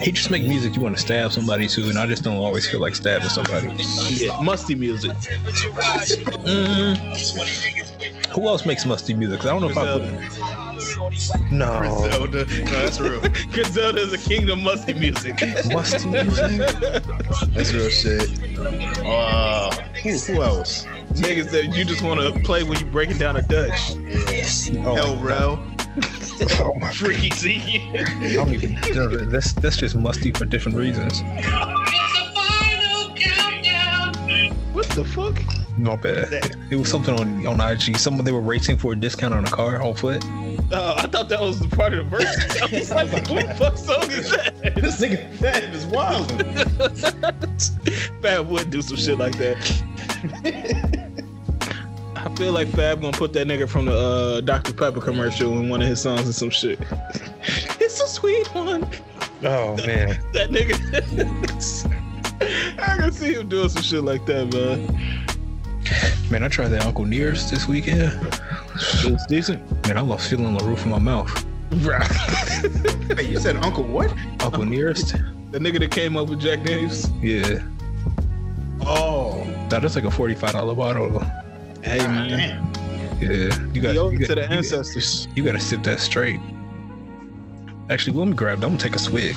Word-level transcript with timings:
He 0.00 0.12
just 0.12 0.30
make 0.30 0.42
music 0.44 0.76
you 0.76 0.82
want 0.82 0.96
to 0.96 1.00
stab 1.00 1.32
somebody 1.32 1.66
to, 1.68 1.88
and 1.88 1.98
I 1.98 2.06
just 2.06 2.22
don't 2.22 2.36
always 2.36 2.68
feel 2.68 2.80
like 2.80 2.94
stabbing 2.94 3.28
somebody. 3.28 3.68
Yeah, 4.08 4.40
musty 4.40 4.74
music. 4.74 5.12
Mm, 6.46 6.96
who 8.28 8.46
else 8.46 8.66
makes 8.66 8.84
musty 8.86 9.14
music? 9.14 9.44
I 9.44 9.48
don't 9.48 9.62
know 9.62 9.70
if 9.70 9.76
I 9.76 9.86
put. 9.98 10.02
No, 11.50 11.82
Zelda. 12.10 12.44
No, 12.44 12.46
that's 12.46 13.00
real. 13.00 13.20
Griselda 13.52 14.00
is 14.00 14.12
a 14.12 14.18
king 14.18 14.48
of 14.50 14.58
musty 14.58 14.94
music. 14.94 15.40
musty 15.72 16.08
music. 16.08 16.58
That's 17.52 17.72
real 17.72 17.88
shit. 17.88 18.28
Uh, 19.04 19.70
who, 20.02 20.10
who 20.18 20.42
else? 20.42 20.84
Niggas 21.14 21.50
that 21.50 21.74
you 21.76 21.84
just 21.84 22.02
want 22.02 22.20
to 22.20 22.38
play 22.40 22.62
when 22.62 22.78
you 22.78 22.86
breaking 22.86 23.18
down 23.18 23.36
a 23.36 23.42
Dutch. 23.42 23.94
Hell 24.74 25.16
Rell. 25.16 25.75
Oh 26.60 26.74
my 26.74 26.92
Freaky 26.92 27.30
Zeke. 27.30 27.82
I 27.94 28.32
don't 28.32 28.52
even. 28.52 29.30
That's 29.30 29.52
that's 29.54 29.76
just 29.76 29.96
musty 29.96 30.32
for 30.32 30.44
different 30.44 30.76
reasons. 30.76 31.22
What 34.72 34.88
the 34.90 35.04
fuck? 35.04 35.38
Not 35.78 36.02
bad. 36.02 36.56
It 36.70 36.76
was 36.76 36.90
something 36.90 37.18
on 37.18 37.46
on 37.46 37.60
IG. 37.60 37.96
Someone 37.96 38.24
they 38.24 38.32
were 38.32 38.40
racing 38.40 38.78
for 38.78 38.92
a 38.92 38.96
discount 38.96 39.34
on 39.34 39.44
a 39.44 39.50
car 39.50 39.80
on 39.82 39.94
foot. 39.94 40.24
Oh, 40.72 40.94
I 40.96 41.06
thought 41.06 41.28
that 41.28 41.40
was 41.40 41.60
the 41.60 41.68
part 41.68 41.94
of 41.94 42.10
the 42.10 42.16
verse. 42.16 42.62
I 42.62 43.04
was 43.04 43.12
like, 43.12 43.30
what 43.30 43.46
the 43.46 43.54
fuck 43.54 43.78
song 43.78 44.10
is 44.10 44.30
that? 44.30 44.74
This 44.74 45.00
nigga 45.00 45.32
Fab 45.36 45.72
is 45.72 45.86
wild. 45.86 46.28
Fab 48.22 48.48
would 48.48 48.70
do 48.70 48.82
some 48.82 48.96
shit 48.96 49.18
like 49.18 49.36
that. 49.38 50.92
I 52.36 52.38
feel 52.38 52.52
like 52.52 52.68
Fab 52.68 53.00
gonna 53.00 53.16
put 53.16 53.32
that 53.32 53.46
nigga 53.46 53.66
from 53.66 53.86
the 53.86 53.96
uh, 53.96 54.40
Dr. 54.42 54.74
Pepper 54.74 55.00
commercial 55.00 55.58
in 55.58 55.70
one 55.70 55.80
of 55.80 55.88
his 55.88 56.02
songs 56.02 56.26
and 56.26 56.34
some 56.34 56.50
shit. 56.50 56.78
It's 57.80 57.98
a 58.02 58.06
sweet 58.06 58.46
one. 58.54 58.86
Oh 59.42 59.74
man. 59.86 60.20
That 60.34 60.50
nigga. 60.50 60.76
I 62.78 62.96
can 62.98 63.10
see 63.12 63.32
him 63.32 63.48
doing 63.48 63.70
some 63.70 63.80
shit 63.82 64.04
like 64.04 64.26
that, 64.26 64.52
man. 64.52 64.86
Man, 66.30 66.42
I 66.42 66.48
tried 66.48 66.68
that 66.68 66.84
Uncle 66.84 67.06
Nearest 67.06 67.50
this 67.50 67.66
weekend. 67.66 68.12
It's 68.74 69.24
decent. 69.26 69.62
Man, 69.86 69.96
I 69.96 70.02
lost 70.02 70.28
feeling 70.28 70.44
on 70.44 70.58
the 70.58 70.64
roof 70.64 70.80
of 70.80 70.88
my 70.88 70.98
mouth. 70.98 71.46
Wait, 73.16 73.30
you 73.30 73.40
said 73.40 73.56
Uncle 73.64 73.84
what? 73.84 74.12
Uncle 74.40 74.66
Nearest? 74.66 75.12
The 75.52 75.58
nigga 75.58 75.78
that 75.78 75.90
came 75.90 76.18
up 76.18 76.28
with 76.28 76.40
Jack 76.40 76.64
Daniels. 76.64 77.08
Yeah. 77.22 77.62
Oh, 78.82 79.42
That 79.70 79.84
is 79.84 79.94
like 79.96 80.04
a 80.04 80.10
forty-five 80.10 80.52
dollar 80.52 80.74
bottle. 80.74 81.24
Hey 81.86 81.98
man, 81.98 82.28
damn. 82.28 82.72
Yeah. 83.20 83.72
You 83.72 83.80
got 83.80 83.92
he 83.92 83.98
owed 83.98 84.12
you, 84.14 84.18
it 84.18 84.26
to 84.26 84.34
got, 84.34 84.34
the 84.34 84.40
you, 84.52 84.58
ancestors. 84.58 85.28
you 85.36 85.44
gotta 85.44 85.60
sip 85.60 85.84
that 85.84 86.00
straight. 86.00 86.40
Actually, 87.90 88.16
let 88.18 88.26
me 88.26 88.34
grab. 88.34 88.58
that. 88.58 88.66
I'm 88.66 88.72
gonna 88.72 88.82
take 88.82 88.96
a 88.96 88.98
swig. 88.98 89.36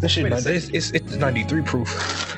That 0.00 0.10
shit, 0.10 0.24
Wait 0.24 0.30
not- 0.30 0.44
it's, 0.46 0.68
it's 0.68 0.90
it's 0.90 1.14
93 1.16 1.62
proof. 1.62 2.36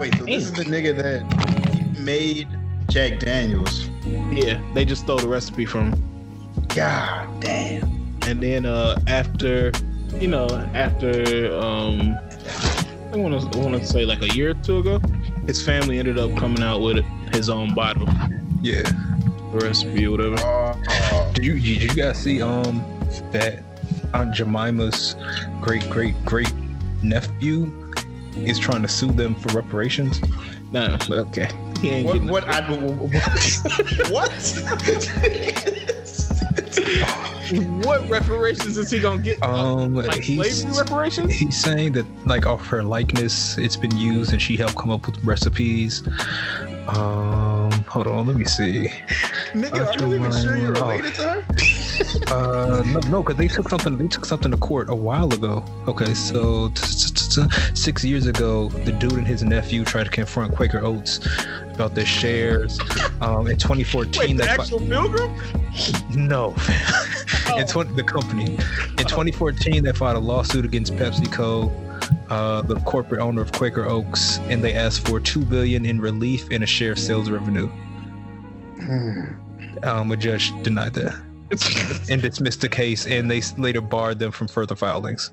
Wait, 0.00 0.14
so 0.18 0.24
this 0.24 0.44
is 0.44 0.52
the 0.52 0.64
nigga 0.64 0.96
that 0.96 1.98
made 2.00 2.48
Jack 2.88 3.20
Daniels. 3.20 3.88
Yeah, 4.32 4.60
they 4.74 4.84
just 4.84 5.02
stole 5.02 5.18
the 5.18 5.28
recipe 5.28 5.64
from 5.64 5.92
him. 5.92 6.64
God 6.74 7.40
damn. 7.40 8.18
and 8.26 8.42
then 8.42 8.66
uh 8.66 8.98
after 9.06 9.70
you 10.18 10.26
know 10.28 10.46
after 10.74 11.54
um 11.56 12.16
i 13.12 13.16
want 13.16 13.52
to 13.52 13.58
want 13.58 13.74
to 13.80 13.86
say 13.86 14.04
like 14.04 14.22
a 14.22 14.28
year 14.34 14.50
or 14.50 14.54
two 14.54 14.78
ago 14.78 15.00
his 15.46 15.62
family 15.64 15.98
ended 15.98 16.18
up 16.18 16.34
coming 16.36 16.62
out 16.62 16.80
with 16.80 17.04
his 17.32 17.48
own 17.50 17.74
bottle 17.74 18.08
Yeah. 18.62 18.82
the 19.52 19.58
recipe 19.62 20.06
or 20.06 20.12
whatever 20.12 20.36
Did 21.34 21.44
you 21.44 21.54
did 21.54 21.82
you 21.82 21.88
guys 21.90 22.18
see 22.18 22.40
um 22.42 22.82
that 23.32 23.62
Aunt 24.14 24.34
Jemima's 24.34 25.16
great 25.60 25.88
great 25.90 26.14
great 26.24 26.52
nephew 27.02 27.92
is 28.36 28.58
trying 28.58 28.82
to 28.82 28.88
sue 28.88 29.12
them 29.12 29.34
for 29.34 29.52
reparations? 29.56 30.20
no 30.72 30.96
but 31.08 31.18
okay 31.18 31.48
what? 32.02 32.22
What? 32.24 32.44
I, 32.48 32.62
what? 32.72 34.10
what 34.10 34.30
reparations 38.08 38.78
is 38.78 38.90
he 38.90 39.00
gonna 39.00 39.20
get 39.20 39.42
Um, 39.42 39.94
like 39.94 40.22
he's 40.22 40.62
slavery 40.62 40.78
reparations 40.78 41.32
he's 41.32 41.60
saying 41.60 41.92
that 41.92 42.06
like 42.26 42.46
off 42.46 42.66
her 42.68 42.82
likeness, 42.82 43.58
it's 43.58 43.76
been 43.76 43.96
used 43.96 44.32
and 44.32 44.40
she 44.40 44.56
helped 44.56 44.76
come 44.76 44.90
up 44.90 45.06
with 45.06 45.22
recipes. 45.24 46.02
Um, 46.88 47.72
hold 47.88 48.06
on, 48.06 48.26
let 48.26 48.36
me 48.36 48.44
see. 48.44 48.88
Nigga, 49.52 49.86
are 49.86 50.06
you 50.06 50.14
even 50.14 50.32
sure 50.32 50.56
you're 50.56 50.72
related 50.72 51.14
to 51.14 51.22
her? 51.22 51.46
Uh, 52.30 52.82
no, 52.86 53.00
no, 53.10 53.22
because 53.22 53.36
they 53.36 53.48
took 53.48 53.68
something. 53.68 53.96
They 53.96 54.08
took 54.08 54.24
something 54.24 54.50
to 54.50 54.56
court 54.56 54.88
a 54.90 54.94
while 54.94 55.32
ago. 55.32 55.64
Okay, 55.88 56.14
so 56.14 56.68
t- 56.70 56.82
t- 56.82 57.14
t- 57.14 57.42
t- 57.42 57.74
six 57.74 58.04
years 58.04 58.26
ago, 58.26 58.68
the 58.68 58.92
dude 58.92 59.14
and 59.14 59.26
his 59.26 59.42
nephew 59.42 59.84
tried 59.84 60.04
to 60.04 60.10
confront 60.10 60.54
Quaker 60.54 60.84
Oats 60.84 61.20
about 61.72 61.94
their 61.94 62.06
shares. 62.06 62.78
Um, 63.20 63.46
in 63.48 63.56
2014, 63.56 64.20
wait 64.20 64.36
the 64.36 64.42
they 64.42 64.46
fi- 64.46 64.62
actual 64.62 64.80
pilgrim 64.80 65.34
no, 66.14 66.50
in 67.56 67.66
20, 67.66 67.94
the 67.94 68.04
company. 68.04 68.54
In 68.54 69.04
2014, 69.04 69.82
they 69.82 69.92
filed 69.92 70.16
a 70.16 70.20
lawsuit 70.20 70.64
against 70.64 70.94
PepsiCo, 70.94 71.72
uh, 72.30 72.62
the 72.62 72.76
corporate 72.80 73.20
owner 73.20 73.42
of 73.42 73.52
Quaker 73.52 73.84
Oats, 73.84 74.38
and 74.48 74.62
they 74.62 74.74
asked 74.74 75.06
for 75.06 75.20
two 75.20 75.44
billion 75.44 75.84
in 75.84 76.00
relief 76.00 76.48
and 76.50 76.62
a 76.62 76.66
share 76.66 76.92
of 76.92 76.98
sales 76.98 77.28
revenue. 77.28 77.68
Um, 79.82 80.12
a 80.12 80.16
judge 80.16 80.52
denied 80.62 80.94
that 80.94 81.14
and 82.10 82.22
dismissed 82.22 82.60
the 82.60 82.68
case, 82.68 83.06
and 83.06 83.30
they 83.30 83.42
later 83.58 83.80
barred 83.80 84.18
them 84.18 84.32
from 84.32 84.48
further 84.48 84.74
filings. 84.74 85.30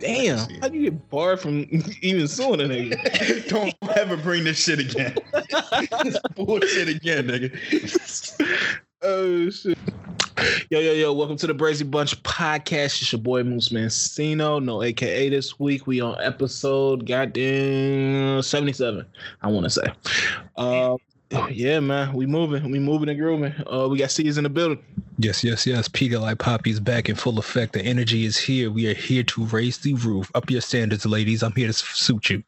damn 0.00 0.38
how 0.60 0.68
do 0.68 0.76
you 0.76 0.90
get 0.90 1.10
barred 1.10 1.40
from 1.40 1.66
even 2.02 2.26
suing 2.26 2.60
a 2.60 2.64
nigga 2.64 3.48
Don't 3.48 3.74
ever 3.96 4.16
bring 4.16 4.44
this 4.44 4.58
shit 4.58 4.80
again. 4.80 5.14
this 6.02 6.18
bullshit 6.34 6.88
again, 6.88 7.28
nigga. 7.28 8.78
Oh 9.02 9.50
shit. 9.50 9.78
Yo, 10.70 10.80
yo, 10.80 10.92
yo, 10.92 11.12
welcome 11.12 11.36
to 11.36 11.46
the 11.46 11.54
Brazy 11.54 11.88
Bunch 11.88 12.20
podcast. 12.24 13.00
It's 13.00 13.12
your 13.12 13.20
boy 13.20 13.44
Moose 13.44 13.68
Mancino, 13.68 14.62
no 14.62 14.82
AKA 14.82 15.28
this 15.28 15.60
week. 15.60 15.86
We 15.86 16.00
on 16.00 16.16
episode 16.20 17.06
goddamn 17.06 18.42
77, 18.42 19.06
I 19.42 19.46
want 19.48 19.64
to 19.64 19.70
say. 19.70 19.92
Uh, 20.56 20.96
yeah, 21.50 21.80
man, 21.80 22.12
we 22.12 22.26
moving, 22.26 22.70
we 22.70 22.78
moving 22.78 23.08
and 23.08 23.18
grooving. 23.18 23.54
Uh, 23.70 23.88
we 23.88 23.98
got 23.98 24.10
C's 24.10 24.38
in 24.38 24.44
the 24.44 24.50
building. 24.50 24.82
Yes, 25.18 25.42
yes, 25.42 25.66
yes. 25.66 25.88
Peter 25.88 26.18
like 26.18 26.38
Poppy 26.38 26.70
is 26.70 26.80
back 26.80 27.08
in 27.08 27.14
full 27.14 27.38
effect. 27.38 27.72
The 27.72 27.82
energy 27.82 28.24
is 28.24 28.36
here. 28.36 28.70
We 28.70 28.88
are 28.88 28.94
here 28.94 29.22
to 29.24 29.44
raise 29.46 29.78
the 29.78 29.94
roof. 29.94 30.30
Up 30.34 30.50
your 30.50 30.60
standards, 30.60 31.06
ladies. 31.06 31.42
I'm 31.42 31.52
here 31.52 31.68
to 31.68 31.72
suit 31.72 32.30
you. 32.30 32.42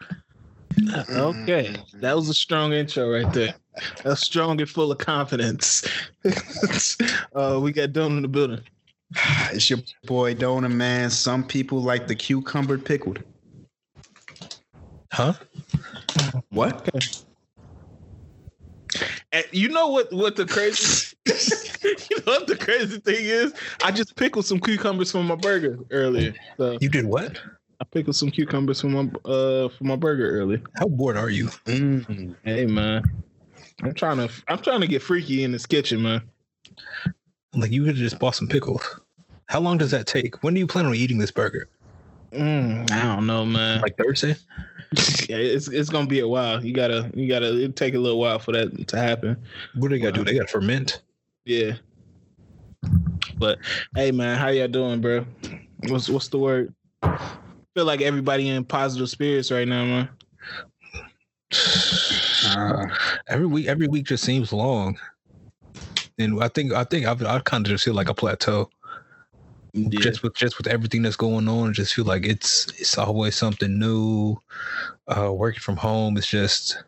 Okay, 1.10 1.76
that 1.94 2.16
was 2.16 2.28
a 2.28 2.34
strong 2.34 2.72
intro 2.72 3.10
right 3.10 3.32
there. 3.32 3.54
That's 4.02 4.22
strong 4.22 4.60
and 4.60 4.68
full 4.68 4.90
of 4.90 4.98
confidence. 4.98 5.86
uh, 7.34 7.58
we 7.62 7.72
got 7.72 7.92
Don 7.92 8.16
in 8.16 8.22
the 8.22 8.28
building. 8.28 8.60
It's 9.52 9.70
your 9.70 9.78
boy 10.06 10.34
Dona, 10.34 10.68
man. 10.68 11.10
Some 11.10 11.44
people 11.44 11.80
like 11.80 12.08
the 12.08 12.14
cucumber 12.14 12.78
pickled. 12.78 13.20
Huh? 15.12 15.34
What? 16.50 17.23
And 19.34 19.44
you 19.50 19.68
know 19.68 19.88
what? 19.88 20.12
What 20.12 20.36
the 20.36 20.46
crazy? 20.46 21.16
you 21.26 22.16
know 22.18 22.32
what 22.34 22.46
the 22.46 22.56
crazy 22.56 23.00
thing 23.00 23.16
is? 23.18 23.52
I 23.82 23.90
just 23.90 24.14
pickled 24.14 24.46
some 24.46 24.60
cucumbers 24.60 25.10
for 25.10 25.24
my 25.24 25.34
burger 25.34 25.80
earlier. 25.90 26.34
So 26.56 26.78
You 26.80 26.88
did 26.88 27.04
what? 27.04 27.40
I 27.80 27.84
pickled 27.84 28.14
some 28.14 28.30
cucumbers 28.30 28.80
for 28.80 28.86
my 28.86 29.10
uh 29.24 29.68
for 29.70 29.82
my 29.82 29.96
burger 29.96 30.30
earlier. 30.38 30.62
How 30.76 30.86
bored 30.86 31.16
are 31.16 31.30
you? 31.30 31.46
Mm. 31.66 32.36
Hey 32.44 32.66
man, 32.66 33.02
I'm 33.82 33.92
trying 33.92 34.18
to 34.18 34.30
I'm 34.46 34.58
trying 34.58 34.80
to 34.82 34.86
get 34.86 35.02
freaky 35.02 35.42
in 35.42 35.50
this 35.50 35.66
kitchen, 35.66 36.00
man. 36.00 36.22
Like 37.54 37.72
you 37.72 37.82
could 37.82 37.96
have 37.96 37.96
just 37.96 38.20
bought 38.20 38.36
some 38.36 38.46
pickles. 38.46 39.00
How 39.46 39.58
long 39.58 39.78
does 39.78 39.90
that 39.90 40.06
take? 40.06 40.44
When 40.44 40.54
do 40.54 40.60
you 40.60 40.66
plan 40.68 40.86
on 40.86 40.94
eating 40.94 41.18
this 41.18 41.32
burger? 41.32 41.68
Mm, 42.30 42.88
I 42.88 43.02
don't 43.02 43.26
know, 43.26 43.44
man. 43.44 43.80
Like 43.80 43.96
Thursday? 43.96 44.36
yeah, 45.28 45.36
it's 45.36 45.68
it's 45.68 45.90
gonna 45.90 46.06
be 46.06 46.20
a 46.20 46.28
while. 46.28 46.64
You 46.64 46.72
gotta 46.72 47.10
you 47.14 47.28
gotta 47.28 47.64
it 47.64 47.76
take 47.76 47.94
a 47.94 47.98
little 47.98 48.18
while 48.18 48.38
for 48.38 48.52
that 48.52 48.88
to 48.88 48.96
happen. 48.96 49.36
What 49.74 49.88
do 49.88 49.96
they 49.96 50.00
gotta 50.00 50.12
do? 50.12 50.24
They 50.24 50.34
gotta 50.34 50.48
ferment. 50.48 51.02
Yeah. 51.44 51.74
But 53.38 53.58
hey 53.94 54.10
man, 54.10 54.38
how 54.38 54.48
y'all 54.48 54.68
doing, 54.68 55.00
bro? 55.00 55.26
What's 55.88 56.08
what's 56.08 56.28
the 56.28 56.38
word? 56.38 56.74
Feel 57.74 57.84
like 57.84 58.02
everybody 58.02 58.48
in 58.48 58.64
positive 58.64 59.08
spirits 59.08 59.50
right 59.50 59.66
now, 59.66 59.84
man. 59.84 60.08
Uh, 62.46 62.86
Every 63.28 63.46
week, 63.46 63.66
every 63.66 63.88
week 63.88 64.06
just 64.06 64.24
seems 64.24 64.52
long. 64.52 64.98
And 66.18 66.42
I 66.42 66.48
think, 66.48 66.72
I 66.72 66.84
think 66.84 67.06
I've, 67.06 67.22
I 67.24 67.40
kind 67.40 67.66
of 67.66 67.70
just 67.70 67.84
feel 67.84 67.94
like 67.94 68.08
a 68.08 68.14
plateau. 68.14 68.70
Yeah. 69.74 70.00
just 70.00 70.22
with 70.22 70.34
just 70.34 70.56
with 70.56 70.68
everything 70.68 71.02
that's 71.02 71.16
going 71.16 71.48
on, 71.48 71.70
I 71.70 71.72
just 71.72 71.94
feel 71.94 72.04
like 72.04 72.24
it's 72.24 72.68
it's 72.78 72.96
always 72.96 73.34
something 73.34 73.78
new. 73.78 74.40
Uh, 75.08 75.32
working 75.32 75.60
from 75.60 75.76
home 75.76 76.16
is 76.16 76.26
just 76.26 76.82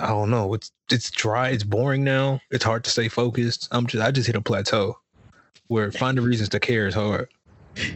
I 0.00 0.08
don't 0.08 0.30
know. 0.30 0.54
It's 0.54 0.72
it's 0.90 1.10
dry. 1.10 1.50
It's 1.50 1.64
boring 1.64 2.02
now. 2.02 2.40
It's 2.50 2.64
hard 2.64 2.84
to 2.84 2.90
stay 2.90 3.08
focused. 3.08 3.68
I'm 3.72 3.86
just 3.86 4.02
I 4.02 4.10
just 4.10 4.26
hit 4.26 4.36
a 4.36 4.40
plateau 4.40 4.98
where 5.68 5.92
finding 5.92 6.24
reasons 6.24 6.48
to 6.50 6.60
care 6.60 6.86
is 6.86 6.94
hard. 6.94 7.28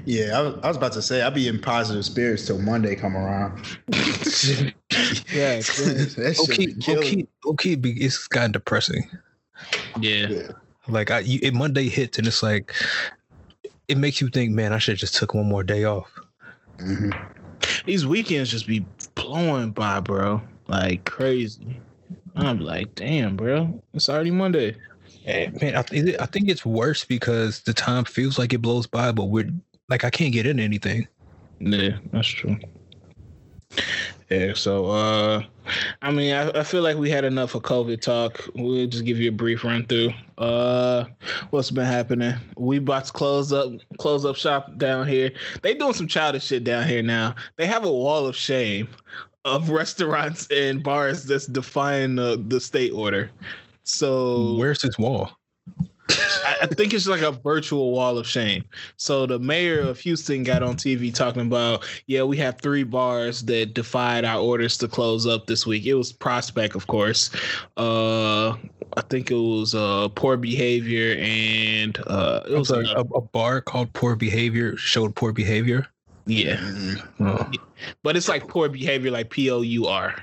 Yeah, 0.05 0.39
I 0.39 0.43
was, 0.43 0.55
I 0.63 0.69
was 0.69 0.77
about 0.77 0.93
to 0.93 1.03
say 1.03 1.23
I'll 1.23 1.31
be 1.31 1.49
in 1.49 1.59
positive 1.61 2.05
spirits 2.05 2.47
till 2.47 2.59
Monday 2.59 2.95
come 2.95 3.17
around. 3.17 3.79
Yeah, 5.33 5.57
that 5.59 6.47
Okay, 6.49 6.93
okay, 6.93 7.27
okay. 7.47 7.73
It's 7.73 8.29
gotten 8.29 8.53
depressing. 8.53 9.11
yeah. 10.01 10.29
Yeah. 10.29 10.49
Like 10.87 11.11
I, 11.11 11.21
you, 11.21 11.41
it 11.43 11.55
Monday 11.55 11.89
hits 11.89 12.19
and 12.19 12.27
it's 12.27 12.43
like, 12.43 12.73
it 13.89 13.99
makes 13.99 14.21
you 14.21 14.29
think, 14.29 14.53
man, 14.53 14.73
I 14.73 14.79
should 14.79 14.97
just 14.97 15.15
took 15.15 15.35
one 15.35 15.47
more 15.47 15.63
day 15.63 15.85
off. 15.85 16.11
Mhm. 16.79 17.15
These 17.85 18.07
weekends 18.07 18.51
just 18.51 18.67
be 18.67 18.85
blowing 19.15 19.71
by, 19.71 20.01
bro. 20.01 20.43
Like 20.69 21.05
crazy. 21.05 21.81
I'm 22.37 22.61
like, 22.61 22.95
damn, 22.95 23.37
bro. 23.37 23.81
It's 23.93 24.09
already 24.09 24.31
Monday. 24.31 24.77
And, 25.27 25.61
man, 25.61 25.77
I, 25.77 25.83
th- 25.83 26.17
I 26.21 26.27
think 26.27 26.49
it's 26.49 26.67
worse 26.67 27.05
because 27.05 27.61
the 27.63 27.73
time 27.73 28.05
feels 28.05 28.39
like 28.39 28.53
it 28.53 28.59
blows 28.59 28.87
by, 28.87 29.13
but 29.13 29.27
we're 29.27 29.51
like, 29.89 30.05
I 30.05 30.11
can't 30.11 30.33
get 30.33 30.47
into 30.47 30.63
anything. 30.63 31.07
Yeah, 31.61 31.97
that's 32.13 32.29
true. 32.29 32.59
Yeah, 34.35 34.53
so 34.55 34.87
uh 34.87 35.43
I 36.03 36.11
mean 36.11 36.35
I, 36.35 36.51
I 36.61 36.63
feel 36.65 36.83
like 36.83 36.97
we 36.97 37.09
had 37.09 37.25
enough 37.25 37.55
of 37.55 37.63
COVID 37.63 38.01
talk. 38.01 38.41
We'll 38.55 38.87
just 38.87 39.05
give 39.05 39.19
you 39.19 39.29
a 39.29 39.33
brief 39.33 39.63
run 39.63 39.87
through. 39.87 40.13
Uh 40.39 41.05
what's 41.51 41.71
been 41.71 41.85
happening? 41.85 42.35
We 42.57 42.79
about 42.79 43.05
to 43.07 43.13
close 43.13 43.53
up 43.53 43.73
close 43.99 44.25
up 44.25 44.37
shop 44.37 44.77
down 44.77 45.07
here. 45.07 45.31
They 45.63 45.75
doing 45.75 45.93
some 45.93 46.09
childish 46.09 46.47
shit 46.47 46.65
down 46.65 46.89
here 46.89 47.03
now. 47.03 47.37
They 47.57 47.67
have 47.67 47.85
a 47.85 47.93
wall 47.93 48.27
of 48.27 48.35
shame 48.35 48.89
of 49.45 49.71
restaurants 49.81 50.49
and 50.51 50.83
bars 50.83 51.25
that's 51.25 51.47
defying 51.47 52.17
the, 52.17 52.43
the 52.49 52.61
state 52.61 52.93
order. 52.93 53.31
So 53.85 54.57
Where's 54.57 54.83
this 54.83 54.99
wall? 54.99 55.31
I, 56.11 56.57
I 56.63 56.67
think 56.67 56.93
it's 56.93 57.07
like 57.07 57.23
a 57.23 57.33
virtual 57.33 57.93
wall 57.93 58.19
of 58.19 58.27
shame. 58.27 58.65
So 58.97 59.27
the 59.27 59.39
mayor 59.39 59.81
of 59.81 59.99
Houston 60.01 60.43
got 60.43 60.63
on 60.63 60.77
TV 60.77 61.15
talking 61.15 61.43
about, 61.43 61.87
yeah, 62.07 62.23
we 62.23 62.37
have 62.39 62.61
three 62.61 62.83
bars 62.85 63.43
that 63.43 63.75
defied 63.75 64.25
our 64.25 64.41
orders 64.41 64.77
to 64.79 64.89
close 64.89 65.27
up 65.27 65.47
this 65.47 65.67
week. 65.67 65.87
It 65.87 65.95
was 65.95 66.13
Prospect, 66.13 66.75
of 66.75 66.87
course. 66.87 67.31
Uh, 67.77 68.51
I 68.97 69.03
think 69.09 69.31
it 69.31 69.37
was 69.37 69.75
uh, 69.75 70.09
poor 70.15 70.37
behavior 70.37 71.17
and 71.19 71.99
uh, 72.07 72.41
it 72.47 72.53
was 72.53 72.71
was 72.71 72.91
a, 72.91 73.01
a, 73.01 73.21
bar 73.21 73.61
called 73.61 73.93
Poor 73.93 74.15
Behavior 74.17 74.77
showed 74.77 75.15
poor 75.15 75.33
behavior. 75.33 75.87
yeah, 76.27 76.57
Mhm. 76.57 77.09
Oh, 77.21 77.51
but 78.03 78.17
it's 78.17 78.29
like 78.29 78.47
poor 78.49 78.69
behavior, 78.69 79.11
like 79.11 79.31
P 79.31 79.51
O 79.51 79.61
U 79.63 79.87
R. 79.87 80.15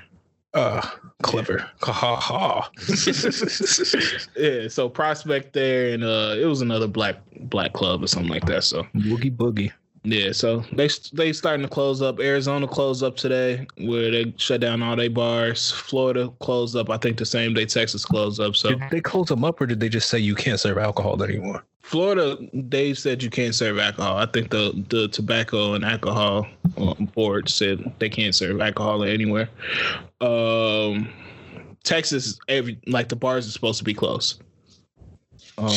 uh, 0.54 0.88
clever. 1.22 1.68
Ha 1.82 1.92
ha 1.92 2.16
ha. 2.16 2.70
Yeah, 4.36 4.68
so 4.68 4.88
Prospect 4.88 5.52
there, 5.52 5.94
and 5.94 6.04
uh, 6.04 6.34
it 6.38 6.46
was 6.46 6.60
another 6.60 6.88
black 6.88 7.16
black 7.40 7.72
club 7.72 8.02
or 8.02 8.06
something 8.06 8.30
like 8.30 8.46
that. 8.46 8.64
So 8.64 8.82
Boogie 8.94 9.34
boogie. 9.34 9.72
Yeah, 10.04 10.32
so 10.32 10.64
they 10.72 10.88
they 11.12 11.32
starting 11.32 11.62
to 11.62 11.68
close 11.68 12.02
up. 12.02 12.18
Arizona 12.18 12.66
closed 12.66 13.04
up 13.04 13.16
today, 13.16 13.66
where 13.78 14.10
they 14.10 14.34
shut 14.36 14.60
down 14.60 14.82
all 14.82 14.96
their 14.96 15.08
bars. 15.08 15.70
Florida 15.70 16.32
closed 16.40 16.74
up. 16.74 16.90
I 16.90 16.96
think 16.96 17.18
the 17.18 17.24
same 17.24 17.54
day 17.54 17.66
Texas 17.66 18.04
closed 18.04 18.40
up. 18.40 18.56
So 18.56 18.70
Did 18.70 18.82
they 18.90 19.00
close 19.00 19.28
them 19.28 19.44
up 19.44 19.60
or 19.60 19.66
did 19.66 19.78
they 19.78 19.88
just 19.88 20.10
say 20.10 20.18
you 20.18 20.34
can't 20.34 20.58
serve 20.58 20.78
alcohol 20.78 21.22
anymore? 21.22 21.64
Florida, 21.82 22.36
they 22.52 22.94
said 22.94 23.22
you 23.22 23.30
can't 23.30 23.54
serve 23.54 23.78
alcohol. 23.78 24.16
I 24.16 24.26
think 24.26 24.50
the 24.50 24.84
the 24.88 25.06
tobacco 25.08 25.74
and 25.74 25.84
alcohol 25.84 26.48
uh, 26.78 26.94
board 26.94 27.48
said 27.48 27.92
they 28.00 28.08
can't 28.08 28.34
serve 28.34 28.60
alcohol 28.60 29.04
anywhere. 29.04 29.48
Um, 30.20 31.12
Texas, 31.84 32.38
every 32.48 32.80
like 32.86 33.08
the 33.08 33.16
bars 33.16 33.46
are 33.46 33.52
supposed 33.52 33.78
to 33.78 33.84
be 33.84 33.94
closed. 33.94 34.42
Um, 35.58 35.68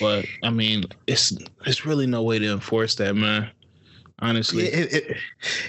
but 0.00 0.24
I 0.42 0.50
mean, 0.50 0.84
it's 1.06 1.32
it's 1.66 1.84
really 1.86 2.06
no 2.06 2.22
way 2.22 2.38
to 2.38 2.52
enforce 2.52 2.94
that, 2.96 3.14
man. 3.14 3.50
Honestly, 4.22 4.64
Yeah, 4.64 4.76
it- 4.80 4.92
it- 4.92 5.16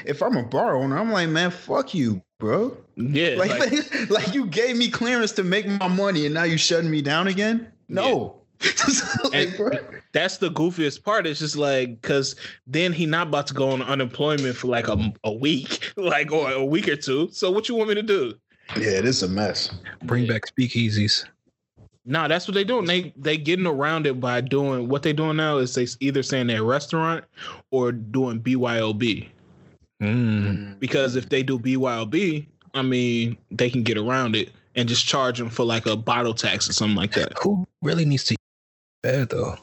if 0.05 0.21
I'm 0.21 0.35
a 0.35 0.43
bar 0.43 0.75
owner, 0.75 0.97
I'm 0.97 1.11
like, 1.11 1.29
man, 1.29 1.51
fuck 1.51 1.93
you, 1.93 2.21
bro. 2.39 2.75
yeah, 2.97 3.35
Like, 3.37 3.49
like- 3.59 3.71
like, 3.71 4.09
like 4.09 4.33
you 4.33 4.45
gave 4.47 4.75
me 4.75 4.89
clearance 4.89 5.31
to 5.33 5.43
make 5.43 5.67
my 5.67 5.87
money, 5.87 6.25
and 6.25 6.33
now 6.33 6.43
you 6.43 6.57
shutting 6.57 6.91
me 6.91 7.01
down 7.01 7.27
again? 7.27 7.67
No. 7.87 8.37
Like, 9.31 9.57
that's 10.11 10.37
the 10.37 10.49
goofiest 10.51 11.03
part. 11.03 11.25
It's 11.25 11.39
just 11.39 11.55
like 11.55 11.99
because 12.01 12.35
then 12.67 12.93
he 12.93 13.05
not 13.07 13.27
about 13.27 13.47
to 13.47 13.53
go 13.53 13.69
on 13.71 13.81
unemployment 13.81 14.55
for 14.55 14.67
like 14.67 14.87
a, 14.87 15.13
a 15.23 15.31
week, 15.31 15.91
like 15.95 16.31
or 16.31 16.51
a 16.51 16.63
week 16.63 16.87
or 16.87 16.95
two. 16.95 17.29
So 17.31 17.49
what 17.49 17.69
you 17.69 17.75
want 17.75 17.89
me 17.89 17.95
to 17.95 18.03
do? 18.03 18.33
Yeah, 18.77 18.91
it 18.91 19.05
is 19.05 19.23
a 19.23 19.27
mess. 19.27 19.71
Bring 20.03 20.27
back 20.27 20.43
speakeasies. 20.45 21.25
No, 22.05 22.27
that's 22.27 22.47
what 22.47 22.55
they 22.55 22.63
doing. 22.63 22.85
They 22.85 23.13
they 23.15 23.37
getting 23.37 23.67
around 23.67 24.07
it 24.07 24.19
by 24.19 24.41
doing 24.41 24.89
what 24.89 25.03
they 25.03 25.13
doing 25.13 25.37
now 25.37 25.57
is 25.57 25.75
they 25.75 25.87
either 25.99 26.23
saying 26.23 26.47
they're 26.47 26.61
a 26.61 26.63
restaurant 26.63 27.25
or 27.69 27.91
doing 27.91 28.41
BYOB. 28.41 29.27
Mm. 30.01 30.79
Because 30.79 31.15
if 31.15 31.29
they 31.29 31.43
do 31.43 31.59
BYOB, 31.59 32.45
I 32.73 32.81
mean 32.81 33.37
they 33.51 33.69
can 33.69 33.83
get 33.83 33.97
around 33.97 34.35
it 34.35 34.49
and 34.75 34.89
just 34.89 35.05
charge 35.05 35.37
them 35.37 35.49
for 35.49 35.63
like 35.63 35.85
a 35.85 35.95
bottle 35.95 36.33
tax 36.33 36.67
or 36.67 36.73
something 36.73 36.95
like 36.95 37.13
that. 37.13 37.33
Who 37.43 37.67
really 37.83 38.05
needs 38.05 38.23
to 38.25 38.35
bad 39.03 39.29
though? 39.29 39.57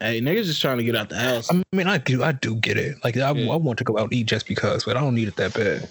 Hey, 0.00 0.20
niggas 0.20 0.44
just 0.44 0.60
trying 0.60 0.78
to 0.78 0.84
get 0.84 0.96
out 0.96 1.08
the 1.08 1.18
house. 1.18 1.50
I 1.52 1.62
mean, 1.72 1.86
I 1.86 1.98
do, 1.98 2.22
I 2.22 2.32
do 2.32 2.56
get 2.56 2.76
it. 2.78 2.96
Like, 3.04 3.16
I, 3.16 3.30
Yeah. 3.32 3.52
I 3.52 3.56
want 3.56 3.78
to 3.78 3.84
go 3.84 3.98
out 3.98 4.04
and 4.04 4.14
eat 4.14 4.26
just 4.26 4.46
because, 4.46 4.84
but 4.84 4.96
I 4.96 5.00
don't 5.00 5.14
need 5.14 5.28
it 5.28 5.36
that 5.36 5.54
bad. 5.54 5.88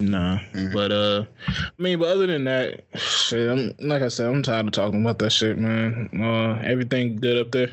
Nah, 0.00 0.38
Mhm. 0.52 0.72
but 0.72 0.90
uh, 0.92 1.24
I 1.48 1.82
mean, 1.82 1.98
but 2.00 2.08
other 2.08 2.26
than 2.26 2.44
that, 2.44 2.84
shit. 2.96 3.48
I'm 3.48 3.72
like 3.86 4.02
I 4.02 4.08
said, 4.08 4.26
I'm 4.26 4.42
tired 4.42 4.66
of 4.66 4.72
talking 4.72 5.00
about 5.00 5.18
that 5.20 5.30
shit, 5.30 5.56
man. 5.56 6.08
Uh, 6.20 6.60
everything 6.64 7.16
good 7.16 7.38
up 7.38 7.52
there? 7.52 7.68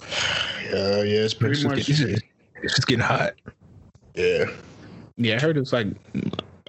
Yeah, 0.00 1.02
yeah, 1.02 1.20
it's 1.20 1.32
It's 1.32 1.34
pretty 1.34 1.54
just, 1.54 1.66
much. 1.66 1.86
getting, 1.86 2.18
it's, 2.62 2.74
just, 2.74 2.86
getting 2.86 3.04
hot. 3.04 3.34
Yeah. 4.14 4.46
Yeah, 5.16 5.36
I 5.36 5.40
heard 5.40 5.56
it's 5.56 5.72
like 5.72 5.88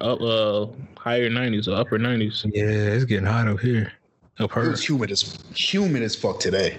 up 0.02 0.22
uh 0.22 0.68
higher 0.98 1.30
nineties 1.30 1.68
or 1.68 1.76
upper 1.78 1.98
nineties. 1.98 2.46
Yeah, 2.54 2.64
it's 2.66 3.06
getting 3.06 3.26
hot 3.26 3.48
up 3.48 3.60
here. 3.60 3.92
Up 4.40 4.52
It 4.52 4.54
her. 4.54 4.70
was 4.70 4.88
humid 4.88 5.12
as 5.12 5.40
humid 5.56 6.04
as 6.04 6.16
fuck 6.16 6.40
today. 6.40 6.78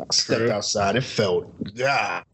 I 0.00 0.04
stepped 0.12 0.40
True. 0.40 0.50
outside. 0.50 0.96
It 0.96 1.04
felt 1.04 1.52
God. 1.76 2.24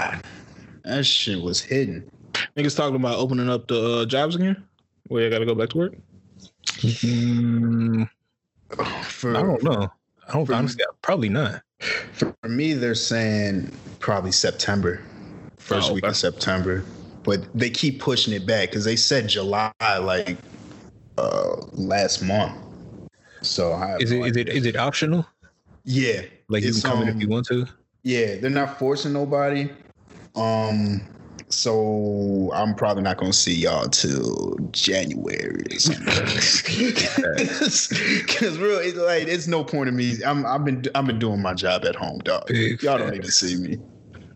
That 0.85 1.05
shit 1.05 1.41
was 1.41 1.61
hidden. 1.61 2.09
Niggas 2.57 2.77
talking 2.77 2.97
about 2.97 3.19
opening 3.19 3.49
up 3.49 3.67
the 3.69 4.01
uh, 4.01 4.05
jobs 4.07 4.35
again. 4.35 4.65
Where 5.09 5.23
you 5.25 5.31
got 5.31 5.39
to 5.39 5.47
go 5.47 5.55
back 5.55 5.69
to 5.71 5.79
work? 5.79 5.95
Mm, 6.79 8.09
For, 9.05 9.37
I 9.37 9.43
don't 9.43 9.63
know. 9.63 9.93
I 10.29 10.33
don't 10.33 10.47
For- 10.47 10.55
honestly. 10.55 10.85
Probably 11.03 11.29
not. 11.29 11.63
for 11.81 12.35
me, 12.49 12.73
they're 12.73 12.95
saying 12.95 13.71
probably 14.01 14.33
September, 14.33 15.01
first 15.59 15.91
Oh, 15.91 15.95
week 15.95 16.05
okay. 16.05 16.11
of 16.11 16.17
September, 16.17 16.85
but 17.23 17.47
they 17.55 17.71
keep 17.71 18.01
pushing 18.01 18.33
it 18.33 18.47
back 18.47 18.71
because 18.71 18.85
they 18.85 18.97
said 18.97 19.29
July 19.29 19.73
like 19.81 20.37
uh 21.19 21.57
last 21.73 22.23
month. 22.23 22.57
So 23.43 23.73
I 23.73 23.97
Is 23.99 24.11
no 24.11 24.25
it 24.25 24.27
is 24.29 24.37
it 24.37 24.49
idea. 24.49 24.55
is 24.55 24.67
it 24.67 24.77
optional? 24.77 25.27
yeah 25.85 26.23
Like 26.49 26.65
you 26.65 26.73
can 26.73 26.83
come 26.83 27.03
in 27.03 27.09
if 27.09 27.15
um, 27.15 27.21
you 27.21 27.29
want 27.29 27.47
to. 27.47 27.67
Yeah, 28.03 28.37
they're 28.37 28.51
not 28.51 28.79
forcing 28.79 29.13
nobody. 29.13 29.71
Um, 30.35 31.03
so 31.49 32.51
I'm 32.55 32.75
probably 32.75 33.03
not 33.03 33.19
gonna 33.19 33.33
see 33.33 33.55
y'all 33.55 33.89
till 33.89 34.57
January. 34.73 35.65
Because 38.27 38.59
real, 38.59 38.79
it's 38.79 38.97
like 38.99 39.29
it's 39.29 39.47
no 39.47 39.65
point 39.65 39.89
in 39.89 39.97
me. 39.97 40.23
I'm 40.25 40.45
I've 40.47 40.65
been 40.65 40.85
I've 40.95 41.07
been 41.07 41.19
doing 41.19 41.41
my 41.41 41.55
job 41.55 41.85
at 41.85 41.95
home, 41.95 42.19
dog. 42.21 42.47
Big 42.49 42.83
Y'all 42.83 42.99
don't 42.99 43.09
facts. 43.09 43.19
need 43.19 43.25
to 43.25 43.33
see 43.33 43.57
me. 43.57 43.79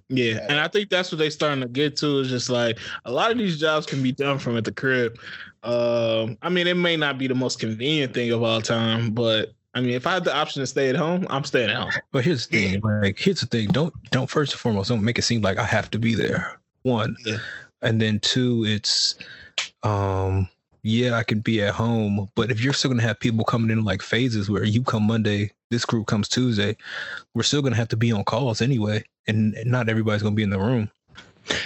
Yeah, 0.08 0.44
and 0.48 0.58
I 0.58 0.68
think 0.68 0.90
that's 0.90 1.12
what 1.12 1.18
they 1.18 1.30
starting 1.30 1.60
to 1.62 1.68
get 1.68 1.96
to 1.98 2.18
is 2.18 2.28
just 2.28 2.50
like 2.50 2.78
a 3.04 3.12
lot 3.12 3.30
of 3.30 3.38
these 3.38 3.58
jobs 3.60 3.86
can 3.86 4.02
be 4.02 4.12
done 4.12 4.38
from 4.38 4.56
at 4.56 4.64
the 4.64 4.72
crib. 4.72 5.16
Um, 5.62 6.36
I 6.42 6.48
mean, 6.48 6.66
it 6.66 6.74
may 6.74 6.96
not 6.96 7.18
be 7.18 7.26
the 7.28 7.34
most 7.34 7.60
convenient 7.60 8.14
thing 8.14 8.32
of 8.32 8.42
all 8.42 8.60
time, 8.60 9.10
but 9.10 9.52
I 9.74 9.80
mean, 9.80 9.90
if 9.90 10.06
I 10.06 10.14
had 10.14 10.24
the 10.24 10.34
option 10.34 10.60
to 10.60 10.66
stay 10.66 10.88
at 10.88 10.96
home, 10.96 11.26
I'm 11.30 11.44
staying 11.44 11.70
at 11.70 11.76
home. 11.76 11.92
But 12.10 12.24
here's 12.24 12.46
the 12.48 12.70
thing. 12.72 12.80
Like 12.82 13.18
here's 13.18 13.40
the 13.40 13.46
thing. 13.46 13.68
Don't 13.68 13.94
don't 14.10 14.28
first 14.28 14.52
and 14.52 14.60
foremost 14.60 14.88
don't 14.88 15.02
make 15.02 15.18
it 15.18 15.22
seem 15.22 15.42
like 15.42 15.58
I 15.58 15.64
have 15.64 15.90
to 15.92 15.98
be 15.98 16.14
there. 16.14 16.59
One, 16.82 17.16
Yeah. 17.24 17.38
and 17.82 18.00
then 18.00 18.20
two, 18.20 18.64
it's 18.66 19.16
um 19.82 20.48
yeah 20.82 21.14
I 21.14 21.22
could 21.22 21.44
be 21.44 21.62
at 21.62 21.74
home, 21.74 22.30
but 22.34 22.50
if 22.50 22.62
you're 22.62 22.72
still 22.72 22.90
gonna 22.90 23.02
have 23.02 23.20
people 23.20 23.44
coming 23.44 23.70
in 23.70 23.84
like 23.84 24.02
phases 24.02 24.50
where 24.50 24.64
you 24.64 24.82
come 24.82 25.06
Monday, 25.06 25.50
this 25.70 25.84
group 25.84 26.06
comes 26.06 26.28
Tuesday, 26.28 26.76
we're 27.34 27.42
still 27.42 27.62
gonna 27.62 27.76
have 27.76 27.88
to 27.88 27.96
be 27.96 28.12
on 28.12 28.24
calls 28.24 28.62
anyway, 28.62 29.04
and 29.26 29.54
not 29.64 29.88
everybody's 29.88 30.22
gonna 30.22 30.34
be 30.34 30.42
in 30.42 30.50
the 30.50 30.58
room. 30.58 30.90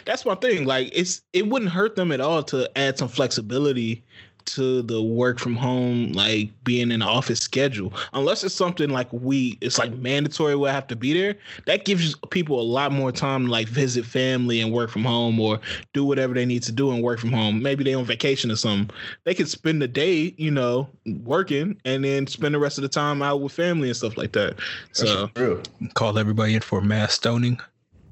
That's 0.05 0.25
my 0.25 0.35
thing. 0.37 0.65
Like, 0.67 0.91
it's 0.93 1.23
it 1.33 1.47
wouldn't 1.49 1.71
hurt 1.71 1.97
them 1.97 2.11
at 2.13 2.21
all 2.21 2.43
to 2.45 2.71
add 2.79 2.99
some 2.99 3.09
flexibility 3.09 4.03
to 4.47 4.83
the 4.83 5.03
work 5.03 5.39
from 5.39 5.57
home, 5.57 6.13
like 6.13 6.51
being 6.65 6.91
in 6.91 7.01
the 7.01 7.07
office 7.07 7.41
schedule. 7.41 7.93
Unless 8.13 8.45
it's 8.45 8.55
something 8.55 8.91
like 8.91 9.13
we, 9.13 9.59
it's 9.61 9.79
like 9.79 9.93
mandatory. 9.97 10.57
We 10.57 10.69
have 10.69 10.87
to 10.89 10.97
be 10.97 11.13
there. 11.13 11.37
That 11.67 11.85
gives 11.85 12.15
people 12.31 12.61
a 12.61 12.63
lot 12.63 12.93
more 12.93 13.13
time 13.13 13.47
to 13.47 13.51
like 13.51 13.69
visit 13.69 14.05
family 14.05 14.61
and 14.61 14.73
work 14.73 14.91
from 14.91 15.05
home, 15.05 15.39
or 15.41 15.61
do 15.93 16.05
whatever 16.05 16.35
they 16.35 16.47
need 16.47 16.63
to 16.65 16.73
do 16.73 16.91
and 16.91 17.03
work 17.03 17.19
from 17.19 17.33
home. 17.33 17.63
Maybe 17.63 17.85
they 17.85 17.95
on 17.95 18.05
vacation 18.05 18.51
or 18.51 18.57
something. 18.57 18.95
They 19.25 19.35
could 19.35 19.49
spend 19.49 19.83
the 19.83 19.89
day, 19.89 20.35
you 20.37 20.51
know, 20.51 20.89
working, 21.25 21.81
and 21.85 22.05
then 22.05 22.27
spend 22.27 22.55
the 22.55 22.59
rest 22.59 22.79
of 22.79 22.83
the 22.83 22.89
time 22.89 23.23
out 23.23 23.41
with 23.41 23.53
family 23.53 23.89
and 23.89 23.97
stuff 23.97 24.17
like 24.17 24.33
that. 24.33 24.57
So 24.93 25.27
That's 25.27 25.41
real. 25.41 25.63
Call 25.95 26.19
everybody 26.19 26.55
in 26.55 26.61
for 26.61 26.81
mass 26.81 27.15
stoning. 27.15 27.61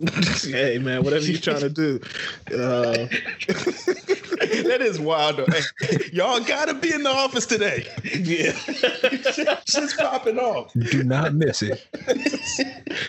hey 0.42 0.78
man, 0.78 1.02
whatever 1.04 1.24
you're 1.24 1.40
trying 1.40 1.60
to 1.60 1.68
do. 1.68 2.00
Uh, 2.46 2.92
that 3.46 4.78
is 4.80 4.98
wild. 4.98 5.36
Though. 5.36 5.46
Hey, 5.80 6.10
y'all 6.12 6.40
gotta 6.40 6.74
be 6.74 6.92
in 6.92 7.04
the 7.04 7.10
office 7.10 7.46
today. 7.46 7.86
yeah, 8.02 8.52
Just 9.64 9.96
popping 9.98 10.38
off. 10.38 10.72
Do 10.72 11.04
not 11.04 11.34
miss 11.34 11.62
it. 11.62 11.86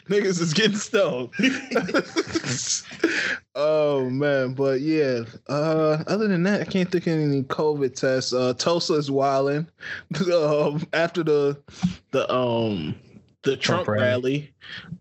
niggas 0.07 0.39
is 0.39 0.53
getting 0.53 0.77
stoned. 0.77 1.31
oh 3.55 4.09
man, 4.11 4.53
but 4.53 4.81
yeah. 4.81 5.21
Uh, 5.49 6.03
other 6.05 6.27
than 6.27 6.43
that, 6.43 6.61
I 6.61 6.65
can't 6.65 6.91
think 6.91 7.07
of 7.07 7.13
any 7.13 7.41
COVID 7.43 7.95
tests. 7.95 8.33
Uh, 8.33 8.53
Tulsa 8.53 8.93
is 8.93 9.09
wilding. 9.09 9.67
um, 10.31 10.85
after 10.93 11.23
the 11.23 11.57
the 12.11 12.31
um 12.31 12.95
the 13.43 13.57
Trump, 13.57 13.85
Trump 13.85 13.87
rally. 13.87 14.07
rally, 14.07 14.53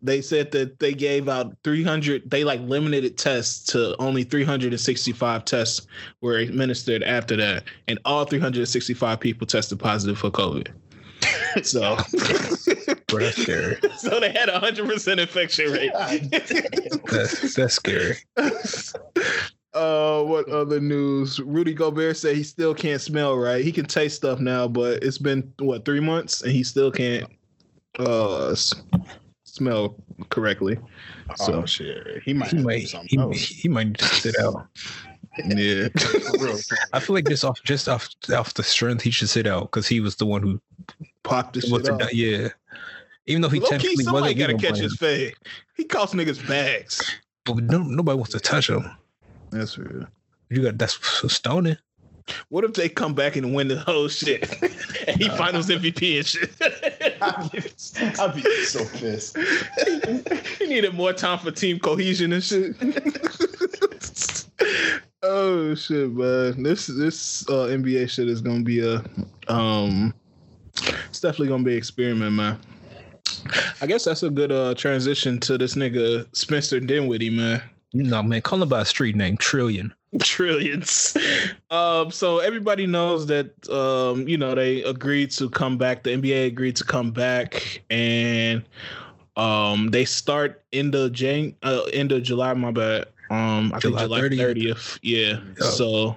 they 0.03 0.21
said 0.21 0.51
that 0.53 0.79
they 0.79 0.93
gave 0.93 1.29
out 1.29 1.57
300. 1.65 2.31
They 2.31 2.45
like 2.45 2.61
limited 2.61 3.17
tests 3.17 3.65
to 3.73 3.97
only 4.01 4.25
365 4.25 5.45
tests 5.45 5.87
were 6.21 6.37
administered 6.39 7.03
after 7.03 7.37
that, 7.37 7.65
and 7.89 7.99
all 8.05 8.25
365 8.25 9.21
people 9.21 9.47
tested 9.47 9.79
positive 9.79 10.19
for 10.19 10.31
COVID. 10.31 10.69
So, 11.63 11.97
Bro, 13.09 13.21
that's 13.21 13.43
scary. 13.43 13.77
so 13.99 14.19
they 14.19 14.33
had 14.33 14.49
a 14.49 14.59
hundred 14.59 14.89
percent 14.89 15.21
infection 15.21 15.71
rate. 15.71 15.93
That's, 15.95 17.55
that's 17.55 17.75
scary. 17.75 18.17
Uh, 19.75 20.23
what 20.23 20.47
other 20.51 20.81
news? 20.81 21.41
Rudy 21.41 21.73
Gobert 21.73 22.19
said 22.19 22.37
he 22.37 22.43
still 22.43 22.75
can't 22.75 23.01
smell 23.01 23.39
right. 23.39 23.65
He 23.65 23.73
can 23.73 23.87
taste 23.87 24.17
stuff 24.17 24.39
now, 24.39 24.69
but 24.69 25.03
it's 25.03 25.17
been 25.17 25.51
what 25.61 25.87
three 25.87 26.01
months 26.01 26.43
and 26.43 26.53
he 26.53 26.63
still 26.63 26.91
can't 26.91 27.27
uh 27.99 28.51
s- 28.51 28.75
smell 29.45 29.97
correctly. 30.31 30.79
So 31.37 31.63
oh 31.63 31.67
shit, 31.67 32.23
he 32.25 32.33
might. 32.33 32.51
He 32.51 32.57
have 32.57 32.65
might 32.65 32.89
something 32.89 33.09
he, 33.09 33.19
else. 33.19 33.39
he 33.39 33.69
might 33.69 33.89
need 33.89 33.99
to 33.99 34.05
sit 34.05 34.39
out. 34.39 34.67
yeah, 35.47 35.89
I 36.93 37.01
feel 37.01 37.15
like 37.15 37.27
just 37.27 37.45
off 37.45 37.63
just 37.63 37.89
off 37.89 38.09
off 38.35 38.55
the 38.55 38.63
strength, 38.63 39.03
he 39.03 39.11
should 39.11 39.31
sit 39.31 39.47
out 39.47 39.63
because 39.63 39.89
he 39.89 40.01
was 40.01 40.17
the 40.17 40.27
one 40.27 40.43
who 40.43 40.61
popped 41.23 41.55
this 41.55 41.71
shit 41.71 41.85
the, 41.85 42.09
yeah. 42.13 42.49
Even 43.27 43.41
though 43.41 43.49
he 43.49 43.61
Low 43.61 43.67
key, 43.67 43.71
technically 43.71 44.05
somebody 44.05 44.35
wasn't 44.35 44.39
gotta 44.41 44.53
catch 44.55 44.71
playing, 44.73 44.83
his 44.83 44.97
fade. 44.97 45.35
He 45.77 45.85
costs 45.85 46.15
niggas 46.15 46.47
bags. 46.47 47.19
but 47.45 47.57
no, 47.57 47.79
nobody 47.79 48.17
wants 48.17 48.33
to 48.33 48.41
touch 48.41 48.69
him. 48.69 48.91
That's 49.51 49.79
real. 49.79 50.07
You 50.51 50.65
got 50.65 50.77
that's 50.77 50.99
stoning. 51.33 51.79
What 52.49 52.65
if 52.65 52.75
they 52.75 52.89
come 52.89 53.15
back 53.15 53.37
and 53.37 53.55
win 53.55 53.69
the 53.69 53.79
whole 53.81 54.09
shit? 54.09 54.51
and 55.09 55.21
he 55.21 55.29
finals 55.31 55.69
MVP 55.69 56.19
and 56.19 56.27
shit. 56.27 56.51
I'd 57.23 58.35
be, 58.35 58.43
so 58.65 58.85
pissed. 58.85 59.37
he 60.59 60.67
needed 60.67 60.95
more 60.95 61.13
time 61.13 61.39
for 61.39 61.51
team 61.51 61.79
cohesion 61.79 62.33
and 62.33 62.43
shit. 62.43 62.75
oh 65.23 65.75
shit, 65.75 66.11
man! 66.11 66.63
This 66.63 66.87
this 66.89 67.49
uh, 67.49 67.69
NBA 67.69 68.11
shit 68.11 68.29
is 68.29 68.41
gonna 68.41 68.65
be 68.65 68.81
a 68.81 69.05
um, 69.49 70.13
it's 71.09 71.21
definitely 71.21 71.49
gonna 71.49 71.65
be 71.65 71.73
an 71.73 71.79
experiment, 71.79 72.33
man. 72.33 72.59
I 73.81 73.87
guess 73.87 74.05
that's 74.05 74.23
a 74.23 74.31
good 74.31 74.51
uh 74.51 74.75
transition 74.75 75.39
to 75.41 75.57
this 75.59 75.75
nigga 75.75 76.27
Spencer 76.35 76.81
Dinwiddie, 76.81 77.31
man. 77.31 77.63
No 77.95 78.23
man, 78.23 78.41
call 78.41 78.63
him 78.63 78.69
by 78.69 78.81
a 78.81 78.85
street 78.85 79.15
name, 79.17 79.37
Trillion. 79.37 79.95
trillions. 80.21 81.17
Um, 81.71 82.11
so 82.11 82.39
everybody 82.39 82.87
knows 82.87 83.27
that 83.27 83.69
um, 83.71 84.29
you 84.29 84.37
know 84.37 84.55
they 84.55 84.83
agreed 84.83 85.31
to 85.33 85.49
come 85.49 85.79
back. 85.79 86.03
The 86.03 86.11
NBA 86.11 86.47
agreed 86.47 86.77
to 86.77 86.85
come 86.85 87.11
back, 87.13 87.83
and 87.91 88.63
um, 89.37 89.89
they 89.89 90.05
start 90.05 90.63
in 90.73 90.91
the 90.91 91.09
Jan 91.11 91.55
uh, 91.63 91.83
end 91.93 92.13
of 92.13 92.23
July. 92.23 92.53
My 92.55 92.71
bad. 92.71 93.07
Um, 93.31 93.73
I 93.75 93.81
think 93.81 93.97
July 93.97 94.03
July 94.05 94.21
30th. 94.21 94.39
thirtieth. 94.39 94.99
Yeah. 95.03 95.41
Oh. 95.61 95.71
So 95.71 96.17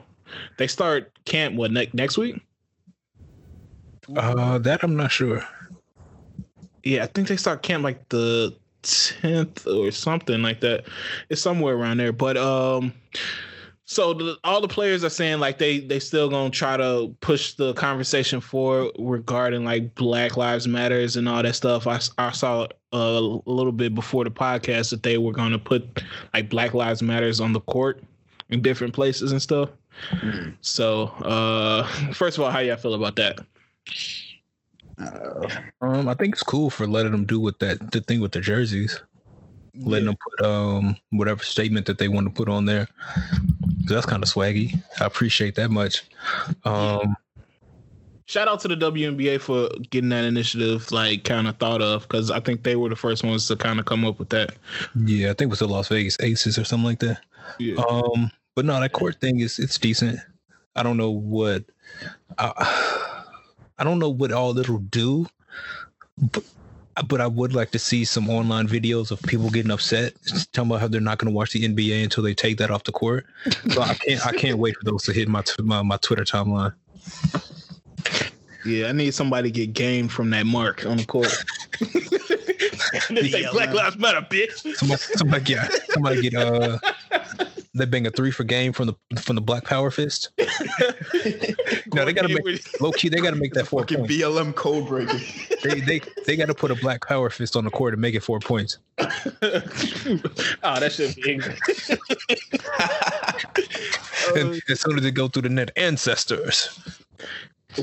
they 0.58 0.68
start 0.68 1.18
camp 1.26 1.56
what 1.56 1.72
ne- 1.72 1.90
next 1.94 2.18
week? 2.18 2.42
Uh, 4.16 4.58
that 4.60 4.84
I'm 4.84 4.96
not 4.96 5.12
sure. 5.12 5.44
Yeah, 6.84 7.04
I 7.04 7.08
think 7.08 7.28
they 7.28 7.38
start 7.38 7.64
camp 7.64 7.84
like 7.84 8.08
the 8.10 8.54
tenth 8.84 9.66
or 9.66 9.92
something 9.92 10.42
like 10.42 10.60
that. 10.60 10.86
It's 11.30 11.42
somewhere 11.42 11.76
around 11.76 11.98
there. 11.98 12.12
But 12.12 12.38
um, 12.38 12.94
so 13.88 14.14
the, 14.16 14.38
all 14.44 14.62
the 14.62 14.68
players 14.68 15.04
are 15.04 15.10
saying 15.10 15.40
like 15.40 15.60
they 15.60 15.80
they 15.80 16.00
still 16.00 16.28
gonna 16.28 16.50
try 16.50 16.76
to 16.76 17.16
push 17.22 17.54
the 17.54 17.74
conversation 17.76 18.42
forward 18.42 18.92
regarding 18.98 19.64
like 19.64 19.94
Black 19.94 20.38
Lives 20.38 20.68
Matters 20.68 21.18
and 21.18 21.30
all 21.30 21.44
that 21.44 21.54
stuff. 21.54 21.86
I 21.86 22.00
I 22.18 22.32
saw 22.32 22.64
uh, 22.64 22.68
a 22.96 23.22
little 23.46 23.72
bit 23.72 23.94
before 23.94 24.24
the 24.24 24.32
podcast 24.32 24.90
that 24.90 25.04
they 25.04 25.20
were 25.20 25.32
gonna 25.32 25.60
put 25.60 26.02
like 26.34 26.50
Black 26.50 26.74
Lives 26.74 27.04
Matters 27.04 27.40
on 27.40 27.54
the 27.54 27.62
court 27.62 28.04
in 28.50 28.64
different 28.64 28.94
places 28.94 29.32
and 29.32 29.42
stuff. 29.42 29.70
Mm. 30.14 30.56
So 30.62 31.04
uh, 31.24 31.86
first 32.14 32.40
of 32.40 32.44
all, 32.44 32.50
how 32.50 32.60
y'all 32.60 32.78
feel 32.78 32.96
about 32.96 33.16
that? 33.18 33.40
Uh, 34.98 35.48
Um, 35.82 36.08
I 36.08 36.16
think 36.16 36.34
it's 36.34 36.44
cool 36.44 36.72
for 36.72 36.88
letting 36.88 37.12
them 37.12 37.26
do 37.26 37.40
with 37.40 37.60
that 37.60 37.92
the 37.92 38.02
thing 38.02 38.20
with 38.20 38.32
the 38.32 38.42
jerseys, 38.42 39.00
letting 39.76 40.08
them 40.08 40.18
put 40.18 40.48
um 40.48 40.98
whatever 41.12 41.44
statement 41.44 41.86
that 41.86 42.00
they 42.00 42.08
want 42.08 42.26
to 42.26 42.34
put 42.34 42.50
on 42.50 42.66
there. 42.66 42.88
That's 43.88 44.06
kind 44.06 44.24
of 44.24 44.30
swaggy. 44.30 44.82
I 45.00 45.06
appreciate 45.06 45.56
that 45.56 45.70
much. 45.70 46.04
Um, 46.64 47.16
shout 48.26 48.48
out 48.48 48.60
to 48.62 48.68
the 48.68 48.76
WNBA 48.76 49.40
for 49.40 49.70
getting 49.90 50.10
that 50.10 50.26
initiative 50.26 50.92
like 50.92 51.24
kind 51.24 51.48
of 51.48 51.58
thought 51.58 51.82
of 51.82 52.04
because 52.04 52.32
I 52.32 52.40
think 52.40 52.64
they 52.64 52.76
were 52.76 52.90
the 52.90 52.96
first 52.96 53.24
ones 53.24 53.48
to 53.48 53.56
kind 53.56 53.80
of 53.80 53.86
come 53.86 54.06
up 54.06 54.20
with 54.20 54.30
that. 54.30 54.56
yeah, 55.06 55.30
I 55.30 55.34
think 55.34 55.42
it 55.42 55.50
was 55.50 55.60
the 55.60 55.68
Las 55.68 55.88
Vegas 55.88 56.18
Aces 56.20 56.58
or 56.58 56.64
something 56.64 56.86
like 56.86 57.00
that. 57.00 57.22
Yeah. 57.60 57.82
Um, 57.90 58.32
but 58.56 58.66
no, 58.66 58.80
that 58.80 58.94
court 58.94 59.20
thing 59.22 59.40
is 59.40 59.60
it's 59.60 59.78
decent. 59.78 60.20
I 60.76 60.84
don't 60.84 60.98
know 60.98 61.12
what 61.12 61.64
I, 62.38 63.24
I 63.78 63.84
don't 63.84 64.00
know 64.00 64.10
what 64.10 64.32
all 64.32 64.58
it'll 64.58 64.80
do, 64.80 65.28
but 66.18 66.44
but 67.08 67.20
I 67.20 67.28
would 67.28 67.54
like 67.54 67.72
to 67.72 67.80
see 67.80 68.06
some 68.06 68.30
online 68.30 68.68
videos 68.68 69.12
of 69.12 69.22
people 69.24 69.50
getting 69.50 69.72
upset, 69.72 70.14
talking 70.54 70.70
about 70.70 70.82
how 70.82 70.88
they're 70.88 71.02
not 71.02 71.18
going 71.18 71.32
to 71.32 71.36
watch 71.36 71.52
the 71.52 71.68
NBA 71.68 72.04
until 72.04 72.24
they 72.24 72.34
take 72.34 72.58
that 72.58 72.72
off 72.72 72.84
the 72.84 72.92
court. 72.92 73.26
So 73.70 73.82
I 73.82 73.94
can't 73.96 74.26
I 74.26 74.32
can't 74.32 74.58
wait 74.58 74.76
for 74.78 74.84
those 74.86 75.04
to 75.04 75.14
hit 75.14 75.28
my 75.28 75.42
t- 75.42 75.62
my, 75.62 75.82
my 75.82 75.98
Twitter 75.98 76.24
timeline. 76.24 76.74
yeah, 78.66 78.88
I 78.88 78.92
need 78.94 79.14
somebody 79.14 79.52
to 79.52 79.54
get 79.54 79.74
game 79.74 80.08
from 80.08 80.30
that 80.30 80.46
mark 80.46 80.86
on 80.86 80.98
the 80.98 81.06
court. 81.06 81.34
they 81.80 83.28
say 83.30 83.44
BLM. 83.44 83.52
Black 83.52 83.74
Lives 83.74 83.98
Matter, 83.98 84.22
bitch. 84.22 84.76
Somebody, 84.76 85.02
somebody 85.02 85.44
get 85.44 85.72
somebody 85.92 86.30
get 86.30 86.36
uh 86.36 86.78
they 87.76 87.86
bang 87.86 88.08
a 88.08 88.12
three 88.12 88.32
for 88.32 88.46
game 88.46 88.72
from 88.72 88.88
the 88.88 89.20
from 89.20 89.36
the 89.36 89.42
Black 89.42 89.66
Power 89.66 89.92
Fist. 89.92 90.30
No, 91.96 92.06
they 92.06 92.14
gotta 92.14 92.30
make 92.30 92.82
low 92.82 92.92
key. 92.92 93.10
They 93.10 93.18
got 93.18 93.32
to 93.32 93.36
make 93.36 93.54
that 93.54 93.68
four 93.68 93.82
fucking 93.82 94.00
points. 94.00 94.14
BLM 94.14 94.54
code 94.56 94.88
breaker. 94.88 95.18
They 95.64 95.80
they 95.80 96.02
they 96.28 96.36
got 96.36 96.46
to 96.46 96.54
put 96.54 96.70
a 96.70 96.76
Black 96.76 97.08
Power 97.08 97.32
Fist 97.32 97.56
on 97.56 97.64
the 97.64 97.72
court 97.72 97.94
and 97.94 98.02
make 98.02 98.14
it 98.14 98.20
four 98.20 98.40
points. 98.40 98.78
oh, 99.00 99.08
that 99.42 100.92
should 100.92 101.16
be 101.16 101.32
English. 101.32 101.60
And 104.36 104.62
as 104.70 104.82
soon 104.82 104.98
as 104.98 105.04
they 105.04 105.10
go 105.10 105.28
through 105.28 105.44
the 105.44 105.50
net, 105.50 105.72
ancestors. 105.76 106.80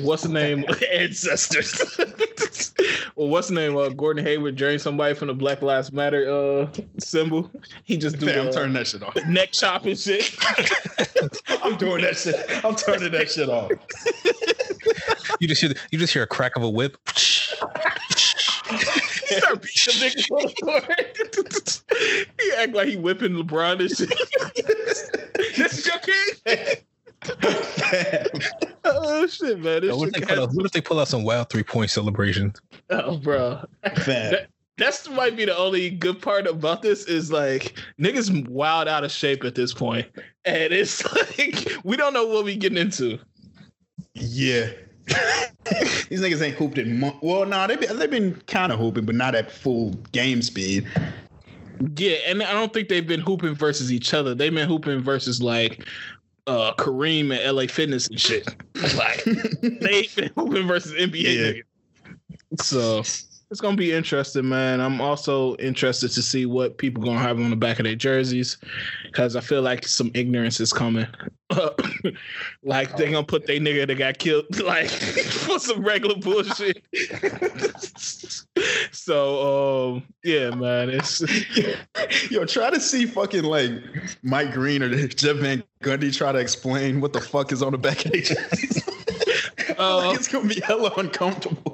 What's 0.01 0.23
the 0.23 0.29
name? 0.29 0.65
Ancestors. 0.93 1.99
well, 3.17 3.29
what's 3.29 3.49
the 3.49 3.55
name? 3.55 3.77
Uh, 3.77 3.89
Gordon 3.91 4.25
Hayward 4.25 4.57
drained 4.57 4.81
somebody 4.81 5.15
from 5.15 5.29
the 5.29 5.35
Black 5.35 5.63
Lives 5.63 5.93
Matter 5.93 6.29
uh, 6.31 6.67
symbol. 6.99 7.51
He 7.85 7.97
just 7.97 8.19
do 8.19 8.27
Man, 8.27 8.39
I'm 8.39 8.47
the, 8.47 8.53
turning 8.53 8.73
that 8.75 8.87
shit 8.87 9.03
off. 9.03 9.17
neck 9.27 9.53
chop 9.53 9.85
and 9.85 9.99
shit. 9.99 10.35
I'm 11.63 11.77
doing 11.77 12.03
that 12.03 12.17
shit. 12.17 12.37
I'm 12.65 12.75
turning 12.75 13.13
that 13.13 13.31
shit 13.31 13.49
off. 13.49 13.71
You 15.41 15.49
just 15.49 15.61
hear 15.61 15.73
you 15.91 15.99
just 15.99 16.13
hear 16.13 16.23
a 16.23 16.27
crack 16.27 16.57
of 16.57 16.63
a 16.63 16.71
whip. 16.71 16.97
He 17.09 17.15
start 19.37 19.63
beating 19.63 20.01
them 20.01 20.11
niggas 20.11 20.31
on 20.31 20.47
the 20.47 20.55
court. 20.63 21.83
he 22.41 22.53
act 22.57 22.73
like 22.75 22.89
he 22.89 22.97
whipping 22.97 23.33
LeBron 23.33 23.81
and 23.81 23.91
shit. 23.91 24.13
this 25.57 25.79
is 25.79 25.87
your 25.87 25.99
king. 25.99 26.37
Oh 28.95 29.27
shit, 29.27 29.61
man! 29.61 29.83
This 29.83 29.97
what, 29.97 30.09
if 30.09 30.15
shit 30.15 30.29
they 30.29 30.35
pull 30.35 30.45
out, 30.45 30.51
what 30.53 30.67
if 30.67 30.73
they 30.73 30.81
pull 30.81 31.01
out 31.01 31.09
some 31.09 31.25
wild 31.25 31.51
three 31.51 31.63
point 31.63 31.91
celebration? 31.91 32.53
oh, 32.91 33.19
bro. 33.19 33.65
Fam. 33.97 34.35
That's 34.79 35.09
might 35.11 35.37
be 35.37 35.45
the 35.45 35.57
only 35.57 35.91
good 35.91 36.21
part 36.21 36.47
about 36.47 36.83
this 36.83 37.05
is 37.05 37.31
like 37.31 37.75
niggas 38.01 38.49
wild 38.49 38.89
out 38.89 39.05
of 39.05 39.13
shape 39.13 39.45
at 39.45 39.55
this 39.55 39.75
point, 39.75 40.07
and 40.45 40.73
it's 40.73 41.05
like 41.39 41.73
we 41.85 41.97
don't 41.97 42.15
know 42.15 42.27
what 42.27 42.45
we 42.45 42.57
getting 42.57 42.79
into. 42.79 43.19
Yeah. 44.15 44.71
These 46.09 46.21
niggas 46.21 46.43
ain't 46.43 46.57
hooped 46.57 46.79
in 46.79 46.99
months. 46.99 47.19
Well, 47.23 47.45
nah, 47.45 47.67
they've 47.67 47.79
been, 47.79 47.99
they 47.99 48.07
been 48.07 48.35
kind 48.47 48.73
of 48.73 48.79
hooping, 48.79 49.05
but 49.05 49.15
not 49.15 49.35
at 49.35 49.51
full 49.51 49.91
game 50.13 50.43
speed. 50.43 50.87
Yeah, 51.97 52.17
and 52.27 52.43
I 52.43 52.53
don't 52.53 52.73
think 52.73 52.89
they've 52.89 53.07
been 53.07 53.21
hooping 53.21 53.55
versus 53.55 53.93
each 53.93 54.15
other. 54.15 54.35
They've 54.35 54.55
been 54.55 54.69
hooping 54.69 55.01
versus 55.01 55.43
like 55.43 55.87
uh 56.47 56.75
Kareem 56.75 57.37
and 57.37 57.57
LA 57.57 57.67
Fitness 57.67 58.09
and 58.09 58.21
shit. 58.21 58.49
Like 58.97 59.23
they 59.61 59.91
ain't 59.91 60.17
been 60.17 60.31
hooping 60.35 60.67
versus 60.67 60.93
NBA 60.93 61.13
Yeah. 61.23 61.63
niggas. 62.59 62.63
So 62.63 63.03
it's 63.53 63.61
gonna 63.61 63.77
be 63.77 63.93
interesting, 63.93 64.49
man. 64.49 64.81
I'm 64.81 64.99
also 65.03 65.57
interested 65.57 66.11
to 66.13 66.23
see 66.23 66.47
what 66.47 66.79
people 66.79 67.03
gonna 67.03 67.19
have 67.19 67.39
on 67.39 67.51
the 67.51 67.57
back 67.57 67.79
of 67.79 67.85
their 67.85 67.95
jerseys 67.95 68.57
because 69.05 69.37
I 69.37 69.41
feel 69.43 69.61
like 69.61 69.87
some 69.87 70.11
ignorance 70.15 70.59
is 70.59 70.73
coming. 70.73 71.07
Up. 71.51 71.81
Like 72.65 72.97
they 72.97 73.11
gonna 73.11 73.25
put 73.25 73.47
their 73.47 73.59
nigga 73.59 73.87
that 73.87 73.95
got 73.97 74.19
killed 74.19 74.47
like 74.63 74.89
for 74.91 75.59
some 75.59 75.85
regular 75.85 76.15
bullshit. 76.15 76.83
so 78.93 79.93
um 79.93 80.03
yeah, 80.25 80.51
man, 80.51 80.89
it's 80.89 81.23
Yo, 82.31 82.45
try 82.47 82.71
to 82.71 82.81
see 82.81 83.05
fucking 83.05 83.45
like 83.45 83.73
Mike 84.23 84.55
Breen 84.55 84.83
or 84.83 84.89
Jeff 85.09 85.37
Van 85.37 85.63
Gundy 85.83 86.17
try 86.17 86.33
to 86.33 86.39
explain 86.39 87.01
what 87.01 87.13
the 87.13 87.21
fuck 87.21 87.53
is 87.53 87.63
on 87.63 87.73
the 87.73 87.79
back 87.79 88.05
of 88.07 88.13
their 88.13 88.23
jerseys. 88.23 88.83
uh, 89.79 89.97
like 89.99 90.19
it's 90.19 90.29
gonna 90.29 90.49
be 90.49 90.61
hella 90.61 90.93
uncomfortable. 90.97 91.72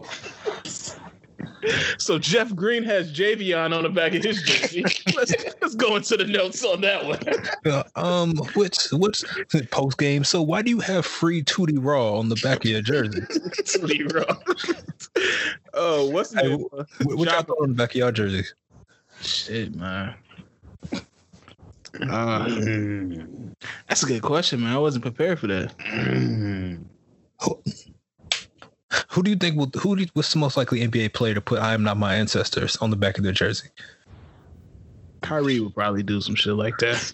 So 1.99 2.19
Jeff 2.19 2.55
Green 2.55 2.83
has 2.85 3.13
Javion 3.13 3.77
on 3.77 3.83
the 3.83 3.89
back 3.89 4.15
of 4.15 4.23
his 4.23 4.43
jersey. 4.43 4.83
let's 5.17 5.33
let's 5.61 5.75
go 5.75 5.97
into 5.97 6.17
the 6.17 6.25
notes 6.25 6.65
on 6.65 6.81
that 6.81 7.05
one. 7.05 7.19
Uh, 7.67 7.83
um, 7.97 8.37
what's 8.55 8.93
what's 8.93 9.25
post 9.71 9.99
game? 9.99 10.25
So 10.25 10.43
why 10.43 10.63
do 10.63 10.71
you 10.71 10.81
have 10.81 11.07
free 11.07 11.43
Tootie 11.43 11.79
Raw 11.81 12.19
on 12.19 12.29
the 12.29 12.37
back 12.37 12.65
of 12.65 12.71
your 12.71 12.83
jersey? 12.83 13.21
Tootie 13.63 14.13
Raw. 14.13 14.37
oh, 15.75 16.09
what's 16.11 16.31
the 16.31 16.41
Hey, 16.41 16.49
name? 16.49 16.61
What, 16.71 16.87
what 17.03 17.29
y'all 17.31 17.43
got 17.43 17.57
on 17.61 17.69
the 17.71 17.75
back 17.75 17.91
of 17.91 17.97
your 17.97 18.13
jersey? 18.13 18.45
Shit, 19.21 19.75
man. 19.75 20.15
Uh, 22.09 22.49
that's 23.89 24.03
a 24.03 24.07
good 24.07 24.23
question, 24.23 24.61
man. 24.61 24.73
I 24.73 24.79
wasn't 24.79 25.03
prepared 25.03 25.39
for 25.39 25.49
that. 25.49 25.73
Who, 27.43 27.63
who 29.09 29.23
do 29.23 29.31
you 29.31 29.37
think 29.37 29.57
will 29.57 29.71
who 29.81 29.97
what's 30.15 30.33
the 30.33 30.39
most 30.39 30.57
likely 30.57 30.81
NBA 30.87 31.13
player 31.13 31.35
to 31.35 31.41
put 31.41 31.61
"I 31.61 31.75
am 31.75 31.83
not 31.83 31.97
my 31.97 32.15
ancestors" 32.15 32.77
on 32.79 32.91
the 32.91 32.97
back 32.97 33.19
of 33.19 33.25
their 33.25 33.33
jersey? 33.33 33.69
Kyrie 35.21 35.61
would 35.61 35.75
probably 35.75 36.03
do 36.03 36.21
some 36.21 36.35
shit 36.35 36.55
like 36.55 36.79
that. 36.79 37.13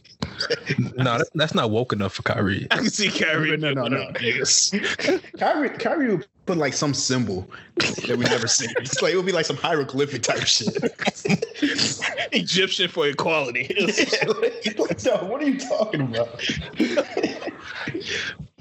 no, 0.96 1.18
that, 1.18 1.28
that's 1.34 1.54
not 1.54 1.70
woke 1.70 1.92
enough 1.92 2.14
for 2.14 2.22
Kyrie. 2.22 2.66
I 2.70 2.76
can 2.76 2.90
see 2.90 3.10
Kyrie. 3.10 3.56
No, 3.56 3.72
no, 3.72 3.88
doing 3.88 4.08
no. 4.08 5.18
Kyrie, 5.38 5.70
Kyrie 5.70 6.16
would 6.16 6.26
put 6.46 6.58
like 6.58 6.74
some 6.74 6.94
symbol 6.94 7.48
that 7.76 8.16
we 8.16 8.24
never 8.24 8.46
seen. 8.46 8.70
It's 8.78 9.00
like 9.00 9.14
it 9.14 9.16
would 9.16 9.26
be 9.26 9.32
like 9.32 9.46
some 9.46 9.56
hieroglyphic 9.56 10.22
type 10.22 10.46
shit. 10.46 10.76
Egyptian 12.32 12.88
for 12.88 13.06
equality. 13.06 13.74
Yeah, 13.76 14.28
like, 14.28 14.78
like, 14.78 15.04
no, 15.04 15.16
what 15.24 15.42
are 15.42 15.48
you 15.48 15.58
talking 15.58 16.02
about? 16.02 16.40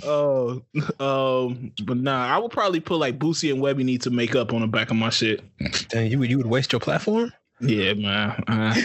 Oh, 0.06 0.62
um, 1.00 1.72
but 1.84 1.98
nah, 1.98 2.28
I 2.28 2.38
would 2.38 2.52
probably 2.52 2.80
put 2.80 2.98
like 2.98 3.20
Boosie 3.20 3.54
and 3.54 3.62
Webbie 3.62 3.84
need 3.84 4.02
to 4.04 4.10
make 4.10 4.36
up 4.36 4.54
on 4.54 4.62
the 4.62 4.68
back 4.68 4.92
of 4.92 4.98
my 4.98 5.10
shit. 5.10 5.42
Dang, 5.90 6.12
you 6.12 6.20
would 6.20 6.30
you 6.30 6.38
would 6.38 6.48
waste 6.48 6.72
your 6.72 6.80
platform? 6.80 7.32
Yeah, 7.60 7.94
man. 7.94 8.44
Uh, 8.48 8.76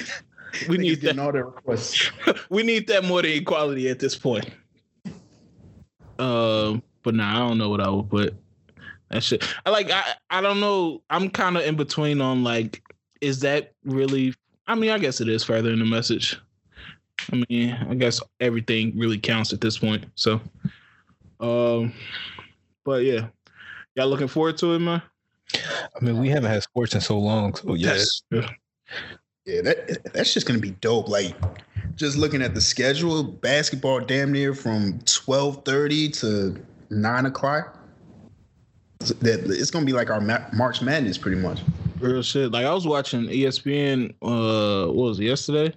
we 0.69 0.79
need 0.79 1.01
that. 1.03 1.19
all 1.19 1.33
their 1.33 1.47
requests. 1.47 2.11
We 2.51 2.63
need 2.63 2.87
that 2.89 3.05
more 3.05 3.23
than 3.23 3.33
equality 3.33 3.89
at 3.89 3.99
this 3.99 4.17
point. 4.17 4.49
Um, 6.19 6.83
but 7.03 7.15
nah, 7.15 7.37
I 7.37 7.49
don't 7.49 7.59
know 7.59 7.69
what 7.69 7.81
I 7.81 7.89
would 7.89 8.09
put. 8.11 8.35
That 9.11 9.23
shit. 9.23 9.45
I 9.65 9.71
like. 9.71 9.91
I 9.91 10.03
I 10.31 10.41
don't 10.41 10.61
know. 10.61 11.03
I'm 11.11 11.31
kind 11.31 11.57
of 11.57 11.65
in 11.65 11.77
between 11.77 12.21
on 12.21 12.45
like, 12.45 12.83
is 13.21 13.41
that 13.41 13.73
really? 13.85 14.35
I 14.67 14.75
mean, 14.75 14.91
I 14.91 14.99
guess 14.99 15.21
it 15.21 15.29
is 15.29 15.45
further 15.45 15.71
in 15.71 15.79
the 15.79 15.87
message. 15.87 16.39
I 17.33 17.45
mean, 17.49 17.73
I 17.89 17.95
guess 17.95 18.21
everything 18.41 18.93
really 18.97 19.19
counts 19.19 19.53
at 19.53 19.61
this 19.61 19.79
point. 19.79 20.05
So, 20.15 20.41
um, 21.41 21.93
but 22.85 23.05
yeah, 23.05 23.29
y'all 23.95 24.09
looking 24.09 24.29
forward 24.29 24.59
to 24.59 24.75
it, 24.75 24.79
man. 24.81 25.03
I 25.55 26.05
mean, 26.05 26.19
we 26.19 26.29
haven't 26.29 26.51
had 26.51 26.63
sports 26.63 26.95
in 26.95 27.01
so 27.01 27.19
long. 27.19 27.55
So 27.55 27.75
Yes. 27.75 28.23
Yeah, 28.31 28.49
that 29.49 30.13
that's 30.13 30.35
just 30.35 30.47
gonna 30.47 30.59
be 30.59 30.73
dope. 30.73 31.09
Like 31.09 31.35
just 31.97 32.17
looking 32.17 32.43
at 32.43 32.55
the 32.55 32.61
schedule, 32.61 33.23
basketball 33.23 34.01
damn 34.01 34.33
near 34.33 34.55
from 34.55 35.01
twelve 35.01 35.65
thirty 35.65 36.09
to 36.11 36.57
nine 36.91 37.27
o'clock. 37.27 37.77
That 39.21 39.45
it's 39.47 39.71
gonna 39.71 39.87
be 39.87 39.93
like 39.93 40.11
our 40.11 40.21
Ma- 40.21 40.47
March 40.53 40.83
Madness, 40.83 41.19
pretty 41.19 41.41
much. 41.41 41.61
Real 42.01 42.23
shit. 42.23 42.53
Like 42.53 42.67
I 42.67 42.75
was 42.75 42.87
watching 42.87 43.25
ESPN. 43.25 44.15
Uh, 44.23 44.93
what 44.93 45.09
was 45.09 45.21
it 45.21 45.25
yesterday? 45.25 45.75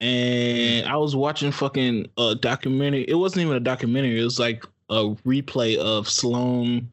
And 0.00 0.86
I 0.86 0.96
was 0.96 1.16
watching 1.16 1.50
fucking 1.50 2.08
a 2.18 2.34
documentary. 2.34 3.04
It 3.08 3.14
wasn't 3.14 3.42
even 3.42 3.56
a 3.56 3.60
documentary. 3.60 4.20
It 4.20 4.24
was 4.24 4.38
like 4.38 4.64
a 4.90 5.14
replay 5.26 5.76
of 5.76 6.08
Sloane. 6.08 6.90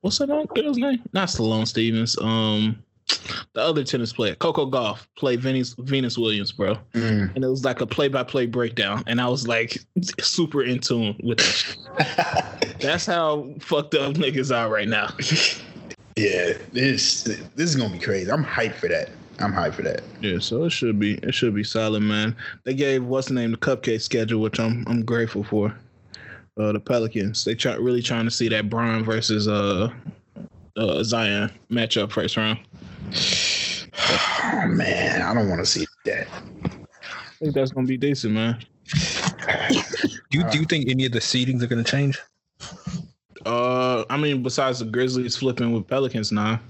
What's 0.00 0.18
that 0.18 0.28
girl's 0.54 0.78
name? 0.78 1.02
Not 1.12 1.30
Sloane 1.30 1.66
Stephens. 1.66 2.16
Um, 2.18 2.78
the 3.54 3.60
other 3.60 3.84
tennis 3.84 4.12
player, 4.12 4.34
Coco 4.34 4.66
Gauff, 4.70 5.06
played 5.16 5.40
Venus 5.40 5.74
Venus 5.78 6.16
Williams, 6.18 6.52
bro. 6.52 6.76
Mm. 6.92 7.34
And 7.34 7.44
it 7.44 7.48
was 7.48 7.64
like 7.64 7.80
a 7.80 7.86
play-by-play 7.86 8.46
breakdown, 8.46 9.02
and 9.06 9.20
I 9.20 9.28
was 9.28 9.48
like 9.48 9.78
super 10.20 10.62
in 10.62 10.78
tune 10.80 11.16
with 11.22 11.38
that. 11.38 12.76
That's 12.80 13.06
how 13.06 13.48
fucked 13.60 13.94
up 13.94 14.14
niggas 14.14 14.54
are 14.54 14.68
right 14.68 14.88
now. 14.88 15.08
yeah, 16.16 16.52
this 16.72 17.24
this 17.24 17.70
is 17.70 17.76
gonna 17.76 17.92
be 17.92 17.98
crazy. 17.98 18.30
I'm 18.30 18.44
hyped 18.44 18.74
for 18.74 18.88
that. 18.88 19.10
I'm 19.40 19.52
hyped 19.52 19.74
for 19.74 19.82
that. 19.82 20.02
Yeah, 20.20 20.38
so 20.40 20.64
it 20.64 20.70
should 20.70 20.98
be 20.98 21.14
it 21.14 21.34
should 21.34 21.54
be 21.54 21.64
solid, 21.64 22.00
man. 22.00 22.36
They 22.64 22.74
gave 22.74 23.04
what's 23.04 23.28
the 23.28 23.34
name 23.34 23.52
the 23.52 23.56
cupcake 23.56 24.02
schedule, 24.02 24.40
which 24.40 24.58
I'm 24.60 24.84
I'm 24.86 25.04
grateful 25.04 25.44
for. 25.44 25.74
Uh, 26.56 26.72
the 26.72 26.80
Pelicans 26.80 27.44
they 27.44 27.54
try 27.54 27.74
really 27.74 28.02
trying 28.02 28.24
to 28.24 28.32
see 28.32 28.48
that 28.48 28.68
Brian 28.68 29.04
versus 29.04 29.46
uh, 29.46 29.90
uh 30.76 31.02
Zion 31.04 31.52
matchup 31.70 32.10
first 32.10 32.36
round. 32.36 32.58
Oh 34.44 34.66
man, 34.68 35.22
I 35.22 35.34
don't 35.34 35.48
want 35.48 35.60
to 35.60 35.66
see 35.66 35.86
that. 36.04 36.26
I 36.28 37.38
think 37.40 37.54
that's 37.54 37.70
gonna 37.72 37.86
be 37.86 37.96
decent, 37.96 38.34
man. 38.34 38.58
do 40.30 40.38
you, 40.38 40.44
do 40.50 40.58
you 40.58 40.64
think 40.64 40.88
any 40.88 41.06
of 41.06 41.12
the 41.12 41.18
seedings 41.20 41.62
are 41.62 41.66
going 41.66 41.82
to 41.84 41.90
change? 41.90 42.18
Uh, 43.46 44.04
I 44.10 44.16
mean, 44.16 44.42
besides 44.42 44.78
the 44.80 44.84
Grizzlies 44.86 45.36
flipping 45.36 45.72
with 45.72 45.86
Pelicans 45.86 46.32
now, 46.32 46.60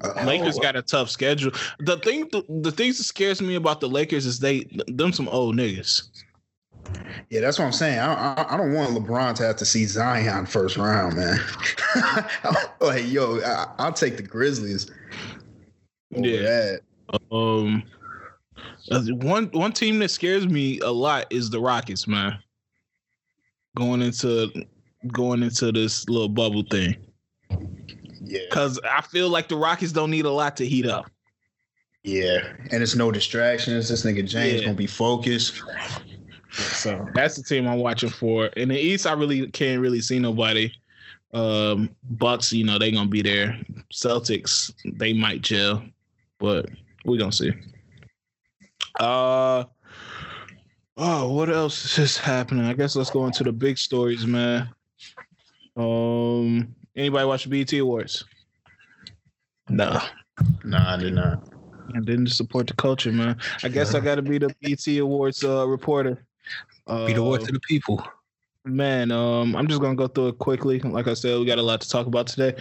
Uh, 0.00 0.24
Lakers 0.24 0.58
got 0.60 0.76
a 0.76 0.82
tough 0.82 1.10
schedule. 1.10 1.50
The 1.80 1.96
thing, 1.98 2.28
the, 2.30 2.44
the 2.62 2.70
things 2.70 2.98
that 2.98 3.04
scares 3.04 3.42
me 3.42 3.56
about 3.56 3.80
the 3.80 3.88
Lakers 3.88 4.26
is 4.26 4.38
they 4.38 4.64
them 4.86 5.12
some 5.12 5.28
old 5.28 5.56
niggas. 5.56 6.08
Yeah, 7.30 7.40
that's 7.40 7.58
what 7.58 7.66
I'm 7.66 7.72
saying. 7.72 7.98
I, 7.98 8.34
I, 8.34 8.54
I 8.54 8.56
don't 8.56 8.72
want 8.72 8.90
LeBron 8.94 9.34
to 9.36 9.42
have 9.44 9.56
to 9.56 9.64
see 9.64 9.84
Zion 9.84 10.46
first 10.46 10.76
round, 10.76 11.16
man. 11.16 11.38
like, 12.80 13.06
yo, 13.06 13.40
I, 13.40 13.66
I'll 13.78 13.92
take 13.92 14.16
the 14.16 14.22
Grizzlies. 14.22 14.90
Yeah. 16.10 16.40
that. 16.42 16.80
Um, 17.30 17.82
one 19.20 19.46
one 19.52 19.72
team 19.72 19.98
that 19.98 20.10
scares 20.10 20.46
me 20.46 20.78
a 20.80 20.90
lot 20.90 21.26
is 21.30 21.50
the 21.50 21.60
Rockets, 21.60 22.06
man. 22.06 22.38
Going 23.76 24.02
into 24.02 24.50
going 25.12 25.42
into 25.42 25.70
this 25.72 26.08
little 26.08 26.28
bubble 26.28 26.64
thing, 26.70 26.96
Yeah, 28.20 28.40
because 28.48 28.80
I 28.90 29.02
feel 29.02 29.28
like 29.28 29.48
the 29.48 29.56
Rockets 29.56 29.92
don't 29.92 30.10
need 30.10 30.24
a 30.24 30.30
lot 30.30 30.56
to 30.58 30.66
heat 30.66 30.86
up. 30.86 31.10
yeah, 32.02 32.38
and 32.70 32.82
it's 32.82 32.94
no 32.96 33.12
distractions. 33.12 33.88
This 33.88 34.04
nigga 34.04 34.26
James 34.26 34.60
Yeah. 34.60 34.66
gonna 34.66 34.74
be 34.74 34.86
focused. 34.86 35.62
So 36.58 37.06
that's 37.14 37.36
the 37.36 37.42
team 37.42 37.66
I'm 37.66 37.78
watching 37.78 38.10
for. 38.10 38.46
In 38.46 38.68
the 38.68 38.78
East, 38.78 39.06
I 39.06 39.12
really 39.12 39.48
can't 39.50 39.80
really 39.80 40.00
see 40.00 40.18
nobody. 40.18 40.72
Um, 41.32 41.94
Bucks, 42.10 42.52
you 42.52 42.64
know, 42.64 42.78
they're 42.78 42.90
gonna 42.90 43.08
be 43.08 43.22
there. 43.22 43.58
Celtics, 43.92 44.72
they 44.98 45.12
might 45.12 45.42
gel, 45.42 45.82
but 46.38 46.66
we're 47.04 47.18
gonna 47.18 47.32
see. 47.32 47.52
Uh 48.98 49.64
oh, 50.96 51.32
what 51.32 51.48
else 51.48 51.98
is 51.98 52.16
happening? 52.16 52.64
I 52.64 52.72
guess 52.72 52.96
let's 52.96 53.10
go 53.10 53.26
into 53.26 53.44
the 53.44 53.52
big 53.52 53.78
stories, 53.78 54.26
man. 54.26 54.68
Um, 55.76 56.74
anybody 56.96 57.26
watch 57.26 57.44
the 57.44 57.50
BET 57.50 57.72
Awards? 57.78 58.24
No. 59.68 60.00
Nah, 60.64 60.94
I 60.94 60.96
did 60.96 61.14
not. 61.14 61.48
I 61.94 62.00
didn't 62.00 62.28
support 62.28 62.66
the 62.66 62.74
culture, 62.74 63.12
man. 63.12 63.36
I 63.62 63.68
guess 63.68 63.94
I 63.94 64.00
got 64.00 64.16
to 64.16 64.22
be 64.22 64.38
the 64.38 64.54
BET 64.60 64.86
Awards 64.98 65.44
uh, 65.44 65.66
reporter. 65.66 66.26
Uh, 66.86 67.06
Be 67.06 67.12
the 67.12 67.22
word 67.22 67.42
of 67.42 67.48
the 67.48 67.60
people. 67.60 68.06
Man, 68.64 69.10
um, 69.12 69.56
I'm 69.56 69.66
just 69.66 69.80
gonna 69.80 69.94
go 69.94 70.08
through 70.08 70.28
it 70.28 70.38
quickly. 70.38 70.78
Like 70.80 71.08
I 71.08 71.14
said, 71.14 71.38
we 71.38 71.46
got 71.46 71.58
a 71.58 71.62
lot 71.62 71.80
to 71.80 71.88
talk 71.88 72.06
about 72.06 72.26
today. 72.26 72.54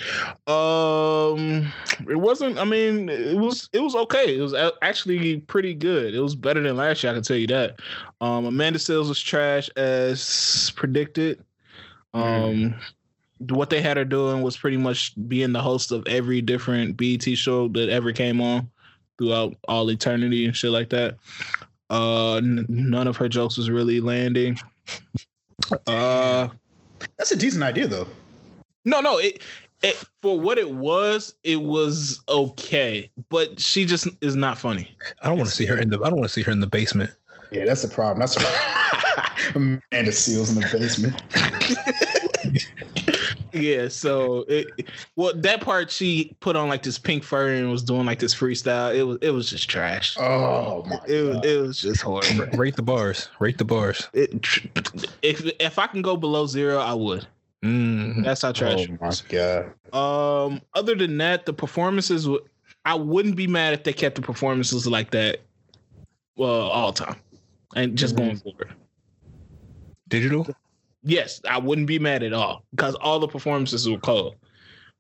Um, 0.48 1.72
it 2.10 2.16
wasn't. 2.16 2.60
I 2.60 2.64
mean, 2.64 3.10
it 3.10 3.36
was. 3.36 3.68
It 3.74 3.80
was 3.80 3.94
okay. 3.96 4.38
It 4.38 4.42
was 4.42 4.54
actually 4.82 5.38
pretty 5.42 5.74
good. 5.74 6.14
It 6.14 6.22
was 6.22 6.36
better 6.36 6.62
than 6.62 6.78
last 6.78 7.04
year. 7.04 7.12
I 7.12 7.16
can 7.16 7.24
tell 7.24 7.36
you 7.36 7.48
that. 7.48 7.80
Um, 8.22 8.46
Amanda 8.46 8.80
Seales 8.80 9.10
was 9.10 9.22
trash 9.22 9.70
as 9.76 10.72
predicted. 10.76 11.44
Um, 12.14 12.76
what 13.40 13.70
they 13.70 13.82
had 13.82 13.98
her 13.98 14.06
doing 14.06 14.42
was 14.42 14.58
pretty 14.58 14.78
much 14.78 15.14
being 15.28 15.52
the 15.52 15.62
host 15.62 15.92
of 15.92 16.06
every 16.08 16.42
different 16.42 16.96
BET 16.96 17.24
show 17.38 17.68
that 17.70 17.90
ever 17.90 18.12
came 18.12 18.40
on 18.40 18.70
throughout 19.18 19.56
all 19.68 19.90
eternity 19.92 20.46
and 20.46 20.56
shit 20.56 20.72
like 20.72 20.90
that. 20.90 21.18
Uh, 21.90 22.36
n- 22.36 22.66
none 22.68 23.08
of 23.08 23.18
her 23.18 23.30
jokes 23.30 23.58
was 23.58 23.70
really 23.70 24.02
landing. 24.02 24.60
Uh, 25.86 26.50
That's 27.18 27.32
a 27.32 27.36
decent 27.36 27.64
idea 27.64 27.88
though. 27.88 28.08
no, 28.86 29.00
no, 29.02 29.18
it 29.18 29.42
it, 29.84 29.96
for 30.22 30.40
what 30.40 30.58
it 30.58 30.72
was, 30.72 31.36
it 31.44 31.62
was 31.62 32.22
okay, 32.30 33.12
but 33.30 33.60
she 33.60 33.86
just 33.86 34.08
is 34.22 34.36
not 34.36 34.58
funny. 34.58 34.96
I 35.22 35.28
don't 35.30 35.38
want 35.38 35.50
to 35.50 35.56
see 35.56 35.66
her 35.66 35.78
in 35.78 35.90
the. 35.90 35.98
I 35.98 36.10
don't 36.10 36.18
want 36.20 36.30
to 36.30 36.34
see 36.34 36.42
her 36.44 36.52
in 36.52 36.60
the 36.60 36.68
basement. 36.68 37.12
Yeah, 37.52 37.66
that's 37.66 37.84
the 37.84 37.88
problem. 37.88 38.20
That's 38.20 38.36
the 38.36 38.42
problem. 38.42 39.82
Amanda 39.94 40.12
Seales 40.12 40.50
in 40.50 40.62
the 40.62 40.78
basement. 40.78 41.22
Yeah, 43.60 43.88
so 43.88 44.46
it 44.48 44.68
well 45.16 45.34
that 45.36 45.62
part 45.62 45.90
she 45.92 46.36
put 46.40 46.56
on 46.56 46.70
like 46.70 46.84
this 46.84 46.98
pink 46.98 47.24
fur 47.24 47.50
and 47.54 47.70
was 47.72 47.84
doing 47.84 48.06
like 48.06 48.20
this 48.20 48.34
freestyle. 48.36 48.94
It 48.96 49.04
was 49.04 49.18
it 49.22 49.32
was 49.32 49.50
just 49.50 49.70
trash. 49.70 50.16
Oh 50.20 50.84
my 50.86 51.00
It 51.08 51.22
was 51.24 51.36
god. 51.38 51.46
it 51.46 51.62
was 51.62 51.80
just 51.80 52.02
horrible. 52.02 52.46
Rate 52.58 52.76
the 52.76 52.82
bars. 52.84 53.30
Rate 53.40 53.58
the 53.58 53.66
bars. 53.66 54.08
It, 54.14 54.46
if 55.22 55.46
if 55.60 55.80
I 55.80 55.88
can 55.88 56.02
go 56.02 56.16
below 56.18 56.46
zero, 56.46 56.78
I 56.78 56.94
would. 56.94 57.26
Mm. 57.64 58.24
That's 58.24 58.44
how 58.44 58.52
trash. 58.52 58.76
Oh 58.78 58.82
it 58.84 59.02
my 59.02 59.08
was. 59.08 59.22
god. 59.22 59.74
Um, 59.94 60.62
other 60.76 60.96
than 60.96 61.18
that, 61.18 61.46
the 61.46 61.54
performances. 61.54 62.28
I 62.86 62.96
wouldn't 62.96 63.36
be 63.36 63.48
mad 63.48 63.74
if 63.74 63.84
they 63.84 63.92
kept 63.94 64.16
the 64.16 64.22
performances 64.22 64.88
like 64.88 65.12
that. 65.12 65.42
Well, 66.38 66.50
all 66.70 66.94
time, 66.94 67.18
and 67.76 67.98
just 67.98 68.16
going 68.16 68.38
forward. 68.38 68.74
Digital. 70.08 70.48
Yes, 71.08 71.42
I 71.50 71.58
wouldn't 71.58 71.88
be 71.88 72.00
mad 72.00 72.22
at 72.24 72.34
all 72.34 72.64
because 72.72 72.96
all 72.96 73.20
the 73.20 73.28
performances 73.28 73.90
were 73.90 73.98
cold. 73.98 74.36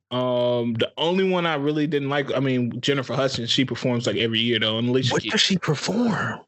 Um, 0.09 0.73
the 0.75 0.91
only 0.97 1.29
one 1.29 1.45
I 1.45 1.55
really 1.55 1.85
didn't 1.85 2.09
like, 2.09 2.33
I 2.33 2.39
mean, 2.39 2.79
Jennifer 2.79 3.13
Hudson, 3.13 3.45
she 3.45 3.65
performs 3.65 4.07
like 4.07 4.15
every 4.15 4.39
year 4.39 4.57
though, 4.59 4.77
and 4.77 4.87
Alicia 4.87 5.13
What 5.13 5.21
Keys. 5.23 5.33
does 5.33 5.41
she 5.41 5.57
perform? 5.57 6.39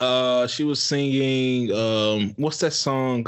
Uh, 0.00 0.46
she 0.46 0.64
was 0.64 0.82
singing. 0.82 1.72
Um, 1.72 2.34
what's 2.36 2.58
that 2.58 2.72
song 2.72 3.26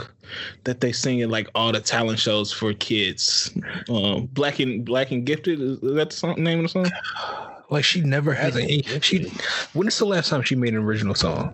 that 0.64 0.80
they 0.80 0.90
sing 0.90 1.20
in 1.20 1.30
like 1.30 1.48
all 1.54 1.70
the 1.70 1.80
talent 1.80 2.18
shows 2.18 2.52
for 2.52 2.72
kids? 2.72 3.56
Um, 3.88 4.26
Black 4.32 4.58
and 4.58 4.84
Black 4.84 5.10
and 5.10 5.24
Gifted. 5.24 5.60
Is 5.60 5.82
is 5.82 5.94
that 5.94 6.10
the 6.10 6.16
song, 6.16 6.42
name 6.42 6.64
of 6.64 6.64
the 6.64 6.68
song? 6.70 6.86
Like 7.68 7.84
she 7.84 8.00
never 8.00 8.32
has 8.32 8.56
a. 8.56 8.82
She. 9.00 9.28
When 9.72 9.88
is 9.88 9.98
the 9.98 10.04
last 10.06 10.28
time 10.28 10.42
she 10.42 10.54
made 10.54 10.74
an 10.74 10.84
original 10.84 11.16
song? 11.16 11.52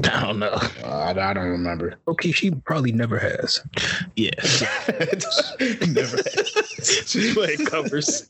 I 0.04 0.26
don't 0.26 0.38
know. 0.38 0.58
Uh, 0.82 1.12
I, 1.16 1.30
I 1.30 1.32
don't 1.34 1.48
remember. 1.48 1.96
Okay, 2.08 2.32
she 2.32 2.50
probably 2.50 2.92
never 2.92 3.18
has. 3.18 3.60
Yes, 4.16 4.62
Never. 5.60 6.18
she's 6.82 7.34
playing 7.34 7.66
covers. 7.66 8.26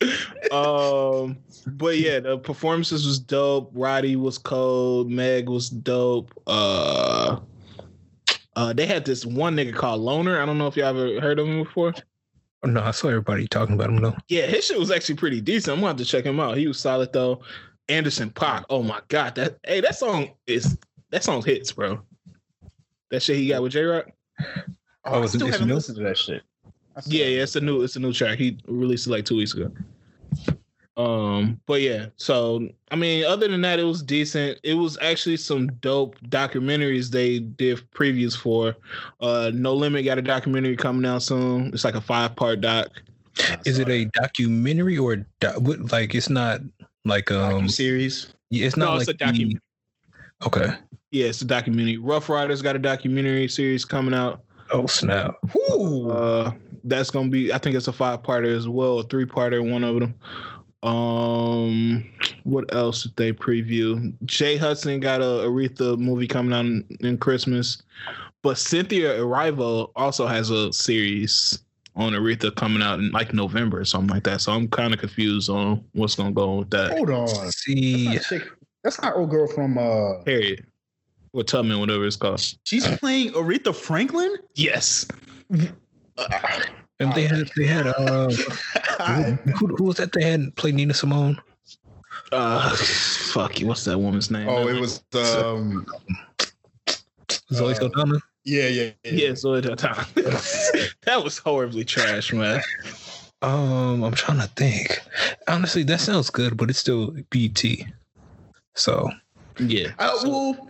Um, 0.50 1.38
but 1.66 1.98
yeah, 1.98 2.20
the 2.20 2.38
performances 2.38 3.06
was 3.06 3.20
dope. 3.20 3.70
Roddy 3.72 4.16
was 4.16 4.38
cold. 4.38 5.10
Meg 5.10 5.48
was 5.48 5.70
dope. 5.70 6.32
Uh, 6.46 7.38
uh, 8.56 8.72
they 8.72 8.86
had 8.86 9.04
this 9.04 9.24
one 9.24 9.54
nigga 9.54 9.74
called 9.74 10.00
Loner. 10.00 10.40
I 10.40 10.46
don't 10.46 10.58
know 10.58 10.66
if 10.66 10.76
y'all 10.76 10.88
ever 10.88 11.20
heard 11.20 11.38
of 11.38 11.46
him 11.46 11.62
before. 11.62 11.94
Oh, 12.62 12.68
no, 12.68 12.82
I 12.82 12.90
saw 12.90 13.08
everybody 13.08 13.46
talking 13.46 13.74
about 13.74 13.90
him 13.90 14.02
though. 14.02 14.16
Yeah, 14.28 14.46
his 14.46 14.66
shit 14.66 14.78
was 14.78 14.90
actually 14.90 15.16
pretty 15.16 15.40
decent. 15.40 15.74
I'm 15.74 15.80
gonna 15.80 15.88
have 15.88 15.96
to 15.98 16.04
check 16.04 16.24
him 16.24 16.40
out. 16.40 16.56
He 16.56 16.66
was 16.66 16.80
solid 16.80 17.12
though. 17.12 17.42
Anderson 17.88 18.30
Paak. 18.30 18.64
Oh 18.70 18.82
my 18.82 19.00
god, 19.08 19.34
that 19.36 19.58
hey, 19.64 19.80
that 19.80 19.96
song 19.96 20.30
is 20.46 20.78
that 21.10 21.24
song 21.24 21.42
hits, 21.42 21.72
bro. 21.72 22.00
That 23.10 23.22
shit 23.22 23.36
he 23.36 23.48
got 23.48 23.62
with 23.62 23.72
Jay 23.72 23.82
Rock. 23.82 24.06
Oh, 25.04 25.20
I 25.20 25.22
is 25.24 25.30
still 25.32 25.46
it's 25.46 25.52
haven't 25.56 25.68
new? 25.68 25.74
listened 25.74 25.98
to 25.98 26.04
that 26.04 26.16
shit. 26.18 26.42
Yeah, 27.06 27.26
yeah, 27.26 27.42
it's 27.42 27.56
a 27.56 27.60
new 27.60 27.82
it's 27.82 27.96
a 27.96 28.00
new 28.00 28.12
track. 28.12 28.38
He 28.38 28.58
released 28.66 29.06
it 29.06 29.10
like 29.10 29.24
two 29.24 29.36
weeks 29.36 29.54
ago. 29.54 29.70
Um, 30.96 31.58
but 31.66 31.80
yeah, 31.80 32.06
so 32.16 32.68
I 32.90 32.96
mean, 32.96 33.24
other 33.24 33.48
than 33.48 33.62
that, 33.62 33.78
it 33.78 33.84
was 33.84 34.02
decent. 34.02 34.58
It 34.62 34.74
was 34.74 34.98
actually 35.00 35.38
some 35.38 35.68
dope 35.80 36.20
documentaries 36.28 37.08
they 37.10 37.38
did 37.38 37.78
previews 37.92 38.36
for. 38.36 38.76
Uh 39.20 39.50
No 39.54 39.74
Limit 39.74 40.04
got 40.04 40.18
a 40.18 40.22
documentary 40.22 40.76
coming 40.76 41.06
out 41.08 41.22
soon. 41.22 41.68
It's 41.72 41.84
like 41.84 41.94
a 41.94 42.00
five 42.00 42.36
part 42.36 42.60
doc. 42.60 42.88
Is 43.64 43.78
it 43.78 43.88
a 43.88 44.04
documentary 44.06 44.98
or 44.98 45.14
a 45.14 45.24
doc, 45.40 45.56
what, 45.60 45.90
like 45.92 46.14
it's 46.14 46.28
not 46.28 46.60
like 47.06 47.30
um? 47.30 47.68
series? 47.68 48.34
yeah, 48.50 48.66
It's 48.66 48.76
No, 48.76 48.86
not 48.86 48.98
it's 48.98 49.06
like 49.06 49.14
a 49.14 49.18
documentary. 49.18 49.60
the- 50.40 50.46
okay. 50.46 50.74
Yeah, 51.10 51.26
it's 51.26 51.42
a 51.42 51.44
documentary. 51.44 51.96
Ruff 51.98 52.28
Ryders 52.28 52.62
got 52.62 52.76
a 52.76 52.78
documentary 52.78 53.48
series 53.48 53.84
coming 53.84 54.14
out. 54.14 54.42
Oh 54.72 54.86
snap! 54.86 55.34
Uh, 55.72 56.52
that's 56.84 57.10
gonna 57.10 57.28
be. 57.28 57.52
I 57.52 57.58
think 57.58 57.74
it's 57.74 57.88
a 57.88 57.92
five 57.92 58.22
parter 58.22 58.56
as 58.56 58.68
well, 58.68 59.00
a 59.00 59.02
three 59.02 59.26
parter, 59.26 59.68
one 59.68 59.82
of 59.82 59.98
them. 59.98 60.14
Um, 60.82 62.08
what 62.44 62.72
else 62.74 63.02
did 63.02 63.16
they 63.16 63.32
preview? 63.32 64.14
Jay 64.24 64.56
Hudson 64.56 65.00
got 65.00 65.20
a 65.20 65.46
Aretha 65.46 65.98
movie 65.98 66.26
coming 66.26 66.52
out 66.52 66.64
in, 66.64 66.84
in 67.00 67.18
Christmas, 67.18 67.82
but 68.42 68.56
Cynthia 68.56 69.18
Erivo 69.18 69.90
also 69.96 70.26
has 70.26 70.50
a 70.50 70.72
series 70.72 71.62
on 71.96 72.12
Aretha 72.12 72.54
coming 72.54 72.82
out 72.82 72.98
in 73.00 73.10
like 73.10 73.34
November 73.34 73.80
or 73.80 73.84
something 73.84 74.08
like 74.14 74.24
that. 74.24 74.40
So 74.40 74.52
I'm 74.52 74.68
kind 74.68 74.94
of 74.94 75.00
confused 75.00 75.50
on 75.50 75.84
what's 75.92 76.14
gonna 76.14 76.32
go 76.32 76.50
on 76.50 76.58
with 76.60 76.70
that. 76.70 76.92
Hold 76.92 77.10
on. 77.10 77.28
See, 77.50 78.04
That's 78.06 78.30
not, 78.30 78.40
chick- 78.40 78.52
that's 78.84 79.02
not 79.02 79.16
old 79.16 79.30
girl 79.30 79.48
from 79.48 79.76
uh 79.76 80.22
Period. 80.22 80.64
Or 81.32 81.44
Tubman, 81.44 81.78
whatever 81.78 82.06
it's 82.06 82.16
called. 82.16 82.40
she's 82.64 82.86
playing 82.98 83.32
Aretha 83.32 83.74
Franklin? 83.74 84.34
Yes. 84.54 85.06
and 85.50 87.12
they 87.14 87.24
had 87.26 87.48
they 87.56 87.66
had 87.66 87.86
uh, 87.86 88.28
who, 89.58 89.66
who 89.76 89.84
was 89.84 89.96
that? 89.96 90.12
They 90.12 90.24
had 90.24 90.54
played 90.56 90.74
Nina 90.74 90.94
Simone. 90.94 91.40
Uh, 92.32 92.74
fuck 92.76 93.60
you. 93.60 93.66
What's 93.66 93.84
that 93.84 93.98
woman's 93.98 94.30
name? 94.30 94.48
oh, 94.48 94.68
it 94.68 94.80
was 94.80 95.02
um 95.16 95.86
Zoe 97.52 97.72
Uh, 97.72 97.74
Saldana. 97.74 98.18
yeah, 98.44 98.66
yeah, 98.68 98.90
Yeah, 99.04 99.34
so 99.34 99.54
at 99.54 99.64
that 99.64 99.78
time. 99.78 100.06
that 101.04 101.22
was 101.22 101.38
horribly 101.38 101.84
trash, 101.84 102.32
man. 102.32 102.60
Um, 103.42 104.02
I'm 104.04 104.14
trying 104.14 104.38
to 104.40 104.48
think. 104.48 105.00
Honestly, 105.48 105.82
that 105.84 106.00
sounds 106.00 106.28
good, 106.30 106.56
but 106.56 106.70
it's 106.70 106.78
still 106.78 107.14
BT. 107.30 107.86
So 108.74 109.10
Yeah. 109.58 109.88
Uh, 109.98 110.12
well, 110.24 110.69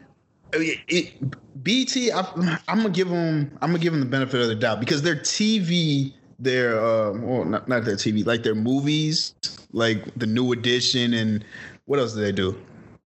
it, 0.52 0.78
it, 0.88 1.62
BT, 1.62 2.12
I, 2.12 2.20
I'm 2.68 2.78
gonna 2.78 2.90
give 2.90 3.08
them. 3.08 3.50
I'm 3.60 3.70
gonna 3.70 3.78
give 3.78 3.92
them 3.92 4.00
the 4.00 4.06
benefit 4.06 4.40
of 4.40 4.48
the 4.48 4.54
doubt 4.54 4.80
because 4.80 5.02
their 5.02 5.16
TV, 5.16 6.12
their 6.38 6.80
uh, 6.80 7.12
well, 7.12 7.44
not 7.44 7.68
not 7.68 7.84
their 7.84 7.96
TV, 7.96 8.24
like 8.24 8.42
their 8.42 8.54
movies, 8.54 9.34
like 9.72 10.04
the 10.16 10.26
New 10.26 10.52
Edition, 10.52 11.14
and 11.14 11.44
what 11.86 11.98
else 11.98 12.14
do 12.14 12.20
they 12.20 12.32
do? 12.32 12.56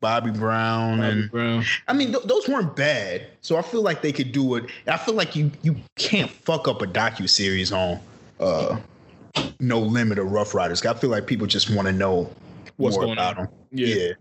Bobby 0.03 0.31
Brown 0.31 0.97
Bobby 0.97 1.11
and 1.11 1.31
Brown. 1.31 1.63
I 1.87 1.93
mean 1.93 2.11
th- 2.11 2.25
those 2.25 2.47
weren't 2.49 2.75
bad. 2.75 3.25
So 3.39 3.55
I 3.55 3.61
feel 3.61 3.81
like 3.81 4.01
they 4.01 4.11
could 4.11 4.33
do 4.33 4.55
it. 4.55 4.65
I 4.85 4.97
feel 4.97 5.13
like 5.15 5.33
you 5.33 5.49
you 5.61 5.77
can't 5.95 6.29
fuck 6.29 6.67
up 6.67 6.81
a 6.81 6.85
docu 6.85 7.29
series 7.29 7.71
on 7.71 8.01
uh 8.41 8.77
No 9.61 9.79
Limit 9.79 10.19
or 10.19 10.25
Ruff 10.25 10.53
Ryders. 10.53 10.85
I 10.85 10.93
feel 10.93 11.09
like 11.09 11.25
people 11.25 11.47
just 11.47 11.69
want 11.73 11.87
to 11.87 11.93
know 11.93 12.29
What's 12.75 12.97
more 12.97 13.05
going 13.05 13.17
about 13.17 13.37
on. 13.37 13.45
them. 13.45 13.53
Yeah. 13.71 13.87
yeah. 13.87 14.11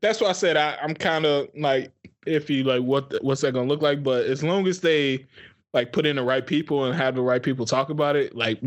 That's 0.00 0.22
why 0.22 0.28
I 0.28 0.32
said 0.32 0.56
I, 0.56 0.78
I'm 0.82 0.94
kind 0.94 1.26
of 1.26 1.48
like 1.54 1.90
iffy, 2.26 2.64
like 2.64 2.82
what 2.82 3.14
what's 3.22 3.40
that 3.40 3.52
gonna 3.52 3.68
look 3.68 3.82
like? 3.82 4.02
But 4.02 4.26
as 4.26 4.42
long 4.42 4.66
as 4.66 4.80
they 4.80 5.26
like 5.72 5.92
put 5.92 6.06
in 6.06 6.16
the 6.16 6.22
right 6.22 6.46
people 6.46 6.84
and 6.86 6.94
have 6.96 7.14
the 7.14 7.20
right 7.20 7.42
people 7.42 7.66
talk 7.66 7.90
about 7.90 8.16
it, 8.16 8.34
like 8.34 8.58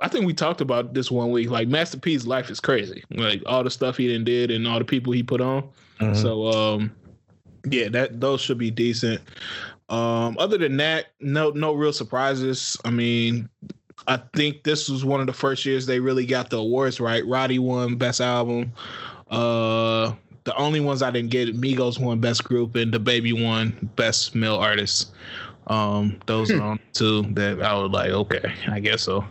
I 0.00 0.08
think 0.08 0.26
we 0.26 0.34
talked 0.34 0.60
about 0.60 0.92
this 0.94 1.10
one 1.10 1.30
week. 1.30 1.50
Like 1.50 1.68
Master 1.68 1.98
P's 1.98 2.26
life 2.26 2.50
is 2.50 2.60
crazy. 2.60 3.04
Like 3.10 3.42
all 3.46 3.62
the 3.62 3.70
stuff 3.70 3.96
he 3.96 4.16
did 4.18 4.50
and 4.50 4.66
all 4.66 4.78
the 4.78 4.84
people 4.84 5.12
he 5.12 5.22
put 5.22 5.40
on. 5.40 5.68
mhm. 6.00 6.16
So 6.16 6.48
um 6.48 6.92
yeah, 7.70 7.88
that 7.90 8.20
those 8.20 8.40
should 8.40 8.58
be 8.58 8.70
decent. 8.70 9.20
Um 9.88 10.36
other 10.38 10.58
than 10.58 10.76
that, 10.78 11.06
no 11.20 11.50
no 11.50 11.74
real 11.74 11.92
surprises. 11.92 12.76
I 12.84 12.90
mean, 12.90 13.48
I 14.06 14.16
think 14.34 14.64
this 14.64 14.88
was 14.88 15.04
one 15.04 15.20
of 15.20 15.26
the 15.26 15.32
first 15.32 15.64
years 15.64 15.86
they 15.86 16.00
really 16.00 16.26
got 16.26 16.50
the 16.50 16.58
awards 16.58 16.98
right. 16.98 17.24
Roddy 17.26 17.58
won 17.58 17.96
best 17.96 18.20
album. 18.20 18.72
Uh 19.30 20.12
the 20.48 20.56
only 20.56 20.80
ones 20.80 21.02
I 21.02 21.10
didn't 21.10 21.30
get, 21.30 21.60
Migos 21.60 22.00
won 22.00 22.20
best 22.20 22.42
group 22.44 22.74
and 22.74 22.92
the 22.92 22.98
baby 22.98 23.32
won 23.32 23.90
best 23.96 24.34
male 24.34 24.56
artist. 24.56 25.12
Um 25.66 26.18
those 26.24 26.50
are 26.50 26.62
on 26.62 26.80
two 26.94 27.22
that 27.34 27.62
I 27.62 27.74
was 27.74 27.90
like, 27.90 28.10
okay, 28.10 28.54
I 28.68 28.80
guess 28.80 29.02
so. 29.02 29.24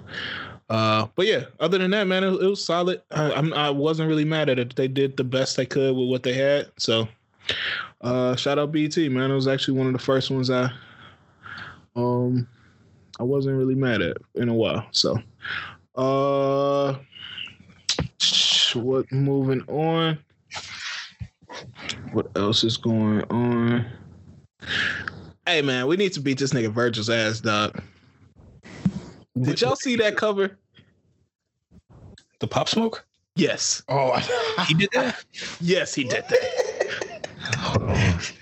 Uh, 0.70 1.08
but 1.16 1.26
yeah, 1.26 1.46
other 1.60 1.78
than 1.78 1.92
that, 1.92 2.08
man, 2.08 2.24
it, 2.24 2.42
it 2.42 2.48
was 2.48 2.64
solid. 2.64 3.02
I, 3.12 3.32
I'm, 3.32 3.54
I 3.54 3.70
wasn't 3.70 4.10
really 4.10 4.26
mad 4.26 4.50
at 4.50 4.60
it. 4.60 4.76
They 4.76 4.88
did 4.88 5.16
the 5.16 5.24
best 5.24 5.56
they 5.56 5.66
could 5.66 5.96
with 5.96 6.10
what 6.10 6.24
they 6.24 6.34
had. 6.34 6.70
So, 6.78 7.08
uh, 8.02 8.36
shout 8.36 8.60
out 8.60 8.72
BT, 8.72 9.10
man. 9.10 9.32
It 9.32 9.36
was 9.36 9.48
actually 9.48 9.78
one 9.78 9.88
of 9.88 9.94
the 9.94 10.00
first 10.00 10.30
ones 10.30 10.50
I, 10.50 10.70
um, 11.96 12.48
I 13.20 13.24
wasn't 13.24 13.58
really 13.58 13.76
mad 13.76 14.02
at 14.02 14.18
in 14.36 14.50
a 14.50 14.54
while. 14.54 14.86
So, 14.92 15.18
uh, 15.96 16.96
what 18.74 19.10
moving 19.12 19.62
on? 19.70 20.20
What 22.12 22.28
else 22.36 22.64
is 22.64 22.78
going 22.78 23.24
on? 23.24 23.86
Hey 25.46 25.62
man, 25.62 25.88
we 25.88 25.96
need 25.98 26.14
to 26.14 26.20
beat 26.20 26.40
this 26.40 26.52
nigga 26.54 26.72
Virgil's 26.72 27.10
ass, 27.10 27.40
dog. 27.40 27.82
Did 29.42 29.62
y'all 29.62 29.76
see 29.76 29.96
that 29.98 30.18
cover? 30.18 30.58
the 32.40 32.48
Pop 32.48 32.70
Smoke. 32.70 33.04
Yes. 33.36 33.82
Oh, 33.88 34.12
I, 34.12 34.66
He 34.68 34.74
did 34.74 34.90
that. 34.94 35.24
Yes, 35.60 35.94
he 35.96 36.04
did 36.04 36.24
that. 36.30 37.28
Hold 37.58 37.84
on. 37.90 37.96
'Cause 37.96 38.34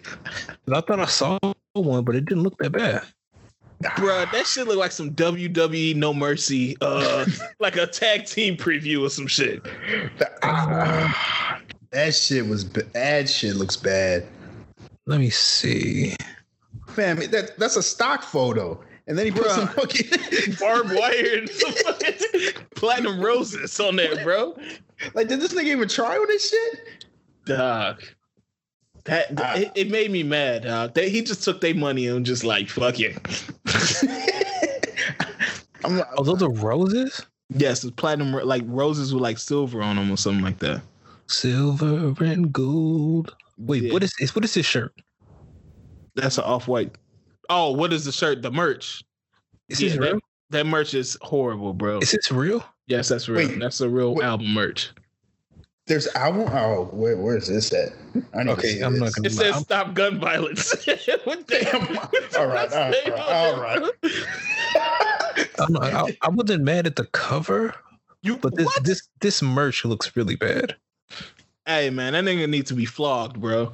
I 0.73 0.82
thought 0.82 0.99
I 0.99 1.06
saw 1.06 1.38
one, 1.73 2.04
but 2.04 2.15
it 2.15 2.25
didn't 2.25 2.43
look 2.43 2.58
that 2.58 2.71
bad. 2.71 3.04
Bruh, 3.84 4.30
that 4.32 4.47
shit 4.47 4.67
look 4.67 4.78
like 4.78 4.91
some 4.91 5.12
WWE 5.12 5.95
No 5.95 6.13
Mercy, 6.13 6.75
uh, 6.82 7.25
like 7.60 7.75
a 7.78 7.86
tag 7.86 8.25
team 8.25 8.58
preview 8.58 9.06
or 9.06 9.10
some 9.10 9.28
shit. 9.28 9.62
Ah, 10.43 11.60
that 11.95 12.13
shit 12.13 12.45
was 12.47 12.63
ba- 12.63 12.84
that 12.93 13.29
shit 13.29 13.55
looks 13.55 13.75
bad. 13.77 14.25
Let 15.05 15.19
me 15.19 15.29
see. 15.29 16.15
Fam, 16.89 17.17
that 17.31 17.58
that's 17.58 17.75
a 17.75 17.84
stock 17.84 18.21
photo. 18.23 18.79
And 19.08 19.17
then 19.17 19.25
he 19.27 19.31
put 19.31 19.43
Bruh. 19.45 19.55
some 19.55 19.67
fucking 19.69 20.55
Barbed 20.60 20.91
wire 20.93 21.38
and 21.38 21.49
some 21.49 21.73
platinum 22.75 23.19
roses 23.21 23.79
on 23.79 23.95
there, 23.95 24.23
bro. 24.23 24.58
like 25.13 25.27
did 25.27 25.39
this 25.39 25.53
nigga 25.53 25.65
even 25.65 25.88
try 25.88 26.17
on 26.17 26.27
this 26.27 26.49
shit? 26.49 26.79
Dog. 27.45 28.01
That 29.05 29.27
Ah. 29.38 29.55
it, 29.58 29.71
it 29.75 29.91
made 29.91 30.10
me 30.12 30.23
mad, 30.23 30.63
dog. 30.63 30.95
They, 30.95 31.10
he 31.10 31.21
just 31.21 31.43
took 31.43 31.62
their 31.62 31.75
money 31.75 32.08
and 32.08 32.25
just 32.25 32.43
like 32.43 32.67
fuck 32.69 32.99
it. 32.99 33.15
I'm 35.86 35.97
like, 35.97 36.08
Oh, 36.17 36.23
those 36.23 36.41
are 36.41 36.49
roses? 36.49 37.21
Yes, 37.49 37.84
it's 37.84 37.93
platinum 37.95 38.31
like 38.31 38.63
roses 38.65 39.13
with 39.13 39.21
like 39.21 39.38
silver 39.38 39.81
on 39.84 39.97
them 39.97 40.10
or 40.12 40.17
something 40.17 40.43
like 40.43 40.58
that. 40.60 40.81
Silver 41.27 42.23
and 42.23 42.51
gold. 42.53 43.35
Wait, 43.57 43.83
Yeah. 43.83 43.93
what 43.93 44.03
is 44.03 44.13
this? 44.19 44.35
What 44.35 44.43
is 44.45 44.53
this 44.53 44.65
shirt? 44.65 44.93
That's 46.15 46.38
an 46.38 46.43
off 46.43 46.67
white. 46.67 46.95
Oh, 47.49 47.71
what 47.71 47.91
is 47.93 48.05
the 48.05 48.11
shirt? 48.11 48.41
The 48.41 48.51
merch. 48.51 49.03
Is 49.69 49.81
Yeah, 49.81 49.89
this 49.89 49.97
that- 49.97 50.03
real? 50.03 50.19
That 50.51 50.65
merch 50.67 50.93
is 50.93 51.17
horrible, 51.21 51.73
bro. 51.73 51.99
Is 51.99 52.11
this 52.11 52.31
real? 52.31 52.63
Yes, 52.88 53.09
that's 53.09 53.27
real. 53.27 53.47
Wait, 53.47 53.59
that's 53.59 53.81
a 53.81 53.89
real 53.89 54.13
wait. 54.15 54.23
album 54.25 54.53
merch. 54.53 54.91
there's 55.88 56.07
album. 56.15 56.41
Oh, 56.51 56.85
where 56.93 57.15
where's 57.17 57.47
this 57.47 57.71
at? 57.73 57.89
I 58.33 58.39
need 58.43 58.45
to 58.45 58.51
Okay, 58.53 58.67
see 58.73 58.81
I'm 58.81 58.97
not 58.97 59.13
gonna- 59.13 59.27
It 59.27 59.31
says 59.33 59.53
I'm- 59.53 59.63
"Stop 59.63 59.93
Gun 59.93 60.19
Violence." 60.19 60.71
what 61.25 61.47
the 61.47 61.59
Damn. 61.59 61.97
All 62.41 62.47
right, 62.47 62.71
all 62.73 62.89
right, 62.89 63.19
all 63.19 63.59
right. 63.61 63.91
I'm 65.59 65.73
not, 65.73 65.83
I, 65.93 66.17
I 66.23 66.29
wasn't 66.29 66.63
mad 66.63 66.85
at 66.88 66.95
the 66.95 67.05
cover, 67.05 67.73
You 68.21 68.38
but 68.38 68.55
this 68.55 68.65
what? 68.65 68.83
this 68.83 69.07
this 69.21 69.41
merch 69.41 69.85
looks 69.85 70.15
really 70.15 70.35
bad. 70.35 70.75
Hey 71.65 71.89
man, 71.89 72.13
that 72.13 72.23
nigga 72.23 72.47
needs 72.47 72.69
to 72.69 72.75
be 72.75 72.86
flogged, 72.86 73.41
bro. 73.41 73.71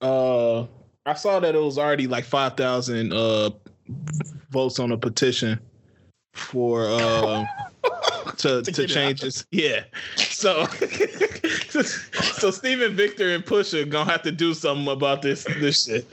Uh, 0.00 0.66
I 1.06 1.14
saw 1.14 1.38
that 1.40 1.54
it 1.54 1.62
was 1.62 1.78
already 1.78 2.06
like 2.06 2.24
five 2.24 2.56
thousand 2.56 3.12
uh 3.12 3.50
votes 4.50 4.78
on 4.78 4.92
a 4.92 4.96
petition 4.96 5.60
for 6.32 6.86
uh 6.88 7.44
to 8.38 8.62
To 8.62 8.72
to, 8.72 9.14
this. 9.14 9.46
Yeah, 9.50 9.84
so 10.16 10.66
so 12.38 12.50
Steven 12.50 12.94
Victor 12.94 13.34
and 13.34 13.44
Pusha 13.44 13.88
gonna 13.88 14.10
have 14.10 14.22
to 14.22 14.32
do 14.32 14.54
something 14.54 14.88
about 14.88 15.22
this 15.22 15.44
this 15.44 15.84
shit. 15.84 16.06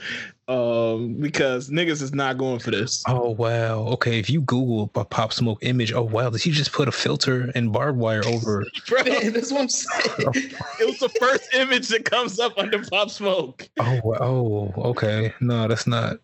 Um, 0.48 1.14
because 1.14 1.70
niggas 1.70 2.02
is 2.02 2.12
not 2.12 2.36
going 2.36 2.58
for 2.58 2.72
this. 2.72 3.04
Oh 3.06 3.30
wow. 3.30 3.80
Okay, 3.92 4.18
if 4.18 4.28
you 4.28 4.40
Google 4.40 4.90
a 4.96 5.04
Pop 5.04 5.32
Smoke 5.32 5.58
image, 5.62 5.92
oh 5.92 6.02
wow, 6.02 6.30
did 6.30 6.42
he 6.42 6.50
just 6.50 6.72
put 6.72 6.88
a 6.88 6.92
filter 6.92 7.50
and 7.54 7.72
barbed 7.72 7.98
wire 7.98 8.26
over? 8.26 8.66
Bro, 8.88 9.04
Man, 9.04 9.32
that's 9.32 9.52
what 9.52 9.62
I'm 9.62 9.68
saying. 9.68 10.32
it 10.80 10.86
was 10.86 10.98
the 10.98 11.08
first 11.20 11.54
image 11.54 11.88
that 11.88 12.04
comes 12.04 12.40
up 12.40 12.58
under 12.58 12.82
Pop 12.84 13.10
Smoke. 13.10 13.68
Oh 13.78 14.00
wow. 14.02 14.18
oh 14.20 14.72
okay. 14.90 15.32
No, 15.40 15.68
that's 15.68 15.86
not. 15.86 16.18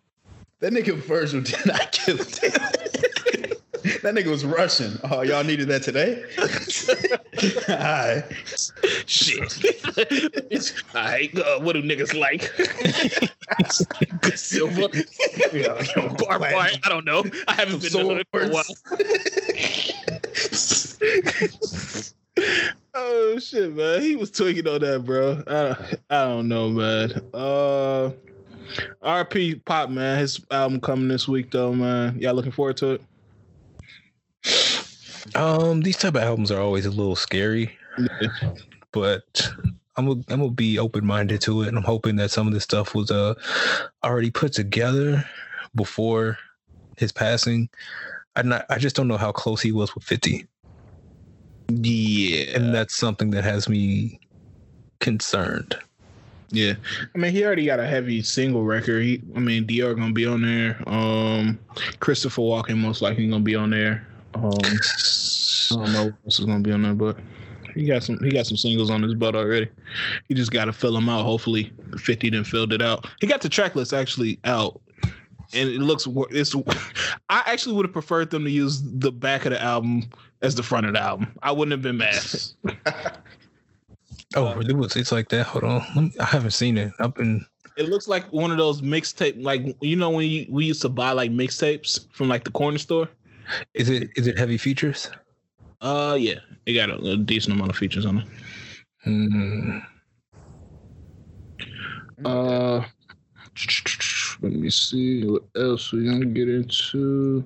That 0.59 0.73
nigga 0.73 0.95
Virgil 0.95 1.41
did 1.41 1.65
not 1.65 1.97
give 2.05 2.19
a 2.19 2.49
damn. 2.49 2.88
That 4.01 4.15
nigga 4.15 4.27
was 4.27 4.45
Russian. 4.45 4.99
Oh, 5.03 5.21
y'all 5.21 5.43
needed 5.43 5.67
that 5.67 5.83
today? 5.83 6.23
All 7.69 7.75
right. 7.75 8.23
Shit. 9.05 9.53
All 10.95 11.01
right, 11.01 11.37
uh, 11.37 11.59
what 11.59 11.73
do 11.73 11.83
niggas 11.83 12.17
like? 12.17 12.43
Silver, 14.35 14.87
Yeah, 15.53 15.83
yo. 15.95 16.15
I 16.83 16.89
don't 16.89 17.05
know. 17.05 17.23
I 17.47 17.53
haven't 17.53 17.81
been 17.81 17.91
to 17.91 18.19
it 18.19 18.27
for 18.31 18.43
a 18.43 18.49
while. 18.49 18.63
oh 22.93 23.39
shit, 23.39 23.75
man. 23.75 24.01
He 24.01 24.15
was 24.15 24.31
tweaking 24.31 24.67
on 24.67 24.81
that, 24.81 25.03
bro. 25.03 25.43
I, 25.47 25.75
I 26.09 26.25
don't 26.25 26.47
know, 26.47 26.69
man. 26.69 27.11
Uh, 27.33 28.11
RP 29.03 29.63
Pop, 29.65 29.89
man. 29.89 30.19
His 30.19 30.39
album 30.51 30.79
coming 30.79 31.07
this 31.07 31.27
week, 31.27 31.51
though, 31.51 31.73
man. 31.73 32.17
Y'all 32.19 32.33
looking 32.33 32.51
forward 32.51 32.77
to 32.77 32.91
it? 32.91 33.01
Um, 35.35 35.81
these 35.81 35.97
type 35.97 36.15
of 36.15 36.21
albums 36.23 36.51
are 36.51 36.61
always 36.61 36.85
a 36.85 36.89
little 36.91 37.15
scary, 37.15 37.77
but 38.91 39.49
I'm 39.95 40.05
gonna, 40.07 40.21
I'm 40.29 40.39
gonna 40.39 40.51
be 40.51 40.79
open 40.79 41.05
minded 41.05 41.41
to 41.41 41.61
it, 41.63 41.67
and 41.67 41.77
I'm 41.77 41.83
hoping 41.83 42.15
that 42.17 42.31
some 42.31 42.47
of 42.47 42.53
this 42.53 42.63
stuff 42.63 42.95
was 42.95 43.11
uh 43.11 43.35
already 44.03 44.31
put 44.31 44.53
together 44.53 45.23
before 45.75 46.37
his 46.97 47.11
passing. 47.11 47.69
I 48.35 48.41
not 48.43 48.65
I 48.69 48.77
just 48.79 48.95
don't 48.95 49.07
know 49.07 49.17
how 49.17 49.31
close 49.31 49.61
he 49.61 49.71
was 49.71 49.93
with 49.93 50.03
50, 50.03 50.45
Yeah. 51.69 52.55
and 52.55 52.73
that's 52.73 52.95
something 52.95 53.31
that 53.31 53.43
has 53.43 53.69
me 53.69 54.19
concerned. 54.99 55.75
Yeah, 56.51 56.73
I 57.13 57.17
mean, 57.19 57.31
he 57.31 57.45
already 57.45 57.65
got 57.65 57.79
a 57.79 57.85
heavy 57.85 58.23
single 58.23 58.63
record. 58.63 59.03
He, 59.03 59.21
I 59.35 59.39
mean, 59.39 59.67
Dr. 59.67 59.93
gonna 59.93 60.13
be 60.13 60.25
on 60.25 60.41
there. 60.41 60.81
Um, 60.87 61.59
Christopher 61.99 62.41
Walken 62.41 62.77
most 62.77 63.03
likely 63.03 63.27
gonna 63.29 63.43
be 63.43 63.55
on 63.55 63.69
there. 63.69 64.07
Um, 64.35 64.43
I 64.61 65.75
don't 65.75 65.93
know 65.93 66.05
what 66.05 66.13
else 66.25 66.39
is 66.39 66.45
gonna 66.45 66.59
be 66.59 66.71
on 66.71 66.81
there, 66.83 66.93
but 66.93 67.17
he 67.73 67.85
got 67.85 68.03
some. 68.03 68.17
He 68.23 68.31
got 68.31 68.45
some 68.47 68.57
singles 68.57 68.89
on 68.89 69.01
his 69.03 69.13
butt 69.15 69.35
already. 69.35 69.69
He 70.27 70.33
just 70.33 70.51
got 70.51 70.65
to 70.65 70.73
fill 70.73 70.93
them 70.93 71.09
out. 71.09 71.23
Hopefully, 71.23 71.71
Fifty 71.97 72.29
then 72.29 72.43
filled 72.43 72.73
it 72.73 72.81
out. 72.81 73.07
He 73.21 73.27
got 73.27 73.41
the 73.41 73.49
track 73.49 73.75
list 73.75 73.93
actually 73.93 74.39
out, 74.45 74.79
and 75.53 75.69
it 75.69 75.79
looks. 75.79 76.07
wor- 76.07 76.27
It's. 76.31 76.55
I 77.29 77.43
actually 77.45 77.75
would 77.75 77.85
have 77.85 77.93
preferred 77.93 78.29
them 78.31 78.43
to 78.43 78.49
use 78.51 78.81
the 78.83 79.11
back 79.11 79.45
of 79.45 79.51
the 79.51 79.61
album 79.61 80.03
as 80.41 80.55
the 80.55 80.63
front 80.63 80.85
of 80.87 80.93
the 80.93 81.01
album. 81.01 81.27
I 81.43 81.51
wouldn't 81.51 81.71
have 81.71 81.81
been 81.81 81.97
mad. 81.97 82.23
Oh, 84.35 84.59
it 84.59 84.75
was 84.75 84.95
it's 84.95 85.11
like 85.11 85.29
that. 85.29 85.47
Hold 85.47 85.63
on, 85.63 85.81
Let 85.95 86.03
me- 86.03 86.11
I 86.19 86.25
haven't 86.25 86.51
seen 86.51 86.77
it. 86.77 86.91
I've 86.99 87.15
been 87.15 87.43
It 87.77 87.89
looks 87.89 88.07
like 88.07 88.31
one 88.31 88.51
of 88.51 88.57
those 88.59 88.79
mixtape, 88.81 89.41
like 89.41 89.75
you 89.81 89.95
know 89.95 90.11
when 90.11 90.27
you, 90.29 90.45
we 90.49 90.65
used 90.65 90.83
to 90.83 90.89
buy 90.89 91.13
like 91.13 91.31
mixtapes 91.31 92.05
from 92.13 92.27
like 92.27 92.43
the 92.43 92.51
corner 92.51 92.77
store. 92.77 93.09
Is 93.73 93.89
it 93.89 94.09
is 94.15 94.27
it 94.27 94.37
heavy 94.37 94.57
features? 94.57 95.09
Uh, 95.81 96.17
yeah, 96.19 96.39
it 96.65 96.73
got 96.73 96.89
a, 96.89 96.97
a 97.11 97.17
decent 97.17 97.55
amount 97.55 97.69
of 97.71 97.77
features 97.77 98.05
on 98.05 98.19
it. 98.19 98.27
Hmm. 99.03 99.79
Uh, 102.25 102.83
let 104.41 104.53
me 104.53 104.69
see 104.69 105.25
what 105.25 105.43
else 105.55 105.91
we 105.91 106.05
gonna 106.05 106.25
get 106.25 106.49
into. 106.49 107.43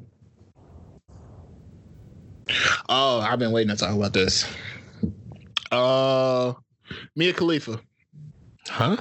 Oh, 2.90 3.20
I've 3.20 3.40
been 3.40 3.52
waiting 3.52 3.76
to 3.76 3.78
talk 3.78 3.96
about 3.96 4.14
this. 4.14 4.46
Uh, 5.72 6.54
Mia 7.16 7.34
Khalifa. 7.34 7.80
Huh? 8.68 8.98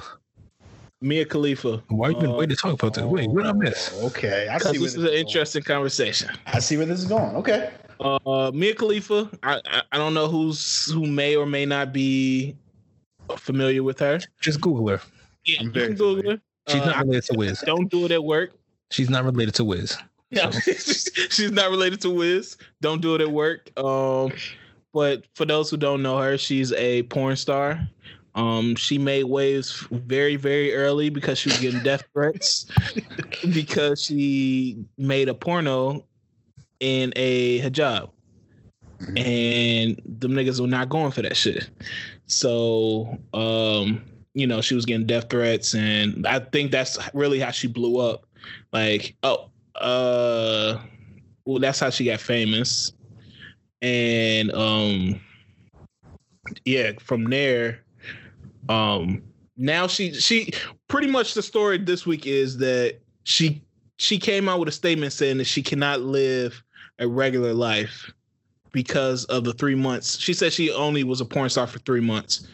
Mia 1.03 1.25
Khalifa. 1.25 1.83
Why 1.89 2.07
are 2.07 2.11
you 2.11 2.17
been 2.17 2.31
Uh, 2.31 2.35
waiting 2.35 2.55
to 2.55 2.61
talk 2.61 2.73
about 2.73 2.93
this? 2.93 3.03
Wait, 3.03 3.29
what 3.29 3.45
I 3.45 3.51
miss? 3.51 3.93
Okay, 4.03 4.47
I 4.49 4.57
see 4.57 4.65
where 4.65 4.73
this 4.79 4.81
is 4.91 4.95
an 4.95 5.03
going. 5.05 5.17
interesting 5.17 5.63
conversation. 5.63 6.29
I 6.47 6.59
see 6.59 6.77
where 6.77 6.85
this 6.85 6.99
is 6.99 7.05
going. 7.05 7.35
Okay. 7.35 7.71
Uh, 7.99 8.51
Mia 8.53 8.73
Khalifa. 8.73 9.29
I, 9.43 9.61
I 9.65 9.81
I 9.91 9.97
don't 9.97 10.13
know 10.13 10.27
who's 10.27 10.89
who 10.91 11.05
may 11.05 11.35
or 11.35 11.45
may 11.45 11.65
not 11.65 11.93
be 11.93 12.55
familiar 13.37 13.83
with 13.83 13.99
her. 13.99 14.19
Just 14.41 14.61
Google 14.61 14.87
her. 14.89 15.01
Yeah, 15.45 15.57
I'm 15.59 15.67
you 15.67 15.71
very 15.73 15.87
can 15.87 15.95
Google 15.97 16.31
her. 16.31 16.41
She's 16.69 16.81
Uh, 16.81 16.85
not 16.85 16.99
related 17.05 17.23
to 17.25 17.37
Wiz. 17.37 17.59
don't 17.65 17.89
do 17.91 18.05
it 18.05 18.11
at 18.11 18.23
work. 18.23 18.51
She's 18.91 19.09
not 19.09 19.25
related 19.25 19.53
to 19.55 19.63
Wiz. 19.65 19.97
No, 20.31 20.49
she's 20.51 21.51
not 21.51 21.69
related 21.69 21.99
to 22.01 22.09
Wiz. 22.09 22.57
Don't 22.81 23.01
do 23.01 23.15
it 23.15 23.21
at 23.21 23.31
work. 23.31 23.69
Um, 23.77 24.31
but 24.93 25.23
for 25.35 25.45
those 25.45 25.69
who 25.69 25.77
don't 25.77 26.01
know 26.01 26.17
her, 26.17 26.37
she's 26.37 26.71
a 26.73 27.03
porn 27.03 27.35
star. 27.35 27.79
Um, 28.35 28.75
she 28.75 28.97
made 28.97 29.25
waves 29.25 29.85
very, 29.91 30.35
very 30.35 30.73
early 30.73 31.09
because 31.09 31.37
she 31.37 31.49
was 31.49 31.59
getting 31.59 31.83
death 31.83 32.03
threats 32.13 32.65
because 33.53 34.03
she 34.03 34.83
made 34.97 35.29
a 35.29 35.33
porno 35.33 36.05
in 36.79 37.13
a 37.15 37.59
hijab, 37.59 38.09
and 39.15 40.01
them 40.05 40.31
niggas 40.31 40.59
were 40.59 40.67
not 40.67 40.89
going 40.89 41.11
for 41.11 41.21
that 41.21 41.37
shit. 41.37 41.69
So, 42.25 43.17
um, 43.33 44.03
you 44.33 44.47
know, 44.47 44.61
she 44.61 44.73
was 44.75 44.85
getting 44.85 45.05
death 45.05 45.29
threats, 45.29 45.75
and 45.75 46.25
I 46.25 46.39
think 46.39 46.71
that's 46.71 46.97
really 47.13 47.39
how 47.39 47.51
she 47.51 47.67
blew 47.67 47.99
up. 47.99 48.25
Like, 48.71 49.15
oh, 49.23 49.49
uh 49.75 50.79
well 51.45 51.59
that's 51.59 51.79
how 51.79 51.89
she 51.89 52.05
got 52.05 52.19
famous 52.19 52.93
and 53.81 54.53
um 54.53 55.19
yeah 56.65 56.91
from 56.99 57.25
there 57.25 57.82
um 58.69 59.21
now 59.57 59.87
she 59.87 60.13
she 60.13 60.51
pretty 60.87 61.07
much 61.07 61.33
the 61.33 61.41
story 61.41 61.77
this 61.77 62.05
week 62.05 62.25
is 62.25 62.57
that 62.57 62.99
she 63.23 63.61
she 63.97 64.17
came 64.17 64.49
out 64.49 64.59
with 64.59 64.69
a 64.69 64.71
statement 64.71 65.13
saying 65.13 65.37
that 65.37 65.45
she 65.45 65.61
cannot 65.61 66.01
live 66.01 66.63
a 66.99 67.07
regular 67.07 67.53
life 67.53 68.11
because 68.71 69.25
of 69.25 69.43
the 69.43 69.53
three 69.53 69.75
months 69.75 70.17
she 70.17 70.33
said 70.33 70.51
she 70.51 70.71
only 70.71 71.03
was 71.03 71.21
a 71.21 71.25
porn 71.25 71.49
star 71.49 71.67
for 71.67 71.79
three 71.79 72.01
months 72.01 72.47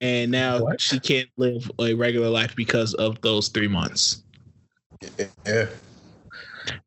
and 0.00 0.30
now 0.30 0.60
What? 0.62 0.80
she 0.80 0.98
can't 1.00 1.28
live 1.36 1.70
a 1.80 1.94
regular 1.94 2.28
life 2.28 2.54
because 2.56 2.94
of 2.94 3.20
those 3.20 3.48
three 3.48 3.68
months 3.68 4.22
Yeah. 5.46 5.66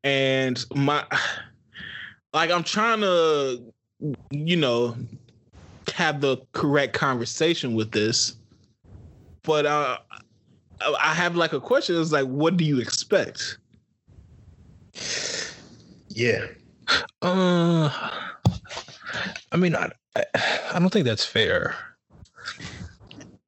and 0.03 0.65
my 0.73 1.05
like 2.33 2.51
I'm 2.51 2.63
trying 2.63 3.01
to, 3.01 3.61
you 4.31 4.55
know, 4.55 4.95
have 5.93 6.21
the 6.21 6.37
correct 6.53 6.93
conversation 6.93 7.73
with 7.73 7.91
this, 7.91 8.35
but 9.43 9.65
uh, 9.65 9.97
I 10.81 11.13
have 11.13 11.35
like 11.35 11.53
a 11.53 11.59
question. 11.59 11.99
It's 11.99 12.11
like, 12.11 12.25
what 12.25 12.57
do 12.57 12.65
you 12.65 12.79
expect? 12.79 13.57
Yeah. 16.09 16.45
Uh, 17.21 17.89
I 19.51 19.57
mean, 19.57 19.75
I, 19.75 19.91
I, 20.15 20.23
I 20.73 20.79
don't 20.79 20.89
think 20.89 21.05
that's 21.05 21.25
fair. 21.25 21.75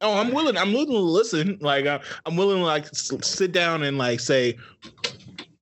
Oh, 0.02 0.18
I'm 0.18 0.32
willing. 0.32 0.58
I'm 0.58 0.74
willing 0.74 0.90
to 0.90 0.98
listen. 0.98 1.58
Like, 1.62 1.86
I, 1.86 2.00
I'm 2.26 2.36
willing 2.36 2.58
to 2.58 2.64
like 2.64 2.88
sit 2.94 3.52
down 3.52 3.84
and 3.84 3.98
like 3.98 4.20
say, 4.20 4.58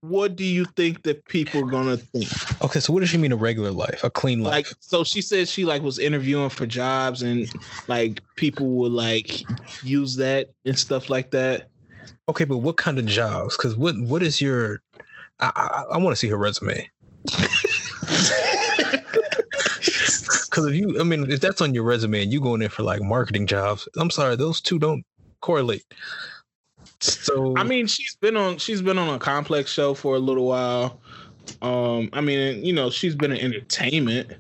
what 0.02 0.36
do 0.36 0.44
you 0.46 0.66
think 0.66 1.04
that 1.04 1.26
people 1.26 1.62
are 1.62 1.70
gonna 1.70 1.98
think? 1.98 2.28
Okay, 2.64 2.80
so 2.80 2.94
what 2.94 3.02
does 3.02 3.10
she 3.10 3.18
mean 3.18 3.32
a 3.32 3.36
regular 3.36 3.72
life, 3.72 4.04
a 4.04 4.10
clean 4.10 4.42
life? 4.42 4.52
Like, 4.52 4.68
so 4.80 5.04
she 5.04 5.22
said 5.22 5.48
she 5.48 5.66
like 5.66 5.82
was 5.82 6.00
interviewing 6.00 6.50
for 6.50 6.66
jobs 6.66 7.22
and 7.22 7.50
like 7.88 8.22
people 8.36 8.68
would 8.68 8.92
like 8.92 9.44
use 9.84 10.16
that 10.18 10.50
and 10.66 10.78
stuff 10.78 11.10
like 11.10 11.32
that. 11.32 11.70
okay, 12.30 12.46
but 12.46 12.60
what 12.60 12.78
kind 12.78 12.98
of 13.00 13.06
jobs? 13.06 13.58
Because 13.58 13.76
what 13.76 14.00
what 14.00 14.24
is 14.24 14.40
your? 14.40 14.82
I 15.40 15.52
I, 15.56 15.96
I 15.96 15.98
want 15.98 16.14
to 16.14 16.20
see 16.20 16.30
her 16.30 16.38
resume. 16.38 16.90
Because 20.50 20.66
if 20.66 20.76
you, 20.76 21.00
I 21.00 21.04
mean, 21.04 21.30
if 21.32 21.42
that's 21.42 21.62
on 21.62 21.76
your 21.76 21.84
resume 21.84 22.24
and 22.24 22.34
you 22.34 22.42
going 22.42 22.64
in 22.64 22.70
for 22.70 22.82
like 22.82 23.02
marketing 23.02 23.46
jobs, 23.46 23.88
I'm 23.98 24.10
sorry, 24.10 24.36
those 24.36 24.60
two 24.60 24.80
don't 24.80 25.06
correlate. 25.42 25.86
So 27.02 27.54
I 27.58 27.64
mean, 27.64 27.88
she's 27.88 28.16
been 28.16 28.36
on 28.36 28.58
she's 28.58 28.82
been 28.82 28.98
on 28.98 29.14
a 29.14 29.20
complex 29.20 29.72
show 29.72 29.94
for 29.94 30.16
a 30.16 30.20
little 30.20 30.46
while. 30.48 31.00
Um, 31.62 32.10
I 32.14 32.22
mean, 32.22 32.64
you 32.64 32.74
know, 32.74 32.90
she's 32.90 33.16
been 33.16 33.32
in 33.32 33.40
entertainment, 33.40 34.32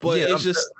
but 0.00 0.18
Yeah, 0.18 0.24
it's 0.24 0.32
I'm- 0.32 0.40
just 0.40 0.70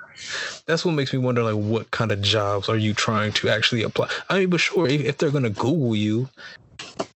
that's 0.65 0.85
what 0.85 0.91
makes 0.93 1.11
me 1.11 1.19
wonder, 1.19 1.43
like, 1.43 1.55
what 1.55 1.89
kind 1.91 2.11
of 2.11 2.21
jobs 2.21 2.69
are 2.69 2.77
you 2.77 2.93
trying 2.93 3.31
to 3.33 3.49
actually 3.49 3.83
apply? 3.83 4.09
I 4.29 4.39
mean, 4.39 4.49
but 4.49 4.59
sure, 4.59 4.87
if, 4.87 5.01
if 5.01 5.17
they're 5.17 5.31
gonna 5.31 5.49
Google 5.49 5.95
you, 5.95 6.29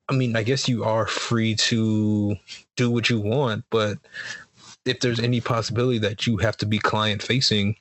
I 0.10 0.14
mean, 0.14 0.36
I 0.36 0.44
guess 0.44 0.68
you 0.68 0.84
are 0.84 1.06
free 1.08 1.56
to 1.56 2.36
do 2.76 2.92
what 2.92 3.10
you 3.10 3.20
want, 3.20 3.66
but 3.70 3.98
if 4.86 5.00
there's 5.00 5.20
any 5.20 5.42
possibility 5.42 6.00
that 6.00 6.26
you 6.26 6.38
have 6.38 6.58
to 6.58 6.66
be 6.66 6.80
client 6.80 7.22
facing, 7.22 7.76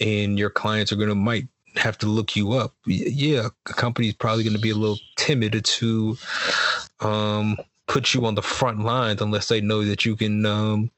and 0.00 0.38
your 0.38 0.50
clients 0.50 0.92
are 0.92 0.96
gonna 0.96 1.14
might 1.14 1.46
have 1.76 1.98
to 1.98 2.06
look 2.06 2.36
you 2.36 2.52
up, 2.52 2.74
yeah, 2.86 3.48
a 3.68 3.72
company's 3.72 4.14
probably 4.14 4.44
gonna 4.44 4.58
be 4.58 4.70
a 4.70 4.74
little 4.74 4.98
timid 5.16 5.64
to 5.64 6.16
um, 7.00 7.56
put 7.86 8.14
you 8.14 8.24
on 8.26 8.34
the 8.34 8.42
front 8.42 8.80
lines 8.80 9.20
unless 9.20 9.48
they 9.48 9.60
know 9.60 9.84
that 9.84 10.04
you 10.04 10.16
can 10.16 10.46
um, 10.46 10.90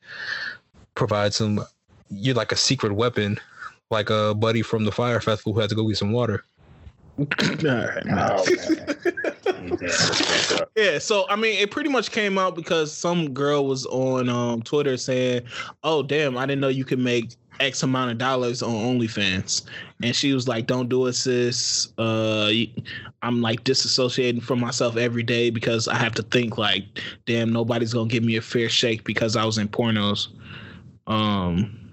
provide 0.95 1.35
some 1.35 1.65
you're 2.11 2.35
like 2.35 2.53
a 2.53 2.57
secret 2.57 2.93
weapon, 2.93 3.41
like 3.91 4.11
a 4.11 4.35
buddy 4.35 4.63
from 4.63 4.85
the 4.85 4.93
Fyre 4.93 5.21
festival 5.21 5.53
who 5.53 5.61
had 5.61 5.71
to 5.71 5.77
go 5.77 5.87
get 5.89 5.97
some 5.97 6.13
water. 6.13 6.45
Oh, 7.67 8.45
Yeah, 10.77 10.99
so 10.99 11.27
I 11.29 11.37
mean, 11.37 11.59
it 11.59 11.71
pretty 11.71 11.89
much 11.89 12.11
came 12.11 12.37
out 12.37 12.55
because 12.55 12.93
some 12.93 13.33
girl 13.33 13.67
was 13.67 13.87
on 13.87 14.29
um, 14.29 14.63
Twitter 14.63 14.97
saying, 14.97 15.43
"Oh, 15.83 16.03
damn, 16.03 16.37
I 16.37 16.45
didn't 16.45 16.61
know 16.61 16.69
you 16.69 16.85
could 16.85 16.99
make 16.99 17.37
X 17.61 17.83
amount 17.83 18.11
of 18.11 18.19
dollars 18.19 18.63
on 18.63 18.73
OnlyFans," 18.73 19.63
and 20.03 20.15
she 20.15 20.33
was 20.33 20.49
like, 20.49 20.67
"Don't 20.67 20.89
do 20.89 21.07
it, 21.07 21.15
sis. 21.15 21.93
Uh, 21.99 22.53
I'm 23.23 23.41
like 23.41 23.65
disassociating 23.65 24.43
from 24.43 24.61
myself 24.61 24.97
every 24.97 25.23
day 25.23 25.51
because 25.51 25.89
I 25.89 25.97
have 25.97 26.15
to 26.15 26.23
think 26.23 26.59
like, 26.59 26.85
damn, 27.27 27.53
nobody's 27.53 27.93
gonna 27.93 28.09
give 28.09 28.25
me 28.25 28.37
a 28.37 28.43
fair 28.43 28.69
shake 28.69 29.05
because 29.05 29.37
I 29.37 29.45
was 29.45 29.59
in 29.59 29.69
pornos." 29.69 30.29
Um, 31.07 31.85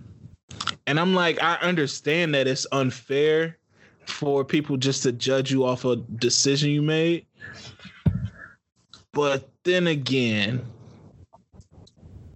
and 0.88 1.00
I'm 1.00 1.14
like, 1.14 1.42
I 1.42 1.56
understand 1.56 2.34
that 2.36 2.48
it's 2.48 2.66
unfair 2.72 3.58
for 4.06 4.44
people 4.44 4.78
just 4.78 5.04
to 5.04 5.12
judge 5.12 5.52
you 5.52 5.66
off 5.66 5.86
a 5.86 5.96
decision 5.96 6.70
you 6.70 6.82
made. 6.82 7.26
But 9.14 9.50
then 9.64 9.88
again, 9.88 10.62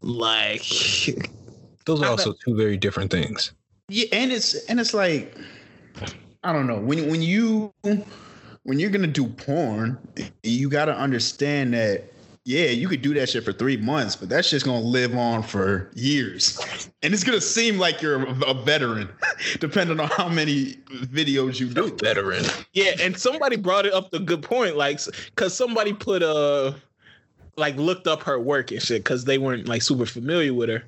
like 0.02 0.62
Those 1.86 2.02
are 2.02 2.10
also 2.10 2.34
two 2.34 2.56
very 2.56 2.78
different 2.78 3.12
things. 3.12 3.52
Yeah, 3.90 4.08
and 4.12 4.32
it's 4.32 4.56
and 4.66 4.80
it's 4.80 4.94
like 4.94 5.36
I 6.44 6.52
don't 6.52 6.68
know 6.68 6.80
when 6.80 7.10
when 7.10 7.22
you 7.22 7.74
when 8.64 8.80
you're 8.80 8.90
gonna 8.90 9.08
do 9.08 9.28
porn, 9.28 9.98
you 10.44 10.70
got 10.70 10.86
to 10.86 10.96
understand 10.96 11.74
that 11.74 12.12
yeah, 12.46 12.68
you 12.68 12.88
could 12.88 13.02
do 13.02 13.12
that 13.16 13.30
shit 13.30 13.44
for 13.44 13.52
three 13.52 13.76
months, 13.76 14.16
but 14.16 14.30
that 14.30 14.46
shit's 14.46 14.64
gonna 14.64 14.80
live 14.80 15.18
on 15.18 15.42
for 15.42 15.90
years, 15.96 16.60
and 17.02 17.12
it's 17.12 17.24
gonna 17.24 17.42
seem 17.42 17.80
like 17.80 18.04
you're 18.04 18.24
a, 18.24 18.40
a 18.46 18.54
veteran, 18.54 19.10
depending 19.60 20.00
on 20.00 20.10
how 20.10 20.30
many 20.30 20.74
videos 20.92 21.60
you 21.60 21.68
do. 21.68 21.96
Veteran. 22.00 22.46
yeah, 22.74 22.92
and 23.00 23.18
somebody 23.18 23.56
brought 23.56 23.88
it 23.88 23.94
up 23.94 24.12
the 24.12 24.20
good 24.20 24.44
point, 24.44 24.78
like 24.78 25.00
because 25.34 25.56
somebody 25.56 25.92
put 25.92 26.22
a, 26.22 26.76
like 27.58 27.76
looked 27.78 28.06
up 28.06 28.22
her 28.22 28.40
work 28.40 28.72
and 28.72 28.80
shit 28.80 29.04
because 29.04 29.26
they 29.26 29.40
weren't 29.40 29.68
like 29.68 29.82
super 29.82 30.06
familiar 30.06 30.54
with 30.54 30.70
her. 30.70 30.84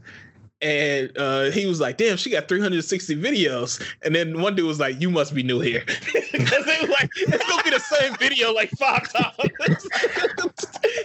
And 0.60 1.16
uh, 1.18 1.52
he 1.52 1.68
was 1.68 1.80
like, 1.80 1.98
"Damn, 1.98 2.18
she 2.18 2.32
got 2.32 2.48
360 2.48 3.16
videos." 3.16 3.80
And 4.04 4.16
then 4.16 4.42
one 4.42 4.56
dude 4.56 4.66
was 4.66 4.80
like, 4.80 5.00
"You 5.00 5.12
must 5.12 5.36
be 5.36 5.44
new 5.44 5.60
here," 5.60 5.84
because 6.32 6.66
they 6.66 6.78
was 6.82 6.90
like, 6.90 7.12
"It's 7.16 7.48
gonna 7.48 7.64
be 7.64 7.70
the 7.70 7.80
same 7.80 8.16
video 8.16 8.52
like 8.54 8.72
five 8.72 9.08
times, 9.14 9.36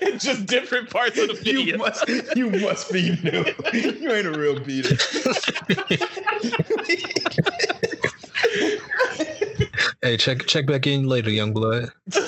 It's 0.00 0.24
just 0.24 0.46
different 0.46 0.88
parts 0.88 1.18
of 1.18 1.28
the 1.28 1.34
video." 1.34 1.60
You 1.60 1.76
must, 1.76 2.08
you 2.34 2.50
must 2.50 2.90
be 2.92 3.18
new. 3.22 3.44
You 3.74 4.10
ain't 4.12 4.26
a 4.26 4.32
real 4.38 4.58
beater. 4.58 4.96
Hey, 10.02 10.16
check 10.16 10.46
check 10.46 10.66
back 10.66 10.86
in 10.86 11.06
later, 11.06 11.30
young 11.30 11.52
blood. 11.52 11.90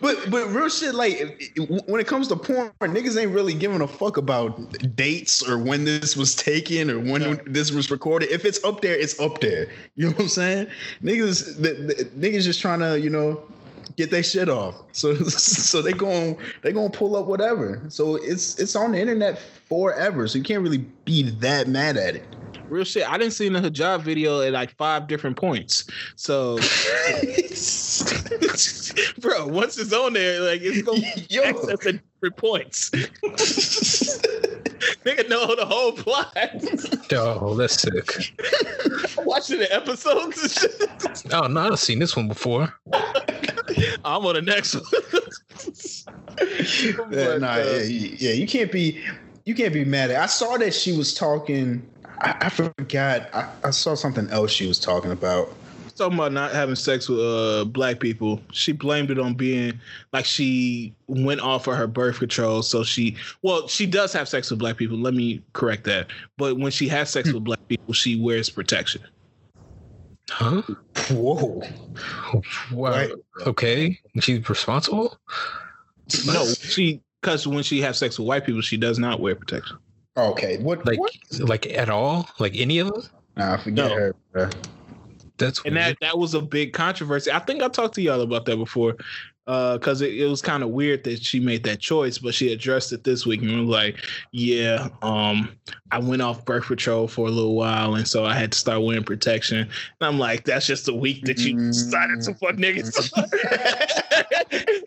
But 0.00 0.30
but 0.30 0.46
real 0.48 0.68
shit, 0.68 0.94
like 0.94 1.42
when 1.86 2.00
it 2.00 2.06
comes 2.06 2.28
to 2.28 2.36
porn, 2.36 2.70
niggas 2.80 3.20
ain't 3.20 3.32
really 3.32 3.52
giving 3.54 3.80
a 3.80 3.88
fuck 3.88 4.16
about 4.16 4.56
dates 4.94 5.46
or 5.46 5.58
when 5.58 5.84
this 5.84 6.16
was 6.16 6.34
taken 6.34 6.90
or 6.90 6.98
when 6.98 7.40
this 7.46 7.72
was 7.72 7.90
recorded. 7.90 8.30
If 8.30 8.44
it's 8.44 8.62
up 8.64 8.80
there, 8.80 8.96
it's 8.96 9.18
up 9.18 9.40
there. 9.40 9.68
You 9.96 10.06
know 10.06 10.12
what 10.12 10.22
I'm 10.22 10.28
saying? 10.28 10.66
Niggas, 11.02 11.56
the, 11.56 11.74
the, 11.74 12.04
niggas 12.16 12.44
just 12.44 12.60
trying 12.60 12.80
to 12.80 13.00
you 13.00 13.10
know 13.10 13.42
get 13.96 14.10
their 14.10 14.22
shit 14.22 14.48
off. 14.48 14.76
So 14.92 15.14
so 15.28 15.82
they 15.82 15.92
going 15.92 16.38
they 16.62 16.72
gonna 16.72 16.90
pull 16.90 17.16
up 17.16 17.26
whatever. 17.26 17.82
So 17.88 18.16
it's 18.16 18.58
it's 18.58 18.76
on 18.76 18.92
the 18.92 19.00
internet 19.00 19.38
forever. 19.38 20.28
So 20.28 20.38
you 20.38 20.44
can't 20.44 20.62
really 20.62 20.84
be 21.04 21.22
that 21.22 21.68
mad 21.68 21.96
at 21.96 22.16
it. 22.16 22.24
Real 22.68 22.84
shit. 22.84 23.08
I 23.08 23.16
didn't 23.18 23.32
see 23.32 23.48
the 23.48 23.58
hijab 23.60 24.02
video 24.02 24.40
at 24.42 24.52
like 24.52 24.70
five 24.76 25.06
different 25.06 25.36
points. 25.36 25.84
So, 26.16 26.56
bro, 29.20 29.46
once 29.46 29.78
it's 29.78 29.92
on 29.92 30.12
there, 30.12 30.40
like 30.40 30.60
it's 30.62 30.82
gonna 30.82 31.00
Yo. 31.28 31.42
access 31.42 31.86
at 31.86 32.00
different 32.20 32.36
points. 32.36 32.90
Nigga 35.04 35.28
know 35.28 35.54
the 35.56 35.66
whole 35.66 35.92
plot. 35.92 36.36
Oh, 37.12 37.54
that's 37.54 37.80
sick. 37.80 38.34
Watching 39.24 39.58
the 39.60 39.72
episodes. 39.74 40.66
Oh 41.32 41.46
no, 41.46 41.72
I've 41.72 41.78
seen 41.78 41.98
this 41.98 42.14
one 42.14 42.28
before. 42.28 42.72
I'm 44.04 44.24
on 44.26 44.34
the 44.34 44.42
next 44.42 44.74
one. 44.74 44.84
Yeah, 46.40 46.92
But, 47.08 47.40
nah, 47.40 47.52
uh, 47.54 47.58
yeah, 47.84 48.16
yeah, 48.18 48.32
you 48.32 48.46
can't 48.46 48.70
be, 48.70 49.02
you 49.44 49.54
can't 49.54 49.72
be 49.72 49.84
mad 49.84 50.10
at. 50.10 50.20
I 50.20 50.26
saw 50.26 50.56
that 50.58 50.74
she 50.74 50.96
was 50.96 51.14
talking. 51.14 51.88
I, 52.20 52.36
I 52.42 52.48
forgot. 52.48 53.28
I, 53.34 53.48
I 53.64 53.70
saw 53.70 53.94
something 53.94 54.28
else 54.30 54.50
she 54.50 54.66
was 54.66 54.78
talking 54.78 55.10
about. 55.10 55.52
talking 55.96 56.14
about 56.14 56.32
not 56.32 56.52
having 56.52 56.76
sex 56.76 57.08
with 57.08 57.20
uh 57.20 57.64
black 57.64 58.00
people. 58.00 58.40
She 58.52 58.72
blamed 58.72 59.10
it 59.10 59.18
on 59.18 59.34
being 59.34 59.78
like 60.12 60.24
she 60.24 60.94
went 61.06 61.40
off 61.40 61.66
of 61.66 61.76
her 61.76 61.86
birth 61.86 62.18
control. 62.18 62.62
So 62.62 62.84
she 62.84 63.16
well, 63.42 63.68
she 63.68 63.86
does 63.86 64.12
have 64.12 64.28
sex 64.28 64.50
with 64.50 64.58
black 64.58 64.76
people. 64.76 64.96
Let 64.96 65.14
me 65.14 65.42
correct 65.52 65.84
that. 65.84 66.08
But 66.36 66.58
when 66.58 66.70
she 66.70 66.88
has 66.88 67.10
sex 67.10 67.32
with 67.32 67.44
black 67.44 67.66
people, 67.68 67.94
she 67.94 68.20
wears 68.20 68.48
protection. 68.48 69.02
Huh? 70.30 70.62
Whoa. 71.10 71.62
Wow. 72.72 72.90
Right. 72.90 73.10
Okay. 73.46 73.98
She's 74.20 74.48
responsible. 74.48 75.18
No, 76.26 76.46
she 76.46 77.00
because 77.20 77.46
when 77.46 77.62
she 77.62 77.80
has 77.80 77.98
sex 77.98 78.18
with 78.18 78.28
white 78.28 78.44
people, 78.44 78.60
she 78.60 78.76
does 78.76 78.98
not 78.98 79.20
wear 79.20 79.34
protection. 79.34 79.78
Okay. 80.18 80.58
What? 80.58 80.84
Like, 80.84 80.98
what? 80.98 81.12
like 81.38 81.66
at 81.66 81.88
all? 81.88 82.28
Like 82.38 82.56
any 82.56 82.80
of 82.80 82.92
them? 82.92 83.02
Nah, 83.36 83.56
forget 83.56 83.88
No. 83.88 83.94
her. 83.94 84.14
bro. 84.32 84.50
That's 85.38 85.62
And 85.64 85.76
that 85.76 85.96
that 86.00 86.18
was 86.18 86.34
a 86.34 86.42
big 86.42 86.72
controversy. 86.72 87.30
I 87.30 87.38
think 87.38 87.62
I 87.62 87.68
talked 87.68 87.94
to 87.94 88.02
y'all 88.02 88.20
about 88.22 88.44
that 88.46 88.56
before. 88.56 88.96
because 89.46 90.02
it, 90.02 90.12
it 90.12 90.26
was 90.26 90.42
kind 90.42 90.62
of 90.62 90.70
weird 90.70 91.04
that 91.04 91.22
she 91.22 91.38
made 91.40 91.62
that 91.62 91.78
choice, 91.78 92.18
but 92.18 92.34
she 92.34 92.52
addressed 92.52 92.92
it 92.92 93.04
this 93.04 93.24
week 93.24 93.40
and 93.40 93.60
was 93.60 93.68
like, 93.68 93.96
"Yeah, 94.32 94.88
um, 95.00 95.56
I 95.92 96.00
went 96.00 96.20
off 96.20 96.44
birth 96.44 96.66
control 96.66 97.06
for 97.08 97.28
a 97.28 97.30
little 97.30 97.54
while, 97.54 97.94
and 97.94 98.06
so 98.06 98.26
I 98.26 98.34
had 98.34 98.52
to 98.52 98.58
start 98.58 98.82
wearing 98.82 99.04
protection." 99.04 99.58
And 99.60 99.70
I'm 100.00 100.18
like, 100.18 100.44
"That's 100.44 100.66
just 100.66 100.84
the 100.86 100.94
week 100.94 101.24
that 101.24 101.38
you 101.38 101.56
decided 101.56 102.20
to 102.22 102.34
fuck 102.34 102.56
niggas." 102.56 103.10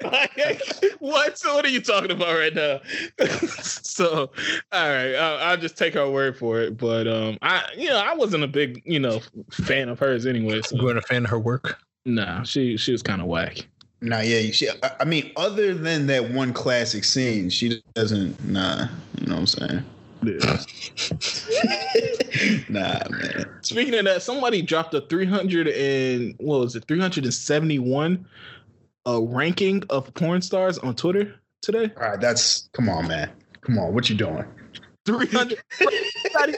like, 0.04 0.62
what? 1.00 1.38
So 1.38 1.56
what 1.56 1.66
are 1.66 1.70
you 1.70 1.82
talking 1.82 2.12
about 2.12 2.36
right 2.38 2.54
now? 2.54 2.80
so, 3.62 4.32
all 4.72 4.90
right, 4.90 5.16
I'll, 5.16 5.38
I'll 5.50 5.58
just 5.58 5.78
take 5.78 5.94
her 5.96 6.10
word 6.10 6.38
for 6.38 6.60
it. 6.62 6.78
But 6.78 7.08
um, 7.08 7.38
I, 7.42 7.64
you 7.78 7.90
know, 7.90 7.98
I 8.00 8.14
wasn't 8.14 8.44
a 8.44 8.48
big, 8.48 8.82
you 8.86 9.00
know, 9.00 9.22
fan 9.52 9.90
of 9.90 10.00
hers 10.00 10.26
anyway. 10.26 10.62
So 10.62 10.76
You 10.78 10.84
weren't 10.84 10.98
a 10.98 11.02
fan 11.02 11.24
of 11.26 11.30
her 11.32 11.40
work? 11.40 11.80
nah, 12.06 12.42
she 12.44 12.78
she 12.78 12.92
was 12.92 13.04
kind 13.04 13.22
of 13.22 13.28
whack. 13.28 13.68
Nah, 14.02 14.22
yeah, 14.22 14.52
she, 14.52 14.68
I- 14.68 14.96
I 15.02 15.06
mean, 15.06 15.32
other 15.36 15.76
than 15.76 16.08
that 16.08 16.32
one 16.32 16.54
classic 16.54 17.04
scene, 17.04 17.50
she 17.52 17.84
doesn't. 17.94 18.44
Nah, 18.46 18.88
you 19.20 19.28
know 19.28 19.36
what 19.36 19.40
I'm 19.42 19.48
saying? 19.48 19.84
Yeah. 20.24 20.58
nah, 22.70 23.00
man. 23.10 23.46
Speaking 23.62 23.94
of 23.96 24.06
that, 24.06 24.22
somebody 24.24 24.62
dropped 24.62 24.94
a 24.94 25.02
300 25.02 25.68
and 25.68 26.36
what 26.40 26.60
was 26.60 26.76
it? 26.76 26.86
371 26.88 28.26
uh 29.08 29.22
ranking 29.22 29.84
of 29.90 30.14
porn 30.14 30.42
stars 30.42 30.78
on 30.80 30.96
Twitter 30.96 31.36
today. 31.62 31.92
All 31.98 32.10
right, 32.10 32.22
that's 32.22 32.70
come 32.74 32.90
on, 32.90 33.08
man. 33.08 33.32
Come 33.62 33.78
on, 33.78 33.94
what 33.94 34.10
you 34.10 34.16
doing? 34.16 34.46
300 35.06 35.58
it's 35.80 35.82
even, 35.82 35.96
not 36.34 36.50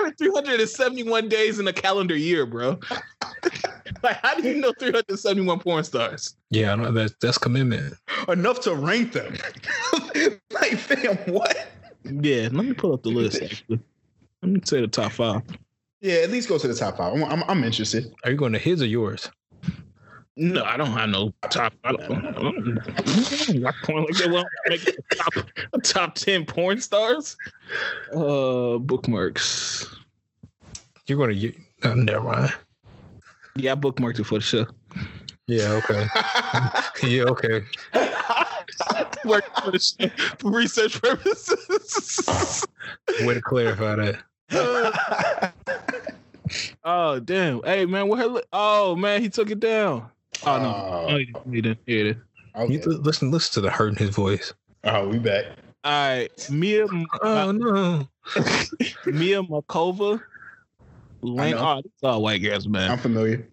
even 0.00 0.14
371 0.14 1.28
days 1.28 1.58
in 1.58 1.68
a 1.68 1.72
calendar 1.72 2.16
year, 2.16 2.46
bro. 2.46 2.78
like, 4.02 4.16
how 4.22 4.34
do 4.34 4.48
you 4.48 4.54
know 4.54 4.72
371 4.78 5.58
porn 5.60 5.84
stars? 5.84 6.36
Yeah, 6.50 6.72
I 6.72 6.76
know 6.76 6.90
that 6.92 7.20
that's 7.20 7.38
commitment. 7.38 7.94
Enough 8.28 8.60
to 8.60 8.74
rank 8.74 9.12
them. 9.12 9.36
like, 10.52 10.78
fam, 10.78 11.16
what? 11.32 11.68
Yeah, 12.04 12.48
let 12.52 12.64
me 12.64 12.72
pull 12.72 12.94
up 12.94 13.02
the 13.02 13.10
list. 13.10 13.42
Actually. 13.42 13.80
Let 14.42 14.52
me 14.52 14.60
say 14.64 14.80
the 14.80 14.88
top 14.88 15.12
five. 15.12 15.42
Yeah, 16.00 16.14
at 16.14 16.30
least 16.30 16.48
go 16.48 16.56
to 16.56 16.66
the 16.66 16.74
top 16.74 16.96
five. 16.96 17.12
I'm, 17.12 17.24
I'm, 17.24 17.42
I'm 17.46 17.64
interested. 17.64 18.10
Are 18.24 18.30
you 18.30 18.36
going 18.36 18.54
to 18.54 18.58
his 18.58 18.80
or 18.80 18.86
yours? 18.86 19.30
No, 20.42 20.64
I 20.64 20.78
don't 20.78 20.92
have 20.92 21.10
no 21.10 21.34
top. 21.50 21.74
I 21.84 21.92
don't, 21.92 22.24
I 22.24 22.32
don't, 22.32 22.78
I 23.66 23.72
porn 23.84 24.04
like 24.04 24.14
that. 24.14 24.30
Well, 24.32 24.46
make 24.68 24.88
it 24.88 24.96
a 25.12 25.14
top, 25.14 25.34
top 25.82 26.14
ten 26.14 26.46
porn 26.46 26.80
stars. 26.80 27.36
Uh, 28.10 28.78
bookmarks. 28.78 29.86
You're 31.06 31.18
going 31.18 31.38
to. 31.38 31.52
Oh, 31.82 31.92
never 31.92 32.24
mind. 32.24 32.54
Yeah, 33.54 33.72
I 33.72 33.74
bookmarked 33.74 34.18
it 34.18 34.24
for 34.24 34.36
the 34.38 34.40
show. 34.40 34.66
Yeah. 35.46 35.72
Okay. 35.84 36.06
yeah. 37.06 37.24
Okay. 37.24 37.60
Work 39.26 39.44
for 39.62 39.72
the 39.72 39.78
show 39.78 40.08
for 40.38 40.52
research 40.52 41.02
purposes. 41.02 42.64
Way 43.20 43.34
to 43.34 43.42
clarify 43.42 43.96
that. 43.96 45.52
oh 46.84 47.20
damn! 47.20 47.62
Hey 47.62 47.84
man, 47.84 48.08
where? 48.08 48.20
her 48.20 48.26
li- 48.26 48.42
Oh 48.54 48.96
man, 48.96 49.20
he 49.20 49.28
took 49.28 49.50
it 49.50 49.60
down. 49.60 50.08
Oh 50.44 50.58
no! 50.58 51.06
Oh, 51.08 51.16
he 51.16 51.26
didn't. 51.26 51.52
He 51.52 51.60
didn't. 51.62 51.78
Here 51.86 52.06
it 52.06 52.16
is. 52.16 52.16
okay. 52.56 52.72
You 52.72 52.80
li- 52.86 52.96
listen. 53.02 53.30
Listen 53.30 53.54
to 53.54 53.60
the 53.62 53.70
hurt 53.70 53.88
in 53.90 53.96
his 53.96 54.10
voice. 54.10 54.52
Oh, 54.84 55.08
we 55.08 55.18
back. 55.18 55.46
All 55.84 55.92
right, 55.92 56.50
Mia. 56.50 56.86
Oh 57.22 57.52
no. 57.52 58.08
Mia 59.06 59.42
Malkova. 59.42 60.22
Lane, 61.22 61.54
know. 61.54 61.58
oh, 61.58 61.78
it's 61.78 62.02
all 62.02 62.22
white 62.22 62.38
girls, 62.38 62.66
man. 62.66 62.90
I'm 62.90 62.98
familiar. 62.98 63.46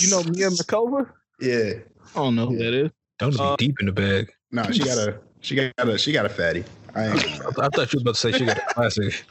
You 0.00 0.10
know 0.10 0.22
Mia 0.24 0.48
Malkova? 0.48 1.08
Yeah. 1.40 1.72
I 2.14 2.18
don't 2.18 2.34
know 2.34 2.46
who 2.46 2.58
that 2.58 2.74
is. 2.74 2.90
Don't 3.18 3.38
Uh, 3.38 3.56
be 3.56 3.66
deep 3.66 3.76
in 3.80 3.86
the 3.86 3.92
bag. 3.92 4.30
No, 4.50 4.70
she 4.70 4.84
got 4.84 4.98
a 4.98 5.18
she 5.40 5.54
got 5.54 5.72
a 5.88 5.96
she 5.98 6.12
got 6.12 6.26
a 6.26 6.28
fatty. 6.28 6.64
I 6.94 7.06
ain't 7.06 7.24
I, 7.24 7.48
I 7.66 7.68
thought 7.70 7.92
you 7.92 7.98
were 7.98 8.02
about 8.02 8.14
to 8.14 8.20
say 8.20 8.32
she 8.32 8.44
got 8.44 8.58
a 8.58 8.74
classic. 8.74 9.24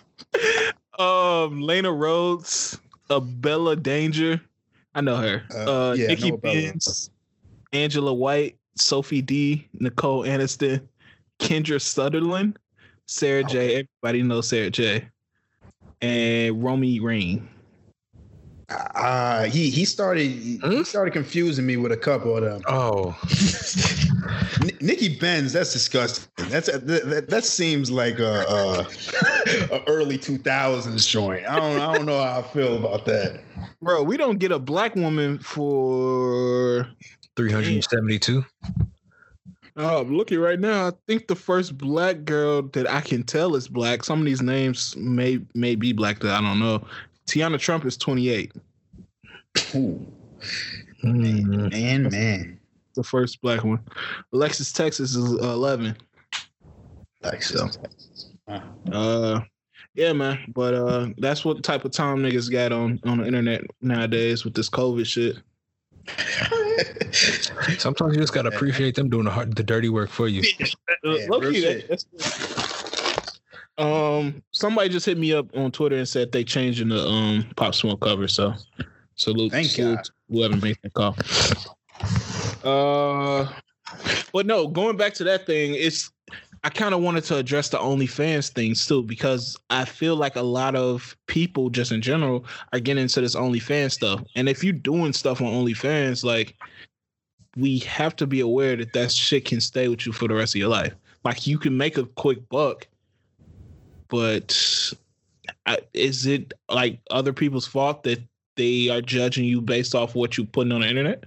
Um, 0.98 1.62
Lana 1.62 1.90
Rhoades, 1.90 2.80
uh, 3.10 3.20
Bella 3.20 3.76
Danger. 3.76 4.42
I 4.94 5.02
know 5.02 5.16
her. 5.18 5.44
Uh, 5.54 5.90
Uh, 5.90 5.94
yeah, 5.94 6.08
Nikki. 6.08 6.32
Benz, 6.32 7.10
Angela 7.74 8.14
White, 8.14 8.58
Sophie 8.76 9.22
Dee, 9.22 9.68
Nicole 9.80 10.24
Aniston, 10.24 10.82
Kendra 11.40 11.82
Sunderland, 11.82 12.58
Sara 13.06 13.44
Jay. 13.44 13.86
Everybody 14.04 14.24
knows 14.24 14.50
Sara 14.50 14.70
Jay. 14.70 15.08
And 16.02 16.64
Romy 16.64 17.00
Rain. 17.00 17.48
Uh 18.96 19.44
he 19.46 19.70
he 19.70 19.86
started 19.86 20.24
he 20.24 20.60
Hmm? 20.64 20.84
started 20.84 21.12
confusing 21.12 21.66
me 21.66 21.78
with 21.78 21.92
a 21.92 21.98
couple 21.98 22.36
of 22.38 22.44
them. 22.44 22.62
Oh, 22.68 23.18
N- 24.62 24.78
Nikki 24.82 25.18
Benz, 25.18 25.54
that's 25.54 25.74
disgusting. 25.74 26.30
That's 26.50 26.68
that, 26.72 26.86
that, 27.10 27.30
that 27.30 27.46
seems 27.46 27.90
like 27.92 28.20
a, 28.20 28.46
a, 28.48 29.76
a 29.76 29.84
early 29.88 30.18
2000s 30.18 31.08
joint. 31.08 31.46
I 31.48 31.56
don't 31.60 31.80
I 31.80 31.96
don't 31.98 32.06
know 32.06 32.22
how 32.22 32.40
I 32.40 32.42
feel 32.44 32.78
about 32.78 33.06
that. 33.06 33.42
Bro, 33.82 34.04
we 34.04 34.18
don't 34.18 34.38
get 34.38 34.52
a 34.52 34.60
black 34.60 34.96
woman 34.96 35.40
for 35.40 36.88
372. 37.36 38.46
Oh, 39.78 40.02
I'm 40.02 40.16
looking 40.16 40.40
right 40.40 40.60
now. 40.60 40.90
I 40.90 40.92
think 41.08 41.28
the 41.28 41.36
first 41.36 41.78
black 41.78 42.26
girl 42.26 42.62
that 42.74 42.90
I 42.90 43.00
can 43.02 43.24
tell 43.24 43.56
is 43.56 43.68
black. 43.70 44.04
Some 44.04 44.20
of 44.20 44.26
these 44.26 44.42
names 44.42 44.96
may 44.98 45.40
may 45.56 45.76
be 45.76 45.94
black 45.94 46.20
that 46.20 46.32
I 46.36 46.42
don't 46.42 46.60
know. 46.60 46.86
Teanna 47.32 47.58
Trump 47.58 47.86
is 47.86 47.96
28. 47.98 48.52
Ooh, 49.76 50.06
Hmm. 51.02 51.70
man, 51.70 52.10
man. 52.12 52.60
The 52.96 53.04
first 53.04 53.42
black 53.42 53.64
one. 53.64 53.80
Alexis 54.34 54.74
Texas 54.74 55.16
is 55.16 55.24
11. 55.40 55.96
Like 57.24 57.42
so. 57.42 57.70
Uh, 58.92 59.40
yeah, 59.96 60.12
man. 60.12 60.40
But 60.54 60.74
uh, 60.74 61.08
that's 61.20 61.46
what 61.46 61.64
type 61.64 61.86
of 61.86 61.92
time 61.92 62.18
niggas 62.18 62.52
got 62.52 62.74
on 62.74 63.00
on 63.06 63.20
the 63.20 63.26
internet 63.26 63.62
nowadays 63.82 64.44
with 64.44 64.54
this 64.54 64.70
COVID 64.70 65.06
shit. 65.06 65.38
Sometimes 67.80 68.14
you 68.16 68.20
just 68.22 68.34
gotta 68.34 68.50
appreciate 68.50 68.96
them 68.96 69.10
doing 69.10 69.24
the 69.26 69.32
hard, 69.32 69.56
the 69.56 69.64
dirty 69.64 69.88
work 69.90 70.10
for 70.10 70.28
you. 70.28 70.42
Uh, 70.62 70.66
Yeah, 71.18 71.28
low-key, 71.30 71.62
that- 71.62 71.88
that's- 71.88 72.71
um, 73.82 74.44
somebody 74.52 74.90
just 74.90 75.06
hit 75.06 75.18
me 75.18 75.34
up 75.34 75.56
on 75.56 75.72
Twitter 75.72 75.98
and 75.98 76.08
said 76.08 76.32
they 76.32 76.44
changing 76.44 76.90
the 76.90 77.06
um 77.06 77.46
Pop 77.56 77.74
Smoke 77.76 78.02
cover. 78.02 78.28
So 78.28 78.54
salute, 79.16 79.52
Thank 79.52 79.68
salute 79.68 79.96
God. 79.96 80.06
to 80.06 80.12
whoever 80.30 80.58
made 80.58 80.78
that 80.84 80.94
call. 80.94 81.18
Uh, 82.64 83.52
but 84.32 84.46
no, 84.46 84.68
going 84.68 84.98
back 84.98 85.14
to 85.16 85.24
that 85.26 85.46
thing, 85.46 85.74
it's 85.76 86.12
I 86.64 86.70
kind 86.70 86.94
of 86.94 87.02
wanted 87.02 87.24
to 87.26 87.38
address 87.38 87.70
the 87.70 87.80
OnlyFans 87.80 88.50
things 88.50 88.86
too 88.86 89.02
because 89.02 89.58
I 89.72 89.86
feel 89.86 90.16
like 90.16 90.36
a 90.36 90.44
lot 90.44 90.76
of 90.76 91.18
people, 91.26 91.72
just 91.72 91.92
in 91.92 92.02
general, 92.02 92.46
are 92.72 92.80
getting 92.80 93.02
into 93.02 93.22
this 93.22 93.36
OnlyFans 93.36 93.94
stuff. 93.94 94.24
And 94.36 94.48
if 94.48 94.64
you're 94.64 94.74
doing 94.74 95.14
stuff 95.14 95.42
on 95.42 95.48
OnlyFans, 95.48 96.24
like 96.24 96.56
we 97.58 97.80
have 97.80 98.16
to 98.18 98.28
be 98.28 98.42
aware 98.42 98.76
that 98.76 98.94
that 98.94 99.12
shit 99.12 99.46
can 99.46 99.60
stay 99.60 99.88
with 99.88 100.06
you 100.06 100.12
for 100.12 100.28
the 100.28 100.36
rest 100.36 100.56
of 100.56 100.60
your 100.60 100.70
life. 100.70 100.94
Like 101.24 101.48
you 101.48 101.58
can 101.58 101.76
make 101.76 101.98
a 101.98 102.06
quick 102.06 102.48
buck, 102.50 102.88
but 104.12 104.94
is 105.94 106.26
it 106.28 106.54
like 106.70 107.00
other 107.10 107.34
people's 107.34 107.66
fault 107.66 108.04
that 108.04 108.22
they 108.58 108.90
are 108.90 109.02
judging 109.02 109.46
you 109.46 109.62
based 109.62 109.96
off 109.96 110.14
what 110.14 110.38
you 110.38 110.46
putting 110.46 110.74
on 110.74 110.82
the 110.82 110.88
internet? 110.88 111.24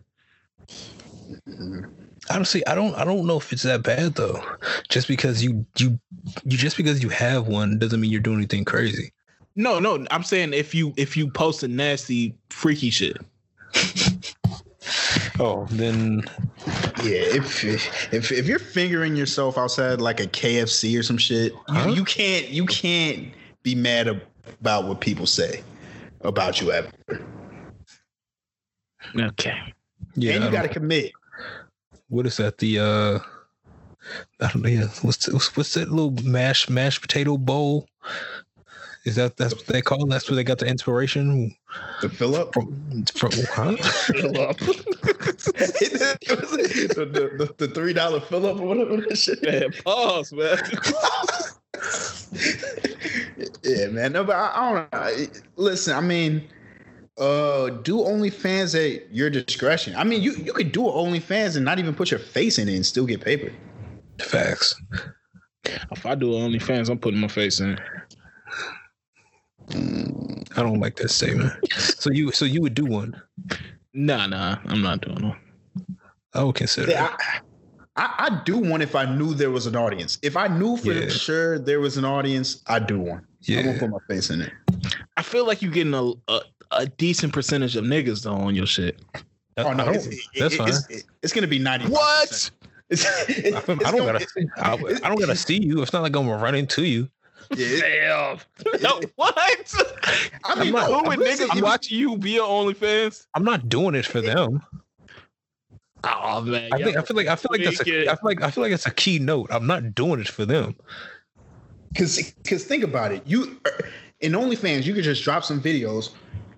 Honestly, 2.31 2.65
I 2.67 2.75
don't 2.75 2.95
I 2.95 3.05
don't 3.05 3.27
know 3.27 3.39
if 3.39 3.53
it's 3.53 3.63
that 3.63 3.83
bad 3.83 4.15
though. 4.15 4.41
Just 4.89 5.09
because 5.09 5.43
you 5.43 5.67
you 5.79 5.99
you 6.45 6.59
just 6.59 6.77
because 6.77 7.03
you 7.03 7.09
have 7.09 7.49
one 7.49 7.79
doesn't 7.79 8.01
mean 8.01 8.13
you're 8.13 8.21
doing 8.21 8.39
anything 8.39 8.65
crazy. 8.65 9.13
No, 9.57 9.79
no, 9.79 10.05
I'm 10.11 10.23
saying 10.23 10.53
if 10.53 10.75
you 10.75 10.93
if 10.97 11.17
you 11.17 11.31
post 11.31 11.63
a 11.63 11.69
nasty 11.69 12.37
freaky 12.51 12.91
shit. 12.91 13.17
Oh, 15.41 15.67
then 15.71 16.23
Yeah, 16.69 16.84
if 17.05 17.65
if 18.13 18.33
if 18.33 18.47
you're 18.47 18.59
fingering 18.59 19.17
yourself 19.17 19.57
outside 19.59 20.01
like 20.01 20.21
a 20.21 20.27
KFC 20.27 20.99
or 20.99 21.03
some 21.03 21.19
shit, 21.19 21.53
Huh? 21.69 21.89
you, 21.89 21.97
you 21.97 22.05
can't 22.05 22.49
you 22.49 22.67
can't 22.67 23.29
be 23.63 23.75
mad 23.75 24.09
about 24.61 24.85
what 24.85 25.01
people 25.01 25.27
say 25.27 25.63
about 26.23 26.61
you 26.61 26.73
ever. 26.73 26.91
Okay. 29.19 29.57
yeah, 30.15 30.35
and 30.35 30.45
you 30.45 30.51
got 30.51 30.63
to 30.63 30.69
commit. 30.69 31.13
what 32.09 32.27
is 32.27 32.37
that? 32.39 32.59
The 32.59 32.79
uh, 32.79 33.19
I 34.41 34.51
don't 34.51 34.63
know. 34.63 34.69
Yeah, 34.69 34.87
what's 35.03 35.29
what's, 35.33 35.57
what's 35.57 35.75
that 35.75 35.91
little 35.91 36.13
mashed 36.25 36.71
mashed 36.71 37.01
potato 37.03 37.37
bowl? 37.37 37.87
Is 39.05 39.17
that 39.17 39.37
that's 39.37 39.55
what 39.55 39.67
they 39.67 39.83
call? 39.83 40.05
it? 40.05 40.09
That's 40.11 40.29
where 40.31 40.37
they 40.37 40.45
got 40.45 40.59
the 40.59 40.67
inspiration 40.67 41.55
To 42.01 42.09
fill 42.09 42.35
up. 42.37 42.55
from? 42.55 43.05
From 43.15 43.31
huh? 43.53 43.77
fill 43.77 44.41
up. 44.41 44.57
the, 44.59 44.75
the, 47.13 47.47
the, 47.47 47.55
the 47.59 47.69
three 47.75 47.93
dollar 47.93 48.21
fill 48.21 48.47
up 48.47 48.59
or 48.61 48.67
whatever 48.67 48.97
that 48.97 49.19
shit. 49.19 49.43
Man, 49.43 49.73
pause, 49.85 50.33
man. 50.33 50.57
yeah, 53.63 53.87
man. 53.89 54.13
No, 54.13 54.25
but 54.25 54.37
I, 54.37 54.53
I 54.55 54.73
don't 54.73 54.93
know. 54.93 54.99
I- 54.99 55.29
Listen, 55.57 55.97
I 55.97 56.01
mean, 56.01 56.43
uh, 57.19 57.71
do 57.71 57.99
OnlyFans 57.99 58.75
at 58.75 59.15
your 59.15 59.31
discretion. 59.31 59.95
I 59.97 60.05
mean, 60.05 60.23
you 60.23 60.33
you 60.33 60.53
could 60.53 60.73
do 60.73 60.81
OnlyFans 60.83 61.57
and 61.57 61.65
not 61.65 61.79
even 61.79 61.95
put 61.95 62.11
your 62.11 62.21
face 62.21 62.59
in 62.59 62.69
it 62.69 62.75
and 62.75 62.85
still 62.87 63.07
get 63.07 63.21
paper. 63.21 63.53
Facts. 64.21 64.75
if 65.65 66.07
I 66.07 66.15
do 66.15 66.33
OnlyFans, 66.33 66.89
I'm 66.91 66.99
putting 66.99 67.21
my 67.21 67.29
face 67.29 67.61
in 67.61 67.71
it. 67.73 67.81
I 69.71 70.63
don't 70.63 70.81
like 70.81 70.97
that 70.97 71.11
statement. 71.11 71.53
So 71.73 72.11
you 72.11 72.31
so 72.33 72.45
you 72.45 72.61
would 72.61 72.75
do 72.75 72.85
one? 72.85 73.21
Nah, 73.93 74.27
nah, 74.27 74.59
I'm 74.67 74.83
not 74.83 75.01
doing 75.01 75.23
one. 75.29 75.37
I 76.35 76.43
would 76.45 76.55
consider. 76.57 76.91
Yeah, 76.91 77.15
it. 77.15 77.43
I, 77.97 78.15
I 78.31 78.43
do 78.45 78.59
one 78.59 78.83
if 78.83 78.95
I 78.97 79.05
knew 79.05 79.35
there 79.35 79.51
was 79.53 79.67
an 79.67 79.77
audience. 79.77 80.19
If 80.23 80.37
I 80.37 80.49
knew 80.49 80.77
for 80.77 80.93
Yeah. 80.93 81.09
sure 81.09 81.59
there 81.61 81.79
was 81.81 81.97
an 81.97 82.05
audience, 82.05 82.63
I 82.67 82.81
do 82.81 82.99
one. 82.99 83.25
Yeah. 83.43 83.59
I 83.59 83.61
Yeah. 83.63 83.67
won't 83.69 83.79
put 83.81 83.91
my 83.91 83.99
face 84.09 84.31
in 84.31 84.43
it. 84.43 84.53
I 85.17 85.23
feel 85.23 85.47
like 85.47 85.63
you're 85.63 85.71
getting 85.73 85.95
a, 85.95 86.13
a 86.29 86.41
a 86.73 86.87
decent 86.87 87.33
percentage 87.33 87.77
of 87.77 87.85
niggas 87.85 88.25
though 88.25 88.33
on 88.35 88.55
your 88.55 88.67
shit. 88.67 89.01
Oh 89.57 89.73
no, 89.73 89.89
it's, 89.91 90.07
it- 90.07 90.19
that's 90.39 90.55
it- 90.55 90.59
fine. 90.59 90.69
It's, 90.69 91.05
it's 91.23 91.33
gonna 91.33 91.47
be 91.47 91.59
ninety. 91.61 91.87
What? 91.87 92.25
It's, 92.29 92.51
it's, 93.29 93.57
I, 93.57 93.61
feel- 93.61 93.77
it's 93.77 93.85
I 93.87 93.91
don't 93.93 94.01
gonna- 94.07 94.13
gotta. 94.19 94.29
See, 94.29 94.47
I, 94.59 94.73
I 94.73 95.09
don't 95.09 95.21
gotta 95.21 95.37
see 95.37 95.63
you. 95.63 95.81
It's 95.83 95.93
not 95.93 96.03
like 96.03 96.15
I'm 96.17 96.27
gonna 96.27 96.43
run 96.43 96.55
into 96.57 96.85
you. 96.85 97.09
Yeah, 97.57 97.81
Damn. 97.81 98.81
No, 98.83 99.01
what? 99.17 99.75
I 100.45 100.55
mean, 100.57 100.69
I'm 100.69 100.73
not- 100.73 100.91
Who 100.91 101.09
would 101.09 101.19
listen, 101.19 101.49
niggas 101.49 101.57
you- 101.57 101.63
watching 101.63 101.99
you 101.99 102.17
be 102.19 102.39
on 102.41 102.67
OnlyFans? 102.75 103.27
I'm 103.35 103.45
not 103.45 103.69
doing 103.69 103.95
it 103.95 104.07
for 104.07 104.21
them. 104.21 104.63
Oh 106.07 106.43
man, 106.43 106.71
I 106.73 106.83
think 106.83 106.97
I 106.99 107.03
feel 107.03 107.17
like 107.17 107.29
I 107.29 107.37
feel 107.37 107.49
like 107.51 107.65
that's 107.65 107.81
a, 107.81 108.09
I 108.11 108.15
feel 108.17 108.19
like 108.25 108.43
I 108.43 108.51
feel 108.51 108.63
like 108.63 108.73
it's 108.73 108.87
a 108.87 108.91
key 108.91 109.19
note. 109.19 109.49
I'm 109.51 109.67
not 109.67 109.95
doing 109.95 110.21
it 110.21 110.29
for 110.29 110.45
them. 110.45 110.77
Cause, 111.97 112.35
cause 112.47 112.65
think 112.65 112.85
about 112.85 113.13
it. 113.13 113.23
You 113.25 113.59
in 114.21 114.33
OnlyFans, 114.33 114.85
you 114.85 114.93
could 114.95 115.05
just 115.05 115.23
drop 115.25 115.45
some 115.45 115.63
videos. 115.63 116.11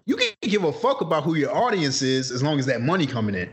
You 0.06 0.16
can 0.16 0.28
give 0.42 0.64
a 0.64 0.72
fuck 0.72 1.00
about 1.00 1.22
who 1.24 1.34
your 1.34 1.54
audience 1.54 2.02
is 2.02 2.30
as 2.32 2.42
long 2.42 2.58
as 2.58 2.66
that 2.66 2.80
money 2.80 3.06
coming 3.06 3.34
in. 3.34 3.48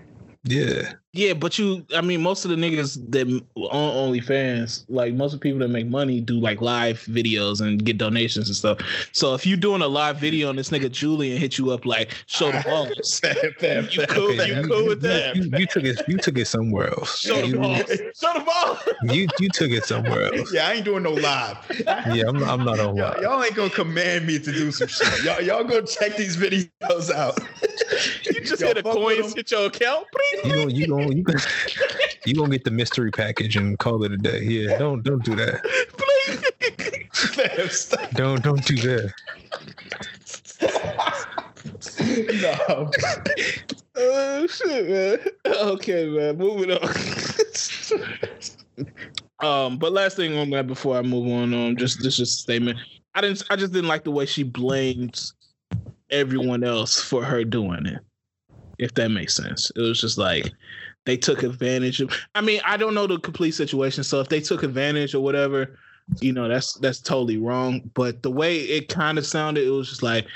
Yeah. 0.46 0.94
Yeah, 1.16 1.34
but 1.34 1.60
you, 1.60 1.86
I 1.96 2.02
mean, 2.02 2.24
most 2.24 2.44
of 2.44 2.50
the 2.50 2.58
niggas 2.58 2.98
that 3.12 3.28
on 3.56 4.12
OnlyFans, 4.14 4.84
like 4.90 5.14
most 5.14 5.34
of 5.34 5.40
the 5.40 5.44
people 5.44 5.60
that 5.60 5.68
make 5.68 5.86
money, 5.86 6.20
do 6.20 6.40
like 6.40 6.60
live 6.60 7.02
videos 7.02 7.62
and 7.62 7.86
get 7.86 8.00
donations 8.00 8.48
and 8.48 8.56
stuff. 8.56 8.80
So 9.12 9.36
if 9.36 9.46
you're 9.46 9.56
doing 9.58 9.84
a 9.84 9.88
live 9.88 10.18
video 10.18 10.50
and 10.50 10.58
this 10.58 10.72
nigga 10.72 10.90
Julian 10.92 11.38
hit 11.38 11.60
you 11.60 11.70
up 11.70 11.86
like 11.86 12.16
show 12.26 12.52
the 12.52 12.62
balls, 12.66 13.22
you 13.96 14.08
cool? 14.08 14.32
Okay, 14.32 14.56
you 14.60 14.68
cool 14.68 14.88
with 14.88 15.02
that? 15.02 15.36
You, 15.36 15.44
you 15.56 15.68
took 15.68 15.84
it. 15.84 16.02
You 16.08 16.18
took 16.18 16.36
it 16.40 16.48
somewhere 16.48 16.90
else. 16.90 17.20
Show 17.20 17.42
the 17.42 17.48
You, 17.48 17.58
balls. 17.60 17.82
Show 18.20 18.34
the 18.34 18.44
balls. 18.44 18.80
you 19.14 19.28
you 19.40 19.50
took 19.50 19.70
it 19.70 19.86
somewhere 19.86 20.34
else. 20.36 20.52
Yeah, 20.52 20.68
I 20.68 20.74
ain't 20.74 20.86
doing 20.86 21.04
no 21.04 21.12
live. 21.14 21.58
Yeah, 21.86 22.24
I'm, 22.28 22.44
I'm 22.44 22.66
not 22.66 22.80
on 22.80 22.98
Y'all, 22.98 23.10
live. 23.10 23.22
y'all 23.22 23.44
ain't 23.44 23.54
gonna 23.54 23.70
command 23.70 24.26
me 24.26 24.40
to 24.40 24.52
do 24.52 24.72
some 24.72 24.88
shit. 24.88 25.24
Y'all, 25.24 25.42
y'all 25.42 25.64
go 25.64 25.84
check 25.84 26.16
these 26.18 26.36
videos 26.38 27.12
out. 27.12 27.38
You 28.26 28.42
just 28.42 28.60
Y'all 28.62 28.70
hit 28.70 28.78
a 28.78 28.84
fuck 28.84 28.94
coin, 28.94 29.22
them. 29.22 29.32
hit 29.36 29.52
your 29.52 29.68
account. 29.68 30.08
You 30.44 30.52
gonna 30.54 30.72
you 30.74 30.88
gonna 31.04 31.16
you 31.16 31.24
gonna 31.24 31.40
you 32.26 32.34
gonna 32.36 32.50
get 32.50 32.64
the 32.64 32.72
mystery 32.72 33.12
package 33.12 33.56
and 33.56 33.78
call 33.80 34.04
it 34.04 34.12
a 34.12 34.18
day. 34.18 34.42
Yeah, 34.44 34.78
don't 34.78 35.04
don't 35.04 35.24
do 35.24 35.36
that. 35.36 35.64
Please. 35.98 36.44
Don't 38.14 38.44
don't 38.44 38.66
do 38.66 38.76
that. 38.78 39.14
no. 42.42 42.92
Oh 43.96 44.48
shit, 44.48 44.90
man. 44.90 45.20
Okay, 45.46 46.08
man. 46.08 46.36
Moving 46.36 46.72
on. 46.72 46.90
um, 49.40 49.78
but 49.78 49.92
last 49.92 50.18
thing 50.18 50.36
on 50.36 50.50
that 50.50 50.66
before 50.66 50.98
I 50.98 51.04
move 51.04 51.32
on, 51.32 51.54
um, 51.54 51.78
just 51.78 52.02
this 52.02 52.18
just 52.18 52.38
a 52.40 52.42
statement. 52.42 52.80
I 53.14 53.22
didn't. 53.22 53.44
I 53.52 53.56
just 53.56 53.72
didn't 53.72 53.88
like 53.88 54.04
the 54.04 54.10
way 54.12 54.26
she 54.26 54.42
blames 54.42 55.36
everyone 56.10 56.64
else 56.64 57.00
for 57.00 57.24
her 57.24 57.44
doing 57.44 57.86
it. 57.86 58.00
If 58.80 58.96
that 58.96 59.10
makes 59.10 59.36
sense, 59.36 59.72
it 59.76 59.82
was 59.82 60.02
just 60.02 60.18
like 60.18 60.52
they 61.06 61.18
took 61.18 61.44
advantage 61.44 62.02
of. 62.02 62.12
I 62.36 62.42
mean, 62.42 62.62
I 62.66 62.78
don't 62.78 62.94
know 62.94 63.08
the 63.08 63.20
complete 63.20 63.52
situation, 63.52 64.04
so 64.04 64.20
if 64.20 64.30
they 64.30 64.40
took 64.40 64.64
advantage 64.64 65.14
or 65.14 65.22
whatever, 65.22 65.78
you 66.20 66.34
know, 66.34 66.48
that's 66.48 66.74
that's 66.76 67.00
totally 67.00 67.38
wrong. 67.38 67.90
But 67.94 68.24
the 68.24 68.32
way 68.32 68.60
it 68.60 68.90
kind 68.90 69.18
of 69.18 69.26
sounded, 69.26 69.66
it 69.66 69.70
was 69.70 69.90
just 69.90 70.04
like 70.04 70.28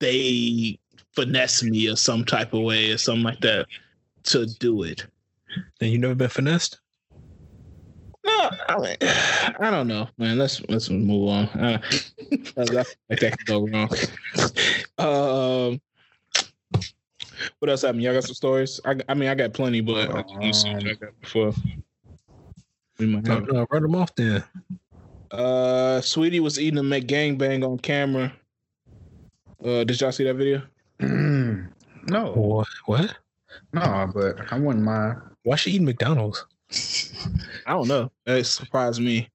they 0.00 0.78
finesse 1.14 1.62
me 1.62 1.88
or 1.88 1.96
some 1.96 2.24
type 2.24 2.52
of 2.52 2.62
way 2.62 2.90
or 2.90 2.98
something 2.98 3.24
like 3.24 3.40
that 3.40 3.66
to 4.24 4.46
do 4.46 4.82
it. 4.82 5.06
And 5.80 5.90
you 5.90 5.98
never 5.98 6.14
been 6.14 6.28
finessed? 6.28 6.80
No, 8.24 8.50
I, 8.68 8.78
mean, 8.78 8.96
I 9.60 9.70
don't 9.70 9.86
know, 9.86 10.08
man. 10.16 10.38
Let's 10.38 10.62
let's 10.68 10.88
move 10.88 11.28
on. 11.28 11.44
Uh, 11.48 11.78
like 12.56 12.86
that 13.08 13.38
could 13.38 13.46
go 13.46 13.66
wrong. 13.66 13.90
um, 14.98 15.80
what 17.58 17.70
else 17.70 17.82
happened? 17.82 18.02
Y'all 18.02 18.14
got 18.14 18.24
some 18.24 18.34
stories? 18.34 18.80
I, 18.84 18.96
I 19.08 19.14
mean, 19.14 19.28
I 19.28 19.34
got 19.34 19.52
plenty, 19.52 19.80
but 19.80 20.14
I 20.14 20.22
just 20.22 20.36
want 20.36 20.54
see 20.54 20.72
what 20.74 20.82
y'all 20.82 20.94
got 20.96 21.20
before. 21.20 21.52
We 22.98 23.06
might 23.06 23.24
No, 23.24 23.34
have. 23.34 23.48
no, 23.48 23.66
run 23.70 23.82
them 23.82 23.94
off 23.94 24.14
then. 24.14 24.44
Uh, 25.30 26.00
Saweetie 26.00 26.40
was 26.40 26.60
eating 26.60 26.78
a 26.78 26.82
McGangbang 26.82 27.66
on 27.66 27.78
camera. 27.78 28.32
Uh, 29.64 29.82
did 29.84 30.00
y'all 30.00 30.12
see 30.12 30.24
that 30.24 30.34
video? 30.34 30.62
Mm, 31.00 31.68
no, 32.04 32.32
What? 32.32 32.68
What? 32.86 33.16
no, 33.72 34.10
but 34.14 34.52
I 34.52 34.58
wouldn't 34.58 34.84
mind. 34.84 35.20
Why 35.42 35.56
she 35.56 35.72
eating 35.72 35.86
McDonald's? 35.86 36.44
I 37.66 37.72
don't 37.72 37.88
know. 37.88 38.10
It 38.26 38.44
surprised 38.44 39.00
me. 39.00 39.28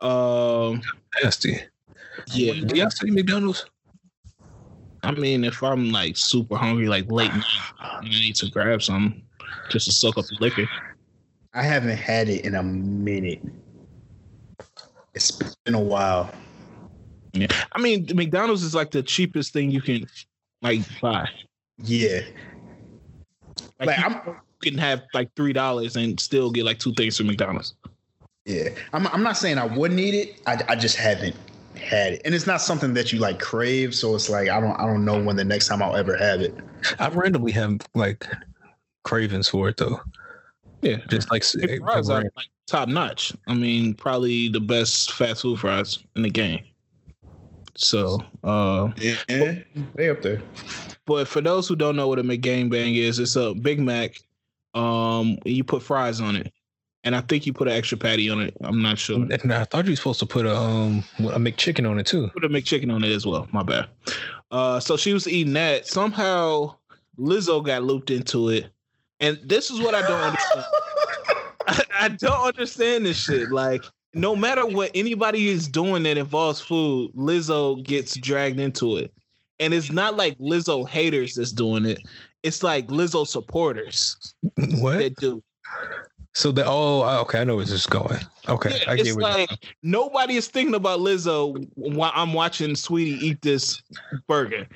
Um, 0.00 0.82
Nasty. 1.22 1.58
yeah. 2.32 2.54
Do 2.64 2.76
y'all 2.76 2.90
still 2.90 3.08
eat 3.08 3.14
McDonald's? 3.14 3.66
I 5.02 5.12
mean, 5.12 5.44
if 5.44 5.62
I'm 5.62 5.90
like 5.90 6.16
super 6.16 6.56
hungry, 6.56 6.88
like 6.88 7.10
late 7.10 7.32
night, 7.32 7.44
I 7.78 8.00
need 8.04 8.36
to 8.36 8.50
grab 8.50 8.82
some 8.82 9.22
just 9.70 9.86
to 9.86 9.92
soak 9.92 10.18
up 10.18 10.26
the 10.26 10.36
liquor. 10.40 10.68
I 11.54 11.62
haven't 11.62 11.96
had 11.96 12.28
it 12.28 12.44
in 12.44 12.54
a 12.54 12.62
minute. 12.62 13.40
It's 15.14 15.32
been 15.64 15.74
a 15.74 15.80
while. 15.80 16.30
Yeah. 17.32 17.46
I 17.72 17.80
mean, 17.80 18.06
McDonald's 18.14 18.62
is 18.62 18.74
like 18.74 18.90
the 18.90 19.02
cheapest 19.02 19.52
thing 19.52 19.70
you 19.70 19.80
can 19.80 20.06
like 20.62 20.80
buy. 21.00 21.28
Yeah, 21.82 22.20
Like, 23.78 23.86
Like, 23.88 23.98
I'm- 23.98 24.36
can 24.62 24.76
have 24.76 25.04
like 25.14 25.30
three 25.36 25.54
dollars 25.54 25.96
and 25.96 26.20
still 26.20 26.50
get 26.50 26.66
like 26.66 26.78
two 26.78 26.92
things 26.92 27.16
from 27.16 27.28
McDonald's. 27.28 27.74
yeah. 28.44 28.68
I'm, 28.92 29.06
I'm 29.06 29.22
not 29.22 29.38
saying 29.38 29.56
I 29.56 29.64
wouldn't 29.64 29.98
eat 29.98 30.12
it. 30.14 30.42
I, 30.46 30.62
I 30.68 30.76
just 30.76 30.96
haven't 30.96 31.34
had 31.76 32.14
it, 32.14 32.22
and 32.24 32.34
it's 32.34 32.46
not 32.46 32.60
something 32.60 32.94
that 32.94 33.12
you 33.12 33.18
like 33.18 33.38
crave. 33.40 33.94
So 33.94 34.14
it's 34.14 34.28
like 34.28 34.48
I 34.48 34.60
don't 34.60 34.78
I 34.78 34.86
don't 34.86 35.04
know 35.04 35.22
when 35.22 35.36
the 35.36 35.44
next 35.44 35.68
time 35.68 35.82
I'll 35.82 35.96
ever 35.96 36.16
have 36.16 36.40
it. 36.40 36.54
I 36.98 37.08
randomly 37.08 37.52
have 37.52 37.80
like 37.94 38.26
cravings 39.04 39.48
for 39.48 39.68
it 39.68 39.76
though. 39.76 40.00
Yeah. 40.82 40.96
Just 41.08 41.30
like 41.30 41.42
Chicken 41.42 41.80
fries 41.82 42.08
are 42.08 42.22
like 42.36 42.48
top 42.66 42.88
notch. 42.88 43.34
I 43.46 43.54
mean, 43.54 43.94
probably 43.94 44.48
the 44.48 44.60
best 44.60 45.12
fast 45.12 45.42
food 45.42 45.60
fries 45.60 45.98
in 46.16 46.22
the 46.22 46.30
game. 46.30 46.60
So, 47.76 48.18
uh, 48.44 48.90
Yeah, 48.96 49.16
they 49.94 50.10
up 50.10 50.22
there. 50.22 50.42
but 51.06 51.28
for 51.28 51.40
those 51.40 51.68
who 51.68 51.76
don't 51.76 51.96
know 51.96 52.08
what 52.08 52.18
a 52.18 52.22
McGangbang 52.22 52.96
is, 52.96 53.18
it's 53.18 53.36
a 53.36 53.54
Big 53.54 53.80
Mac. 53.80 54.20
Um, 54.74 55.38
you 55.44 55.64
put 55.64 55.82
fries 55.82 56.20
on 56.20 56.36
it, 56.36 56.52
and 57.04 57.16
I 57.16 57.20
think 57.22 57.46
you 57.46 57.52
put 57.52 57.68
an 57.68 57.74
extra 57.74 57.96
patty 57.96 58.28
on 58.30 58.40
it. 58.40 58.54
I'm 58.62 58.82
not 58.82 58.98
sure. 58.98 59.16
And 59.42 59.52
I 59.52 59.64
thought 59.64 59.86
you 59.86 59.92
were 59.92 59.96
supposed 59.96 60.20
to 60.20 60.26
put 60.26 60.46
a 60.46 60.56
um 60.56 61.04
a 61.20 61.38
McChicken 61.38 61.88
on 61.88 61.98
it 61.98 62.06
too. 62.06 62.28
Put 62.28 62.44
a 62.44 62.48
McChicken 62.48 62.92
on 62.92 63.04
it 63.04 63.10
as 63.12 63.26
well. 63.26 63.48
My 63.52 63.62
bad. 63.62 63.88
Uh, 64.50 64.80
so 64.80 64.96
she 64.96 65.12
was 65.12 65.28
eating 65.28 65.52
that. 65.54 65.86
Somehow 65.86 66.74
Lizzo 67.18 67.64
got 67.64 67.82
looped 67.84 68.10
into 68.10 68.48
it, 68.48 68.66
and 69.20 69.38
this 69.44 69.70
is 69.70 69.80
what 69.80 69.94
I 69.94 70.02
don't 70.02 70.20
understand. 70.20 70.64
I, 71.68 71.82
I 72.00 72.08
don't 72.08 72.46
understand 72.46 73.06
this 73.06 73.16
shit. 73.16 73.50
Like, 73.50 73.84
no 74.14 74.34
matter 74.34 74.66
what 74.66 74.90
anybody 74.94 75.48
is 75.48 75.68
doing 75.68 76.02
that 76.02 76.18
involves 76.18 76.60
food, 76.60 77.12
Lizzo 77.14 77.82
gets 77.84 78.16
dragged 78.16 78.58
into 78.58 78.96
it. 78.96 79.12
And 79.60 79.72
it's 79.74 79.92
not 79.92 80.16
like 80.16 80.36
Lizzo 80.38 80.88
haters 80.88 81.34
that's 81.34 81.52
doing 81.52 81.84
it. 81.84 82.00
It's 82.42 82.62
like 82.62 82.88
Lizzo 82.88 83.26
supporters 83.26 84.34
What? 84.78 84.98
that 84.98 85.16
do. 85.16 85.42
So 86.32 86.52
that 86.52 86.66
oh 86.66 87.02
okay, 87.22 87.40
I 87.40 87.44
know 87.44 87.56
where 87.56 87.64
this 87.64 87.74
is 87.74 87.86
going. 87.86 88.18
Okay, 88.48 88.70
Yeah, 88.70 88.90
I 88.90 88.94
it's 88.94 89.02
get 89.02 89.16
what. 89.16 89.38
like 89.38 89.50
nobody 89.82 90.36
is 90.36 90.46
thinking 90.46 90.74
about 90.74 91.00
Lizzo 91.00 91.68
while 91.74 92.12
I'm 92.14 92.32
watching 92.32 92.70
Saweetie 92.70 93.20
eat 93.20 93.42
this 93.42 93.82
burger. 94.28 94.68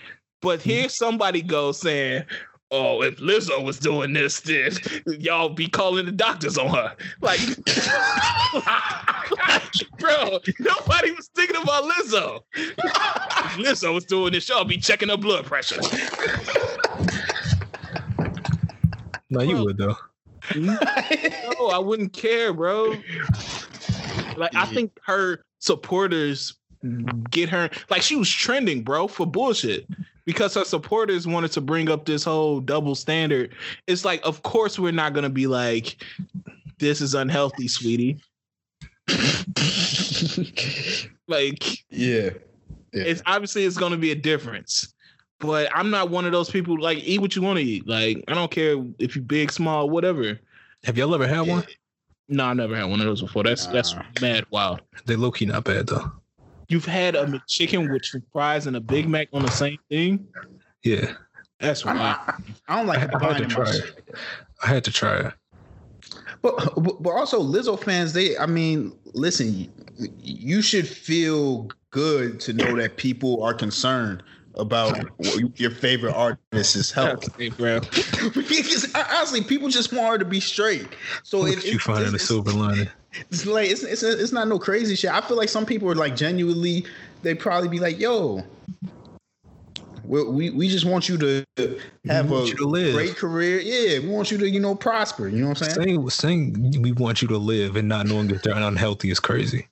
But 0.43 0.63
hmm. 0.63 0.69
here 0.69 0.89
somebody 0.89 1.43
goes 1.43 1.81
saying, 1.81 2.25
Oh, 2.71 3.03
if 3.03 3.19
Lizzo 3.19 3.65
was 3.65 3.79
doing 3.79 4.13
this, 4.13 4.41
then 4.41 4.73
y'all 5.07 5.49
be 5.49 5.69
calling 5.69 6.07
the 6.07 6.13
doctors 6.13 6.59
on 6.59 6.75
her. 6.75 6.97
Like, 7.21 7.39
bro, 9.99 10.41
nobody 10.59 11.13
was 11.13 11.31
thinking 11.37 11.63
about 11.63 11.85
Lizzo. 11.85 12.41
Lizzo 13.63 13.95
was 13.95 14.05
doing 14.07 14.33
this, 14.33 14.49
y'all 14.49 14.65
be 14.65 14.77
checking 14.77 15.09
her 15.09 15.17
blood 15.17 15.45
pressure. 15.45 15.81
no, 19.31 19.43
you 19.43 19.63
would 19.63 19.77
though. 19.77 19.97
Hmm? 20.49 20.75
No, 21.59 21.69
I 21.69 21.79
wouldn't 21.79 22.13
care, 22.13 22.53
bro. 22.53 22.95
Like, 24.37 24.55
I 24.55 24.67
think 24.67 24.99
her 25.07 25.45
supporters 25.61 26.55
mm-hmm. 26.85 27.23
get 27.31 27.49
her 27.49 27.71
like 27.91 28.03
she 28.03 28.17
was 28.17 28.29
trending, 28.31 28.83
bro, 28.83 29.09
for 29.09 29.27
bullshit. 29.27 29.87
Because 30.27 30.55
her 30.55 30.65
supporters 30.65 31.27
wanted 31.27 31.53
to 31.53 31.61
bring 31.61 31.91
up 31.91 32.07
this 32.07 32.25
whole 32.25 32.61
double 32.61 32.95
standard. 32.95 33.55
It's 33.87 34.07
like, 34.07 34.25
of 34.25 34.43
course, 34.43 34.79
we're 34.79 34.93
not 34.93 35.13
gonna 35.13 35.29
be 35.29 35.47
like, 35.47 36.03
this 36.79 37.03
is 37.03 37.15
unhealthy, 37.15 37.69
sweetie. 37.69 38.21
like, 41.29 41.85
Yeah. 41.91 42.31
it's 42.93 43.23
obviously 43.27 43.65
it's 43.65 43.77
gonna 43.77 43.99
be 43.99 44.13
a 44.13 44.17
difference. 44.17 44.94
But 45.41 45.69
I'm 45.75 45.91
not 45.91 46.11
one 46.11 46.25
of 46.25 46.33
those 46.33 46.51
people 46.51 46.81
like 46.81 46.99
eat 46.99 47.21
what 47.21 47.35
you 47.37 47.43
want 47.43 47.59
to 47.59 47.65
eat. 47.65 47.87
Like 47.87 48.25
I 48.29 48.35
don't 48.35 48.51
care 48.51 48.77
if 48.99 49.17
you 49.17 49.23
big, 49.23 49.53
small, 49.53 49.91
whatever. 49.91 50.39
Have 50.85 50.97
y'all 50.97 51.15
ever 51.15 51.27
had 51.27 51.43
one? 51.43 51.65
No, 52.29 52.45
I 52.45 52.55
never 52.55 52.75
had 52.77 52.85
one 52.85 53.01
of 53.01 53.07
those 53.07 53.21
before. 53.21 53.43
That's 53.43 53.67
that's 53.67 53.95
mad 54.21 54.47
wild. 54.51 54.81
They 55.07 55.17
low 55.17 55.31
key 55.31 55.47
not 55.47 55.65
bad 55.65 55.89
though. 55.89 56.11
You've 56.69 56.87
had 56.87 57.15
a 57.15 57.27
McChicken 57.27 57.93
with 57.93 58.05
fries 58.33 58.67
and 58.67 58.77
a 58.77 58.81
Big 58.81 59.07
Mac 59.09 59.29
on 59.35 59.43
the 59.43 59.51
same 59.51 59.77
thing? 59.91 60.27
Yeah, 60.83 61.13
That's 61.61 61.85
I'm 61.85 61.99
wild. 61.99 62.17
not, 62.27 62.43
I 62.69 62.77
don't 62.77 62.87
I 62.87 62.89
like 62.89 62.99
had, 63.01 63.15
I 63.15 63.33
had 63.33 63.37
to 63.43 63.47
try 63.47 63.71
shit. 63.71 63.85
it. 63.85 64.15
I 64.63 64.67
had 64.69 64.85
to 64.85 64.93
try 64.93 65.17
it. 65.17 65.33
But, 66.41 66.73
but 66.77 67.03
but 67.03 67.11
also 67.11 67.43
Lizzo 67.43 67.83
fans, 67.83 68.13
they 68.15 68.37
I 68.39 68.47
mean, 68.47 68.97
listen, 69.13 69.55
you, 69.55 69.69
you 70.23 70.63
should 70.63 70.89
feel 70.89 71.69
good 71.91 72.41
to 72.41 72.53
know 72.53 72.77
that 72.77 72.97
people 72.97 73.43
are 73.43 73.55
concerned 73.55 74.23
about 74.57 74.99
your 75.57 75.71
favorite 75.71 76.15
artist's 76.15 76.91
health. 76.91 77.37
Hey, 77.37 77.49
bro. 77.51 77.81
because 78.35 78.93
honestly, 78.95 79.43
people 79.43 79.69
just 79.69 79.93
want 79.93 80.09
her 80.13 80.19
to 80.19 80.25
be 80.25 80.41
straight. 80.41 80.87
So 81.23 81.41
Look 81.41 81.59
it, 81.59 81.65
you 81.65 81.73
it- 81.77 81.81
finding 81.81 82.15
a 82.15 82.19
silver 82.19 82.53
lining. 82.53 82.89
it's 83.31 83.47
like 83.47 83.71
it's, 83.71 83.83
it's 83.83 84.03
it's 84.03 84.33
not 84.33 84.49
no 84.49 84.59
crazy 84.59 84.95
shit. 84.97 85.11
I 85.11 85.21
feel 85.21 85.37
like 85.37 85.49
some 85.49 85.67
people 85.67 85.91
are 85.91 85.95
like 85.95 86.17
genuinely, 86.17 86.85
they 87.23 87.35
probably 87.35 87.69
be 87.69 87.79
like, 87.79 87.99
"Yo, 87.99 88.45
we 90.05 90.25
we, 90.25 90.51
we 90.51 90.69
just 90.69 90.85
want 90.85 91.09
you 91.09 91.17
to 91.19 91.45
have 92.07 92.31
a 92.33 92.47
to 92.47 92.67
live. 92.67 92.95
great 92.95 93.17
career. 93.17 93.61
Yeah, 93.61 94.01
we 94.01 94.09
want 94.09 94.31
you 94.31 94.39
to 94.39 94.49
you 94.49 94.61
know 94.61 94.75
prosper. 94.75 95.29
You 95.29 95.43
know 95.43 95.49
what 95.51 95.63
I'm 95.63 95.75
saying? 95.75 96.11
Saying 96.11 96.57
saying 96.59 96.83
we 96.83 96.93
want 96.93 97.23
you 97.23 97.29
to 97.29 97.39
live 97.39 97.77
and 97.77 97.89
not 97.89 98.07
knowing 98.07 98.29
that 98.29 98.43
they're 98.43 98.55
unhealthy 98.57 99.11
is 99.11 99.21
crazy. 99.21 99.69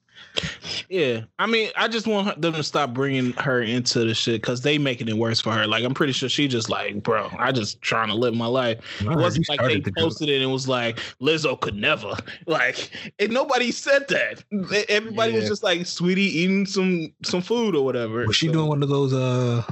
Yeah, 0.88 1.22
I 1.38 1.46
mean, 1.46 1.70
I 1.76 1.88
just 1.88 2.06
want 2.06 2.40
them 2.40 2.54
to 2.54 2.62
stop 2.62 2.92
bringing 2.94 3.32
her 3.34 3.62
into 3.62 4.00
the 4.04 4.14
shit 4.14 4.40
because 4.40 4.62
they 4.62 4.78
making 4.78 5.08
it 5.08 5.16
worse 5.16 5.40
for 5.40 5.52
her. 5.52 5.66
Like, 5.66 5.84
I'm 5.84 5.94
pretty 5.94 6.12
sure 6.12 6.28
she 6.28 6.48
just 6.48 6.68
like, 6.70 7.02
bro, 7.02 7.30
I 7.38 7.52
just 7.52 7.80
trying 7.82 8.08
to 8.08 8.14
live 8.14 8.34
my 8.34 8.46
life. 8.46 8.78
It 9.00 9.06
wasn't 9.08 9.48
like 9.48 9.60
they 9.60 9.74
the 9.80 9.90
joke. 9.90 9.94
posted 9.96 10.28
it 10.28 10.40
and 10.42 10.50
was 10.52 10.68
like, 10.68 10.98
Lizzo 11.20 11.60
could 11.60 11.74
never. 11.76 12.14
Like, 12.46 12.90
and 13.18 13.32
nobody 13.32 13.70
said 13.72 14.08
that. 14.08 14.42
They- 14.50 14.84
Everybody 14.88 15.32
was 15.32 15.48
just 15.48 15.62
like, 15.62 15.80
Saweetie 15.80 16.18
eating 16.18 16.66
some 16.66 17.12
some 17.22 17.40
food 17.42 17.74
or 17.74 17.84
whatever. 17.84 18.26
Was 18.26 18.36
she 18.36 18.46
So- 18.46 18.52
doing 18.54 18.68
one 18.68 18.82
of 18.82 18.88
those 18.88 19.12
uh 19.12 19.62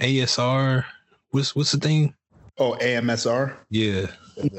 ASR? 0.00 0.84
What's 1.30 1.54
what's 1.54 1.72
the 1.72 1.78
thing? 1.78 2.14
Oh, 2.58 2.76
AMSR. 2.80 3.54
Yeah. 3.70 4.06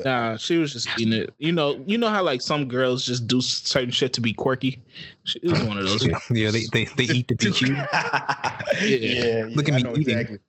Nah, 0.05 0.37
she 0.37 0.57
was 0.57 0.73
just 0.73 0.87
eating 0.99 1.13
it. 1.13 1.33
You 1.37 1.51
know, 1.51 1.81
you 1.85 1.97
know 1.97 2.09
how 2.09 2.23
like 2.23 2.41
some 2.41 2.67
girls 2.67 3.05
just 3.05 3.27
do 3.27 3.41
certain 3.41 3.91
shit 3.91 4.13
to 4.13 4.21
be 4.21 4.33
quirky. 4.33 4.81
She 5.23 5.39
it 5.39 5.51
was 5.51 5.63
one 5.63 5.77
of 5.77 5.85
those. 5.85 6.05
Yeah, 6.05 6.19
yeah 6.31 6.51
they, 6.51 6.63
they 6.71 6.85
they 6.85 7.03
eat 7.05 7.27
to 7.29 7.35
be 7.35 7.51
cute. 7.51 7.77
yeah, 7.77 9.47
Look 9.53 9.69
at 9.69 9.75
I 9.75 9.77
me 9.77 9.83
know 9.83 9.95
eating. 9.95 10.39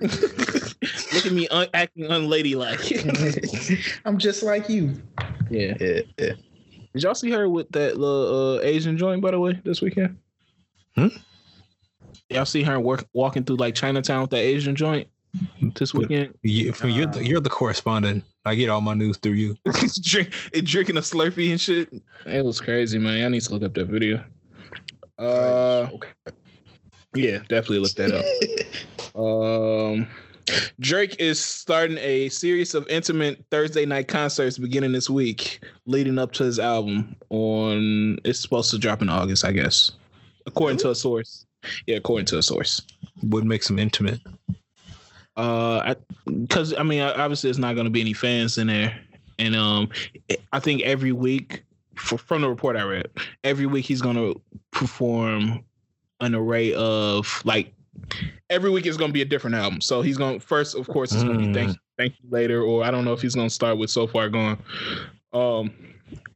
Look 0.00 1.26
at 1.26 1.32
me 1.32 1.48
un- 1.48 1.66
acting 1.74 2.04
unladylike. 2.04 3.98
I'm 4.04 4.18
just 4.18 4.42
like 4.42 4.68
you. 4.68 4.94
yeah. 5.50 5.74
Yeah, 5.80 6.00
yeah. 6.18 6.32
Did 6.94 7.02
y'all 7.02 7.14
see 7.14 7.30
her 7.32 7.48
with 7.48 7.70
that 7.72 7.96
little 7.98 8.58
uh, 8.58 8.60
Asian 8.62 8.96
joint 8.96 9.20
by 9.20 9.32
the 9.32 9.40
way 9.40 9.60
this 9.64 9.80
weekend? 9.82 10.16
Hmm? 10.94 11.08
Y'all 12.30 12.44
see 12.44 12.62
her 12.62 12.78
work 12.78 13.06
walking 13.12 13.44
through 13.44 13.56
like 13.56 13.74
Chinatown 13.74 14.22
with 14.22 14.30
that 14.30 14.38
Asian 14.38 14.76
joint 14.76 15.08
this 15.74 15.92
weekend? 15.94 16.34
You, 16.42 16.72
you're 16.84 17.06
the, 17.06 17.24
you're 17.24 17.40
the 17.40 17.50
correspondent. 17.50 18.24
I 18.48 18.54
get 18.54 18.70
all 18.70 18.80
my 18.80 18.94
news 18.94 19.18
through 19.18 19.32
you. 19.32 19.56
Drink, 20.02 20.32
it 20.52 20.64
drinking 20.64 20.96
a 20.96 21.00
Slurpee 21.00 21.50
and 21.50 21.60
shit. 21.60 21.92
It 22.26 22.44
was 22.44 22.60
crazy, 22.60 22.98
man. 22.98 23.24
I 23.24 23.28
need 23.28 23.42
to 23.42 23.52
look 23.52 23.62
up 23.62 23.74
that 23.74 23.86
video. 23.86 24.24
Uh, 25.18 25.88
okay. 25.92 26.08
yeah, 27.14 27.38
definitely 27.48 27.80
look 27.80 27.94
that 27.94 28.12
up. 28.12 28.24
Um, 29.14 30.06
Drake 30.78 31.16
is 31.18 31.44
starting 31.44 31.98
a 31.98 32.28
series 32.28 32.74
of 32.74 32.86
intimate 32.88 33.44
Thursday 33.50 33.84
night 33.84 34.06
concerts 34.06 34.58
beginning 34.58 34.92
this 34.92 35.10
week, 35.10 35.60
leading 35.86 36.18
up 36.18 36.30
to 36.34 36.44
his 36.44 36.60
album. 36.60 37.16
On 37.30 38.18
it's 38.24 38.40
supposed 38.40 38.70
to 38.70 38.78
drop 38.78 39.02
in 39.02 39.08
August, 39.08 39.44
I 39.44 39.50
guess, 39.50 39.90
according 40.46 40.78
to 40.78 40.90
a 40.90 40.94
source. 40.94 41.46
Yeah, 41.86 41.96
according 41.96 42.26
to 42.26 42.38
a 42.38 42.42
source. 42.42 42.80
Would 43.24 43.44
make 43.44 43.64
some 43.64 43.80
intimate. 43.80 44.20
Uh, 45.38 45.94
because 46.26 46.74
I, 46.74 46.82
mean, 46.82 47.00
obviously, 47.00 47.48
it's 47.48 47.58
not 47.58 47.74
going 47.74 47.84
to 47.84 47.90
be 47.90 48.00
any 48.00 48.12
fans 48.12 48.58
in 48.58 48.66
there, 48.66 49.00
and 49.38 49.54
um, 49.54 49.88
I 50.52 50.58
think 50.58 50.82
every 50.82 51.12
week, 51.12 51.62
for, 51.94 52.18
from 52.18 52.42
the 52.42 52.48
report 52.48 52.76
I 52.76 52.82
read, 52.82 53.06
every 53.44 53.66
week 53.66 53.84
he's 53.84 54.02
going 54.02 54.16
to 54.16 54.40
perform 54.72 55.62
an 56.20 56.34
array 56.34 56.74
of 56.74 57.40
like 57.44 57.72
every 58.50 58.70
week 58.70 58.86
is 58.86 58.96
going 58.96 59.10
to 59.10 59.12
be 59.12 59.22
a 59.22 59.26
different 59.26 59.54
album. 59.54 59.80
So 59.80 60.02
he's 60.02 60.16
going 60.16 60.40
to 60.40 60.46
first, 60.46 60.74
of 60.74 60.88
course, 60.88 61.12
it's 61.12 61.22
going 61.22 61.38
to 61.38 61.46
be 61.46 61.52
Mm. 61.52 61.54
thank 61.54 61.76
thank 61.96 62.14
you 62.20 62.28
later, 62.30 62.62
or 62.62 62.84
I 62.84 62.90
don't 62.90 63.04
know 63.04 63.12
if 63.12 63.22
he's 63.22 63.36
going 63.36 63.48
to 63.48 63.54
start 63.54 63.78
with 63.78 63.90
so 63.90 64.08
far 64.08 64.28
gone. 64.28 64.58
Um, 65.32 65.70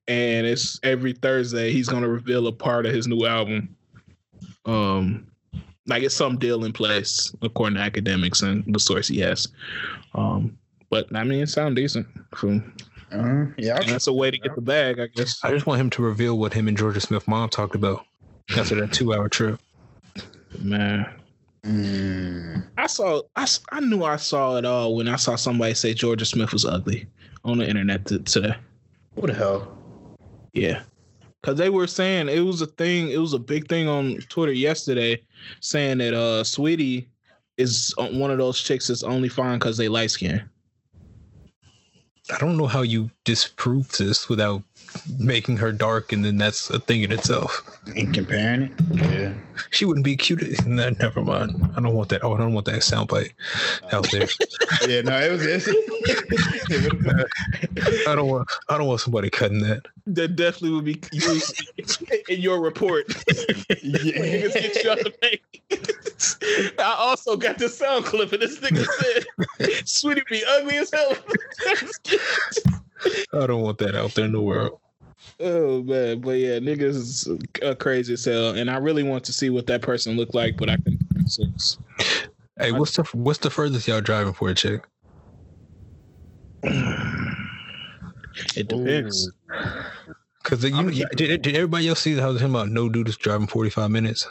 and 0.07 0.47
it's 0.47 0.79
every 0.85 1.13
Thursday 1.13 1.73
he's 1.73 1.89
going 1.89 2.03
to 2.05 2.09
reveal 2.09 2.47
a 2.47 2.53
part 2.53 2.87
of 2.87 2.95
his 2.95 3.09
new 3.09 3.27
album. 3.27 3.75
Um, 4.65 5.27
like 5.87 6.03
it's 6.03 6.15
some 6.15 6.39
deal 6.39 6.65
in 6.65 6.73
place 6.73 7.35
according 7.43 7.77
to 7.77 7.83
Akademiks 7.91 8.43
and 8.43 8.63
the 8.75 8.79
source 8.79 9.09
he 9.09 9.19
has. 9.21 9.49
Um, 10.15 10.57
but 10.91 11.07
I 11.15 11.25
mean, 11.25 11.41
it 11.43 11.49
sounds 11.49 11.75
decent. 11.77 12.07
So, 12.37 12.63
Uh, 13.13 13.47
yeah, 13.59 13.77
and 13.81 13.89
that's 13.89 14.07
a 14.07 14.13
way 14.13 14.31
to 14.31 14.39
get 14.39 14.55
the 14.55 14.61
bag, 14.63 14.99
I 15.01 15.07
guess. 15.09 15.39
I 15.45 15.51
just 15.51 15.67
want 15.67 15.81
him 15.81 15.91
to 15.91 16.03
reveal 16.03 16.39
what 16.39 16.53
him 16.55 16.69
and 16.69 16.77
Jorja 16.79 17.01
Smith 17.03 17.27
mom 17.29 17.49
talked 17.51 17.75
about 17.75 18.05
after 18.57 18.75
that 18.81 18.93
two 18.93 19.13
hour 19.15 19.29
trip. 19.29 19.61
Man, 20.59 21.07
Mm. 21.65 22.65
I 22.77 22.87
saw, 22.89 23.23
I, 23.37 23.47
I 23.71 23.79
knew 23.81 24.03
I 24.03 24.17
saw 24.17 24.57
it 24.57 24.65
all 24.65 24.97
when 24.97 25.07
I 25.07 25.15
saw 25.15 25.37
somebody 25.37 25.75
say 25.75 25.95
Jorja 25.95 26.27
Smith 26.27 26.53
was 26.53 26.65
ugly 26.65 27.07
on 27.45 27.59
the 27.59 27.69
internet 27.69 28.05
t- 28.05 28.19
today. 28.19 28.55
What 29.15 29.29
the 29.29 29.35
hell? 29.35 29.79
Yeah. 30.55 30.83
Cause 31.43 31.57
they 31.57 31.71
were 31.71 31.89
saying 31.89 32.29
it 32.29 32.41
was 32.41 32.63
a 32.63 32.67
thing, 32.67 33.11
it 33.11 33.19
was 33.19 33.33
a 33.33 33.39
big 33.39 33.69
thing 33.69 33.89
on 33.89 34.19
Twitter 34.29 34.53
yesterday, 34.53 35.21
saying 35.61 35.99
that 35.99 36.15
uh 36.15 36.45
Saweetie 36.45 37.07
is 37.57 37.93
one 37.99 38.31
of 38.31 38.39
those 38.39 38.61
chicks 38.61 38.87
that's 38.87 39.03
only 39.03 39.29
fine 39.29 39.59
because 39.59 39.77
they 39.77 39.89
light 39.89 40.13
skin. 40.13 40.49
I 42.33 42.39
don't 42.39 42.57
know 42.57 42.69
how 42.69 42.83
you 42.83 43.11
disprove 43.25 43.91
this 43.99 44.29
without 44.29 44.63
making 45.19 45.57
her 45.59 45.73
dark, 45.73 46.13
and 46.13 46.25
then 46.25 46.37
that's 46.37 46.71
a 46.71 46.79
thing 46.79 47.03
in 47.03 47.13
itself. 47.13 47.63
Ain't 47.95 48.15
comparing 48.15 48.63
it. 48.63 48.73
Yeah. 48.93 49.35
She 49.71 49.85
wouldn't 49.85 50.05
be 50.05 50.17
cute. 50.17 50.43
No, 50.67 50.91
never 50.91 51.23
mind. 51.23 51.71
I 51.77 51.81
don't 51.81 51.95
want 51.95 52.09
that. 52.11 52.25
Oh, 52.25 52.35
I 52.35 52.39
don't 52.39 52.55
want 52.55 52.67
that 52.67 52.77
soundbite 52.77 53.33
out 53.93 54.11
there. 54.11 54.29
Yeah. 54.89 55.03
No, 55.03 55.17
it 55.17 55.31
was. 55.31 55.43
It, 55.45 55.69
I 58.09 58.15
don't 58.17 58.29
want. 58.29 58.49
I 58.69 58.79
don't 58.79 58.89
want 58.89 59.01
somebody 59.01 59.31
cutting 59.31 59.61
that. 59.61 59.87
That 60.07 60.35
definitely 60.35 60.71
would 60.71 60.85
be 60.85 61.01
you 61.13 61.41
in 62.29 62.41
your 62.41 62.61
report. 62.61 63.07
Niggas 63.09 64.55
get 64.55 64.83
you 64.83 64.91
out 64.91 64.99
the 64.99 65.13
bank. 65.21 65.41
I 66.79 66.95
also 66.99 67.37
got 67.37 67.59
the 67.59 67.69
sound 67.69 68.07
clip, 68.07 68.33
and 68.33 68.43
this 68.43 68.59
nigga 68.59 68.85
said, 68.85 69.25
"Saweetie 69.85 70.27
be 70.29 70.43
ugly 70.49 70.79
as 70.79 70.91
hell." 70.91 71.17
I 73.35 73.47
don't 73.47 73.63
want 73.63 73.79
that 73.79 73.95
out 73.95 74.15
there 74.15 74.25
in 74.25 74.33
the 74.33 74.41
world. 74.41 74.79
Oh 75.41 75.83
man, 75.83 76.21
but 76.21 76.39
yeah, 76.39 76.59
niggas 76.59 76.97
is 76.97 77.29
uh, 77.63 77.75
crazy 77.75 78.15
as 78.15 78.25
hell, 78.25 78.55
and 78.55 78.71
I 78.71 78.79
really 78.79 79.03
want 79.03 79.25
to 79.25 79.33
see 79.33 79.51
what 79.51 79.67
that 79.67 79.83
person 79.83 80.17
looked 80.17 80.35
like, 80.35 80.57
but 80.57 80.71
I 80.71 80.77
can. 80.77 80.99
So, 81.27 81.45
Hey, 82.59 82.73
what's 82.73 82.97
the 82.97 83.03
what's 83.15 83.39
the 83.41 83.51
furthest 83.51 83.89
y'all 83.89 84.01
driving 84.01 84.33
for 84.35 84.51
a 84.51 84.55
chick? 84.55 84.83
it 86.65 86.75
depends. 88.69 89.31
Because 90.43 90.65
you, 90.65 90.91
you- 90.91 91.07
did, 91.17 91.43
did 91.43 91.55
everybody 91.57 91.89
else 91.89 92.01
see 92.01 92.15
how 92.17 92.33
was 92.33 92.43
him 92.43 92.55
about 92.55 92.69
no 92.69 92.89
dude 92.89 93.09
is 93.09 93.17
driving 93.17 93.47
forty 93.47 93.71
five 93.71 93.91
minutes? 93.91 94.27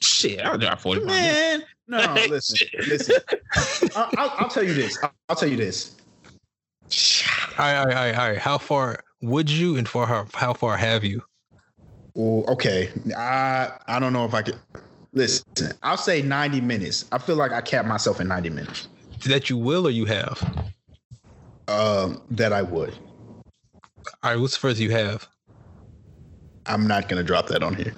Shit, 0.00 0.40
I'll 0.44 0.58
drive 0.58 0.80
forty 0.80 1.00
five 1.00 1.22
minutes. 1.22 1.66
Man, 1.88 2.16
no. 2.16 2.26
Listen, 2.28 2.68
listen. 2.86 3.16
I'll, 3.94 4.10
I'll, 4.16 4.30
I'll 4.38 4.48
tell 4.48 4.64
you 4.64 4.74
this. 4.74 4.98
I'll, 5.02 5.12
I'll 5.28 5.36
tell 5.36 5.48
you 5.48 5.56
this. 5.56 5.96
All 7.58 7.64
right, 7.64 7.76
all 7.78 7.86
right, 7.86 7.96
all 7.96 8.04
right, 8.04 8.14
all 8.18 8.28
right. 8.30 8.38
How 8.38 8.58
far 8.58 9.03
would 9.24 9.50
you, 9.50 9.76
and 9.76 9.88
for 9.88 10.06
how 10.06 10.26
how 10.34 10.52
far 10.52 10.76
have 10.76 11.04
you? 11.04 11.22
Well, 12.14 12.44
okay. 12.52 12.90
I 13.16 13.72
I 13.86 13.98
don't 13.98 14.12
know 14.12 14.24
if 14.24 14.34
I 14.34 14.42
could. 14.42 14.58
Listen, 15.12 15.72
I'll 15.82 15.96
say 15.96 16.22
90 16.22 16.60
minutes. 16.60 17.04
I 17.12 17.18
feel 17.18 17.36
like 17.36 17.52
I 17.52 17.60
capped 17.60 17.86
myself 17.86 18.20
in 18.20 18.26
90 18.26 18.50
minutes. 18.50 18.88
That 19.26 19.48
you 19.48 19.56
will 19.56 19.86
or 19.86 19.90
you 19.90 20.06
have? 20.06 20.66
Um, 21.68 22.20
that 22.32 22.52
I 22.52 22.62
would. 22.62 22.94
All 24.22 24.32
right, 24.32 24.36
what's 24.36 24.54
the 24.54 24.60
furthest 24.60 24.82
you 24.82 24.90
have? 24.90 25.28
I'm 26.66 26.86
not 26.86 27.08
gonna 27.08 27.22
drop 27.22 27.46
that 27.48 27.62
on 27.62 27.74
here. 27.74 27.94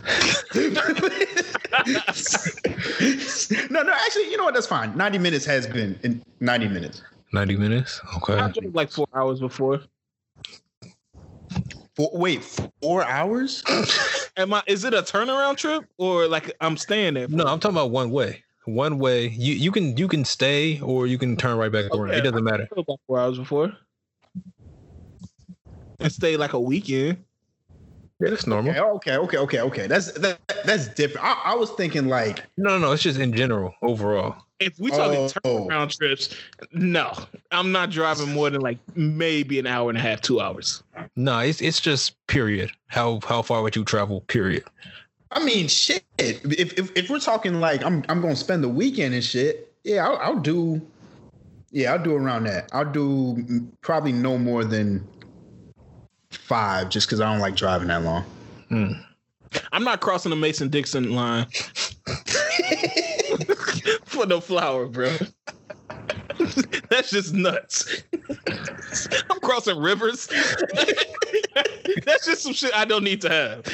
no, 3.71 3.83
no. 3.83 3.93
Actually, 3.93 4.31
you 4.31 4.37
know 4.37 4.45
what? 4.45 4.55
That's 4.55 4.67
fine. 4.67 4.97
90 4.97 5.19
minutes 5.19 5.45
has 5.47 5.67
been 5.67 5.99
in 6.03 6.23
90 6.41 6.69
minutes. 6.69 7.03
Ninety 7.33 7.57
minutes. 7.57 8.01
Okay. 8.17 8.35
I 8.35 8.49
drove 8.49 8.75
like 8.75 8.91
four 8.91 9.09
hours 9.15 9.41
before. 9.41 9.81
Four, 11.97 12.11
wait, 12.13 12.45
four 12.83 13.03
hours? 13.05 13.65
Am 14.37 14.53
I? 14.53 14.63
Is 14.67 14.85
it 14.85 14.93
a 14.93 15.01
turnaround 15.01 15.57
trip 15.57 15.85
or 15.97 16.29
like 16.29 16.55
I'm 16.61 16.77
staying 16.77 17.15
there? 17.15 17.27
No, 17.29 17.45
I'm 17.47 17.59
talking 17.59 17.75
about 17.75 17.91
one 17.91 18.11
way. 18.11 18.45
One 18.67 18.99
way. 18.99 19.29
You 19.29 19.55
you 19.55 19.73
can 19.73 19.97
you 19.97 20.07
can 20.07 20.25
stay 20.25 20.79
or 20.81 21.07
you 21.07 21.17
can 21.17 21.37
turn 21.37 21.57
right 21.57 21.73
back 21.73 21.87
around. 21.95 22.15
It 22.15 22.23
doesn't 22.23 22.45
matter. 22.45 22.69
drove 22.71 22.85
about 22.87 23.01
four 23.07 23.19
hours 23.19 23.39
before. 23.39 23.73
and 26.01 26.13
stay 26.13 26.37
like 26.37 26.53
a 26.53 26.61
weekend. 26.61 27.25
Yeah, 28.21 28.31
that's 28.31 28.47
normal. 28.47 28.73
Okay, 28.73 28.81
okay, 28.81 29.17
okay, 29.17 29.39
okay, 29.39 29.61
okay. 29.61 29.87
That's 29.87 30.13
that, 30.13 30.39
that's 30.65 30.89
different. 30.89 31.27
I, 31.27 31.53
I 31.53 31.55
was 31.55 31.71
thinking 31.73 32.09
like 32.09 32.45
No, 32.57 32.71
no, 32.71 32.79
no. 32.79 32.93
It's 32.93 33.03
just 33.03 33.19
in 33.19 33.33
general, 33.33 33.75
overall. 33.83 34.37
If 34.59 34.79
we 34.79 34.91
talking 34.91 35.19
Oh. 35.45 35.67
turnaround 35.69 35.97
trips, 35.97 36.35
no, 36.73 37.13
I'm 37.51 37.73
not 37.73 37.91
driving 37.91 38.33
more 38.33 38.49
than 38.49 38.63
like 38.63 38.79
maybe 38.95 39.59
an 39.59 39.67
hour 39.67 39.91
and 39.91 39.99
a 39.99 40.01
half, 40.01 40.23
two 40.23 40.41
hours. 40.41 40.83
No, 41.15 41.41
it's 41.41 41.61
it's 41.61 41.81
just 41.81 42.15
period. 42.27 42.71
How 42.87 43.21
how 43.27 43.43
far 43.43 43.63
would 43.63 43.77
you 43.77 43.85
travel? 43.85 44.23
Period. 44.23 44.65
I 45.33 45.45
mean, 45.45 45.69
shit. 45.69 46.05
If 46.19 46.43
if, 46.45 46.97
if 46.97 47.11
we're 47.11 47.19
talking 47.21 47.61
like 47.61 47.85
I'm 47.85 48.03
I'm 48.09 48.23
gonna 48.23 48.37
spend 48.37 48.65
the 48.65 48.69
weekend 48.69 49.15
and 49.15 49.23
shit, 49.23 49.73
yeah, 49.85 50.07
I'll, 50.09 50.17
I'll 50.17 50.41
do. 50.41 50.81
Yeah, 51.71 51.93
I'll 51.93 52.03
do 52.03 52.15
around 52.15 52.45
that. 52.45 52.71
I'll 52.73 52.91
do 52.91 53.69
probably 53.83 54.13
no 54.13 54.39
more 54.39 54.65
than 54.65 55.07
five, 56.31 56.89
just 56.89 57.07
because 57.07 57.21
I 57.21 57.31
don't 57.31 57.41
like 57.41 57.57
driving 57.57 57.89
that 57.89 58.03
long. 58.03 58.23
Hmm. 58.69 58.93
I'm 59.73 59.85
not 59.85 60.01
crossing 60.01 60.31
the 60.31 60.37
Mason 60.37 60.69
Dixon 60.69 61.13
line 61.15 61.47
for 64.05 64.27
no 64.27 64.41
flower, 64.41 64.87
bro. 64.87 65.11
That's 66.91 67.11
just 67.11 67.33
nuts. 67.35 68.03
I'm 69.31 69.41
crossing 69.41 69.79
rivers. 69.79 70.27
That's 72.05 72.27
just 72.27 72.43
some 72.43 72.53
shit 72.53 72.75
I 72.75 72.85
don't 72.85 73.05
need 73.05 73.21
to 73.23 73.29
have. 73.31 73.67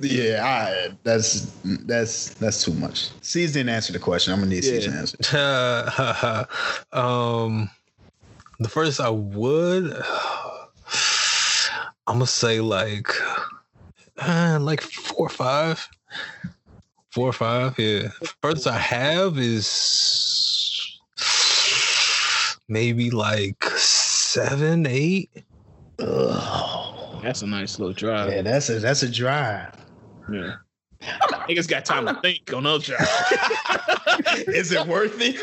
Yeah, 0.00 0.42
I, 0.44 0.90
that's 1.04 1.50
that's 1.64 2.34
that's 2.34 2.62
too 2.64 2.74
much. 2.74 3.10
C's 3.22 3.52
didn't 3.52 3.70
answer 3.70 3.92
the 3.94 3.98
question. 3.98 4.32
I'm 4.32 4.40
gonna 4.40 4.50
need 4.50 4.64
C's 4.64 4.84
Yeah. 4.86 4.92
to 4.92 4.98
answer. 4.98 6.96
um, 6.98 7.70
the 8.60 8.68
first 8.68 9.00
I 9.00 9.08
would, 9.08 9.84
I'm 12.06 12.16
gonna 12.16 12.26
say 12.26 12.60
like, 12.60 13.08
uh, 14.18 14.58
like 14.60 14.80
four 14.82 15.26
or 15.26 15.30
five, 15.30 15.88
four 17.14 17.28
or 17.28 17.32
five. 17.32 17.78
Yeah. 17.78 18.08
First 18.42 18.66
I 18.66 18.76
have 18.76 19.38
is 19.38 21.00
maybe 22.68 23.10
like 23.10 23.62
seven, 23.76 24.84
eight. 24.86 25.30
Ugh. 26.00 27.22
That's 27.22 27.42
a 27.42 27.46
nice 27.46 27.78
little 27.78 27.94
drive. 27.94 28.32
Yeah, 28.32 28.42
that's 28.42 28.68
a 28.68 28.80
that's 28.80 29.04
a 29.04 29.08
drive. 29.08 29.72
Yeah. 30.30 30.56
Niggas 31.48 31.68
got 31.68 31.84
time 31.84 32.06
to 32.06 32.14
think 32.20 32.52
on 32.52 32.64
those 32.64 32.84
drives. 32.86 33.08
Is 34.48 34.72
it 34.72 34.86
worth 34.86 35.16
it? 35.20 35.36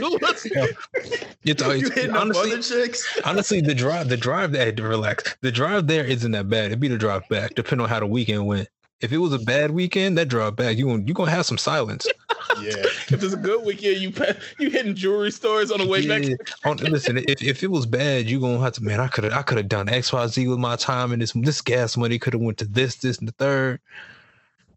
What's- 0.22 0.46
It's, 0.46 0.52
you 1.44 1.54
it's 1.54 1.94
hitting 1.94 2.10
up 2.12 2.22
honestly, 2.22 2.52
other 2.52 2.62
chicks? 2.62 3.20
honestly 3.24 3.60
the 3.60 3.74
drive, 3.74 4.08
the 4.08 4.16
drive 4.16 4.52
that 4.52 4.76
to 4.78 4.82
relax, 4.82 5.36
the 5.42 5.52
drive 5.52 5.86
there 5.86 6.04
isn't 6.06 6.32
that 6.32 6.48
bad. 6.48 6.66
It'd 6.66 6.80
be 6.80 6.88
the 6.88 6.96
drive 6.96 7.28
back, 7.28 7.54
depending 7.54 7.84
on 7.84 7.90
how 7.90 8.00
the 8.00 8.06
weekend 8.06 8.46
went. 8.46 8.68
If 9.02 9.12
it 9.12 9.18
was 9.18 9.32
a 9.32 9.38
bad 9.38 9.72
weekend, 9.72 10.16
that 10.16 10.26
drive 10.28 10.56
back, 10.56 10.76
you 10.76 10.86
gonna 10.86 11.02
you 11.04 11.12
gonna 11.12 11.30
have 11.30 11.46
some 11.46 11.58
silence. 11.58 12.06
Yeah. 12.60 12.74
if 12.76 13.22
it's 13.22 13.32
a 13.32 13.36
good 13.36 13.64
weekend, 13.64 13.98
you 13.98 14.10
pa- 14.10 14.34
you 14.58 14.68
hitting 14.68 14.94
jewelry 14.94 15.30
stores 15.30 15.70
on 15.70 15.78
the 15.78 15.86
way 15.86 16.06
back. 16.06 16.22
Yeah. 16.22 16.34
On- 16.64 16.76
listen, 16.76 17.16
if, 17.16 17.42
if 17.42 17.62
it 17.62 17.70
was 17.70 17.86
bad, 17.86 18.28
you 18.28 18.40
gonna 18.40 18.58
have 18.60 18.74
to 18.74 18.82
man. 18.82 19.00
I 19.00 19.08
could 19.08 19.24
have 19.24 19.32
I 19.32 19.40
could 19.42 19.56
have 19.56 19.68
done 19.68 19.88
X 19.88 20.12
Y 20.12 20.26
Z 20.26 20.48
with 20.48 20.58
my 20.58 20.76
time, 20.76 21.12
and 21.12 21.22
this 21.22 21.32
this 21.32 21.62
gas 21.62 21.96
money 21.96 22.18
could 22.18 22.34
have 22.34 22.42
went 22.42 22.58
to 22.58 22.66
this 22.66 22.96
this 22.96 23.18
and 23.18 23.28
the 23.28 23.32
third. 23.32 23.80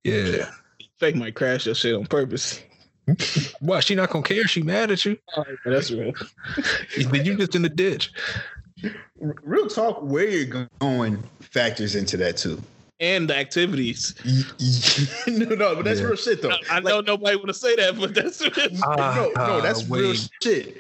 Yeah, 0.03 0.51
Fake 0.99 1.15
might 1.15 1.35
crash 1.35 1.65
your 1.65 1.75
shit 1.75 1.95
on 1.95 2.05
purpose. 2.05 2.61
why 3.59 3.81
she 3.81 3.95
not 3.95 4.09
gonna 4.09 4.23
care? 4.23 4.47
She 4.47 4.61
mad 4.61 4.91
at 4.91 5.03
you? 5.03 5.17
That's 5.65 5.91
real. 5.91 6.13
Then 6.97 7.25
you 7.25 7.35
just 7.35 7.55
in 7.55 7.61
the 7.61 7.69
ditch. 7.69 8.11
Real 9.19 9.67
talk, 9.67 10.01
where 10.01 10.27
you're 10.27 10.69
going 10.79 11.23
factors 11.41 11.95
into 11.95 12.15
that 12.17 12.37
too. 12.37 12.61
And 12.99 13.29
the 13.29 13.35
activities. 13.35 14.15
no, 15.27 15.55
no, 15.55 15.75
but 15.75 15.85
that's 15.85 15.99
Yeah. 15.99 16.05
real 16.07 16.15
shit 16.15 16.41
though. 16.41 16.53
I 16.69 16.79
know 16.79 17.01
nobody 17.01 17.35
want 17.35 17.49
to 17.49 17.53
say 17.53 17.75
that, 17.75 17.99
but 17.99 18.13
that's 18.15 18.41
Ah, 18.83 19.15
no, 19.15 19.27
no, 19.27 19.31
ah, 19.57 19.61
that's 19.61 19.87
real 19.89 20.13
shit. 20.41 20.77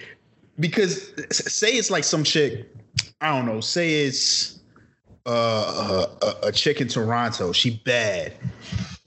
Because 0.59 1.11
say 1.31 1.71
it's 1.71 1.91
like 1.91 2.05
some 2.05 2.23
chick, 2.23 2.65
I 3.19 3.35
don't 3.35 3.45
know. 3.45 3.59
Say 3.59 4.05
it's 4.05 4.59
uh, 5.25 6.05
a, 6.21 6.47
a 6.47 6.51
chick 6.53 6.79
in 6.79 6.87
Toronto. 6.87 7.51
She 7.51 7.81
bad, 7.83 8.33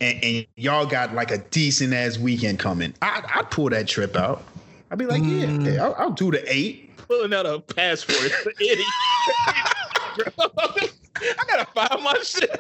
and, 0.03 0.23
and 0.23 0.47
y'all 0.57 0.85
got 0.85 1.15
like 1.15 1.31
a 1.31 1.39
decent 1.39 1.95
ass 1.95 2.19
weekend 2.19 2.59
coming. 2.59 2.93
I, 3.01 3.23
I'd 3.37 3.51
pull 3.51 3.71
that 3.71 3.89
trip 3.89 4.17
out. 4.17 4.45
I'd 4.91 4.99
be 4.99 5.07
like, 5.07 5.23
Mm. 5.23 5.65
yeah, 5.77 5.83
I'll, 5.85 5.95
I'll 5.95 6.11
do 6.11 6.31
the 6.31 6.45
eight. 6.53 6.95
pulling 7.09 7.33
out 7.33 7.47
a 7.47 7.61
passport. 7.61 8.31
Idiot. 11.21 11.37
I 11.39 11.45
gotta 11.47 11.67
file 11.73 12.01
my 12.01 12.19
shit. 12.23 12.51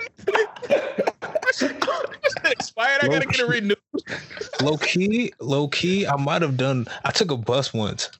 expired. 2.50 3.02
I 3.02 3.08
gotta 3.08 3.26
get 3.26 3.40
it 3.40 3.48
renewed. 3.48 3.78
Low 4.62 4.76
key, 4.76 5.32
low 5.40 5.68
key. 5.68 6.06
I 6.06 6.16
might 6.16 6.42
have 6.42 6.56
done. 6.56 6.86
I 7.04 7.10
took 7.10 7.30
a 7.30 7.36
bus 7.36 7.72
once, 7.72 8.10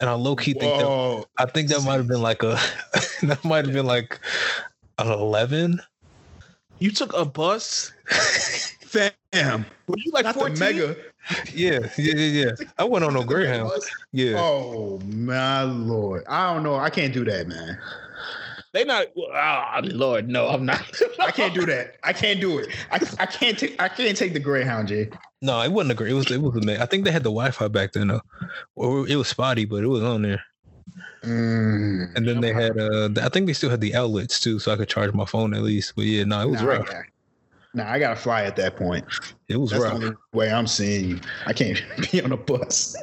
and 0.00 0.08
I 0.10 0.14
low 0.14 0.36
key 0.36 0.52
think 0.52 0.78
that 0.78 1.26
I 1.38 1.46
think 1.46 1.68
that 1.68 1.82
might 1.84 1.96
have 1.96 2.08
been 2.08 2.22
like 2.22 2.42
a 2.42 2.58
that 3.22 3.40
might 3.44 3.64
have 3.64 3.74
been 3.74 3.86
like 3.86 4.18
an 4.98 5.08
eleven. 5.08 5.80
You 6.78 6.90
took 6.90 7.12
a 7.14 7.24
bus. 7.24 7.92
fam, 8.80 9.66
Were 9.86 9.96
you 9.98 10.10
like 10.12 10.24
not 10.24 10.34
14? 10.34 10.54
the 10.54 10.60
mega. 10.60 10.96
Yeah, 11.54 11.78
yeah, 11.96 12.14
yeah, 12.14 12.44
yeah. 12.44 12.66
I 12.78 12.84
went 12.84 13.04
on 13.04 13.14
no 13.14 13.22
Greyhound. 13.22 13.70
Yeah. 14.12 14.34
Oh 14.38 14.98
my 15.04 15.62
lord, 15.62 16.24
I 16.26 16.52
don't 16.52 16.62
know. 16.62 16.76
I 16.76 16.90
can't 16.90 17.12
do 17.12 17.24
that, 17.24 17.46
man. 17.46 17.78
They 18.72 18.84
not. 18.84 19.06
Oh 19.16 19.80
Lord, 19.84 20.28
no, 20.28 20.48
I'm 20.48 20.64
not. 20.64 20.80
I 21.18 21.30
can't 21.32 21.52
do 21.54 21.66
that. 21.66 21.96
I 22.04 22.12
can't 22.12 22.40
do 22.40 22.58
it. 22.58 22.68
I, 22.92 23.00
I 23.18 23.26
can't 23.26 23.58
take 23.58 23.80
I 23.82 23.88
can't 23.88 24.16
take 24.16 24.32
the 24.32 24.38
Greyhound, 24.40 24.88
Jay. 24.88 25.10
No, 25.42 25.60
it 25.62 25.72
wasn't 25.72 25.92
a 25.92 25.94
great. 25.94 26.12
It 26.12 26.14
was 26.14 26.30
it 26.30 26.40
was 26.40 26.54
a 26.56 26.64
ma- 26.64 26.80
I 26.82 26.86
think 26.86 27.04
they 27.04 27.10
had 27.10 27.22
the 27.24 27.30
Wi-Fi 27.30 27.66
back 27.68 27.92
then 27.92 28.08
though. 28.08 28.20
Or 28.76 29.08
it 29.08 29.16
was 29.16 29.26
spotty, 29.28 29.64
but 29.64 29.82
it 29.82 29.88
was 29.88 30.02
on 30.04 30.22
there. 30.22 30.42
Mm. 31.24 32.14
And 32.16 32.26
then 32.28 32.40
they 32.40 32.52
had 32.52 32.78
uh, 32.78 33.08
I 33.22 33.28
think 33.28 33.46
they 33.46 33.52
still 33.52 33.70
had 33.70 33.80
the 33.80 33.94
outlets 33.94 34.40
too, 34.40 34.58
so 34.58 34.72
I 34.72 34.76
could 34.76 34.88
charge 34.88 35.12
my 35.14 35.24
phone 35.24 35.52
at 35.54 35.62
least. 35.62 35.94
But 35.96 36.04
yeah, 36.06 36.24
no, 36.24 36.40
it 36.40 36.48
was 36.50 36.62
Nah, 36.62 36.70
I 36.70 36.76
rough. 36.78 36.86
got- 36.86 37.04
Nah, 37.72 37.88
I 37.88 38.00
gotta 38.00 38.16
fly 38.16 38.42
at 38.42 38.56
that 38.56 38.74
point. 38.76 39.04
It 39.48 39.56
was 39.56 39.70
That's 39.70 39.84
rough. 39.84 39.92
the 40.00 40.06
only 40.06 40.16
way 40.32 40.50
I'm 40.50 40.66
seeing 40.66 41.10
you. 41.10 41.20
I 41.46 41.52
can't 41.52 41.80
be 42.12 42.20
on 42.20 42.32
a 42.32 42.36
bus. 42.36 42.96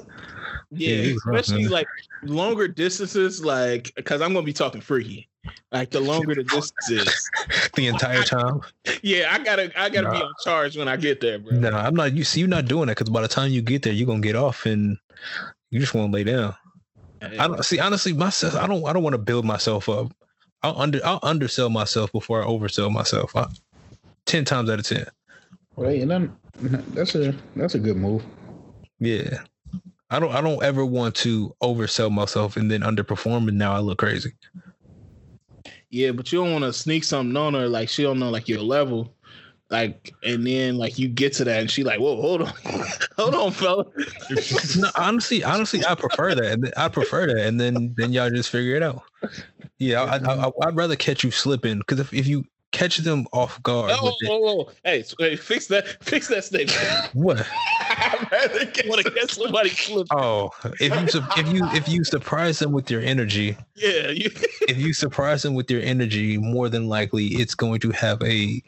Yeah, 0.72 0.89
Yeah, 0.89 0.95
it 0.95 1.13
was 1.13 1.24
rough, 1.26 1.39
especially 1.41 1.68
like 1.70 1.88
longer 2.24 2.68
distances, 2.68 3.45
like 3.45 3.93
because 3.95 4.22
I'm 4.22 4.34
gonna 4.34 4.45
be 4.45 4.51
talking 4.53 4.82
freaky. 4.82 5.30
Like 5.72 5.91
the 5.91 6.00
longer 6.00 6.36
the 6.36 6.43
distance 6.43 6.89
is, 6.89 7.32
the 7.76 7.88
entire 7.88 8.24
time. 8.24 8.62
yeah, 9.02 9.28
I 9.32 9.39
gotta 9.43 9.72
I 9.80 9.89
gotta 9.89 10.10
be 10.10 10.18
Nah. 10.20 10.26
on 10.26 10.34
charge 10.43 10.78
when 10.78 10.88
I 10.88 10.95
get 10.98 11.20
there, 11.22 11.39
bro. 11.39 11.60
No, 11.60 11.70
I'm 11.72 11.95
not. 11.95 12.14
You 12.14 12.24
see, 12.24 12.39
you're 12.39 12.50
not 12.50 12.66
doing 12.66 12.88
that 12.88 12.98
because 12.98 13.10
by 13.10 13.22
the 13.22 13.28
time 13.28 13.52
you 13.52 13.62
get 13.62 13.84
there, 13.84 13.93
you're 13.93 14.08
gonna 14.08 14.22
get 14.22 14.36
off 14.36 14.66
and 14.66 14.98
you 15.70 15.80
just 15.80 15.93
want 15.93 16.12
to 16.12 16.16
lay 16.16 16.24
down. 16.24 16.56
I 17.22 17.48
don't 17.48 17.64
see. 17.66 17.80
Honestly, 17.80 18.14
myself, 18.14 18.56
I 18.56 18.68
don't. 18.68 18.86
I 18.86 18.93
don't 18.93 19.04
want 19.04 19.14
to 19.16 19.20
build 19.20 19.43
myself 19.45 19.89
up. 19.89 20.12
I'll 20.64 20.80
under. 20.80 21.00
I'll 21.04 21.20
undersell 21.24 21.70
myself 21.70 22.12
before 22.12 22.43
I 22.43 22.45
oversell 22.45 22.91
myself. 22.91 23.36
I, 23.36 23.48
ten 24.26 24.45
times 24.45 24.70
out 24.70 24.80
of 24.80 24.86
ten. 24.86 25.06
Well, 25.76 25.89
and 25.89 26.10
then 26.10 26.38
that's 26.93 27.16
a 27.16 27.36
that's 27.56 27.76
a 27.76 27.80
good 27.80 27.98
move. 27.98 28.24
Yeah. 29.00 29.39
I 30.10 30.20
don't. 30.20 30.32
I 30.34 30.41
don't 30.41 30.64
ever 30.64 30.86
want 30.86 31.16
to 31.16 31.54
oversell 31.62 32.12
myself 32.12 32.56
and 32.56 32.72
then 32.72 32.82
underperform, 32.82 33.48
and 33.50 33.58
now 33.58 33.74
I 33.74 33.80
look 33.80 33.98
crazy. 33.98 34.34
Yeah, 35.90 36.12
but 36.12 36.32
you 36.32 36.40
don't 36.40 36.52
want 36.52 36.66
to 36.66 36.74
sneak 36.74 37.04
something 37.04 37.36
on 37.38 37.54
her 37.54 37.68
like 37.68 37.90
she 37.90 38.04
don't 38.04 38.20
know 38.20 38.30
like 38.30 38.48
your 38.48 38.62
level. 38.62 39.14
Like 39.70 40.14
and 40.24 40.48
then 40.48 40.78
like 40.78 40.98
you 40.98 41.10
get 41.10 41.34
to 41.34 41.44
that 41.44 41.60
and 41.60 41.70
she 41.70 41.84
like, 41.84 42.00
whoa, 42.00 42.22
hold 42.22 42.42
on, 42.44 42.54
hold 43.18 43.36
on, 43.36 43.52
fella. 43.52 43.86
no, 44.78 44.90
honestly, 44.96 45.44
honestly, 45.44 45.86
I 45.86 45.96
prefer 45.96 46.36
that. 46.36 46.74
I 46.78 46.88
prefer 46.88 47.28
that, 47.28 47.46
and 47.46 47.60
then 47.60 47.94
then 47.98 48.14
y'all 48.14 48.30
just 48.30 48.50
figure 48.50 48.76
it 48.76 48.84
out. 48.84 49.04
Yeah, 49.78 50.04
I, 50.04 50.18
I, 50.18 50.52
I'd 50.64 50.76
rather 50.76 50.96
catch 50.96 51.24
you 51.24 51.32
slipping 51.32 51.80
because 51.80 52.00
if, 52.00 52.14
if 52.14 52.28
you 52.28 52.46
catch 52.72 52.97
them 52.97 53.26
off 53.34 53.61
guard, 53.63 53.91
Oh, 53.97 54.05
with 54.05 54.15
it- 54.22 54.30
whoa, 54.30 54.39
whoa. 54.39 54.70
Hey, 54.84 55.03
hey, 55.20 55.36
fix 55.36 55.68
that, 55.68 56.03
fix 56.03 56.28
that 56.28 56.43
statement. 56.43 56.78
what? 57.13 57.45
I'd 57.89 58.28
rather 58.32 58.65
get, 58.65 58.88
want 58.88 59.03
to 59.05 59.11
get 59.11 59.30
somebody 59.32 59.70
slip. 59.70 60.07
Oh, 60.11 60.51
if 60.80 60.93
you 61.13 61.22
if 61.38 61.53
you 61.53 61.65
if 61.74 61.88
you 61.88 62.03
surprise 62.03 62.59
them 62.59 62.72
with 62.72 62.91
your 62.91 63.01
energy, 63.01 63.57
Yeah, 63.76 64.09
you, 64.09 64.30
if 64.68 64.78
you 64.78 64.93
surprise 64.93 65.43
them 65.43 65.55
with 65.55 65.70
your 65.72 65.82
energy, 65.82 66.38
more 66.38 66.70
than 66.70 66.88
likely 66.88 67.26
it's 67.28 67.55
going 67.55 67.80
to 67.82 67.91
have 67.91 68.22
a 68.24 68.61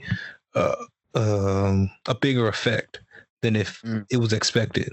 uh, 0.56 0.76
um 1.16 1.90
a 2.08 2.16
bigger 2.16 2.48
effect 2.48 3.02
than 3.42 3.56
if 3.56 3.82
Mm. 3.84 4.06
it 4.10 4.18
was 4.18 4.34
expected. 4.34 4.90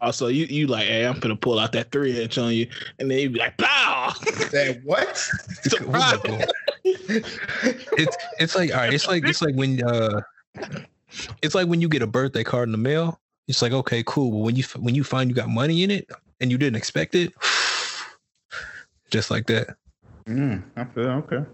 also 0.00 0.26
you 0.26 0.46
you 0.46 0.66
like, 0.66 0.86
hey, 0.86 1.06
I'm 1.06 1.18
gonna 1.20 1.36
pull 1.36 1.58
out 1.58 1.72
that 1.72 1.92
three 1.92 2.20
inch 2.20 2.36
on 2.38 2.52
you, 2.52 2.68
and 2.98 3.10
then 3.10 3.18
you 3.18 3.30
be 3.30 3.38
like, 3.38 3.56
pow. 3.58 4.12
That 4.50 4.80
what? 4.84 5.16
Surprise. 5.62 6.18
It's 6.84 8.16
it's 8.38 8.56
like 8.56 8.70
all 8.72 8.78
right, 8.78 8.92
it's 8.92 9.06
like 9.08 9.24
it's 9.24 9.42
like 9.42 9.54
when 9.54 9.82
uh 9.84 10.20
it's 11.42 11.54
like 11.54 11.68
when 11.68 11.80
you 11.80 11.88
get 11.88 12.02
a 12.02 12.06
birthday 12.06 12.44
card 12.44 12.68
in 12.68 12.72
the 12.72 12.78
mail. 12.78 13.20
It's 13.48 13.60
like 13.60 13.72
okay, 13.72 14.02
cool, 14.06 14.30
but 14.30 14.38
when 14.38 14.56
you 14.56 14.64
when 14.78 14.94
you 14.94 15.04
find 15.04 15.28
you 15.28 15.34
got 15.34 15.48
money 15.48 15.82
in 15.82 15.90
it 15.90 16.10
and 16.40 16.50
you 16.50 16.58
didn't 16.58 16.76
expect 16.76 17.14
it, 17.14 17.32
just 19.10 19.30
like 19.30 19.46
that. 19.46 19.76
Mm, 20.26 20.62
I 20.76 20.84
feel 20.84 21.08
okay. 21.10 21.44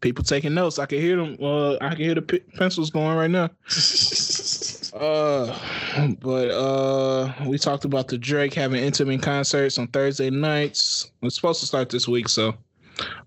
People 0.00 0.24
taking 0.24 0.54
notes. 0.54 0.78
I 0.78 0.86
can 0.86 0.98
hear 0.98 1.16
them. 1.16 1.36
Uh, 1.40 1.74
I 1.74 1.90
can 1.90 1.98
hear 1.98 2.14
the 2.14 2.22
p- 2.22 2.38
pencils 2.56 2.90
going 2.90 3.16
right 3.16 3.30
now. 3.30 3.50
Uh, 4.92 5.56
but 6.20 6.50
uh, 6.50 7.32
we 7.46 7.56
talked 7.56 7.84
about 7.84 8.08
the 8.08 8.18
Drake 8.18 8.52
having 8.52 8.82
intimate 8.82 9.22
concerts 9.22 9.78
on 9.78 9.86
Thursday 9.86 10.30
nights. 10.30 11.12
It's 11.22 11.36
supposed 11.36 11.60
to 11.60 11.66
start 11.66 11.90
this 11.90 12.08
week, 12.08 12.28
so 12.28 12.54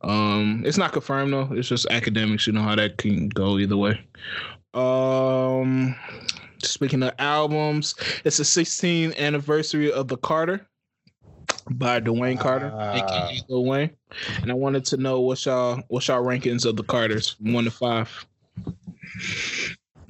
um, 0.02 0.64
it's 0.66 0.78
not 0.78 0.92
confirmed 0.94 1.34
though. 1.34 1.50
It's 1.54 1.68
just 1.70 1.88
Akademiks. 1.90 2.48
You 2.48 2.54
know 2.54 2.62
how 2.62 2.76
that 2.76 2.98
can 2.98 3.30
go 3.30 3.58
either 3.58 3.78
way. 3.78 4.00
Um, 4.74 5.96
speaking 6.64 7.04
of 7.04 7.14
albums, 7.20 7.96
it's 8.26 8.38
the 8.38 8.44
16th 8.44 9.18
anniversary 9.18 9.92
of 9.92 10.08
the 10.08 10.18
Carter 10.18 10.66
by 11.72 12.00
Dwayne 12.02 12.40
Carter, 12.40 12.72
Ah. 12.74 12.94
aka 12.94 13.40
Lil 13.50 13.66
Wayne. 13.66 13.92
And 14.42 14.52
I 14.52 14.54
wanted 14.56 14.84
to 14.86 14.98
know 14.98 15.22
what 15.22 15.46
y'all 15.46 15.82
what 15.88 16.08
y'all 16.08 16.24
rankings 16.24 16.66
of 16.66 16.76
the 16.76 16.84
Carters 16.84 17.30
from 17.30 17.54
one 17.54 17.64
to 17.66 17.72
five. 17.72 18.26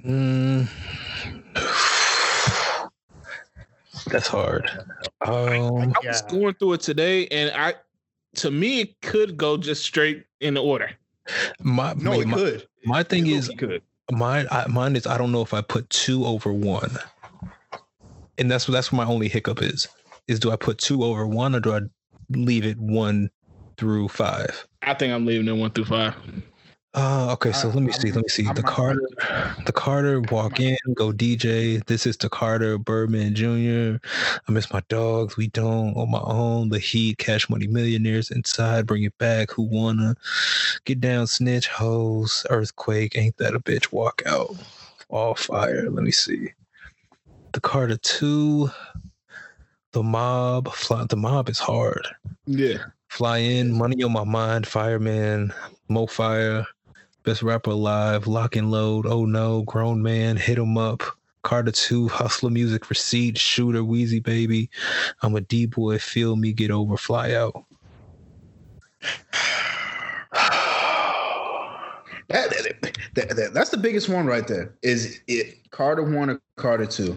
Mm. 0.06 0.68
That's 4.08 4.28
hard. 4.28 4.70
Um, 5.26 5.32
I 5.32 5.86
was 5.88 5.96
Yeah. 6.04 6.22
going 6.30 6.54
through 6.56 6.74
it 6.74 6.82
today, 6.82 7.28
and 7.28 7.52
I 7.56 7.76
to 8.36 8.52
me 8.52 8.82
it 8.82 9.02
could 9.02 9.38
go 9.38 9.58
just 9.58 9.84
straight 9.84 10.26
in 10.40 10.58
order. 10.58 10.92
my 11.62 11.94
No, 11.94 12.12
my, 12.12 12.18
it 12.18 12.28
my, 12.28 12.38
could. 12.38 12.68
my 12.86 13.04
thing 13.04 13.28
It 13.28 13.34
is 13.34 13.50
could. 13.58 13.82
mine. 14.12 14.48
I, 14.52 14.68
mine 14.68 14.96
is 14.96 15.08
I 15.08 15.18
don't 15.18 15.32
know 15.32 15.42
if 15.42 15.54
I 15.54 15.62
put 15.62 15.90
two 15.90 16.26
over 16.26 16.52
one, 16.52 16.98
and 18.38 18.50
that's 18.52 18.66
that's 18.66 18.92
what 18.92 19.06
my 19.06 19.12
only 19.12 19.28
hiccup 19.30 19.62
is. 19.62 19.88
Is 20.28 20.40
do 20.40 20.52
I 20.52 20.56
put 20.56 20.78
two 20.78 21.04
over 21.04 21.28
one 21.28 21.54
or 21.56 21.60
do 21.60 21.74
I 21.74 21.82
leave 22.30 22.66
it 22.66 22.78
one 22.80 23.30
through 23.78 24.08
five? 24.10 24.68
I 24.82 24.94
think 24.94 25.14
I'm 25.14 25.26
leaving 25.26 25.48
it 25.48 25.54
one 25.60 25.72
through 25.72 25.86
five. 25.86 26.16
Uh, 26.96 27.30
okay, 27.34 27.52
so 27.52 27.70
I- 27.70 27.74
let 27.74 27.82
me 27.84 27.92
I'm- 27.92 28.00
see. 28.02 28.12
Let 28.12 28.24
me 28.24 28.30
see. 28.30 28.46
I'm- 28.46 28.54
The 28.56 28.64
I'm- 28.64 28.74
Carter, 28.74 29.10
the 29.66 29.72
Carter 29.72 30.22
walk 30.22 30.60
in, 30.60 30.78
go 30.94 31.12
DJ. 31.12 31.78
This 31.88 32.06
is 32.06 32.18
the 32.18 32.30
Carter 32.30 32.78
Birdman 32.78 33.34
Jr. 33.34 33.98
I 34.48 34.52
miss 34.52 34.72
my 34.72 34.82
dogs. 34.90 35.36
We 35.36 35.48
don't 35.48 35.96
on 35.98 36.12
my 36.12 36.22
own. 36.22 36.70
The 36.70 36.78
Heat, 36.78 37.18
Cash 37.18 37.50
Money 37.50 37.66
Millionaires 37.66 38.30
inside. 38.30 38.86
Bring 38.86 39.04
it 39.04 39.18
back. 39.18 39.52
Who 39.52 39.64
wanna 39.64 40.16
get 40.86 41.02
down? 41.02 41.26
Snitch 41.26 41.68
hoes. 41.68 42.46
Earthquake. 42.52 43.18
Ain't 43.18 43.38
that 43.38 43.56
a 43.56 43.60
bitch? 43.60 43.92
Walk 43.92 44.22
out. 44.28 44.56
All 45.10 45.34
fire. 45.34 45.90
Let 45.90 46.04
me 46.04 46.12
see. 46.12 46.54
The 47.54 47.60
Carter 47.62 47.98
two. 47.98 48.70
The 49.94 50.04
mob. 50.04 50.72
Fly, 50.74 51.06
the 51.10 51.16
mob 51.18 51.50
is 51.50 51.60
hard. 51.60 52.08
Yeah, 52.46 52.78
Fly 53.10 53.38
in, 53.40 53.72
money 53.72 54.02
on 54.04 54.12
my 54.12 54.24
mind, 54.24 54.66
fireman, 54.68 55.54
Mo 55.88 56.08
Fire, 56.08 56.66
best 57.24 57.42
rapper 57.44 57.72
alive, 57.72 58.28
lock 58.28 58.56
and 58.56 58.70
load, 58.72 59.06
oh 59.06 59.26
no, 59.26 59.64
grown 59.64 60.02
man, 60.02 60.38
hit 60.38 60.58
him 60.58 60.78
up, 60.78 61.04
Carter 61.44 61.72
2, 61.72 62.08
hustler 62.10 62.50
music, 62.50 62.90
receipt, 62.90 63.38
shooter, 63.38 63.82
Weezy 63.82 64.22
baby, 64.22 64.70
I'm 65.22 65.36
a 65.36 65.42
D 65.42 65.66
boy, 65.66 66.00
feel 66.00 66.36
me, 66.36 66.54
get 66.54 66.72
over, 66.72 66.98
fly 66.98 67.34
out. 67.34 67.64
That, 72.30 72.50
that- 73.16 73.36
that- 73.36 73.54
that's 73.54 73.70
the 73.70 73.78
biggest 73.78 74.10
one 74.10 74.26
right 74.26 74.48
there. 74.48 74.74
Is 74.82 75.20
it 75.28 75.70
Carter 75.70 76.02
one 76.04 76.32
or 76.32 76.42
Carter 76.56 76.86
two? 76.88 77.16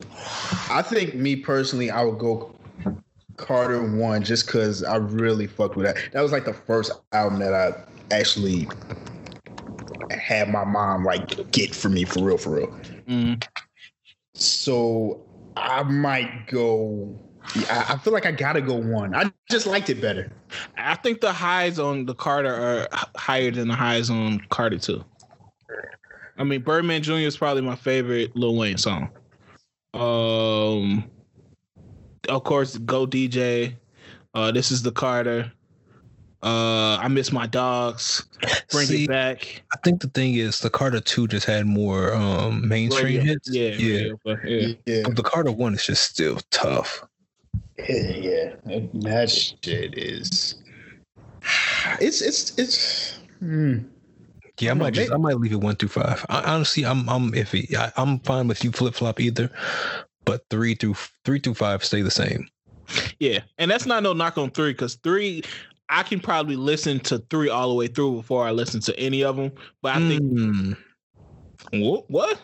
I 0.68 0.82
think 0.82 1.14
me 1.14 1.36
personally, 1.36 1.90
I 1.90 2.02
would 2.02 2.18
go 2.18 2.54
Carter 3.38 3.82
one 3.82 4.22
just 4.24 4.44
because 4.46 4.82
I 4.84 4.96
really 4.96 5.46
fucked 5.46 5.76
with 5.76 5.86
that. 5.86 5.96
That 6.12 6.20
was 6.22 6.32
like 6.32 6.44
the 6.44 6.52
first 6.52 6.90
album 7.12 7.38
that 7.38 7.54
I 7.54 7.72
actually 8.14 8.68
had 10.10 10.48
my 10.48 10.64
mom 10.64 11.04
like 11.04 11.50
get 11.52 11.74
for 11.74 11.88
me 11.88 12.04
for 12.04 12.20
real, 12.20 12.38
for 12.38 12.56
real. 12.56 12.80
Mm. 13.08 13.44
So 14.34 15.24
I 15.56 15.82
might 15.82 16.46
go. 16.46 17.18
I, 17.70 17.96
feel 17.98 18.12
like 18.12 18.26
I 18.26 18.32
gotta 18.32 18.60
go 18.60 18.74
one. 18.74 19.14
I 19.14 19.30
just 19.48 19.66
liked 19.66 19.88
it 19.88 20.00
better. 20.00 20.32
I 20.76 20.96
think 20.96 21.20
the 21.20 21.32
highs 21.32 21.78
on 21.78 22.04
the 22.04 22.14
Carter 22.14 22.52
are 22.52 22.88
higher 23.16 23.52
than 23.52 23.68
the 23.68 23.74
highs 23.74 24.10
on 24.10 24.40
Carter 24.50 24.78
too. 24.78 25.04
I 26.38 26.44
mean, 26.44 26.62
Birdman 26.62 27.02
Jr. 27.02 27.14
is 27.14 27.36
probably 27.36 27.62
my 27.62 27.76
favorite 27.76 28.36
Lil 28.36 28.56
Wayne 28.56 28.76
song. 28.76 29.10
Um, 29.94 31.04
of 32.28 32.44
course, 32.44 32.76
Go 32.78 33.06
DJ. 33.06 33.74
Uh, 34.34 34.52
this 34.52 34.70
is 34.70 34.82
the 34.82 34.92
Carter. 34.92 35.50
Uh, 36.46 36.96
I 36.98 37.08
miss 37.08 37.32
my 37.32 37.46
dogs. 37.46 38.24
Bring 38.70 38.86
See, 38.86 39.04
it 39.04 39.08
back. 39.08 39.64
I 39.72 39.78
think 39.82 40.00
the 40.00 40.08
thing 40.08 40.34
is, 40.34 40.60
the 40.60 40.70
Carter 40.70 41.00
2 41.00 41.26
just 41.26 41.44
had 41.44 41.66
more 41.66 42.14
um, 42.14 42.66
mainstream 42.68 43.04
Radio. 43.18 43.22
hits. 43.22 43.50
Yeah, 43.50 43.70
yeah. 43.70 43.94
radio, 43.96 44.20
but 44.24 44.44
yeah. 44.48 44.68
Yeah, 44.86 45.02
But 45.04 45.16
the 45.16 45.22
Carter 45.24 45.50
1 45.50 45.74
is 45.74 45.84
just 45.84 46.08
still 46.08 46.38
tough. 46.50 47.02
yeah. 47.88 48.54
That 48.64 49.28
shit 49.28 49.98
is. 49.98 50.54
It's 52.00 52.20
it's 52.22 52.58
it's. 52.58 53.18
Hmm. 53.40 53.78
Yeah, 54.58 54.70
I 54.70 54.74
might 54.74 54.94
just 54.94 55.12
I 55.12 55.16
might 55.16 55.36
leave 55.36 55.52
it 55.52 55.60
one 55.60 55.76
through 55.76 55.90
five. 55.90 56.24
I, 56.28 56.54
honestly, 56.54 56.84
I'm 56.86 57.08
I'm 57.08 57.32
iffy. 57.32 57.74
I, 57.74 57.92
I'm 57.96 58.18
fine 58.20 58.48
with 58.48 58.64
you 58.64 58.72
flip 58.72 58.94
flop 58.94 59.20
either, 59.20 59.50
but 60.24 60.44
three 60.50 60.74
through 60.74 60.94
three 61.24 61.38
through 61.38 61.54
five 61.54 61.84
stay 61.84 62.00
the 62.02 62.10
same. 62.10 62.48
Yeah, 63.20 63.40
and 63.58 63.70
that's 63.70 63.84
not 63.86 64.02
no 64.02 64.12
knock 64.12 64.38
on 64.38 64.50
three 64.50 64.72
because 64.72 64.94
three, 64.96 65.42
I 65.88 66.02
can 66.02 66.20
probably 66.20 66.56
listen 66.56 67.00
to 67.00 67.18
three 67.30 67.48
all 67.48 67.68
the 67.68 67.74
way 67.74 67.86
through 67.86 68.16
before 68.16 68.46
I 68.46 68.50
listen 68.50 68.80
to 68.80 68.98
any 68.98 69.22
of 69.22 69.36
them. 69.36 69.52
But 69.82 70.02
I 70.02 70.08
think 70.08 70.22
Mm, 70.22 70.76
what? 71.72 72.10
What? 72.10 72.40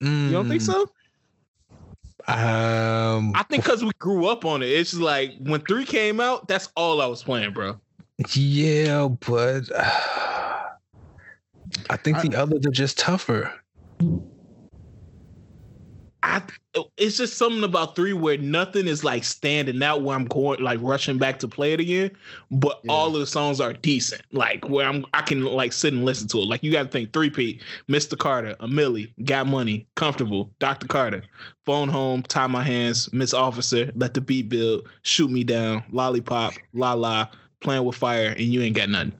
You 0.00 0.32
don't 0.32 0.46
think 0.46 0.62
mm, 0.62 0.64
so? 0.64 0.82
Um, 2.28 3.32
I 3.34 3.42
think 3.44 3.64
because 3.64 3.82
we 3.82 3.90
grew 3.98 4.26
up 4.26 4.44
on 4.44 4.62
it. 4.62 4.66
It's 4.66 4.90
just 4.90 5.02
like 5.02 5.32
when 5.40 5.60
three 5.62 5.86
came 5.86 6.20
out, 6.20 6.46
that's 6.46 6.68
all 6.76 7.00
I 7.00 7.06
was 7.06 7.22
playing, 7.22 7.52
bro. 7.52 7.80
yeah, 8.34 9.08
but 9.08 9.70
I 11.90 11.96
think 11.96 12.20
the 12.20 12.34
others 12.36 12.66
are 12.66 12.70
just 12.70 12.98
tougher. 12.98 13.52
I 16.22 16.42
it's 16.96 17.16
just 17.16 17.36
something 17.36 17.62
about 17.62 17.94
three 17.94 18.12
where 18.12 18.38
nothing 18.38 18.88
is 18.88 19.04
like 19.04 19.24
standing 19.24 19.82
out 19.82 20.02
where 20.02 20.16
I'm 20.16 20.24
going 20.24 20.60
like 20.60 20.80
rushing 20.82 21.16
back 21.18 21.38
to 21.40 21.48
play 21.48 21.72
it 21.72 21.80
again, 21.80 22.10
but 22.50 22.80
Yeah. 22.84 22.92
all 22.92 23.14
of 23.14 23.20
the 23.20 23.26
songs 23.26 23.60
are 23.60 23.72
decent. 23.72 24.22
Like 24.32 24.68
where 24.68 24.86
I'm 24.86 25.04
I 25.14 25.22
can 25.22 25.44
like 25.44 25.72
sit 25.72 25.92
and 25.92 26.04
listen 26.04 26.26
to 26.28 26.38
it. 26.38 26.46
Like 26.48 26.62
you 26.62 26.72
got 26.72 26.84
to 26.84 26.88
think 26.88 27.12
three 27.12 27.30
P, 27.30 27.60
Mr. 27.88 28.18
Carter, 28.18 28.56
a 28.60 28.66
Milli, 28.66 29.12
Got 29.24 29.46
Money, 29.46 29.86
Comfortable, 29.94 30.50
Dr. 30.58 30.88
Carter, 30.88 31.22
Phone 31.64 31.88
Home, 31.88 32.22
Tie 32.22 32.46
My 32.48 32.62
Hands, 32.64 33.12
Miss 33.12 33.32
Officer, 33.32 33.92
Let 33.94 34.14
the 34.14 34.20
Beat 34.20 34.48
Build, 34.48 34.88
Shoot 35.02 35.30
Me 35.30 35.44
Down, 35.44 35.84
Lollipop, 35.92 36.54
La 36.72 36.94
La, 36.94 37.28
Playing 37.60 37.84
with 37.84 37.96
Fire, 37.96 38.30
and 38.30 38.40
You 38.40 38.62
Ain't 38.62 38.76
Got 38.76 38.88
Nothing. 38.88 39.12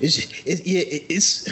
It's 0.00 0.18
it, 0.44 0.66
yeah. 0.66 0.80
It, 0.80 1.06
it's. 1.08 1.48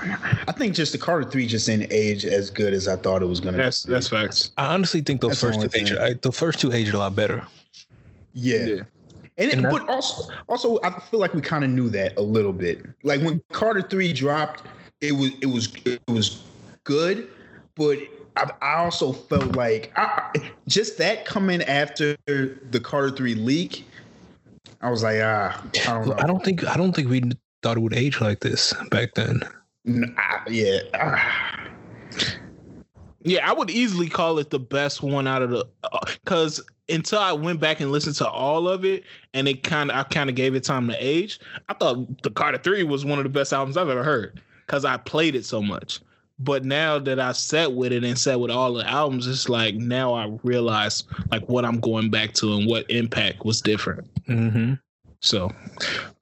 I 0.00 0.52
think 0.52 0.74
just 0.74 0.92
the 0.92 0.98
Carter 0.98 1.28
three 1.28 1.46
just 1.46 1.66
didn't 1.66 1.92
age 1.92 2.24
as 2.24 2.50
good 2.50 2.72
as 2.72 2.88
I 2.88 2.96
thought 2.96 3.22
it 3.22 3.26
was 3.26 3.40
gonna. 3.40 3.56
That's 3.56 3.84
be. 3.84 3.92
that's 3.92 4.08
facts. 4.08 4.52
I 4.56 4.72
honestly 4.74 5.00
think 5.00 5.20
those 5.20 5.40
That's 5.40 5.40
the 5.40 5.46
first 5.48 5.72
two 5.72 5.78
aged, 5.80 5.88
thing. 5.90 5.98
I, 5.98 6.12
the 6.14 6.32
first 6.32 6.60
two 6.60 6.72
aged 6.72 6.94
a 6.94 6.98
lot 6.98 7.14
better. 7.16 7.44
Yeah. 8.32 8.64
Yeah. 8.66 8.82
And, 9.38 9.50
it, 9.50 9.54
And 9.54 9.64
that- 9.64 9.72
but 9.72 9.88
also, 9.88 10.32
also, 10.48 10.80
I 10.82 10.98
feel 10.98 11.20
like 11.20 11.32
we 11.34 11.40
kind 11.40 11.64
of 11.64 11.70
knew 11.70 11.88
that 11.90 12.16
a 12.16 12.22
little 12.22 12.52
bit. 12.52 12.84
Like 13.04 13.20
when 13.22 13.40
Carter 13.52 13.82
three 13.82 14.12
dropped, 14.12 14.64
it 15.00 15.12
was 15.12 15.30
it 15.40 15.46
was 15.46 15.72
it 15.84 16.00
was 16.08 16.42
good, 16.84 17.28
but 17.76 17.98
I, 18.36 18.50
I 18.62 18.74
also 18.76 19.12
felt 19.12 19.54
like 19.56 19.92
I, 19.96 20.30
just 20.66 20.98
that 20.98 21.24
coming 21.24 21.62
after 21.62 22.16
the 22.26 22.80
Carter 22.82 23.10
three 23.10 23.34
leak, 23.34 23.86
I 24.80 24.90
was 24.90 25.02
like, 25.02 25.20
ah, 25.22 25.62
I 25.86 25.92
don't 25.92 26.06
know. 26.08 26.16
I 26.18 26.26
don't 26.26 26.44
think 26.44 26.66
I 26.66 26.76
don't 26.76 26.94
think 26.94 27.08
we 27.08 27.22
thought 27.62 27.76
it 27.76 27.80
would 27.80 27.94
age 27.94 28.20
like 28.20 28.40
this 28.40 28.74
back 28.90 29.14
then. 29.14 29.42
N- 29.88 30.14
I- 30.16 30.48
yeah, 30.48 30.80
ah. 30.94 31.64
Yeah, 33.22 33.48
I 33.48 33.52
would 33.52 33.70
easily 33.70 34.08
call 34.08 34.38
it 34.38 34.50
the 34.50 34.60
best 34.60 35.02
one 35.02 35.26
out 35.26 35.42
of 35.42 35.50
the 35.50 35.66
because 36.24 36.62
until 36.88 37.18
I 37.18 37.32
went 37.32 37.60
back 37.60 37.80
and 37.80 37.90
listened 37.90 38.16
to 38.16 38.28
all 38.28 38.68
of 38.68 38.84
it, 38.84 39.04
and 39.34 39.48
it 39.48 39.62
kind 39.64 39.90
of 39.90 39.96
I 39.96 40.02
kind 40.04 40.30
of 40.30 40.36
gave 40.36 40.54
it 40.54 40.64
time 40.64 40.88
to 40.88 40.96
age. 41.04 41.40
I 41.68 41.74
thought 41.74 42.22
the 42.22 42.30
Carter 42.30 42.58
Three 42.58 42.84
was 42.84 43.04
one 43.04 43.18
of 43.18 43.24
the 43.24 43.30
best 43.30 43.52
albums 43.52 43.76
I've 43.76 43.88
ever 43.88 44.04
heard 44.04 44.40
because 44.66 44.84
I 44.84 44.96
played 44.98 45.34
it 45.34 45.44
so 45.44 45.60
much. 45.60 46.00
But 46.38 46.64
now 46.64 47.00
that 47.00 47.18
I 47.18 47.32
sat 47.32 47.72
with 47.74 47.92
it 47.92 48.04
and 48.04 48.16
sat 48.16 48.38
with 48.38 48.52
all 48.52 48.72
the 48.72 48.88
albums, 48.88 49.26
it's 49.26 49.48
like 49.48 49.74
now 49.74 50.14
I 50.14 50.38
realize 50.44 51.02
like 51.32 51.48
what 51.48 51.64
I'm 51.64 51.80
going 51.80 52.10
back 52.10 52.32
to 52.34 52.54
and 52.54 52.68
what 52.68 52.88
impact 52.90 53.44
was 53.44 53.60
different. 53.60 54.06
Mm-hmm. 54.26 54.74
So, 55.20 55.50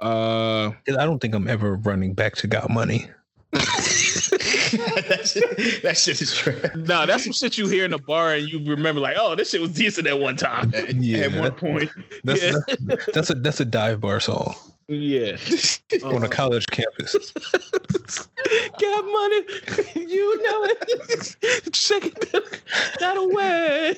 uh, 0.01 0.71
I 0.71 1.05
don't 1.05 1.19
think 1.19 1.35
I'm 1.35 1.49
ever 1.49 1.75
running 1.75 2.15
back 2.15 2.35
to 2.37 2.47
Got 2.47 2.71
Money. 2.71 3.11
That, 3.59 5.23
shit, 5.25 5.83
that 5.83 5.97
shit 5.97 6.21
is 6.23 6.35
trash. 6.35 6.75
No, 6.75 7.07
that's 7.07 7.25
some 7.25 7.33
shit 7.33 7.59
you 7.59 7.67
hear 7.69 7.85
in 7.85 7.91
the 7.91 7.99
bar 7.99 8.35
and 8.35 8.49
you 8.49 8.59
remember 8.71 9.01
like, 9.01 9.17
oh, 9.19 9.35
this 9.35 9.51
shit 9.51 9.61
was 9.61 9.73
decent 9.73 10.07
at 10.07 10.19
one 10.19 10.37
time. 10.37 10.73
Uh, 10.75 10.83
yeah, 10.95 11.19
At 11.27 11.33
one 11.41 11.53
point, 11.53 11.91
that's, 12.25 12.43
Yeah. 12.43 12.53
that's 12.81 13.07
that's 13.13 13.31
a 13.31 13.35
that's 13.35 13.61
a 13.61 13.65
dive 13.65 14.01
bar 14.01 14.21
song 14.21 14.55
Yeah. 14.89 15.37
on 16.05 16.23
a 16.23 16.29
college 16.29 16.67
campus. 16.69 17.33
Got 18.81 19.05
money, 19.05 19.43
you 19.97 20.43
know 20.43 20.65
it. 20.65 21.73
Check 21.73 22.05
it 22.07 22.33
that 23.01 23.17
away. 23.17 23.97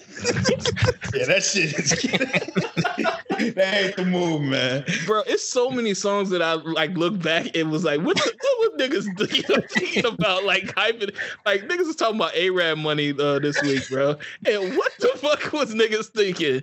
yeah, 1.15 1.27
that 1.27 1.43
shit 1.43 1.75
is. 1.79 1.91
that 3.55 3.75
ain't 3.75 3.97
the 3.97 4.05
move, 4.07 4.41
man. 4.43 4.85
Bro, 5.07 5.23
it's 5.27 5.47
so 5.47 5.71
many 5.71 5.93
songs 5.95 6.31
that 6.31 6.41
I 6.41 6.55
like 6.55 6.93
look 6.97 7.21
back. 7.21 7.55
It 7.55 7.65
was 7.67 7.85
like, 7.85 8.01
what 8.01 8.17
the 8.17 8.33
niggas 8.79 9.69
thinking, 9.71 10.07
about? 10.07 10.45
Like 10.45 10.65
hyping, 10.75 11.15
like 11.45 11.63
niggas 11.63 11.87
was 11.87 11.97
talking 11.97 12.17
about 12.17 12.35
A-Rab 12.35 12.79
money 12.79 13.15
uh, 13.19 13.39
this 13.39 13.61
week, 13.63 13.89
bro. 13.91 14.17
And 14.47 14.77
what 14.77 14.93
the 14.99 15.09
fuck 15.17 15.53
was 15.53 15.75
niggas 15.75 16.07
thinking? 16.07 16.63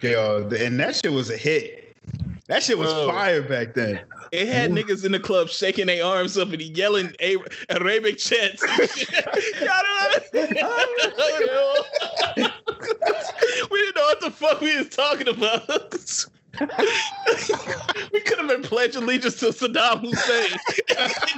Yo, 0.00 0.48
and 0.48 0.78
that 0.78 0.94
shit 0.94 1.12
was 1.12 1.30
a 1.30 1.36
hit. 1.36 1.88
That 2.48 2.62
shit 2.62 2.78
was 2.78 2.92
Bro. 2.92 3.08
fire 3.08 3.42
back 3.42 3.74
then. 3.74 4.00
It 4.32 4.48
had 4.48 4.70
niggas 4.70 5.04
in 5.04 5.12
the 5.12 5.20
club 5.20 5.48
shaking 5.50 5.86
their 5.86 6.04
arms 6.04 6.38
up 6.38 6.50
and 6.50 6.62
yelling 6.62 7.14
A- 7.20 7.36
Arabic 7.68 8.16
chants. 8.16 8.62
we 8.78 8.78
didn't 10.40 10.56
know 13.96 14.02
what 14.02 14.20
the 14.20 14.30
fuck 14.34 14.60
we 14.60 14.76
was 14.78 14.88
talking 14.88 15.28
about. 15.28 16.24
We 16.60 18.20
could 18.20 18.38
have 18.38 18.48
been 18.48 18.62
pledging 18.62 19.02
allegiance 19.02 19.38
to 19.40 19.46
Saddam 19.46 20.00
Hussein. 20.00 20.58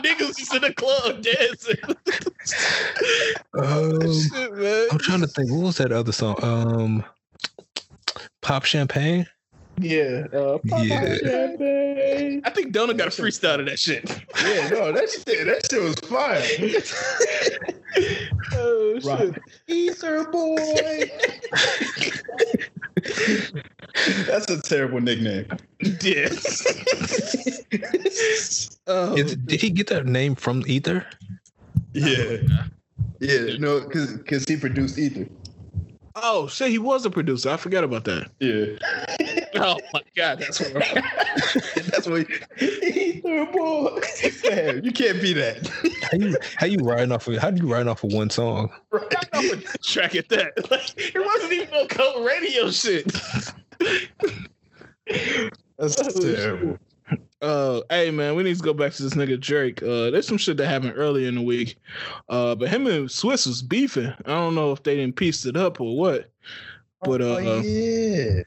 niggas 0.02 0.36
just 0.36 0.54
in 0.54 0.62
the 0.62 0.72
club 0.72 1.22
dancing. 1.22 1.76
Um, 3.54 4.00
Shit, 4.00 4.54
man. 4.54 4.88
I'm 4.92 4.98
trying 4.98 5.20
to 5.20 5.26
think. 5.26 5.50
What 5.50 5.62
was 5.62 5.76
that 5.78 5.92
other 5.92 6.12
song? 6.12 6.36
Um, 6.42 7.04
Pop 8.40 8.64
Champagne. 8.64 9.26
Yeah. 9.78 10.26
Uh, 10.32 10.58
Yeah. 10.64 11.16
champagne. 11.16 12.42
I 12.44 12.50
think 12.50 12.72
Donna 12.72 12.94
got 12.94 13.08
a 13.08 13.10
freestyle 13.10 13.56
to 13.58 13.64
that 13.64 13.78
shit. 13.78 14.08
Yeah, 14.42 14.68
no, 14.68 14.92
that 14.92 15.08
shit, 15.10 15.46
that 15.46 15.66
shit 15.70 15.82
was 15.82 15.94
fire. 16.08 16.42
Oh 18.52 18.94
shit. 18.94 19.04
Right. 19.04 19.34
Ether 19.66 20.24
boy. 20.30 20.56
That's 24.26 24.50
a 24.50 24.60
terrible 24.62 25.00
nickname. 25.00 25.46
Yeah. 26.02 26.28
oh, 28.86 29.16
Is- 29.16 29.36
did 29.36 29.60
he 29.60 29.70
get 29.70 29.86
that 29.88 30.06
name 30.06 30.34
from 30.34 30.62
Ether? 30.66 31.06
Yeah. 31.92 32.36
Yeah, 33.20 33.56
no, 33.58 33.80
because 33.80 34.12
because 34.14 34.44
he 34.48 34.56
produced 34.56 34.98
Ether. 34.98 35.26
oh 36.16 36.48
shit, 36.48 36.70
he 36.70 36.78
was 36.78 37.04
a 37.04 37.10
producer. 37.10 37.50
I 37.50 37.56
forgot 37.58 37.84
about 37.84 38.04
that. 38.04 38.30
Yeah. 38.40 38.76
Oh 39.56 39.78
my 39.92 40.02
god, 40.14 40.38
that's 40.38 40.60
what 40.60 40.72
That's 41.90 42.06
what 42.06 42.26
Ether 42.60 43.46
boy. 43.46 44.00
Man, 44.48 44.84
you 44.84 44.92
can't 44.92 45.20
be 45.20 45.32
that. 45.34 45.68
How 46.10 46.18
you 46.18 46.36
how 46.56 46.66
you 46.66 46.78
riding 46.78 47.12
off 47.12 47.26
of 47.26 47.36
how 47.38 47.50
do 47.50 47.62
you 47.62 47.72
ride 47.72 47.86
off 47.88 48.04
of 48.04 48.12
one 48.12 48.30
song? 48.30 48.70
I'm 49.32 49.62
track 49.82 50.14
at 50.14 50.28
that. 50.28 50.70
Like, 50.70 50.94
it 50.96 51.18
wasn't 51.18 51.52
even 51.52 51.70
no 51.70 51.86
code 51.86 52.26
radio 52.26 52.70
shit. 52.70 53.10
That's 55.78 55.96
terrible. 55.96 56.78
Uh, 57.42 57.80
hey 57.88 58.10
man, 58.10 58.36
we 58.36 58.42
need 58.42 58.56
to 58.56 58.62
go 58.62 58.74
back 58.74 58.92
to 58.92 59.02
this 59.02 59.14
nigga 59.14 59.40
Drake. 59.40 59.82
Uh, 59.82 60.10
there's 60.10 60.28
some 60.28 60.36
shit 60.36 60.58
that 60.58 60.68
happened 60.68 60.92
earlier 60.94 61.26
in 61.26 61.36
the 61.36 61.42
week. 61.42 61.76
Uh, 62.28 62.54
but 62.54 62.68
him 62.68 62.86
and 62.86 63.08
Swizz 63.08 63.46
was 63.46 63.62
beefing. 63.62 64.12
I 64.26 64.30
don't 64.30 64.54
know 64.54 64.72
if 64.72 64.82
they 64.82 64.96
didn't 64.96 65.16
piece 65.16 65.46
it 65.46 65.56
up 65.56 65.80
or 65.80 65.96
what. 65.96 66.30
But 67.02 67.22
uh, 67.22 67.36
oh, 67.40 67.60
yeah. 67.60 68.42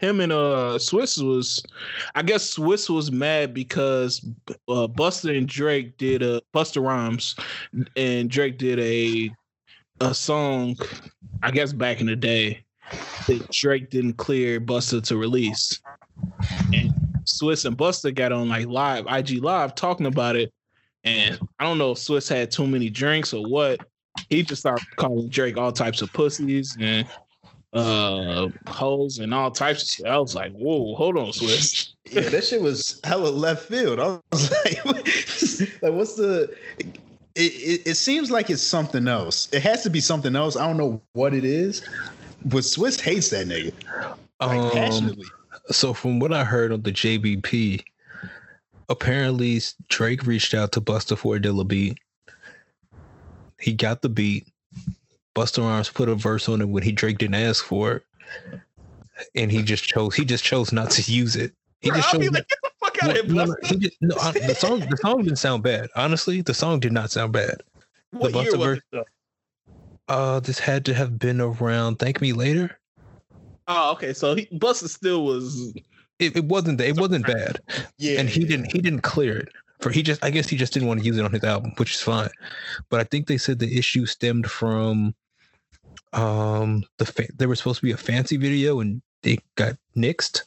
Him 0.00 0.20
and 0.20 0.32
uh 0.32 0.78
Swizz 0.78 1.22
was, 1.26 1.62
I 2.14 2.22
guess 2.22 2.56
Swizz 2.56 2.90
was 2.90 3.10
mad 3.10 3.54
because 3.54 4.24
uh 4.68 4.86
Busta 4.86 5.36
and 5.36 5.48
Drake 5.48 5.96
did 5.98 6.22
a 6.22 6.40
Busta 6.54 6.82
Rhymes, 6.82 7.34
and 7.96 8.30
Drake 8.30 8.58
did 8.58 8.78
a 8.80 9.34
a 10.00 10.14
song, 10.14 10.76
I 11.42 11.50
guess 11.50 11.72
back 11.72 12.00
in 12.00 12.06
the 12.06 12.16
day 12.16 12.64
that 13.26 13.50
Drake 13.50 13.90
didn't 13.90 14.14
clear 14.14 14.60
Busta 14.60 15.02
to 15.04 15.16
release, 15.16 15.80
and 16.72 16.92
Swizz 17.24 17.64
and 17.64 17.76
Busta 17.76 18.14
got 18.14 18.32
on 18.32 18.48
like 18.48 18.66
live 18.66 19.06
IG 19.08 19.42
live 19.42 19.74
talking 19.74 20.06
about 20.06 20.36
it, 20.36 20.52
and 21.04 21.38
I 21.58 21.64
don't 21.64 21.78
know 21.78 21.92
if 21.92 21.98
Swizz 21.98 22.28
had 22.28 22.50
too 22.50 22.66
many 22.66 22.90
drinks 22.90 23.32
or 23.32 23.46
what. 23.48 23.80
He 24.30 24.42
just 24.42 24.62
started 24.62 24.86
calling 24.96 25.28
Drake 25.28 25.58
all 25.58 25.72
types 25.72 26.00
of 26.00 26.10
pussies 26.12 26.76
and 26.80 27.06
uh 27.76 28.48
hoes 28.68 29.18
and 29.18 29.34
all 29.34 29.50
types 29.50 29.82
of 29.82 29.88
shit. 29.88 30.06
I 30.06 30.18
was 30.18 30.34
like, 30.34 30.52
whoa, 30.52 30.94
hold 30.94 31.16
on, 31.16 31.28
Swizz. 31.28 31.92
Yeah, 32.08 32.20
that 32.20 32.44
shit 32.44 32.62
was 32.62 33.00
hella 33.02 33.30
left 33.30 33.68
field. 33.68 33.98
I 33.98 34.20
was 34.30 34.50
like, 34.64 35.82
like 35.82 35.92
what's 35.92 36.14
the? 36.14 36.54
It, 36.78 36.94
it, 37.34 37.82
it 37.84 37.94
seems 37.96 38.30
like 38.30 38.48
it's 38.48 38.62
something 38.62 39.08
else. 39.08 39.48
It 39.52 39.60
has 39.64 39.82
to 39.82 39.90
be 39.90 39.98
something 39.98 40.36
else. 40.36 40.56
I 40.56 40.68
don't 40.68 40.76
know 40.76 41.02
what 41.14 41.34
it 41.34 41.44
is, 41.44 41.84
but 42.44 42.58
Swizz 42.58 43.00
hates 43.00 43.30
that 43.30 43.48
nigga 43.48 43.72
like 44.40 44.50
Um, 44.58 44.70
passionately. 44.70 45.24
so 45.72 45.92
from 45.92 46.20
what 46.20 46.32
I 46.32 46.44
heard 46.44 46.70
on 46.70 46.82
the 46.82 46.92
JBP, 46.92 47.82
apparently 48.88 49.60
Drake 49.88 50.24
reached 50.26 50.54
out 50.54 50.70
to 50.72 50.80
Busta 50.80 51.18
for 51.18 51.34
a 51.34 51.40
Dilla 51.40 51.66
beat. 51.66 51.98
He 53.60 53.72
got 53.72 54.00
the 54.02 54.08
beat. 54.08 54.46
Busta 55.36 55.62
Rhymes 55.62 55.90
put 55.90 56.08
a 56.08 56.14
verse 56.14 56.48
on 56.48 56.62
it 56.62 56.68
when 56.68 56.82
he 56.82 56.92
Drake 56.92 57.18
didn't 57.18 57.34
ask 57.34 57.62
for 57.62 57.92
it, 57.92 58.60
and 59.34 59.52
he 59.52 59.62
just 59.62 59.84
chose 59.84 60.14
he 60.14 60.24
just 60.24 60.42
chose 60.42 60.72
not 60.72 60.90
to 60.92 61.12
use 61.12 61.36
it. 61.36 61.52
He 61.80 61.90
Bro, 61.90 61.98
just 61.98 62.10
chose. 62.10 62.30
like, 62.30 62.48
get 62.48 62.58
the 62.62 62.70
fuck 62.80 63.02
out 63.02 63.08
Well, 63.08 63.20
of 63.20 63.26
here, 63.26 63.34
no, 63.34 63.44
no, 63.44 63.56
he 63.62 63.76
just, 63.76 63.96
no, 64.00 64.14
the 64.14 64.54
song 64.54 64.80
the 64.80 64.96
song 64.96 65.22
didn't 65.22 65.38
sound 65.38 65.62
bad. 65.62 65.90
Honestly, 65.94 66.40
the 66.40 66.54
song 66.54 66.80
did 66.80 66.92
not 66.92 67.10
sound 67.10 67.34
bad. 67.34 67.62
What 68.12 68.32
the 68.32 68.38
was 68.38 68.54
verse-? 68.54 69.04
Uh, 70.08 70.40
this 70.40 70.58
had 70.58 70.86
to 70.86 70.94
have 70.94 71.18
been 71.18 71.40
around 71.40 71.98
Thank 71.98 72.22
Me 72.22 72.32
Later. 72.32 72.78
Oh, 73.68 73.92
okay. 73.92 74.14
So 74.14 74.36
he, 74.36 74.46
Busta 74.46 74.88
still 74.88 75.24
was. 75.26 75.74
It, 76.18 76.34
it 76.34 76.44
wasn't 76.46 76.80
it 76.80 76.98
wasn't 76.98 77.26
bad. 77.26 77.60
Yeah, 77.98 78.20
and 78.20 78.28
he 78.28 78.44
didn't 78.44 78.72
he 78.72 78.80
didn't 78.80 79.02
clear 79.02 79.36
it 79.36 79.48
for 79.80 79.90
he 79.90 80.02
just 80.02 80.24
i 80.24 80.30
guess 80.30 80.48
he 80.48 80.56
just 80.56 80.72
didn't 80.72 80.88
want 80.88 81.00
to 81.00 81.06
use 81.06 81.18
it 81.18 81.24
on 81.24 81.32
his 81.32 81.44
album 81.44 81.72
which 81.76 81.94
is 81.94 82.00
fine 82.00 82.30
but 82.88 82.98
i 83.00 83.04
think 83.04 83.26
they 83.26 83.36
said 83.36 83.58
the 83.58 83.78
issue 83.78 84.06
stemmed 84.06 84.50
from 84.50 85.14
um 86.16 86.82
the 86.98 87.06
fa- 87.06 87.28
there 87.36 87.48
was 87.48 87.58
supposed 87.58 87.80
to 87.80 87.86
be 87.86 87.92
a 87.92 87.96
fancy 87.96 88.36
video 88.36 88.80
and 88.80 89.02
it 89.22 89.40
got 89.56 89.76
nixed 89.96 90.42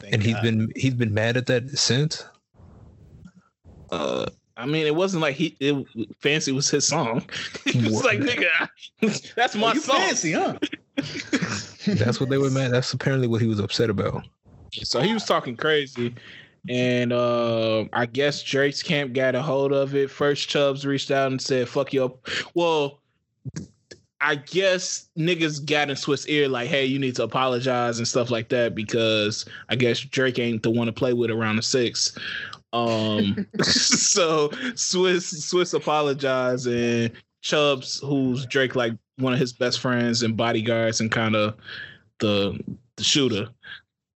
Thank 0.00 0.14
and 0.14 0.22
he's 0.22 0.34
God. 0.34 0.42
been 0.42 0.72
he's 0.76 0.94
been 0.94 1.14
mad 1.14 1.36
at 1.36 1.46
that 1.46 1.68
since 1.70 2.24
Uh, 3.90 4.26
I 4.56 4.66
mean, 4.66 4.86
it 4.86 4.94
wasn't 4.94 5.20
like 5.22 5.36
he 5.36 5.56
it, 5.60 5.86
fancy 6.18 6.50
was 6.52 6.68
his 6.70 6.86
song. 6.88 7.24
he 7.66 7.82
was 7.84 8.02
What? 8.02 8.04
like, 8.04 8.18
nigga, 8.20 8.68
that's 9.36 9.54
my 9.54 9.74
you 9.74 9.80
song. 9.80 9.96
fancy, 9.98 10.32
huh? 10.32 10.58
that's 11.86 12.18
what 12.18 12.30
they 12.30 12.38
were 12.38 12.50
mad 12.50 12.72
that's 12.72 12.92
apparently 12.92 13.28
what 13.28 13.40
he 13.40 13.46
was 13.46 13.60
upset 13.60 13.90
about 13.90 14.24
So 14.72 15.00
he 15.00 15.12
was 15.14 15.24
talking 15.24 15.56
crazy. 15.56 16.14
And 16.68 17.12
uh, 17.12 17.84
I 17.92 18.06
guess 18.06 18.42
Drake's 18.42 18.82
camp 18.82 19.12
got 19.12 19.34
a 19.36 19.42
hold 19.42 19.72
of 19.72 19.94
it. 19.94 20.10
First 20.10 20.48
Chubbs 20.48 20.84
reached 20.84 21.12
out 21.12 21.30
and 21.30 21.40
said, 21.40 21.68
fuck 21.68 21.92
you 21.92 22.04
up. 22.04 22.26
Well, 22.54 23.00
I 24.20 24.36
guess 24.36 25.08
niggas 25.18 25.64
got 25.64 25.90
in 25.90 25.96
Swizz 25.96 26.28
ear 26.28 26.48
like, 26.48 26.68
hey, 26.68 26.86
you 26.86 26.98
need 26.98 27.16
to 27.16 27.24
apologize 27.24 27.98
and 27.98 28.08
stuff 28.08 28.30
like 28.30 28.48
that 28.48 28.74
because 28.74 29.44
I 29.68 29.76
guess 29.76 30.00
Drake 30.00 30.38
ain't 30.38 30.62
the 30.62 30.70
one 30.70 30.86
to 30.86 30.92
play 30.92 31.12
with 31.12 31.30
around 31.30 31.56
the 31.56 31.62
six. 31.62 32.16
Um 32.72 33.46
so 33.62 34.48
Swizz 34.48 35.34
Swizz 35.34 35.74
apologized 35.74 36.66
and 36.66 37.12
Chubbs, 37.42 38.00
who's 38.00 38.46
Drake 38.46 38.74
like 38.74 38.94
one 39.18 39.32
of 39.32 39.38
his 39.38 39.52
best 39.52 39.80
friends 39.80 40.22
and 40.22 40.36
bodyguards 40.36 41.00
and 41.00 41.12
kind 41.12 41.36
of 41.36 41.54
the 42.18 42.58
the 42.96 43.04
shooter. 43.04 43.48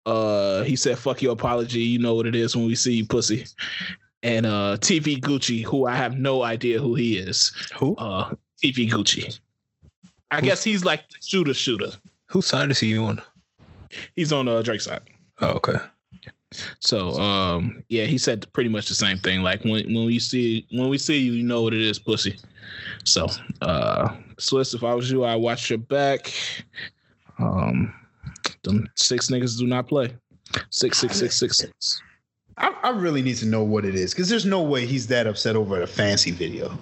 Uh 0.06 0.64
he 0.64 0.78
said, 0.78 0.98
fuck 0.98 1.22
your 1.22 1.34
apology, 1.34 1.82
you 1.82 2.00
know 2.00 2.16
what 2.16 2.26
it 2.26 2.36
is 2.36 2.56
when 2.56 2.66
we 2.66 2.76
see 2.76 2.94
you 2.94 3.06
pussy. 3.06 3.46
And 4.24 4.46
uh 4.46 4.78
TV 4.80 5.20
Gucci, 5.20 5.64
who 5.66 5.88
I 5.88 5.96
have 5.96 6.18
no 6.18 6.44
idea 6.44 6.80
who 6.80 6.96
he 6.96 7.18
is. 7.18 7.52
who 7.78 7.98
Uh 7.98 8.34
TV 8.64 8.90
Gucci. 8.90 9.40
I 10.32 10.42
guess 10.42 10.64
he's 10.64 10.86
like 10.86 11.08
the 11.10 11.18
shooter 11.22 11.54
shooter. 11.54 11.92
whose 12.28 12.46
side 12.46 12.72
is 12.72 12.80
he 12.80 12.98
on 12.98 13.22
He's 14.16 14.32
on 14.32 14.48
uh, 14.48 14.62
Drake's 14.62 14.86
side. 14.86 15.02
oh 15.42 15.52
okay 15.54 15.78
So 16.80 17.12
um 17.20 17.84
yeah, 17.90 18.06
he 18.06 18.18
said 18.18 18.52
pretty 18.54 18.70
much 18.70 18.88
the 18.88 18.96
same 18.96 19.18
thing. 19.18 19.42
Like 19.42 19.64
when 19.64 19.94
when 19.94 20.06
we 20.06 20.20
see 20.20 20.68
when 20.72 20.90
we 20.90 20.98
see 20.98 21.18
you, 21.20 21.34
you 21.34 21.44
know 21.44 21.62
what 21.64 21.74
it 21.74 21.82
is, 21.82 22.00
pussy. 22.00 22.38
So 23.06 23.28
uh 23.62 24.16
Swizz, 24.38 24.74
if 24.76 24.84
I 24.84 24.94
was 24.94 25.10
you, 25.12 25.24
I 25.24 25.36
watch 25.36 25.70
your 25.70 25.80
back. 25.80 26.32
Um 27.40 27.94
them 28.64 28.88
six 28.96 29.30
niggas 29.30 29.58
do 29.58 29.66
not 29.68 29.88
play. 29.88 30.16
Six 30.70 30.98
six 31.00 31.18
six 31.18 31.36
six 31.36 31.58
six. 31.58 32.02
I, 32.58 32.76
I 32.84 32.90
really 32.90 33.22
need 33.22 33.38
to 33.38 33.46
know 33.46 33.64
what 33.64 33.86
it 33.86 33.96
is 33.96 34.14
because 34.14 34.28
there's 34.28 34.46
no 34.46 34.62
way 34.62 34.86
he's 34.86 35.08
that 35.08 35.28
upset 35.28 35.56
over 35.56 35.82
a 35.82 35.88
fancy 35.88 36.32
video. 36.32 36.78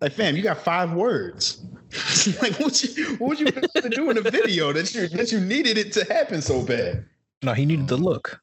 Like, 0.00 0.12
fam, 0.12 0.36
you 0.36 0.42
got 0.42 0.58
five 0.58 0.92
words. 0.92 1.64
like, 2.42 2.58
what 2.58 2.82
you 2.82 3.16
what 3.16 3.38
you 3.38 3.46
to 3.46 3.88
do 3.88 4.10
in 4.10 4.18
a 4.18 4.20
video 4.20 4.72
that 4.72 4.94
you 4.94 5.08
that 5.08 5.30
you 5.32 5.40
needed 5.40 5.78
it 5.78 5.92
to 5.92 6.04
happen 6.12 6.42
so 6.42 6.62
bad? 6.62 7.04
No, 7.42 7.52
he 7.52 7.64
needed 7.66 7.88
the 7.88 7.96
look. 7.96 8.40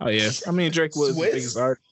Oh 0.00 0.08
yeah, 0.08 0.30
I 0.46 0.50
mean 0.50 0.72
Drake 0.72 0.96
was 0.96 1.16
Swizz? 1.16 1.24
the 1.24 1.30
biggest 1.32 1.56
artist. 1.56 1.88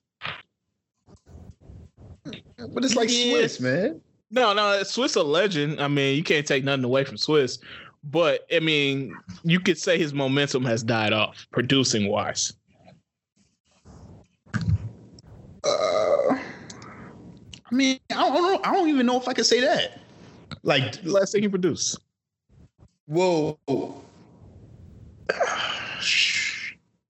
But 2.25 2.85
it's 2.85 2.97
like 2.97 3.09
Yeah. 3.11 3.35
Swizz, 3.35 3.61
man. 3.61 4.01
No, 4.31 4.53
no, 4.53 4.81
Swizz 4.83 5.17
a 5.17 5.23
legend. 5.23 5.81
I 5.81 5.89
mean, 5.89 6.17
you 6.17 6.23
can't 6.23 6.47
take 6.47 6.65
nothing 6.65 6.85
away 6.85 7.05
from 7.05 7.17
Swizz, 7.17 7.59
but 8.05 8.47
I 8.53 8.61
mean, 8.61 9.15
you 9.45 9.61
could 9.61 9.79
say 9.79 9.99
his 9.99 10.13
momentum 10.13 10.65
has 10.65 10.83
died 10.83 11.13
off 11.13 11.47
producing 11.53 12.09
wise. 12.09 12.53
Uh, 15.65 16.39
I 17.71 17.75
mean, 17.75 18.01
I 18.11 18.29
don't 18.29 18.43
know. 18.43 18.61
I 18.65 18.73
don't 18.73 18.89
even 18.89 19.07
know 19.07 19.21
if 19.21 19.29
I 19.29 19.33
could 19.33 19.47
say 19.47 19.61
that. 19.61 20.02
Like, 20.63 21.03
The 21.03 21.11
last 21.11 21.33
thing 21.33 21.43
he 21.43 21.49
produced. 21.49 21.99
whoa. 23.07 23.59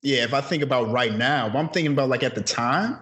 Yeah, 0.05 0.25
if 0.25 0.35
I 0.35 0.41
think 0.41 0.65
about 0.65 0.91
right 0.91 1.15
now, 1.15 1.47
if 1.47 1.55
I'm 1.55 1.69
thinking 1.69 1.93
about 1.93 2.09
like 2.09 2.25
at 2.25 2.35
the 2.35 2.43
time, 2.43 2.99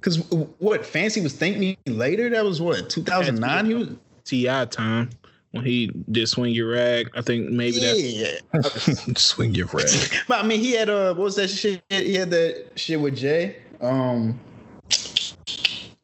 because 0.00 0.16
what 0.58 0.84
Fancy 0.84 1.20
was 1.20 1.32
Thank 1.32 1.58
Me 1.58 1.78
Later? 1.86 2.28
That 2.28 2.44
was 2.44 2.60
what 2.60 2.90
2009. 2.90 3.66
He 3.66 3.74
was 3.74 3.88
Ti 4.24 4.46
time 4.66 5.10
when 5.52 5.64
he 5.64 5.92
did 6.10 6.28
swing 6.28 6.54
your 6.54 6.70
rag. 6.72 7.10
I 7.14 7.22
think 7.22 7.50
maybe 7.50 7.78
that's 7.78 8.02
yeah. 8.02 9.12
Swing 9.16 9.54
your 9.54 9.66
red. 9.66 9.88
But 10.26 10.44
I 10.44 10.46
mean, 10.46 10.60
he 10.60 10.72
had 10.72 10.88
uh, 10.88 11.14
what 11.14 11.24
was 11.24 11.36
that 11.36 11.48
shit? 11.48 11.82
He 11.88 12.14
had 12.14 12.30
that 12.30 12.72
shit 12.76 13.00
with 13.00 13.16
Jay. 13.16 13.56
Um, 13.80 14.40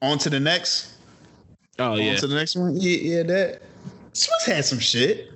on 0.02 0.18
to 0.18 0.30
the 0.30 0.40
next. 0.40 0.92
Oh 1.78 1.94
yeah. 1.94 2.12
On 2.12 2.16
to 2.16 2.26
the 2.26 2.34
next 2.34 2.56
one. 2.56 2.76
Yeah, 2.76 2.98
yeah, 2.98 3.22
that. 3.24 3.62
Swizz 4.12 4.46
had 4.46 4.64
some 4.64 4.78
shit. 4.78 5.30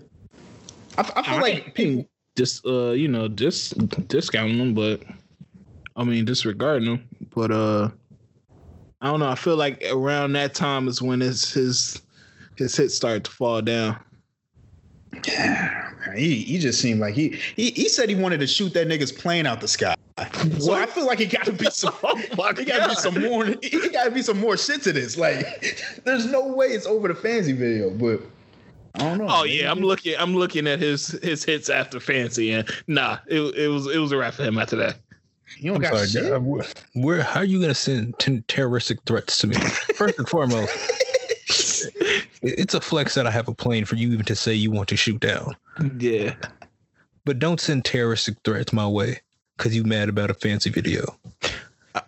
I, 0.96 1.02
I 1.16 1.22
feel 1.22 1.34
I 1.34 1.40
like 1.40 1.74
people. 1.74 2.08
just 2.36 2.64
uh 2.66 2.90
you 2.90 3.08
know 3.08 3.28
just 3.28 3.76
discounting 4.08 4.58
them, 4.58 4.74
but 4.74 5.02
I 5.96 6.04
mean 6.04 6.24
disregarding 6.24 6.88
them. 6.88 7.08
But 7.34 7.50
uh, 7.50 7.90
I 9.00 9.06
don't 9.06 9.20
know. 9.20 9.28
I 9.28 9.34
feel 9.34 9.56
like 9.56 9.82
around 9.90 10.32
that 10.32 10.54
time 10.54 10.88
is 10.88 11.02
when 11.02 11.20
his 11.20 11.52
his 11.52 12.00
his 12.56 12.76
hits 12.76 12.94
started 12.94 13.24
to 13.24 13.30
fall 13.30 13.60
down. 13.62 13.98
Yeah, 15.26 15.90
He, 16.14 16.36
he 16.36 16.58
just 16.58 16.80
seemed 16.80 17.00
like 17.00 17.14
he, 17.14 17.36
he 17.56 17.70
he 17.72 17.88
said 17.88 18.08
he 18.08 18.14
wanted 18.14 18.40
to 18.40 18.46
shoot 18.46 18.72
that 18.74 18.86
nigga's 18.88 19.12
plane 19.12 19.44
out 19.46 19.60
the 19.60 19.68
sky. 19.68 19.94
So 20.60 20.74
I 20.74 20.86
feel 20.86 21.06
like 21.06 21.20
it 21.20 21.30
got 21.30 21.44
to 21.46 21.52
be 21.52 21.70
some. 21.70 21.94
Oh 22.02 22.14
my 22.36 22.50
It 22.50 22.66
got 22.66 22.82
to 22.82 22.88
be 22.88 22.94
some 22.94 23.20
more. 23.22 23.46
It 23.46 23.92
got 23.92 24.04
to 24.04 24.10
be 24.10 24.22
some 24.22 24.38
more 24.38 24.56
shit 24.56 24.82
to 24.82 24.92
this. 24.92 25.16
Like, 25.16 26.00
there's 26.04 26.26
no 26.26 26.46
way 26.46 26.68
it's 26.68 26.86
over 26.86 27.08
the 27.08 27.14
fancy 27.14 27.52
video, 27.52 27.90
but 27.90 28.20
I 28.94 28.98
don't 28.98 29.18
know. 29.18 29.26
Oh 29.28 29.44
yeah, 29.44 29.70
I'm 29.70 29.80
looking. 29.80 30.14
I'm 30.18 30.34
looking 30.34 30.66
at 30.66 30.78
his 30.78 31.08
his 31.22 31.44
hits 31.44 31.68
after 31.68 32.00
Fancy, 32.00 32.52
and 32.52 32.68
nah, 32.86 33.18
it 33.26 33.40
it 33.54 33.68
was 33.68 33.86
it 33.86 33.98
was 33.98 34.12
a 34.12 34.16
wrap 34.16 34.34
for 34.34 34.42
him 34.42 34.58
after 34.58 34.76
that. 34.76 34.96
You 35.58 35.72
don't 35.72 35.76
I'm 35.76 35.82
got 35.82 35.94
sorry, 35.94 36.08
shit. 36.08 36.30
God, 36.30 36.42
where, 36.42 36.64
where? 36.94 37.22
How 37.22 37.40
are 37.40 37.44
you 37.44 37.60
gonna 37.60 37.74
send 37.74 38.18
t- 38.18 38.42
terroristic 38.48 38.98
threats 39.06 39.38
to 39.38 39.46
me? 39.46 39.56
First 39.94 40.18
and 40.18 40.28
foremost, 40.28 40.72
it's 42.42 42.74
a 42.74 42.80
flex 42.80 43.14
that 43.14 43.26
I 43.26 43.30
have 43.30 43.48
a 43.48 43.54
plane 43.54 43.84
for 43.84 43.96
you 43.96 44.12
even 44.12 44.26
to 44.26 44.34
say 44.34 44.54
you 44.54 44.70
want 44.70 44.88
to 44.90 44.96
shoot 44.96 45.20
down. 45.20 45.56
Yeah, 45.98 46.34
But 47.24 47.38
don't 47.38 47.60
send 47.60 47.84
terroristic 47.84 48.36
threats 48.44 48.72
my 48.72 48.86
way 48.86 49.20
because 49.60 49.76
you 49.76 49.84
mad 49.84 50.08
about 50.08 50.30
a 50.30 50.34
fancy 50.34 50.70
video. 50.70 51.18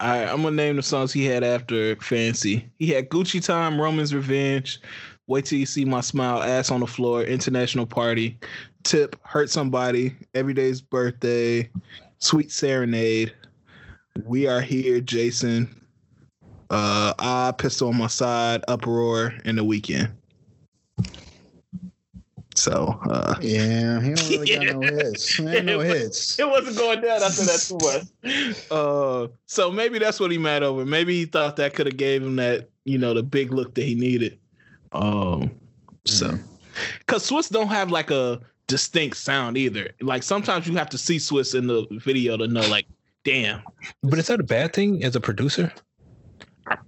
I, 0.00 0.24
I'm 0.24 0.42
gonna 0.42 0.52
name 0.52 0.76
the 0.76 0.82
songs 0.82 1.12
he 1.12 1.26
had 1.26 1.44
after 1.44 1.96
Fancy. 1.96 2.66
He 2.78 2.88
had 2.88 3.10
Gucci 3.10 3.44
Time, 3.44 3.78
Roman's 3.78 4.14
Revenge, 4.14 4.80
Wait 5.26 5.44
Till 5.44 5.58
You 5.58 5.66
See 5.66 5.84
My 5.84 6.00
Smile, 6.00 6.42
Ass 6.42 6.70
on 6.70 6.80
the 6.80 6.86
Floor, 6.86 7.24
International 7.24 7.84
Party, 7.84 8.38
Tip, 8.84 9.16
Hurt 9.22 9.50
Somebody, 9.50 10.14
Everyday's 10.34 10.80
Birthday, 10.80 11.68
Sweet 12.20 12.50
Serenade, 12.50 13.34
We 14.24 14.46
Are 14.46 14.62
Here, 14.62 15.00
Jason, 15.02 15.68
uh, 16.70 17.12
I 17.18 17.52
Pistol 17.58 17.88
on 17.88 17.98
My 17.98 18.06
Side, 18.06 18.64
Uproar, 18.66 19.34
and 19.44 19.58
The 19.58 19.64
Weekend. 19.64 20.08
So 22.54 22.98
uh, 23.08 23.34
Yeah, 23.40 24.00
he 24.00 24.14
don't 24.14 24.28
really 24.28 24.54
got 24.54 24.76
no 24.76 24.80
hits. 24.96 25.36
He 25.36 25.46
ain't 25.46 25.64
no 25.64 25.80
hits. 25.80 26.38
it 26.38 26.48
wasn't 26.48 26.76
going 26.76 27.00
down 27.00 27.22
after 27.22 27.44
that 27.44 27.60
too 27.60 27.78
much. 27.78 28.02
Uh, 28.70 29.28
so 29.46 29.70
maybe 29.70 29.98
that's 29.98 30.18
what 30.20 30.30
he 30.30 30.38
mad 30.38 30.62
over. 30.62 30.86
Maybe 30.86 31.14
he 31.18 31.24
thought 31.24 31.56
that 31.56 31.74
could 31.74 31.86
have 31.86 31.96
gave 31.96 32.22
him 32.22 32.36
that, 32.36 32.70
you 32.84 32.98
know, 32.98 33.14
the 33.14 33.22
big 33.22 33.52
look 33.52 33.74
that 33.74 33.84
he 33.84 33.94
needed. 33.94 34.38
Um, 34.92 35.50
so 36.04 36.38
because 37.00 37.28
Swizz 37.28 37.50
don't 37.50 37.68
have 37.68 37.90
like 37.90 38.10
a 38.10 38.40
distinct 38.66 39.16
sound 39.16 39.56
either. 39.56 39.90
Like 40.00 40.22
sometimes 40.22 40.66
you 40.66 40.74
have 40.76 40.88
to 40.90 40.98
see 40.98 41.16
Swizz 41.16 41.54
in 41.54 41.66
the 41.66 41.86
video 42.04 42.36
to 42.36 42.46
know, 42.46 42.66
like, 42.68 42.86
damn. 43.24 43.62
But 44.02 44.18
is 44.18 44.28
that 44.28 44.40
a 44.40 44.44
bad 44.44 44.72
thing 44.72 45.04
as 45.04 45.16
a 45.16 45.20
producer? 45.20 45.72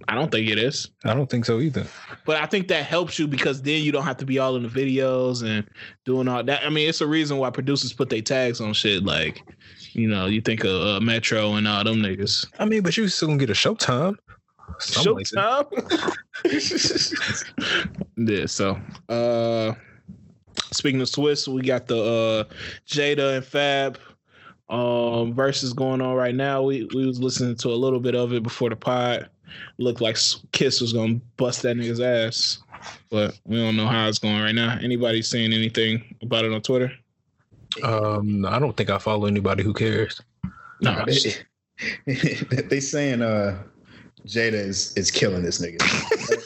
I, 0.07 0.15
don't 0.15 0.31
think 0.31 0.49
it 0.49 0.57
is, 0.57 0.89
I 1.03 1.13
don't 1.13 1.29
think 1.29 1.45
so 1.45 1.59
either. 1.59 1.85
but 2.25 2.41
I 2.41 2.45
think 2.45 2.67
that 2.69 2.85
helps 2.85 3.19
you 3.19 3.27
because 3.27 3.61
then 3.61 3.83
you 3.83 3.91
don't 3.91 4.03
have 4.03 4.17
to 4.17 4.25
be 4.25 4.39
all 4.39 4.55
in 4.55 4.63
the 4.63 4.69
videos 4.69 5.43
and 5.43 5.67
doing 6.05 6.27
all 6.27 6.43
that. 6.43 6.65
I 6.65 6.69
mean, 6.69 6.87
it's 6.89 7.01
a 7.01 7.07
reason 7.07 7.37
why 7.37 7.49
producers 7.49 7.93
put 7.93 8.09
their 8.09 8.21
tags 8.21 8.61
on 8.61 8.73
shit. 8.73 9.03
Like, 9.03 9.41
you 9.91 10.07
know, 10.07 10.25
you 10.25 10.41
think 10.41 10.63
of 10.63 10.81
uh, 10.81 10.99
Metro 10.99 11.53
and 11.53 11.67
all 11.67 11.83
them 11.83 11.97
niggas. 11.97 12.47
I 12.59 12.65
mean, 12.65 12.83
but 12.83 12.95
you 12.97 13.07
still 13.07 13.27
gonna 13.27 13.39
get 13.39 13.49
a 13.49 13.53
Showtime. 13.53 14.15
Showtime. 14.79 15.65
yeah. 18.17 18.45
So, 18.45 18.79
uh, 19.09 19.73
speaking 20.71 21.01
of 21.01 21.07
Swizz, 21.07 21.47
we 21.47 21.61
got 21.61 21.87
the 21.87 21.97
uh, 21.97 22.53
Jada 22.87 23.37
and 23.37 23.45
Fab 23.45 23.99
um 24.67 25.31
Verzuz 25.33 25.75
going 25.75 26.01
on 26.01 26.15
right 26.15 26.33
now. 26.33 26.63
We 26.63 26.87
we 26.93 27.05
was 27.05 27.19
listening 27.19 27.55
to 27.57 27.69
a 27.69 27.75
little 27.75 27.99
bit 27.99 28.15
of 28.15 28.33
it 28.33 28.41
before 28.43 28.69
the 28.69 28.75
pod. 28.75 29.29
Looked 29.77 30.01
like 30.01 30.17
Kiss 30.51 30.81
was 30.81 30.93
gonna 30.93 31.19
bust 31.37 31.61
that 31.63 31.77
nigga's 31.77 31.99
ass, 31.99 32.59
but 33.09 33.37
we 33.45 33.57
don't 33.57 33.75
know 33.75 33.87
how 33.87 34.07
it's 34.07 34.19
going 34.19 34.41
right 34.41 34.55
now. 34.55 34.77
Anybody 34.81 35.21
saying 35.21 35.53
anything 35.53 36.15
about 36.21 36.45
it 36.45 36.53
on 36.53 36.61
Twitter? 36.61 36.91
Um, 37.83 38.45
I 38.45 38.59
don't 38.59 38.75
think 38.75 38.89
I 38.89 38.97
follow 38.97 39.25
anybody 39.25 39.63
who 39.63 39.73
cares. 39.73 40.21
No, 40.81 41.05
they, 42.05 42.15
they 42.45 42.79
saying 42.79 43.21
uh 43.21 43.61
Jada 44.25 44.53
is 44.53 44.95
is 44.97 45.11
killing 45.11 45.43
this 45.43 45.61
nigga. 45.61 45.77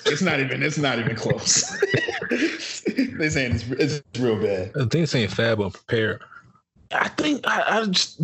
it's 0.05 0.21
not 0.21 0.39
even 0.39 0.63
it's 0.63 0.77
not 0.77 0.99
even 0.99 1.15
close. 1.15 1.69
they 2.87 3.29
saying 3.29 3.55
it's, 3.55 3.63
it's 3.71 4.19
real 4.19 4.41
bad. 4.41 4.71
I 4.75 4.79
think 4.81 5.03
it's 5.03 5.11
saying 5.11 5.29
Fab 5.29 5.61
unprepared. 5.61 6.21
I 6.91 7.07
think 7.09 7.47
I, 7.47 7.79
I 7.79 7.85
just 7.85 8.21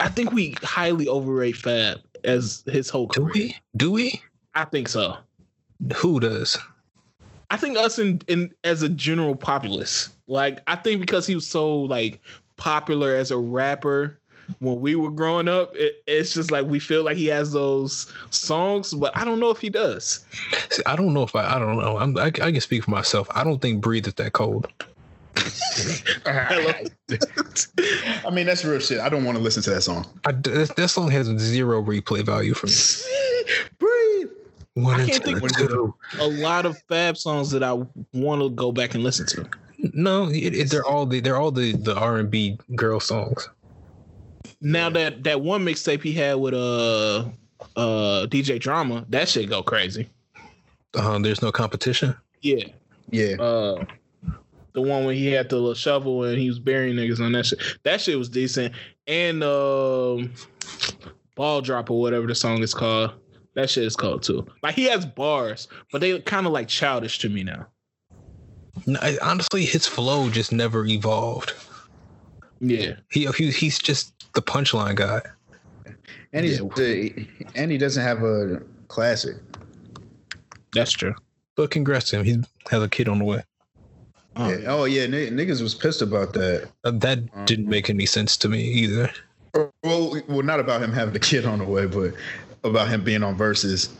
I 0.00 0.08
think 0.08 0.32
we 0.32 0.54
highly 0.62 1.08
overrate 1.08 1.56
Fab 1.56 2.00
as 2.24 2.64
his 2.66 2.90
whole 2.90 3.08
career. 3.08 3.32
Do 3.32 3.38
we? 3.38 3.56
Do 3.76 3.92
we? 3.92 4.22
I 4.54 4.64
think 4.64 4.88
so. 4.88 5.16
Who 5.96 6.20
does? 6.20 6.58
I 7.50 7.56
think 7.56 7.76
us 7.76 7.98
in, 7.98 8.20
in 8.26 8.52
as 8.64 8.82
a 8.82 8.88
general 8.88 9.36
populace. 9.36 10.10
Like 10.26 10.60
I 10.66 10.76
think 10.76 11.00
because 11.00 11.26
he 11.26 11.34
was 11.34 11.46
so 11.46 11.80
like 11.80 12.20
popular 12.56 13.14
as 13.14 13.30
a 13.30 13.38
rapper 13.38 14.18
when 14.58 14.80
we 14.80 14.94
were 14.94 15.10
growing 15.10 15.48
up, 15.48 15.74
it, 15.74 16.02
it's 16.06 16.34
just 16.34 16.50
like 16.50 16.66
we 16.66 16.78
feel 16.78 17.02
like 17.02 17.16
he 17.16 17.26
has 17.26 17.52
those 17.52 18.12
songs, 18.30 18.92
but 18.92 19.16
I 19.16 19.24
don't 19.24 19.40
know 19.40 19.50
if 19.50 19.58
he 19.58 19.70
does. 19.70 20.24
See, 20.70 20.82
I 20.86 20.96
don't 20.96 21.14
know 21.14 21.22
if 21.22 21.34
I. 21.34 21.56
I 21.56 21.58
don't 21.58 21.78
know. 21.78 21.98
I'm, 21.98 22.16
I, 22.18 22.26
I 22.26 22.30
can 22.30 22.60
speak 22.60 22.84
for 22.84 22.90
myself. 22.90 23.28
I 23.34 23.44
don't 23.44 23.60
think 23.60 23.80
"Breathe" 23.80 24.06
is 24.06 24.14
that 24.14 24.32
cold. 24.32 24.66
Hello. 26.26 26.72
I 28.26 28.30
mean 28.30 28.46
that's 28.46 28.64
real 28.64 28.78
shit. 28.80 29.00
I 29.00 29.08
don't 29.08 29.24
want 29.24 29.36
to 29.36 29.42
listen 29.42 29.62
to 29.64 29.70
that 29.70 29.82
song. 29.82 30.06
I, 30.24 30.32
that, 30.32 30.74
that 30.76 30.88
song 30.88 31.10
has 31.10 31.26
zero 31.38 31.82
replay 31.82 32.24
value 32.24 32.54
for 32.54 32.66
me. 32.66 32.72
Breathe. 33.78 34.30
One 34.74 34.94
I 34.94 35.02
and 35.02 35.10
can't 35.10 35.24
think 35.24 35.56
two. 35.56 35.94
of 36.14 36.20
a 36.20 36.26
lot 36.26 36.66
of 36.66 36.78
Fab 36.88 37.16
songs 37.16 37.50
that 37.50 37.62
I 37.62 37.72
want 38.12 38.42
to 38.42 38.50
go 38.50 38.72
back 38.72 38.94
and 38.94 39.04
listen 39.04 39.26
to. 39.26 39.48
No, 39.92 40.28
it, 40.30 40.54
it, 40.54 40.70
they're 40.70 40.84
all 40.86 41.06
the 41.06 41.20
they're 41.20 41.36
all 41.36 41.50
the 41.50 41.72
the 41.72 41.96
R 41.96 42.16
and 42.16 42.30
B 42.30 42.58
girl 42.74 43.00
songs. 43.00 43.48
Now 44.60 44.88
that 44.90 45.24
that 45.24 45.40
one 45.42 45.64
mixtape 45.64 46.02
he 46.02 46.12
had 46.12 46.34
with 46.34 46.54
uh 46.54 47.26
uh 47.76 48.26
DJ 48.26 48.58
Drama, 48.58 49.04
that 49.10 49.28
shit 49.28 49.48
go 49.48 49.62
crazy. 49.62 50.08
Um, 50.94 51.22
there's 51.22 51.42
no 51.42 51.52
competition. 51.52 52.14
Yeah. 52.40 52.64
Yeah. 53.10 53.36
uh 53.40 53.84
the 54.74 54.82
one 54.82 55.04
when 55.06 55.16
he 55.16 55.28
had 55.28 55.48
the 55.48 55.56
little 55.56 55.74
shovel 55.74 56.24
and 56.24 56.38
he 56.38 56.48
was 56.48 56.58
burying 56.58 56.96
niggas 56.96 57.24
on 57.24 57.32
that 57.32 57.46
shit. 57.46 57.60
That 57.84 58.00
shit 58.00 58.18
was 58.18 58.28
decent. 58.28 58.74
And 59.06 59.42
um 59.42 60.32
Ball 61.36 61.62
Drop 61.62 61.90
or 61.90 62.00
whatever 62.00 62.26
the 62.26 62.34
song 62.34 62.62
is 62.62 62.74
called. 62.74 63.12
That 63.54 63.70
shit 63.70 63.84
is 63.84 63.96
called 63.96 64.22
too. 64.22 64.46
Like 64.62 64.74
he 64.74 64.84
has 64.84 65.06
bars, 65.06 65.68
but 65.92 66.00
they 66.00 66.20
kind 66.20 66.46
of 66.46 66.52
like 66.52 66.68
childish 66.68 67.20
to 67.20 67.28
me 67.28 67.44
now. 67.44 67.66
No, 68.86 68.98
I, 69.00 69.16
honestly, 69.22 69.64
his 69.64 69.86
flow 69.86 70.28
just 70.28 70.52
never 70.52 70.84
evolved. 70.84 71.54
Yeah. 72.60 72.96
He, 73.10 73.26
he 73.26 73.50
he's 73.50 73.78
just 73.78 74.32
the 74.34 74.42
punchline 74.42 74.96
guy. 74.96 75.22
And 76.32 76.44
he's 76.44 76.60
and 77.54 77.70
he 77.70 77.78
doesn't 77.78 78.02
have 78.02 78.24
a 78.24 78.60
classic. 78.88 79.36
That's 80.72 80.90
true. 80.90 81.14
But 81.54 81.70
congrats 81.70 82.10
to 82.10 82.18
him. 82.18 82.24
He 82.24 82.42
has 82.70 82.82
a 82.82 82.88
kid 82.88 83.08
on 83.08 83.20
the 83.20 83.24
way. 83.24 83.44
Oh 84.36 84.48
yeah, 84.48 84.64
oh, 84.66 84.84
yeah 84.84 85.02
n- 85.02 85.12
niggas 85.12 85.62
was 85.62 85.74
pissed 85.74 86.02
about 86.02 86.32
that. 86.34 86.68
Uh, 86.84 86.90
that 86.92 87.18
um, 87.34 87.44
didn't 87.46 87.68
make 87.68 87.88
any 87.88 88.06
sense 88.06 88.36
to 88.38 88.48
me 88.48 88.62
either. 88.62 89.10
Well, 89.82 90.20
well, 90.28 90.42
not 90.42 90.58
about 90.58 90.82
him 90.82 90.92
having 90.92 91.14
a 91.14 91.20
kid 91.20 91.44
on 91.46 91.60
the 91.60 91.64
way, 91.64 91.86
but 91.86 92.14
about 92.64 92.88
him 92.88 93.04
being 93.04 93.22
on 93.22 93.36
Verzuz 93.38 93.90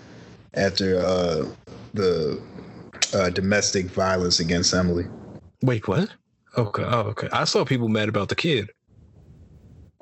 after 0.54 0.98
uh, 0.98 1.46
the 1.92 2.40
uh, 3.14 3.30
domestic 3.30 3.86
violence 3.86 4.40
against 4.40 4.74
Emily. 4.74 5.06
Wait, 5.62 5.86
what? 5.86 6.08
Okay, 6.58 6.82
oh, 6.84 7.00
okay. 7.00 7.28
I 7.32 7.44
saw 7.44 7.64
people 7.64 7.88
mad 7.88 8.08
about 8.08 8.28
the 8.28 8.34
kid. 8.34 8.70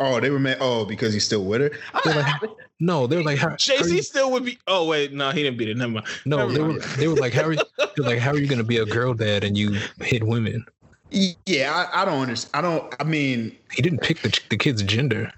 Oh, 0.05 0.19
they 0.19 0.31
were 0.31 0.41
mad. 0.41 0.59
Oh, 0.61 0.85
because 0.85 1.12
he's 1.12 1.24
still 1.24 1.45
with 1.45 1.61
her. 1.61 1.70
Like, 2.05 2.51
no, 2.81 3.07
they 3.07 3.16
were 3.16 3.23
like, 3.23 3.39
Jay 3.57 3.81
Z 3.83 4.03
still 4.03 4.33
would 4.33 4.45
be. 4.45 4.59
Oh 4.66 4.87
wait, 4.87 5.12
no, 5.12 5.31
he 5.31 5.45
didn't 5.45 5.59
beat 5.59 5.69
it. 5.69 5.77
Never 5.77 5.93
mind. 5.93 6.07
No, 6.24 6.39
Never 6.39 6.53
they 6.53 6.61
were. 6.61 6.79
They 6.97 7.09
were 7.09 7.15
like, 7.15 7.33
how 7.33 7.45
are 7.45 7.53
you? 7.53 7.61
like, 7.99 8.19
how 8.19 8.33
are 8.33 8.39
you 8.39 8.49
going 8.49 8.59
to 8.59 8.65
be 8.65 8.79
a 8.79 8.85
girl 8.85 9.15
dad 9.15 9.45
and 9.45 9.57
you 9.57 9.79
hit 10.01 10.24
women? 10.24 10.66
Yeah, 11.11 11.89
I, 11.95 12.03
I 12.03 12.05
don't 12.05 12.20
understand. 12.20 12.66
I 12.66 12.69
don't. 12.69 12.95
I 12.99 13.05
mean, 13.05 13.57
he 13.70 13.81
didn't 13.81 14.01
pick 14.01 14.23
the 14.23 14.41
the 14.49 14.57
kid's 14.57 14.83
gender. 14.83 15.33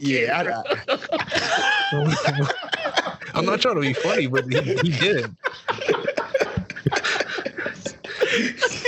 yeah, 0.00 0.42
I, 0.42 1.98
am 3.34 3.46
not 3.46 3.60
trying 3.60 3.76
to 3.76 3.80
be 3.80 3.92
funny, 3.92 4.26
but 4.26 4.44
he, 4.52 4.60
he 4.78 4.90
did. 4.90 5.36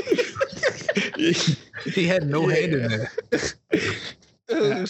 he 1.84 2.06
had 2.06 2.26
no 2.26 2.48
yeah. 2.48 2.54
hand 2.54 2.74
in 2.74 2.88
that. 2.88 3.54
Oh, 4.50 4.82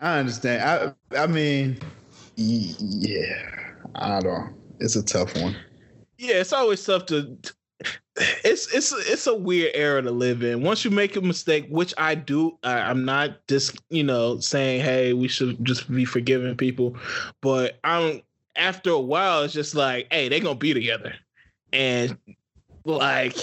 I 0.00 0.18
understand. 0.18 0.96
I 1.12 1.18
I 1.22 1.26
mean, 1.26 1.78
yeah, 2.36 3.34
I 3.96 4.20
don't. 4.20 4.54
It's 4.80 4.96
a 4.96 5.02
tough 5.02 5.36
one. 5.36 5.54
Yeah, 6.16 6.36
it's 6.36 6.54
always 6.54 6.84
tough 6.84 7.04
to. 7.06 7.36
It's 8.16 8.72
it's 8.74 8.92
it's 8.92 9.26
a 9.26 9.34
weird 9.34 9.72
era 9.74 10.00
to 10.00 10.10
live 10.10 10.42
in. 10.42 10.62
Once 10.62 10.86
you 10.86 10.90
make 10.90 11.16
a 11.16 11.20
mistake, 11.20 11.66
which 11.68 11.92
I 11.98 12.14
do, 12.14 12.58
I, 12.62 12.80
I'm 12.80 13.04
not 13.04 13.46
just 13.46 13.78
you 13.90 14.02
know 14.02 14.38
saying, 14.40 14.82
hey, 14.82 15.12
we 15.12 15.28
should 15.28 15.62
just 15.62 15.90
be 15.90 16.06
forgiving 16.06 16.56
people, 16.56 16.96
but 17.42 17.78
I'm 17.84 18.22
after 18.56 18.90
a 18.90 18.98
while, 18.98 19.42
it's 19.42 19.52
just 19.52 19.74
like, 19.74 20.06
hey, 20.10 20.30
they're 20.30 20.40
gonna 20.40 20.54
be 20.54 20.72
together, 20.72 21.14
and 21.74 22.16
like 22.86 23.36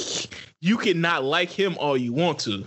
you 0.61 0.77
can 0.77 1.01
not 1.01 1.23
like 1.23 1.49
him 1.49 1.77
all 1.77 1.97
you 1.97 2.13
want 2.13 2.39
to, 2.39 2.65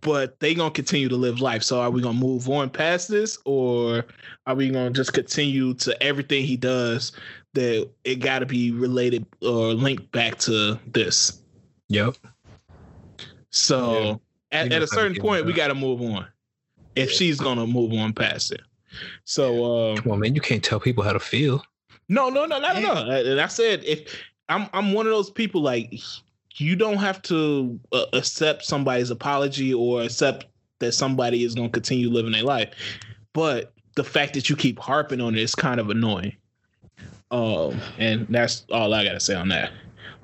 but 0.00 0.38
they 0.40 0.54
gonna 0.54 0.70
continue 0.70 1.08
to 1.08 1.16
live 1.16 1.40
life. 1.40 1.62
So 1.62 1.80
are 1.80 1.90
we 1.90 2.02
gonna 2.02 2.18
move 2.18 2.48
on 2.48 2.70
past 2.70 3.08
this, 3.08 3.38
or 3.44 4.04
are 4.46 4.54
we 4.54 4.70
gonna 4.70 4.90
just 4.90 5.12
continue 5.12 5.74
to 5.74 6.02
everything 6.02 6.44
he 6.44 6.56
does 6.56 7.12
that 7.54 7.88
it 8.04 8.16
got 8.16 8.40
to 8.40 8.46
be 8.46 8.72
related 8.72 9.24
or 9.40 9.72
linked 9.72 10.10
back 10.12 10.38
to 10.40 10.78
this? 10.86 11.40
Yep. 11.88 12.16
So 13.50 14.20
yeah. 14.52 14.60
at, 14.60 14.72
at 14.72 14.82
a 14.82 14.86
certain 14.86 15.20
point, 15.20 15.46
we 15.46 15.52
got 15.52 15.68
to 15.68 15.74
move 15.74 16.02
on. 16.02 16.26
If 16.96 17.10
she's 17.10 17.40
gonna 17.40 17.66
move 17.66 17.92
on 17.92 18.12
past 18.12 18.52
it. 18.52 18.60
So 19.24 19.92
uh, 19.92 19.96
come 19.96 20.12
on, 20.12 20.20
man, 20.20 20.34
you 20.34 20.40
can't 20.40 20.62
tell 20.62 20.78
people 20.78 21.02
how 21.02 21.12
to 21.12 21.20
feel. 21.20 21.64
No, 22.08 22.28
no, 22.28 22.44
no, 22.46 22.58
no, 22.58 22.80
no. 22.80 23.10
And 23.10 23.40
I 23.40 23.46
said 23.46 23.82
if 23.84 24.14
I'm 24.48 24.68
I'm 24.72 24.92
one 24.92 25.06
of 25.06 25.12
those 25.12 25.30
people 25.30 25.62
like 25.62 25.92
you 26.56 26.76
don't 26.76 26.98
have 26.98 27.20
to 27.22 27.78
uh, 27.92 28.06
accept 28.12 28.64
somebody's 28.64 29.10
apology 29.10 29.74
or 29.74 30.02
accept 30.02 30.46
that 30.78 30.92
somebody 30.92 31.44
is 31.44 31.54
going 31.54 31.68
to 31.68 31.72
continue 31.72 32.10
living 32.10 32.32
their 32.32 32.42
life. 32.42 32.74
But 33.32 33.72
the 33.96 34.04
fact 34.04 34.34
that 34.34 34.48
you 34.48 34.56
keep 34.56 34.78
harping 34.78 35.20
on 35.20 35.34
it 35.34 35.40
is 35.40 35.54
kind 35.54 35.80
of 35.80 35.90
annoying. 35.90 36.36
Um, 37.30 37.80
and 37.98 38.26
that's 38.28 38.64
all 38.70 38.92
I 38.94 39.04
got 39.04 39.12
to 39.12 39.20
say 39.20 39.34
on 39.34 39.48
that. 39.48 39.72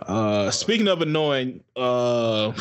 Uh, 0.02 0.50
speaking 0.50 0.88
of 0.88 1.02
annoying, 1.02 1.62
uh, 1.76 2.52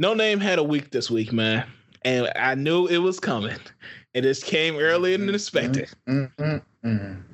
Noname 0.00 0.40
had 0.40 0.58
a 0.58 0.64
week 0.64 0.90
this 0.90 1.10
week, 1.10 1.32
man, 1.32 1.66
and 2.02 2.30
I 2.36 2.54
knew 2.54 2.86
it 2.86 2.98
was 2.98 3.18
coming. 3.18 3.58
And 4.14 4.24
it 4.24 4.28
just 4.28 4.44
came 4.44 4.76
earlier 4.76 5.18
than 5.18 5.34
expected. 5.34 5.90
Mm-hmm. 6.08 6.56
Mm-hmm. 6.86 7.25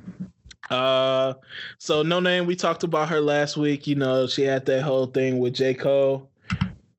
Uh, 0.73 1.35
so 1.78 2.03
Noname. 2.03 2.47
we 2.47 2.57
talked 2.57 2.82
about 2.82 3.09
her 3.11 3.20
last 3.20 3.57
week. 3.57 3.86
You 3.86 3.94
know, 3.94 4.27
she 4.27 4.43
had 4.43 4.65
that 4.66 4.82
whole 4.82 5.07
thing 5.07 5.39
with 5.39 5.55
J 5.55 5.74
Cole. 5.74 6.31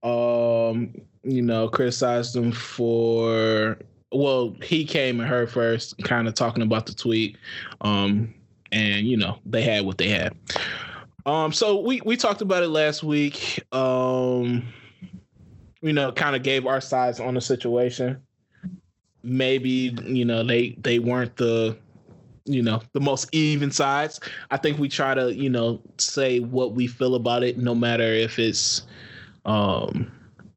Um, 0.04 0.94
you 1.24 1.41
know, 1.41 1.68
criticized 1.68 2.36
him 2.36 2.52
for. 2.52 3.78
Well, 4.12 4.56
he 4.62 4.86
came 4.86 5.20
at 5.22 5.28
her 5.28 5.48
first, 5.48 5.98
kind 6.04 6.28
of 6.28 6.36
talking 6.36 6.62
about 6.62 6.86
the 6.86 6.94
tweet. 6.94 7.38
Um, 7.82 8.34
and 8.74 9.08
you 9.08 9.16
know 9.18 9.38
they 9.45 9.62
had 9.62 9.86
what 9.86 9.98
they 9.98 10.10
had. 10.10 10.36
Um, 11.26 11.54
so 11.54 11.80
we 11.80 12.02
we 12.02 12.18
talked 12.18 12.41
about 12.41 12.64
it 12.64 12.70
last 12.70 13.04
week. 13.04 13.64
Um, 13.74 14.64
you 15.82 15.94
know, 15.94 16.12
kind 16.12 16.36
of 16.36 16.44
gave 16.44 16.66
our 16.66 16.82
sides 16.82 17.20
on 17.20 17.36
the 17.36 17.41
situation. 17.41 18.22
Maybe 19.24 19.95
you 20.04 20.26
know 20.26 20.44
they 20.44 20.76
they 20.82 21.00
weren't 21.00 21.38
the 21.38 21.78
you 22.45 22.61
know 22.61 22.82
the 22.94 22.99
most 22.99 23.34
even 23.34 23.72
sides. 23.72 24.20
I 24.52 24.57
think 24.57 24.80
we 24.80 24.90
try 24.90 25.14
to 25.14 25.34
you 25.34 25.49
know 25.49 25.82
say 25.98 26.40
what 26.40 26.74
we 26.74 26.88
feel 26.88 27.15
about 27.15 27.44
it 27.44 27.57
no 27.57 27.74
matter 27.74 28.03
if 28.03 28.40
it's 28.40 28.84
um 29.45 30.11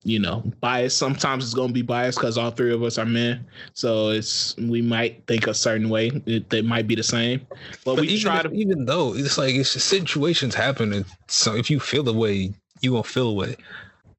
you 0.04 0.18
know 0.18 0.42
biased. 0.60 0.98
Sometimes 0.98 1.44
it's 1.44 1.54
going 1.54 1.68
to 1.68 1.74
be 1.74 1.82
biased 1.82 2.18
because 2.18 2.38
all 2.38 2.50
three 2.50 2.72
of 2.72 2.82
us 2.82 2.98
are 2.98 3.06
men. 3.06 3.44
So 3.74 4.10
it's 4.10 4.56
we 4.56 4.82
might 4.82 5.26
think 5.26 5.46
a 5.46 5.54
certain 5.54 5.88
way. 5.88 6.10
It, 6.26 6.52
it 6.52 6.64
might 6.64 6.86
be 6.86 6.94
the 6.94 7.02
same. 7.02 7.46
But, 7.84 7.96
but 7.96 8.00
we 8.00 8.08
even 8.08 8.22
try 8.22 8.40
if, 8.40 8.44
to 8.44 8.52
even 8.52 8.84
though 8.84 9.14
it's 9.14 9.38
like 9.38 9.54
it's 9.54 9.70
situations 9.82 10.54
happen. 10.54 10.92
And 10.92 11.04
so 11.28 11.54
if 11.54 11.70
you 11.70 11.80
feel 11.80 12.02
the 12.02 12.14
way 12.14 12.52
you 12.80 12.90
gonna 12.92 13.02
feel 13.02 13.28
the 13.28 13.34
way 13.34 13.56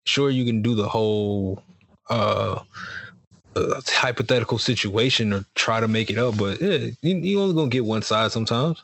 sure 0.07 0.29
you 0.29 0.45
can 0.45 0.61
do 0.61 0.73
the 0.73 0.87
whole 0.87 1.61
uh 2.09 2.59
hypothetical 3.89 4.57
situation 4.57 5.33
or 5.33 5.45
try 5.55 5.79
to 5.79 5.87
make 5.87 6.09
it 6.09 6.17
up, 6.17 6.37
but 6.37 6.61
yeah, 6.61 6.89
you, 7.01 7.17
you 7.17 7.41
only 7.41 7.55
gonna 7.55 7.69
get 7.69 7.85
one 7.85 8.01
side 8.01 8.31
sometimes. 8.31 8.83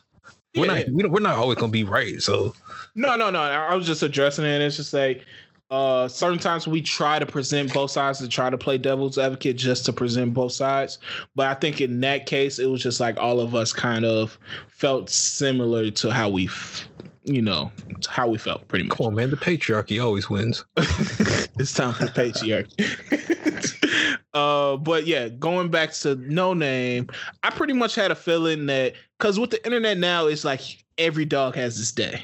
We're 0.56 0.66
not 0.66 0.88
we 0.88 1.04
we're 1.04 1.20
not 1.20 1.36
always 1.36 1.58
gonna 1.58 1.72
be 1.72 1.84
right. 1.84 2.22
So 2.22 2.54
no, 2.94 3.16
no, 3.16 3.30
no. 3.30 3.40
I 3.40 3.74
was 3.74 3.86
just 3.86 4.02
addressing 4.02 4.44
it. 4.44 4.60
It's 4.60 4.76
just 4.76 4.92
like 4.94 5.24
uh 5.70 6.06
certain 6.06 6.38
times 6.38 6.68
we 6.68 6.82
try 6.82 7.18
to 7.18 7.26
present 7.26 7.72
both 7.72 7.90
sides 7.90 8.18
to 8.20 8.28
try 8.28 8.50
to 8.50 8.58
play 8.58 8.78
devil's 8.78 9.18
advocate 9.18 9.56
just 9.56 9.84
to 9.86 9.92
present 9.92 10.32
both 10.32 10.52
sides. 10.52 10.98
But 11.34 11.48
I 11.48 11.54
think 11.54 11.80
in 11.80 12.00
that 12.00 12.26
case 12.26 12.58
it 12.58 12.66
was 12.66 12.82
just 12.82 13.00
like 13.00 13.18
all 13.18 13.40
of 13.40 13.54
us 13.54 13.72
kind 13.72 14.04
of 14.04 14.38
felt 14.68 15.10
similar 15.10 15.90
to 15.90 16.10
how 16.12 16.28
we 16.28 16.48
you 17.24 17.42
know 17.42 17.72
how 18.06 18.28
we 18.28 18.38
felt 18.38 18.68
pretty 18.68 18.84
much. 18.84 18.98
Come 18.98 19.06
on, 19.08 19.14
man. 19.14 19.30
The 19.30 19.36
patriarchy 19.36 20.02
always 20.02 20.30
wins. 20.30 20.64
it's 20.76 21.72
time 21.72 21.94
for 21.94 22.06
patriarchy. 22.06 23.30
uh, 24.34 24.76
but 24.76 25.06
yeah, 25.06 25.28
going 25.28 25.70
back 25.70 25.92
to 25.92 26.16
Noname, 26.16 27.10
I 27.42 27.50
pretty 27.50 27.72
much 27.72 27.94
had 27.94 28.10
a 28.10 28.16
feeling 28.16 28.66
that 28.66 28.94
because 29.18 29.38
with 29.38 29.50
the 29.50 29.64
internet 29.64 29.96
now, 29.96 30.26
it's 30.26 30.44
like 30.44 30.84
every 30.98 31.24
dog 31.24 31.54
has 31.54 31.78
this 31.78 31.92
day. 31.92 32.22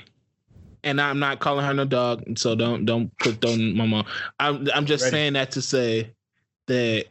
And 0.83 1.01
I'm 1.01 1.19
not 1.19 1.41
calling 1.41 1.65
her 1.65 1.75
no 1.75 1.85
dog, 1.85 2.39
so 2.39 2.55
don't 2.55 2.85
don't 2.85 3.17
put 3.19 3.41
don't 3.41 3.77
mama. 3.77 4.05
I'm 4.41 4.67
I'm 4.75 4.87
just 4.87 5.05
Ready. 5.05 5.17
saying 5.17 5.33
that 5.35 5.51
to 5.53 5.63
say 5.63 6.11
that 6.67 7.05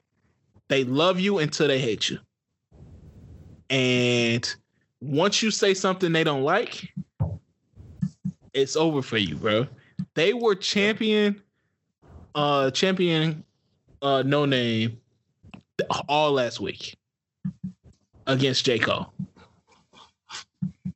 they 0.67 0.83
love 0.83 1.19
you 1.19 1.37
until 1.37 1.67
they 1.67 1.79
hate 1.79 2.09
you. 2.09 2.17
And 3.69 4.53
once 5.01 5.41
you 5.41 5.51
say 5.51 5.75
something 5.75 6.11
they 6.11 6.23
don't 6.23 6.43
like, 6.43 6.91
it's 8.53 8.75
over 8.75 9.01
for 9.01 9.17
you, 9.17 9.35
bro. 9.35 9.67
They 10.15 10.33
were 10.33 10.55
champion, 10.55 11.41
uh, 12.33 12.71
champion, 12.71 13.43
uh, 14.01 14.23
Noname 14.25 14.97
all 16.07 16.33
last 16.33 16.59
week 16.59 16.97
against 18.27 18.65
J. 18.65 18.79
Cole. 18.79 19.13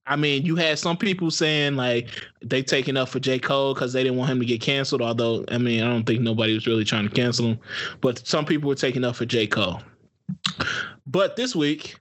I 0.06 0.18
mean, 0.18 0.46
you 0.46 0.56
had 0.58 0.80
some 0.80 0.98
people 0.98 1.32
saying 1.32 1.76
like 1.76 2.10
they 2.42 2.62
taking 2.62 2.98
up 2.98 3.10
for 3.10 3.20
J. 3.20 3.40
Cole 3.40 3.74
because 3.74 3.94
they 3.94 4.04
didn't 4.04 4.18
want 4.18 4.32
him 4.32 4.40
to 4.40 4.46
get 4.46 4.60
canceled. 4.60 5.02
Although, 5.02 5.46
I 5.50 5.58
mean, 5.58 5.82
I 5.82 5.88
don't 5.88 6.06
think 6.06 6.22
nobody 6.22 6.54
was 6.54 6.68
really 6.68 6.84
trying 6.84 7.08
to 7.08 7.14
cancel 7.14 7.48
him, 7.48 7.60
but 8.02 8.26
some 8.28 8.46
people 8.46 8.68
were 8.68 8.76
taking 8.76 9.06
up 9.06 9.16
for 9.16 9.26
J. 9.26 9.48
Cole. 9.48 9.82
But 11.08 11.36
this 11.38 11.56
week, 11.56 11.96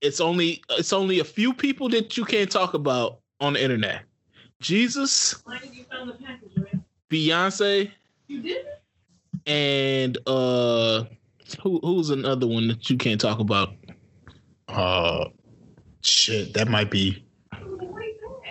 it's 0.00 0.20
only 0.20 0.62
it's 0.70 0.92
only 0.92 1.20
a 1.20 1.24
few 1.24 1.54
people 1.54 1.88
that 1.90 2.16
you 2.16 2.24
can't 2.24 2.50
talk 2.50 2.74
about 2.74 3.20
on 3.40 3.52
the 3.52 3.62
internet. 3.62 4.02
Jesus. 4.60 5.34
Beyonce. 7.10 7.90
You 8.26 8.42
did. 8.42 8.66
And 9.46 10.18
uh, 10.26 11.04
who 11.62 11.78
who's 11.80 12.10
another 12.10 12.46
one 12.46 12.68
that 12.68 12.90
you 12.90 12.96
can't 12.96 13.20
talk 13.20 13.38
about? 13.38 13.74
Uh, 14.68 15.26
shit, 16.02 16.52
that 16.54 16.68
might 16.68 16.90
be. 16.90 17.24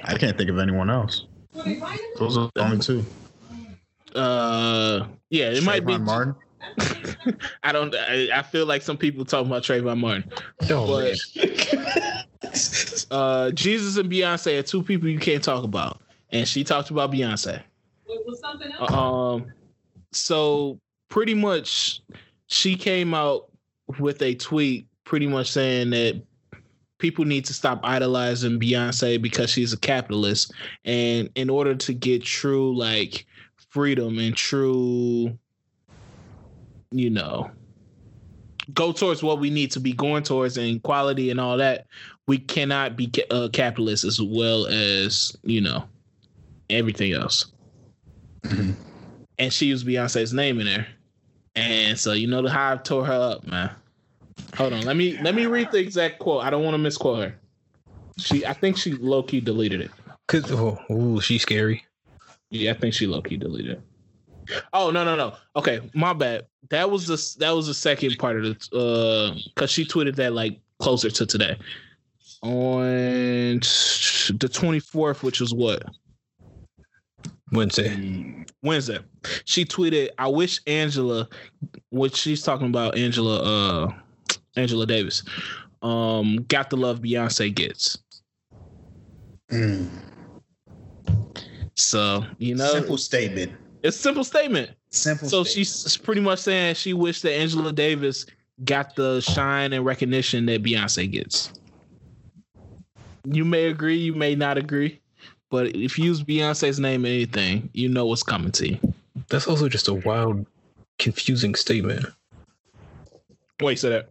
I 0.04 0.18
can't 0.18 0.38
think 0.38 0.50
of 0.50 0.60
anyone 0.60 0.90
else. 0.90 1.26
Those 2.18 2.38
are 2.38 2.50
the 2.54 2.62
only 2.62 2.80
two. 2.80 3.06
Uh, 4.14 5.08
yeah, 5.30 5.50
it 5.50 5.64
Trayvon 5.64 5.66
might 5.66 5.86
be 5.86 5.98
Martin. 5.98 6.36
I 7.64 7.72
don't. 7.72 7.94
I, 7.94 8.30
I, 8.34 8.42
feel 8.42 8.66
like 8.66 8.82
some 8.82 8.98
people 8.98 9.26
talking 9.26 9.48
about 9.48 9.64
Trayvon 9.64 10.00
Martin. 10.00 10.32
Oh, 10.70 10.88
but 10.88 11.18
uh, 13.12 13.52
Jesus 13.52 13.98
and 13.98 14.10
Beyonce 14.10 14.60
are 14.60 14.64
two 14.64 14.82
people 14.82 15.10
you 15.10 15.20
can't 15.20 15.44
talk 15.44 15.64
about, 15.64 16.02
and 16.32 16.48
she 16.48 16.64
talked 16.64 16.90
about 16.92 17.12
Beyonce. 17.12 17.62
Was 18.08 18.40
something 18.40 18.72
else? 18.72 18.92
Um, 18.92 19.52
so 20.12 20.80
pretty 21.10 21.34
much, 21.34 22.02
she 22.48 22.76
came 22.76 23.14
out 23.14 23.50
with 24.00 24.22
a 24.22 24.36
tweet, 24.36 24.88
pretty 25.04 25.28
much 25.28 25.52
saying 25.52 25.92
that 25.92 26.22
people 26.98 27.26
need 27.26 27.46
to 27.46 27.54
stop 27.54 27.80
idolizing 27.84 28.60
Beyonce 28.60 29.22
because 29.22 29.50
she's 29.50 29.74
a 29.74 29.78
capitalist, 29.78 30.54
and 30.86 31.30
in 31.36 31.50
order 31.50 31.76
to 31.76 31.94
get 31.94 32.24
true 32.24 32.76
like 32.76 33.26
freedom 33.70 34.20
and 34.20 34.36
true, 34.36 35.38
you 36.92 37.10
know, 37.10 37.50
go 38.74 38.92
towards 38.92 39.22
what 39.22 39.40
we 39.40 39.50
need 39.50 39.72
to 39.72 39.80
be 39.80 39.94
going 39.94 40.24
towards 40.24 40.58
and 40.58 40.78
equality 40.78 41.30
and 41.30 41.40
all 41.40 41.58
that, 41.58 41.88
we 42.28 42.38
cannot 42.38 42.96
be 42.96 43.12
uh, 43.30 43.50
capitalists 43.52 44.06
as 44.06 44.22
well 44.22 44.66
as 44.68 45.36
you 45.44 45.62
know 45.62 45.84
everything 46.70 47.14
else. 47.14 47.46
And 49.38 49.52
she 49.52 49.68
used 49.68 49.86
Beyonce's 49.86 50.34
name 50.34 50.60
in 50.60 50.66
there, 50.66 50.88
and 51.56 52.00
so 52.00 52.14
you 52.14 52.28
know 52.28 52.42
the 52.42 52.50
hive 52.50 52.84
tore 52.84 53.06
her 53.06 53.14
up, 53.34 53.46
man. 53.46 53.70
Hold 54.56 54.74
on, 54.74 54.82
let 54.82 54.96
me 54.96 55.18
let 55.22 55.36
me 55.36 55.46
read 55.46 55.72
the 55.72 55.78
exact 55.78 56.20
quote. 56.20 56.44
I 56.44 56.50
don't 56.50 56.64
want 56.64 56.74
to 56.74 56.80
misquote 56.80 57.24
her. 57.24 57.36
She, 58.18 58.46
I 58.46 58.54
think 58.54 58.78
she 58.78 58.94
low 58.94 59.24
key 59.24 59.42
deleted 59.42 59.82
it. 59.82 59.92
Cause 60.28 60.50
oh, 60.52 60.80
ooh, 60.90 61.20
she's 61.20 61.42
scary. 61.42 61.86
Yeah, 62.50 62.72
I 62.72 62.74
think 62.76 62.94
she 62.94 63.08
low 63.08 63.22
key 63.22 63.38
deleted 63.38 63.72
it. 63.72 63.82
Oh 64.74 64.92
no 64.92 65.04
no 65.04 65.16
no. 65.16 65.36
Okay, 65.56 65.82
my 65.94 66.14
bad. 66.14 66.46
That 66.70 66.90
was 66.90 67.08
the 67.08 67.36
that 67.40 67.52
was 67.52 67.68
the 67.68 67.74
second 67.74 68.18
part 68.18 68.38
of 68.38 68.44
the 68.44 68.78
uh 68.78 69.40
because 69.54 69.72
she 69.72 69.86
tweeted 69.86 70.16
that 70.16 70.34
like 70.34 70.60
closer 70.80 71.10
to 71.10 71.26
today 71.26 71.58
on 72.42 73.60
the 73.60 74.50
twenty 74.52 74.80
fourth, 74.80 75.24
which 75.24 75.40
was 75.40 75.54
what 75.54 75.84
Wednesday. 77.56 78.46
Wednesday. 78.62 79.00
She 79.46 79.66
tweeted, 79.66 80.10
"I 80.18 80.28
wish 80.28 80.60
Angela, 80.68 81.28
which 81.92 82.16
she's 82.16 82.42
talking 82.42 82.68
about 82.68 82.98
Angela, 82.98 83.42
uh, 83.88 83.94
Angela 84.56 84.86
Davis, 84.86 85.24
um, 85.82 86.38
got 86.48 86.70
the 86.70 86.78
love 86.78 87.02
Beyonce 87.02 87.54
gets." 87.54 87.98
Mm. 89.52 89.90
So 91.76 92.26
you 92.38 92.56
know, 92.56 92.72
Simple 92.72 92.98
statement. 92.98 93.52
it's 93.84 93.98
a 93.98 94.00
simple 94.00 94.24
statement. 94.24 94.72
Simple. 94.90 95.28
So 95.28 95.44
statement. 95.44 95.68
she's 95.68 95.98
pretty 95.98 96.22
much 96.22 96.40
saying 96.40 96.76
she 96.76 96.94
wished 96.94 97.24
that 97.24 97.34
Angela 97.34 97.74
Davis 97.74 98.26
got 98.64 98.96
the 98.96 99.20
shine 99.22 99.74
and 99.74 99.86
recognition 99.86 100.46
that 100.46 100.64
Beyonce 100.64 101.12
gets. 101.12 101.52
You 103.26 103.44
may 103.44 103.66
agree, 103.66 103.98
you 103.98 104.14
may 104.14 104.36
not 104.36 104.58
agree, 104.58 105.00
but 105.56 105.74
if 105.74 105.98
you 105.98 106.04
use 106.04 106.22
Beyonce's 106.22 106.82
name 106.82 107.06
in 107.06 107.14
anything, 107.14 107.70
you 107.72 107.88
know 107.88 108.06
what's 108.06 108.24
coming 108.24 108.52
to 108.52 108.72
you. 108.72 108.80
That's 109.30 109.48
also 109.48 109.70
just 109.70 109.88
a 109.88 109.94
wild, 109.94 110.46
confusing 111.00 111.56
statement. 111.56 112.06
Wait, 113.62 113.80
say 113.80 114.04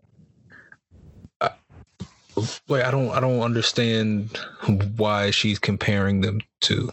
that. 1.40 1.58
Wait, 2.66 2.82
I 2.82 2.90
don't 2.90 3.10
I 3.10 3.20
don't 3.20 3.40
understand 3.42 4.38
why 4.96 5.30
she's 5.32 5.58
comparing 5.58 6.22
them 6.22 6.40
to. 6.62 6.90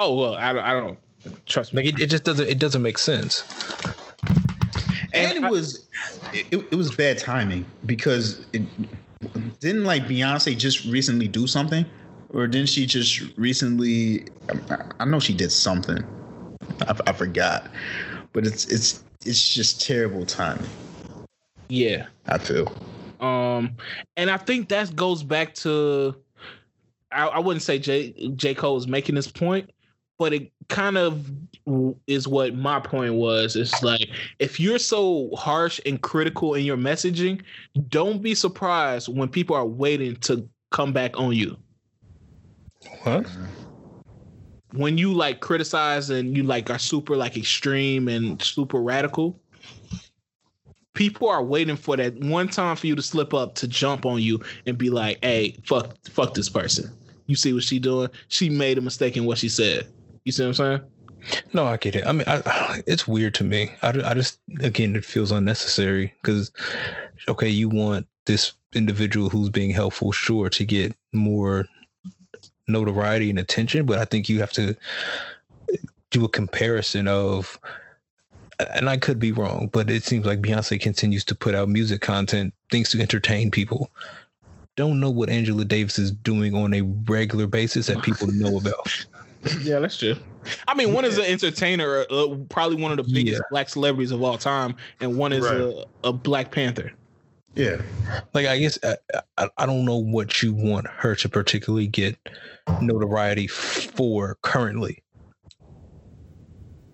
Oh 0.00 0.16
well, 0.16 0.34
I 0.34 0.52
don't. 0.52 0.64
I 0.64 0.72
don't 0.72 0.98
trust 1.46 1.72
me. 1.72 1.84
Like 1.84 1.94
it, 1.94 2.00
it 2.02 2.06
just 2.06 2.24
doesn't 2.24 2.48
it 2.48 2.58
doesn't 2.58 2.82
make 2.82 2.98
sense. 2.98 3.44
and 5.14 5.38
it 5.38 5.44
I- 5.44 5.50
was 5.50 5.86
it, 6.34 6.52
it 6.52 6.74
was 6.74 6.92
bad 6.96 7.16
timing 7.18 7.64
because 7.86 8.44
it 8.52 8.62
didn't 9.60 9.84
like 9.84 10.02
Beyonce 10.06 10.58
just 10.58 10.84
recently 10.86 11.28
do 11.28 11.46
something, 11.46 11.86
or 12.32 12.46
didn't 12.46 12.68
she 12.68 12.86
just 12.86 13.20
recently? 13.36 14.26
I, 14.98 15.04
know 15.04 15.20
she 15.20 15.34
did 15.34 15.52
something. 15.52 16.04
I, 16.86 16.94
I 17.06 17.12
forgot, 17.12 17.68
but 18.32 18.46
it's 18.46 18.66
it's 18.66 19.02
it's 19.24 19.54
just 19.54 19.84
terrible 19.84 20.24
timing. 20.24 20.68
Yeah. 21.68 22.06
I 22.26 22.38
feel. 22.38 22.72
Um, 23.20 23.76
and 24.16 24.30
I 24.30 24.36
think 24.36 24.68
that 24.70 24.96
goes 24.96 25.22
back 25.22 25.54
to 25.56 26.16
I, 27.12 27.26
I 27.26 27.38
wouldn't 27.38 27.62
say 27.62 27.78
J 27.78 28.12
J 28.36 28.54
Cole 28.54 28.76
is 28.76 28.86
making 28.86 29.14
this 29.14 29.30
point, 29.30 29.70
but 30.18 30.32
it 30.32 30.50
kind 30.68 30.96
of 30.96 31.30
is 32.06 32.26
what 32.26 32.54
my 32.54 32.80
point 32.80 33.14
was. 33.14 33.56
It's 33.56 33.82
like 33.82 34.08
if 34.38 34.58
you're 34.58 34.78
so 34.78 35.30
harsh 35.36 35.80
and 35.86 36.00
critical 36.00 36.54
in 36.54 36.64
your 36.64 36.76
messaging, 36.76 37.42
don't 37.88 38.22
be 38.22 38.34
surprised 38.34 39.08
when 39.08 39.28
people 39.28 39.56
are 39.56 39.66
waiting 39.66 40.16
to 40.16 40.48
come 40.70 40.92
back 40.92 41.18
on 41.18 41.32
you. 41.32 41.56
What? 43.02 43.26
When 44.72 44.98
you 44.98 45.12
like 45.12 45.40
criticize 45.40 46.10
and 46.10 46.36
you 46.36 46.42
like 46.42 46.70
are 46.70 46.78
super 46.78 47.16
like 47.16 47.36
extreme 47.36 48.08
and 48.08 48.40
super 48.40 48.80
radical, 48.80 49.40
people 50.94 51.28
are 51.28 51.42
waiting 51.42 51.76
for 51.76 51.96
that 51.96 52.18
one 52.20 52.48
time 52.48 52.76
for 52.76 52.86
you 52.86 52.94
to 52.94 53.02
slip 53.02 53.34
up 53.34 53.54
to 53.56 53.68
jump 53.68 54.06
on 54.06 54.22
you 54.22 54.40
and 54.66 54.78
be 54.78 54.90
like, 54.90 55.18
"Hey, 55.22 55.56
fuck, 55.64 55.96
fuck 56.08 56.34
this 56.34 56.48
person." 56.48 56.90
You 57.26 57.36
see 57.36 57.52
what 57.52 57.62
she 57.62 57.78
doing? 57.78 58.10
She 58.28 58.48
made 58.48 58.78
a 58.78 58.80
mistake 58.80 59.16
in 59.16 59.24
what 59.24 59.38
she 59.38 59.48
said. 59.48 59.86
You 60.24 60.32
see 60.32 60.42
what 60.42 60.48
I'm 60.48 60.54
saying? 60.54 60.80
No, 61.52 61.64
I 61.64 61.76
get 61.76 61.96
it. 61.96 62.06
I 62.06 62.12
mean, 62.12 62.24
I, 62.26 62.82
it's 62.86 63.06
weird 63.06 63.34
to 63.34 63.44
me. 63.44 63.72
I, 63.82 63.88
I 64.04 64.14
just 64.14 64.40
again, 64.60 64.96
it 64.96 65.04
feels 65.04 65.32
unnecessary 65.32 66.14
because 66.22 66.52
okay, 67.28 67.48
you 67.48 67.68
want 67.68 68.06
this 68.26 68.52
individual 68.74 69.28
who's 69.28 69.48
being 69.48 69.70
helpful, 69.70 70.12
sure, 70.12 70.48
to 70.50 70.64
get 70.64 70.94
more 71.12 71.66
notoriety 72.72 73.30
and 73.30 73.38
attention, 73.38 73.86
but 73.86 73.98
I 73.98 74.04
think 74.04 74.28
you 74.28 74.40
have 74.40 74.52
to 74.52 74.76
do 76.10 76.24
a 76.24 76.28
comparison 76.28 77.06
of 77.08 77.58
and 78.74 78.90
I 78.90 78.98
could 78.98 79.18
be 79.18 79.32
wrong, 79.32 79.70
but 79.72 79.88
it 79.88 80.04
seems 80.04 80.26
like 80.26 80.40
Beyonce 80.42 80.78
continues 80.80 81.24
to 81.26 81.34
put 81.34 81.54
out 81.54 81.68
music 81.68 82.02
content, 82.02 82.52
things 82.70 82.90
to 82.90 83.00
entertain 83.00 83.50
people. 83.50 83.90
Don't 84.76 85.00
know 85.00 85.10
what 85.10 85.30
Angela 85.30 85.64
Davis 85.64 85.98
is 85.98 86.10
doing 86.10 86.54
on 86.54 86.74
a 86.74 86.82
regular 86.82 87.46
basis 87.46 87.86
that 87.86 88.02
people 88.02 88.26
know 88.28 88.58
about. 88.58 89.06
Yeah, 89.62 89.78
that's 89.78 89.96
true. 89.96 90.16
I 90.68 90.74
mean, 90.74 90.92
one 90.92 91.06
is 91.06 91.16
an 91.16 91.24
entertainer, 91.24 92.04
uh, 92.10 92.36
probably 92.50 92.80
one 92.82 92.90
of 92.90 92.98
the 92.98 93.12
biggest 93.12 93.38
Yeah. 93.38 93.48
black 93.50 93.68
celebrities 93.70 94.10
of 94.10 94.22
all 94.22 94.36
time, 94.36 94.74
and 95.00 95.16
one 95.16 95.32
is 95.32 95.44
Right. 95.44 95.60
a, 95.60 95.86
a 96.04 96.12
Black 96.12 96.50
Panther. 96.50 96.92
Yeah. 97.54 97.80
Like 98.32 98.46
I 98.46 98.58
guess 98.58 98.78
I, 98.84 98.96
I, 99.36 99.48
I 99.58 99.66
don't 99.66 99.84
know 99.84 99.96
what 99.96 100.42
you 100.42 100.52
want 100.54 100.86
her 100.86 101.14
to 101.16 101.28
particularly 101.28 101.86
get 101.88 102.16
notoriety 102.80 103.48
for 103.48 104.36
currently, 104.42 105.02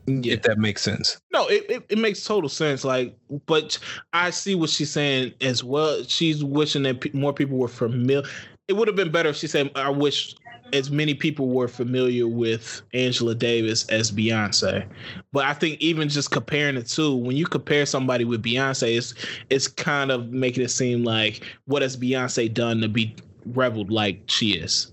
Yeah. 0.07 0.35
if 0.35 0.43
that 0.43 0.59
makes 0.59 0.83
sense. 0.83 1.21
No, 1.33 1.47
it, 1.49 1.67
it, 1.69 1.83
it 1.91 1.99
makes 1.99 2.25
total 2.25 2.49
sense. 2.49 2.85
Like, 2.85 3.17
but 3.47 3.79
I 4.15 4.31
see 4.31 4.55
what 4.55 4.71
she's 4.71 4.91
saying 4.91 5.35
as 5.43 5.63
well. 5.63 6.03
She's 6.05 6.43
wishing 6.43 6.85
that 6.85 7.13
more 7.15 7.35
people 7.35 7.59
were 7.59 7.69
familiar. 7.69 8.23
It 8.69 8.73
would 8.73 8.89
have 8.89 8.97
been 8.97 9.13
better 9.13 9.29
if 9.29 9.37
she 9.37 9.47
said, 9.47 9.71
"I 9.77 9.91
wish 9.91 10.35
as 10.73 10.91
many 10.91 11.15
people 11.15 11.49
were 11.49 11.69
familiar 11.69 12.27
with 12.29 12.83
Angela 12.93 13.35
Davis 13.35 13.87
as 13.89 14.11
Beyonce." 14.11 14.87
But 15.33 15.45
I 15.45 15.53
think 15.53 15.81
even 15.81 16.09
just 16.09 16.31
comparing 16.31 16.75
the 16.75 16.83
two, 16.83 17.17
when 17.17 17.37
you 17.37 17.47
compare 17.47 17.87
somebody 17.87 18.25
with 18.25 18.43
Beyonce, 18.43 18.97
it's 18.97 19.15
it's 19.51 19.69
kind 19.69 20.11
of 20.11 20.31
making 20.31 20.65
it 20.65 20.71
seem 20.71 21.05
like 21.05 21.45
what 21.67 21.83
has 21.83 21.97
Beyonce 21.97 22.53
done 22.53 22.81
to 22.81 22.89
be 22.89 23.15
reveled 23.47 23.91
like 23.91 24.23
she 24.27 24.53
is. 24.53 24.93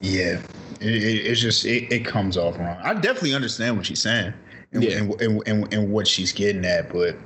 Yeah, 0.00 0.42
it, 0.80 1.02
it, 1.02 1.26
it's 1.26 1.40
just 1.40 1.64
it, 1.64 1.90
it 1.90 2.04
comes 2.04 2.36
off 2.36 2.58
wrong. 2.58 2.76
I 2.82 2.94
definitely 2.94 3.34
understand 3.34 3.76
what 3.76 3.86
she's 3.86 4.02
saying 4.02 4.34
and, 4.72 4.84
Yeah. 4.84 4.98
and, 4.98 5.20
and, 5.20 5.42
and, 5.48 5.72
and 5.72 5.92
what 5.92 6.06
she's 6.06 6.32
getting 6.32 6.64
at, 6.64 6.92
but 6.92 7.16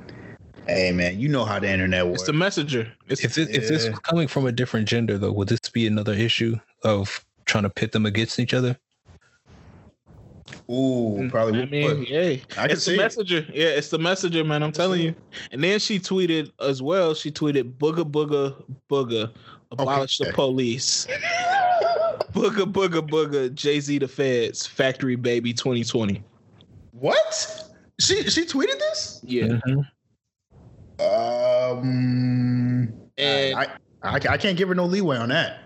hey, 0.67 0.91
man, 0.91 1.19
you 1.19 1.27
know 1.27 1.43
how 1.43 1.59
the 1.59 1.69
internet 1.69 2.05
works. 2.05 2.21
It's 2.21 2.27
the 2.27 2.33
messenger. 2.33 2.91
It's 3.07 3.23
If 3.23 3.37
it, 3.37 3.49
if 3.49 3.67
this 3.67 3.85
Yeah. 3.85 3.91
was 3.91 3.99
coming 3.99 4.27
from 4.27 4.45
a 4.45 4.51
different 4.51 4.87
gender, 4.87 5.17
though, 5.17 5.31
would 5.31 5.49
this 5.49 5.59
be 5.71 5.87
another 5.87 6.13
issue 6.13 6.57
of 6.83 7.25
trying 7.49 7.63
to 7.63 7.69
pit 7.69 7.91
them 7.91 8.05
against 8.05 8.39
each 8.39 8.53
other? 8.53 8.77
Ooh, 10.71 11.27
probably. 11.31 11.61
I 11.61 11.65
mean, 11.65 11.87
but 11.97 12.09
yeah, 12.09 12.19
I 12.21 12.67
can 12.67 12.71
it's 12.71 12.85
the 12.85 12.91
see 12.91 12.93
it. 12.93 12.97
messenger. 12.97 13.45
Yeah, 13.53 13.67
it's 13.67 13.89
the 13.89 13.97
messenger, 13.99 14.43
man. 14.43 14.61
I'm 14.63 14.71
telling 14.71 15.01
you. 15.01 15.15
And 15.51 15.63
then 15.63 15.79
she 15.79 15.99
tweeted 15.99 16.51
as 16.59 16.81
well. 16.81 17.13
She 17.13 17.31
tweeted, 17.31 17.73
"Booga 17.77 18.03
booga 18.09 18.55
booga, 18.89 19.31
abolish 19.71 20.17
the 20.19 20.31
police. 20.33 21.07
booga 22.33 22.71
booga 22.71 23.01
booga, 23.07 23.53
Jay 23.53 23.79
Z 23.79 23.97
the 23.99 24.07
Feds, 24.07 24.65
Factory 24.67 25.15
Baby 25.15 25.53
2020." 25.53 26.23
What? 26.91 27.63
She 27.99 28.23
she 28.29 28.45
tweeted 28.45 28.77
this? 28.79 29.19
Yeah, 29.23 29.59
Mhm. 29.67 29.85
Um, 30.99 32.93
and 33.17 33.55
I, 33.55 33.63
I 34.03 34.15
I 34.15 34.37
can't 34.37 34.57
give 34.57 34.67
her 34.69 34.75
no 34.75 34.85
leeway 34.85 35.17
on 35.17 35.29
that. 35.29 35.59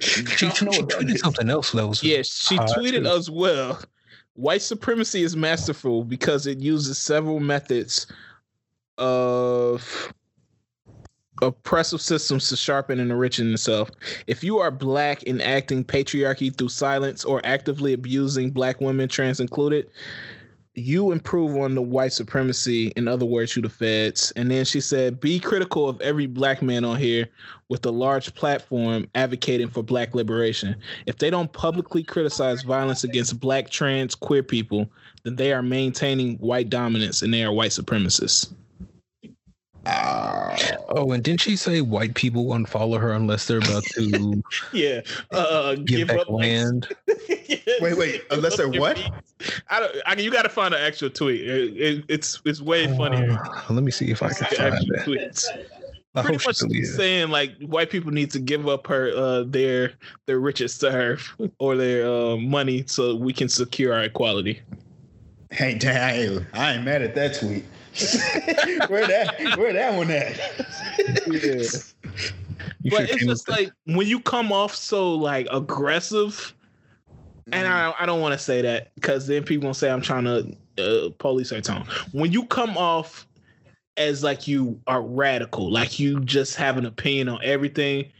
She, 0.00 0.24
she 0.26 0.46
tweeted 0.48 1.18
something 1.18 1.50
else 1.50 1.72
that 1.72 1.86
was 1.86 2.02
yeah, 2.02 2.22
she 2.22 2.58
Uh, 2.58 2.66
tweeted 2.74 3.02
too. 3.04 3.06
as 3.06 3.30
well. 3.30 3.80
White 4.34 4.62
supremacy 4.62 5.22
is 5.22 5.34
masterful 5.36 6.04
because 6.04 6.46
it 6.46 6.58
uses 6.58 6.98
several 6.98 7.40
methods 7.40 8.06
of 8.98 10.12
oppressive 11.42 12.00
systems 12.00 12.48
to 12.48 12.56
sharpen 12.56 12.98
and 12.98 13.10
enrichen 13.10 13.52
itself. 13.52 13.90
If 14.26 14.42
you 14.42 14.58
are 14.58 14.70
black 14.70 15.22
and 15.26 15.40
acting 15.42 15.84
patriarchy 15.84 16.54
through 16.54 16.70
silence 16.70 17.24
or 17.24 17.40
actively 17.44 17.92
abusing 17.92 18.50
black 18.50 18.80
women, 18.80 19.08
trans 19.08 19.40
included, 19.40 19.88
you 20.76 21.10
improve 21.10 21.56
on 21.56 21.74
the 21.74 21.80
white 21.80 22.12
supremacy. 22.12 22.88
In 22.96 23.08
other 23.08 23.24
words, 23.24 23.56
you 23.56 23.62
the 23.62 23.68
feds. 23.68 24.30
And 24.36 24.50
then 24.50 24.64
she 24.66 24.80
said, 24.80 25.18
be 25.18 25.40
critical 25.40 25.88
of 25.88 26.00
every 26.02 26.26
black 26.26 26.60
man 26.60 26.84
on 26.84 26.98
here 26.98 27.28
with 27.68 27.84
a 27.86 27.90
large 27.90 28.34
platform 28.34 29.08
advocating 29.14 29.68
for 29.68 29.82
black 29.82 30.14
liberation. 30.14 30.76
If 31.06 31.16
they 31.16 31.30
don't 31.30 31.52
publicly 31.52 32.04
criticize 32.04 32.62
violence 32.62 33.04
against 33.04 33.40
black, 33.40 33.70
trans, 33.70 34.14
queer 34.14 34.42
people, 34.42 34.90
then 35.24 35.36
they 35.36 35.52
are 35.52 35.62
maintaining 35.62 36.36
white 36.36 36.68
dominance 36.68 37.22
and 37.22 37.32
they 37.32 37.42
are 37.42 37.52
white 37.52 37.70
supremacists. 37.70 38.52
Uh, 39.86 40.56
oh, 40.88 41.12
and 41.12 41.22
didn't 41.22 41.40
she 41.40 41.54
say 41.54 41.80
white 41.80 42.14
people 42.14 42.46
won't 42.46 42.68
follow 42.68 42.98
her 42.98 43.12
unless 43.12 43.46
they're 43.46 43.58
about 43.58 43.84
to 43.84 44.42
yeah 44.72 45.00
uh, 45.30 45.74
give, 45.76 45.86
give 45.86 46.08
back 46.08 46.28
land? 46.28 46.88
yeah. 47.48 47.56
Wait, 47.80 47.96
wait, 47.96 48.22
unless 48.30 48.56
they're 48.56 48.68
what? 48.68 48.98
I 49.70 49.80
don't. 49.80 49.96
I 50.04 50.16
mean, 50.16 50.24
you 50.24 50.32
got 50.32 50.42
to 50.42 50.48
find 50.48 50.74
an 50.74 50.80
actual 50.80 51.10
tweet. 51.10 51.42
It, 51.42 51.76
it, 51.76 52.04
it's 52.08 52.40
it's 52.44 52.60
way 52.60 52.86
uh, 52.86 52.96
funnier. 52.96 53.38
let 53.70 53.84
me 53.84 53.92
see 53.92 54.10
if 54.10 54.22
I 54.22 54.32
can 54.32 54.46
find 54.46 54.74
it. 54.74 55.06
Tweets. 55.06 55.46
I 56.16 56.22
Pretty 56.22 56.44
much 56.46 56.56
saying 56.56 57.28
like 57.28 57.54
white 57.60 57.90
people 57.90 58.10
need 58.10 58.30
to 58.30 58.38
give 58.38 58.66
up 58.68 58.86
her 58.86 59.12
uh, 59.14 59.44
their 59.46 59.92
their 60.24 60.40
riches 60.40 60.78
to 60.78 60.90
her 60.90 61.18
or 61.58 61.76
their 61.76 62.10
uh, 62.10 62.36
money 62.36 62.84
so 62.86 63.14
we 63.14 63.32
can 63.32 63.48
secure 63.48 63.92
our 63.92 64.04
equality. 64.04 64.60
Hey, 65.50 65.74
damn, 65.74 66.46
I 66.54 66.72
ain't 66.72 66.84
mad 66.84 67.02
at 67.02 67.14
that 67.14 67.34
tweet. 67.34 67.64
where 68.88 69.06
that 69.06 69.56
where 69.56 69.72
that 69.72 69.94
one 69.94 70.10
at? 70.10 70.36
yeah. 71.26 71.62
but 72.90 73.10
it's 73.10 73.24
just 73.24 73.48
like 73.48 73.70
when 73.84 74.06
you 74.06 74.20
come 74.20 74.52
off 74.52 74.74
so 74.74 75.14
like 75.14 75.46
aggressive, 75.50 76.54
and 77.52 77.66
I 77.66 77.94
I 77.98 78.06
don't 78.06 78.20
want 78.20 78.32
to 78.32 78.38
say 78.38 78.62
that 78.62 78.94
because 78.94 79.26
then 79.26 79.44
people 79.44 79.62
gonna 79.62 79.74
say 79.74 79.90
I'm 79.90 80.02
trying 80.02 80.24
to 80.24 80.56
uh, 80.78 81.10
police 81.18 81.52
our 81.52 81.60
tone. 81.60 81.86
When 82.12 82.32
you 82.32 82.44
come 82.46 82.76
off 82.76 83.26
as 83.96 84.22
like 84.22 84.46
you 84.46 84.80
are 84.86 85.02
radical, 85.02 85.70
like 85.70 85.98
you 85.98 86.20
just 86.20 86.56
have 86.56 86.76
an 86.76 86.86
opinion 86.86 87.28
on 87.28 87.40
everything, 87.42 88.10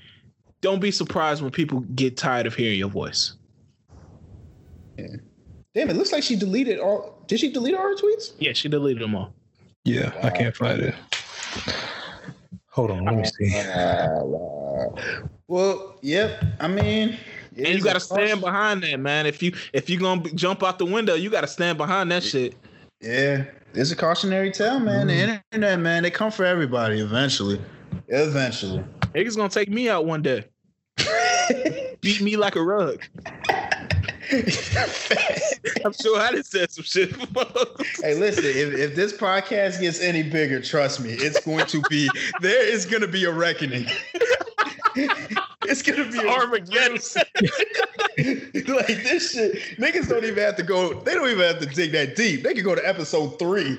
don't 0.60 0.80
be 0.80 0.90
surprised 0.90 1.42
when 1.42 1.50
people 1.50 1.80
get 1.94 2.16
tired 2.16 2.46
of 2.46 2.54
hearing 2.54 2.78
your 2.78 2.88
voice. 2.88 3.34
Yeah. 4.98 5.06
Damn, 5.74 5.90
it 5.90 5.96
looks 5.96 6.12
like 6.12 6.22
she 6.22 6.36
deleted 6.36 6.80
all. 6.80 7.22
Did 7.26 7.40
she 7.40 7.52
delete 7.52 7.74
all 7.74 7.82
her 7.82 7.94
tweets? 7.94 8.32
Yeah, 8.38 8.54
she 8.54 8.68
deleted 8.68 9.02
them 9.02 9.14
all. 9.14 9.34
Yeah, 9.86 10.12
I 10.24 10.30
can't 10.30 10.54
find 10.54 10.82
it. 10.82 10.94
Hold 12.70 12.90
on, 12.90 13.04
let 13.04 13.14
me 13.14 13.24
see. 13.24 13.54
Well, 15.48 15.96
yep. 16.02 16.44
I 16.58 16.66
mean, 16.66 17.16
and 17.56 17.68
you 17.68 17.80
got 17.80 17.92
to 17.92 18.00
stand 18.00 18.40
behind 18.40 18.82
that, 18.82 18.98
man. 18.98 19.26
If 19.26 19.44
you 19.44 19.54
if 19.72 19.88
you 19.88 19.96
gonna 19.96 20.28
jump 20.32 20.64
out 20.64 20.80
the 20.80 20.84
window, 20.84 21.14
you 21.14 21.30
got 21.30 21.42
to 21.42 21.46
stand 21.46 21.78
behind 21.78 22.10
that 22.10 22.24
shit. 22.24 22.56
Yeah, 23.00 23.44
it's 23.72 23.92
a 23.92 23.96
cautionary 23.96 24.50
tale, 24.50 24.80
man. 24.80 25.06
Mm. 25.06 25.08
The 25.08 25.42
internet, 25.54 25.78
man, 25.78 26.02
they 26.02 26.10
come 26.10 26.32
for 26.32 26.44
everybody 26.44 26.98
eventually. 26.98 27.60
Eventually, 28.08 28.82
niggas 29.14 29.36
gonna 29.36 29.48
take 29.48 29.68
me 29.68 29.88
out 29.88 30.04
one 30.04 30.20
day. 30.20 30.46
Beat 32.00 32.20
me 32.20 32.36
like 32.36 32.56
a 32.56 32.62
rug. 32.62 33.04
I'm 35.84 35.92
sure 35.92 36.20
I 36.20 36.32
did 36.32 36.46
said 36.46 36.70
some 36.72 36.84
shit. 36.84 37.16
Before. 37.18 37.46
Hey, 38.02 38.14
listen, 38.14 38.44
if, 38.44 38.74
if 38.74 38.94
this 38.96 39.12
podcast 39.12 39.80
gets 39.80 40.00
any 40.00 40.22
bigger, 40.22 40.60
trust 40.60 41.00
me, 41.00 41.10
it's 41.10 41.44
going 41.44 41.66
to 41.66 41.80
be 41.88 42.08
there 42.40 42.66
is 42.66 42.86
going 42.86 43.02
to 43.02 43.08
be 43.08 43.24
a 43.24 43.32
reckoning. 43.32 43.86
it's 44.96 45.82
gonna 45.82 46.10
be 46.10 46.18
Armageddon. 46.26 46.94
like 48.74 49.02
this 49.02 49.32
shit, 49.32 49.58
niggas 49.78 50.08
don't 50.08 50.24
even 50.24 50.42
have 50.42 50.56
to 50.56 50.62
go. 50.62 50.94
They 51.00 51.14
don't 51.14 51.28
even 51.28 51.44
have 51.44 51.58
to 51.60 51.66
dig 51.66 51.92
that 51.92 52.16
deep. 52.16 52.42
They 52.42 52.54
can 52.54 52.64
go 52.64 52.74
to 52.74 52.86
episode 52.86 53.38
three. 53.38 53.78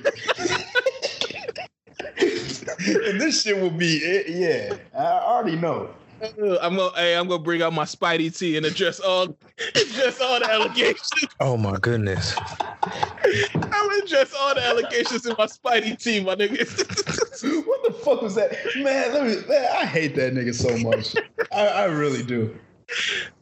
and 2.18 3.20
this 3.20 3.42
shit 3.42 3.60
will 3.60 3.70
be 3.70 3.96
it. 3.96 4.28
Yeah, 4.28 4.76
I 4.96 5.20
already 5.24 5.56
know. 5.56 5.90
I'm 6.60 6.76
gonna, 6.76 6.90
hey, 6.96 7.16
I'm 7.16 7.28
gonna 7.28 7.42
bring 7.42 7.62
out 7.62 7.72
my 7.72 7.84
Spidey 7.84 8.36
T 8.36 8.56
and 8.56 8.66
address 8.66 8.98
all, 8.98 9.24
address 9.74 10.20
all 10.20 10.40
the 10.40 10.50
allegations. 10.50 11.10
Oh 11.40 11.56
my 11.56 11.76
goodness! 11.78 12.34
I'm 12.36 13.70
gonna 13.70 14.02
address 14.04 14.34
all 14.38 14.54
the 14.54 14.64
allegations 14.64 15.26
in 15.26 15.34
my 15.38 15.46
Spidey 15.46 16.02
T, 16.02 16.22
my 16.22 16.34
nigga. 16.34 16.58
what 17.66 17.86
the 17.86 17.92
fuck 17.92 18.22
was 18.22 18.34
that, 18.34 18.56
man? 18.76 19.14
Let 19.14 19.26
me, 19.26 19.36
man, 19.48 19.68
I 19.76 19.84
hate 19.84 20.16
that 20.16 20.34
nigga 20.34 20.54
so 20.54 20.76
much. 20.78 21.14
I, 21.52 21.66
I 21.66 21.84
really 21.84 22.22
do. 22.24 22.58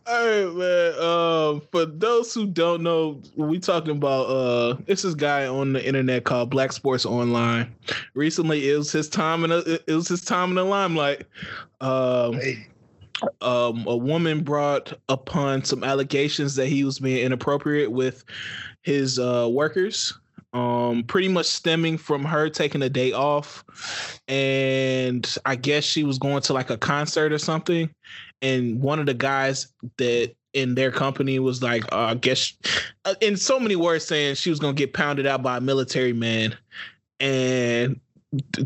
All 0.06 0.27
right, 0.27 0.55
man. 0.55 1.01
Um, 1.01 1.62
for 1.73 1.85
those 1.85 2.32
who 2.35 2.47
don't 2.47 2.82
know, 2.82 3.20
we 3.36 3.59
talking 3.59 3.97
about 3.97 4.23
uh, 4.27 4.77
it's 4.86 5.02
this 5.02 5.14
guy 5.14 5.47
on 5.47 5.73
the 5.73 5.86
internet 5.86 6.24
called 6.24 6.51
Black 6.51 6.73
Sports 6.73 7.06
Online. 7.06 7.74
Recently, 8.14 8.70
it 8.70 8.77
was 8.77 8.93
his 8.93 9.09
time 9.09 9.44
in 9.44 9.52
a, 9.52 9.59
it 9.59 9.89
was 9.89 10.09
his 10.09 10.24
time 10.24 10.51
in 10.51 10.55
the 10.56 10.64
limelight. 10.64 11.27
Um, 11.81 12.35
hey. 12.35 12.66
um, 13.40 13.85
a 13.86 13.97
woman 13.97 14.43
brought 14.43 14.93
upon 15.09 15.64
some 15.64 15.85
allegations 15.85 16.55
that 16.56 16.66
he 16.66 16.85
was 16.85 16.98
being 16.98 17.24
inappropriate 17.24 17.90
with 17.90 18.24
his 18.82 19.18
uh, 19.18 19.48
workers. 19.51 20.12
Um, 20.52 21.02
pretty 21.02 21.28
much 21.28 21.47
stemming 21.47 21.98
from 21.98 22.24
her 22.24 22.48
taking 22.48 22.81
a 22.81 22.89
day 22.89 23.12
off, 23.12 23.62
and 24.27 25.36
I 25.44 25.55
guess 25.55 25.85
she 25.85 26.02
was 26.02 26.18
going 26.18 26.40
to 26.43 26.55
like 26.55 26.70
a 26.70 26.78
concert 26.78 27.31
or 27.31 27.39
something, 27.39 27.90
and 28.43 28.81
one 28.81 28.99
of 28.99 29.07
the 29.07 29.15
guys 29.15 29.69
that 29.99 30.35
in 30.53 30.75
their 30.75 30.91
company 30.91 31.39
was 31.39 31.63
like, 31.63 31.85
uh, 31.93 31.99
I 31.99 32.15
guess, 32.15 32.55
uh, 33.05 33.15
in 33.21 33.37
so 33.37 33.61
many 33.61 33.77
words, 33.77 34.07
saying 34.07 34.37
she 34.37 34.51
was 34.51 34.59
gonna 34.59 34.73
get 34.73 34.93
pounded 34.93 35.27
out 35.27 35.43
by 35.43 35.59
a 35.59 35.61
military 35.61 36.13
man, 36.13 36.57
and 37.21 38.01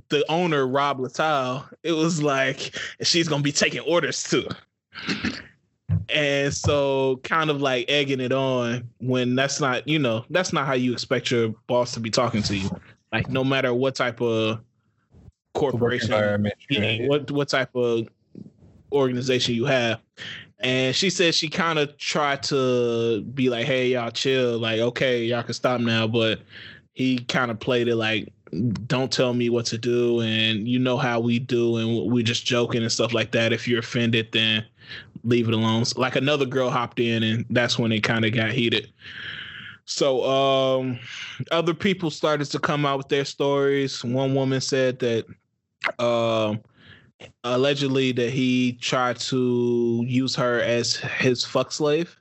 the 0.09 0.25
owner 0.29 0.67
Rob 0.67 0.99
Littal, 0.99 1.69
it 1.83 1.93
was 1.93 2.23
like 2.23 2.77
she's 3.03 3.29
gonna 3.29 3.43
be 3.43 3.53
taking 3.53 3.81
orders 3.81 4.23
too. 4.23 4.47
And 6.09 6.53
so 6.53 7.21
kind 7.23 7.51
of 7.51 7.61
like 7.61 7.87
egging 7.89 8.21
it 8.21 8.33
on 8.33 8.89
when 8.99 9.35
that's 9.35 9.61
not, 9.61 9.87
you 9.87 9.99
know, 9.99 10.25
that's 10.31 10.53
not 10.53 10.67
how 10.67 10.75
you 10.75 10.93
expect 10.93 11.31
your 11.31 11.51
boss 11.67 11.93
to 11.93 12.01
be 12.01 12.11
talking 12.11 12.43
to 12.45 12.57
you. 12.57 12.71
Like 13.13 13.29
no 13.29 13.45
matter 13.45 13.75
what 13.75 13.95
type 13.95 14.21
of 14.21 14.61
corporation, 15.55 16.47
yeah, 16.69 17.07
what 17.07 17.31
what 17.31 17.49
type 17.49 17.75
of 17.75 18.09
organization 18.93 19.55
you 19.55 19.65
have. 19.67 20.01
And 20.61 20.95
she 20.95 21.09
said 21.09 21.35
she 21.35 21.49
kind 21.49 21.79
of 21.79 21.97
tried 21.97 22.43
to 22.45 23.23
be 23.35 23.49
like, 23.49 23.65
hey, 23.65 23.89
y'all 23.89 24.11
chill. 24.11 24.59
Like, 24.59 24.81
okay, 24.81 25.25
y'all 25.25 25.43
can 25.43 25.55
stop 25.55 25.81
now. 25.81 26.07
But 26.07 26.41
he 26.93 27.19
kind 27.21 27.51
of 27.51 27.59
played 27.59 27.89
it 27.89 27.97
like, 27.97 28.33
don't 28.87 29.11
tell 29.11 29.33
me 29.33 29.49
what 29.49 29.65
to 29.67 29.79
do. 29.79 30.21
And 30.21 30.69
you 30.69 30.79
know 30.79 30.99
how 30.99 31.21
we 31.21 31.39
do. 31.39 31.77
And 31.77 32.13
we're 32.13 32.23
just 32.23 32.45
joking 32.45 32.83
and 32.83 32.93
stuff 32.93 33.15
like 33.15 33.31
that. 33.33 33.53
If 33.53 33.67
you're 33.67 33.79
offended, 33.79 34.33
then 34.33 34.65
leave 35.25 35.49
it 35.49 35.55
alone. 35.55 35.85
So, 35.85 36.01
like 36.01 36.17
another 36.17 36.47
girl 36.47 36.71
hopped 36.71 37.01
in, 37.01 37.23
and 37.23 37.47
that's 37.51 37.79
when 37.79 37.93
it 37.93 38.03
kind 38.03 38.25
of 38.25 38.33
got 38.33 38.51
heated. 38.51 38.93
So 39.91 40.25
um, 40.25 41.01
other 41.51 41.75
people 41.75 42.11
started 42.11 42.45
to 42.53 42.61
come 42.61 42.87
out 42.87 42.99
with 42.99 43.09
their 43.09 43.25
stories. 43.25 44.05
One 44.05 44.37
woman 44.37 44.61
said 44.61 45.01
that 45.01 45.27
um, 45.99 46.61
allegedly 47.45 48.13
that 48.13 48.31
he 48.31 48.75
tried 48.81 49.19
to 49.19 50.05
use 50.07 50.35
her 50.37 50.61
as 50.61 50.97
his 50.97 51.45
fuck 51.45 51.73
slave. 51.73 52.17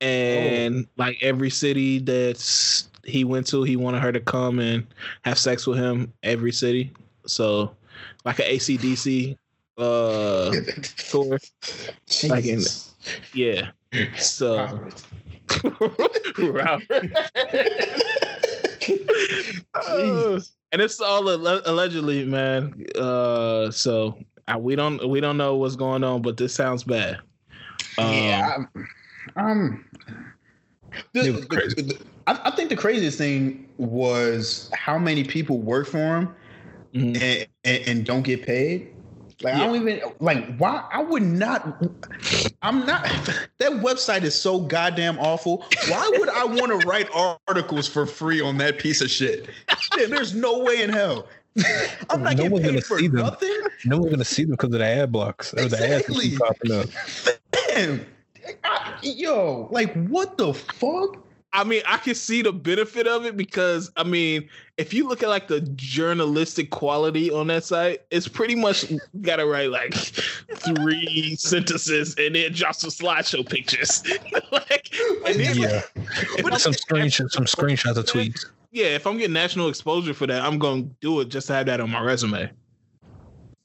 And 0.00 0.84
oh. 0.84 0.88
like 0.96 1.18
every 1.22 1.50
city 1.50 1.98
that 2.00 2.84
he 3.04 3.24
went 3.24 3.46
to 3.48 3.62
he 3.62 3.76
wanted 3.76 4.02
her 4.02 4.12
to 4.12 4.20
come 4.20 4.58
and 4.58 4.86
have 5.24 5.38
sex 5.38 5.66
with 5.66 5.78
him 5.78 6.12
every 6.22 6.52
city. 6.52 6.92
So 7.26 7.74
like 8.24 8.38
an 8.40 8.46
acdc 8.46 9.36
uh 9.78 10.50
tour. 11.10 11.38
Like 12.28 12.44
in 12.44 12.62
yeah. 13.32 13.70
So 14.16 14.90
Robert. 16.38 16.84
uh, 19.74 20.40
and 20.72 20.82
it's 20.82 21.00
all 21.00 21.28
allegedly, 21.28 22.24
man. 22.24 22.86
Uh, 22.98 23.70
so 23.70 24.18
I, 24.48 24.56
we 24.56 24.76
don't 24.76 25.08
we 25.08 25.20
don't 25.20 25.36
know 25.36 25.56
what's 25.56 25.76
going 25.76 26.04
on, 26.04 26.22
but 26.22 26.36
this 26.36 26.54
sounds 26.54 26.84
bad. 26.84 27.18
Um, 27.98 28.12
yeah, 28.12 28.64
um, 29.36 29.84
the, 31.12 31.22
the, 31.22 31.82
the, 31.82 31.98
I, 32.26 32.40
I, 32.44 32.50
think 32.50 32.68
the 32.68 32.76
craziest 32.76 33.16
thing 33.16 33.68
was 33.78 34.70
how 34.74 34.98
many 34.98 35.24
people 35.24 35.60
work 35.60 35.86
for 35.86 35.98
him 35.98 36.34
mm-hmm. 36.94 37.22
and, 37.22 37.46
and, 37.64 37.88
and 37.88 38.04
don't 38.04 38.22
get 38.22 38.44
paid. 38.44 38.92
Like 39.42 39.54
yeah. 39.54 39.62
I 39.62 39.66
don't 39.66 39.76
even 39.76 40.00
like 40.18 40.56
why 40.56 40.82
I 40.90 41.02
would 41.02 41.22
not 41.22 41.82
I'm 42.62 42.86
not 42.86 43.02
that 43.58 43.72
website 43.72 44.22
is 44.22 44.40
so 44.40 44.60
goddamn 44.60 45.18
awful. 45.18 45.64
Why 45.88 46.10
would 46.18 46.28
I 46.30 46.44
want 46.44 46.80
to 46.80 46.86
write 46.88 47.08
articles 47.46 47.86
for 47.86 48.06
free 48.06 48.40
on 48.40 48.56
that 48.58 48.78
piece 48.78 49.02
of 49.02 49.10
shit? 49.10 49.48
Man, 49.96 50.10
there's 50.10 50.34
no 50.34 50.60
way 50.60 50.82
in 50.82 50.88
hell. 50.90 51.26
I'm 52.10 52.22
not 52.22 52.36
No 52.36 52.48
getting 52.48 52.50
one's 52.52 52.64
gonna 52.64 52.74
paid 52.78 52.84
for 52.86 52.98
see 52.98 53.08
them. 53.08 53.20
nothing. 53.20 53.58
No 53.84 53.98
one's 53.98 54.10
gonna 54.10 54.24
see 54.24 54.42
them 54.44 54.52
because 54.52 54.72
of 54.72 54.78
the 54.78 54.84
ad 54.86 55.12
blocks 55.12 55.52
or 55.52 55.68
the 55.68 55.76
ads 55.86 56.08
Exactly. 56.08 56.36
popping 56.38 56.72
up. 56.72 56.86
Damn. 57.50 58.06
I- 58.64 58.94
yo, 59.02 59.68
like 59.70 59.92
what 60.06 60.38
the 60.38 60.54
fuck? 60.54 61.18
I 61.56 61.64
mean, 61.64 61.80
I 61.86 61.96
can 61.96 62.14
see 62.14 62.42
the 62.42 62.52
benefit 62.52 63.06
of 63.06 63.24
it 63.24 63.34
because 63.34 63.90
I 63.96 64.04
mean, 64.04 64.46
if 64.76 64.92
you 64.92 65.08
look 65.08 65.22
at 65.22 65.30
like 65.30 65.48
the 65.48 65.62
journalistic 65.62 66.68
quality 66.68 67.30
on 67.30 67.46
that 67.46 67.64
site, 67.64 68.02
it's 68.10 68.28
pretty 68.28 68.54
much 68.54 68.84
got 69.22 69.36
to 69.36 69.46
write 69.46 69.70
like 69.70 69.94
three 69.94 71.34
sentences 71.38 72.14
and 72.18 72.34
then 72.34 72.52
drop 72.52 72.74
some 72.74 72.90
slideshow 72.90 73.48
pictures. 73.48 74.02
like, 74.52 74.90
and 75.26 75.40
then, 75.40 75.56
Yeah, 75.56 75.82
if 75.94 76.44
I'm 76.44 76.58
some 76.58 76.74
screenshots, 76.74 77.30
some 77.30 77.46
screenshots 77.46 77.96
of 77.96 78.04
tweets. 78.04 78.44
yeah, 78.72 78.88
if 78.88 79.06
I'm 79.06 79.16
getting 79.16 79.32
national 79.32 79.70
exposure 79.70 80.12
for 80.12 80.26
that, 80.26 80.42
I'm 80.42 80.58
gonna 80.58 80.82
do 81.00 81.20
it 81.20 81.30
just 81.30 81.46
to 81.46 81.54
have 81.54 81.64
that 81.66 81.80
on 81.80 81.90
my 81.90 82.02
resume. 82.02 82.50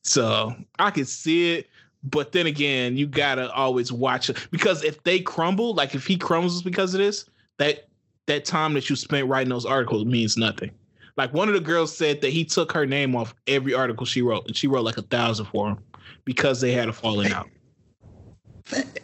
So 0.03 0.55
I 0.79 0.91
can 0.91 1.03
see 1.03 1.55
it, 1.55 1.67
but 2.05 2.31
then 2.31 2.47
again, 2.47 2.95
you 2.95 3.05
gotta 3.05 3.51
always 3.51 3.91
watch 3.91 4.29
it 4.29 4.47
because 4.49 4.81
if 4.81 5.03
they 5.03 5.19
crumble, 5.19 5.73
like 5.73 5.93
if 5.93 6.07
he 6.07 6.15
crumbles 6.15 6.61
because 6.63 6.93
of 6.93 6.99
this, 6.99 7.25
that 7.61 7.87
that 8.25 8.43
time 8.43 8.73
that 8.73 8.89
you 8.89 8.95
spent 8.95 9.27
writing 9.27 9.49
those 9.49 9.65
articles 9.65 10.05
means 10.05 10.35
nothing. 10.35 10.71
Like 11.15 11.33
one 11.33 11.47
of 11.47 11.53
the 11.53 11.59
girls 11.59 11.95
said 11.95 12.21
that 12.21 12.31
he 12.31 12.43
took 12.43 12.71
her 12.71 12.85
name 12.85 13.15
off 13.15 13.35
every 13.45 13.73
article 13.73 14.05
she 14.05 14.21
wrote, 14.21 14.47
and 14.47 14.55
she 14.55 14.67
wrote 14.67 14.83
like 14.83 14.97
a 14.97 15.03
thousand 15.03 15.45
for 15.45 15.69
him 15.69 15.77
because 16.25 16.59
they 16.59 16.71
had 16.71 16.89
a 16.89 16.93
falling 16.93 17.31
out. 17.31 17.49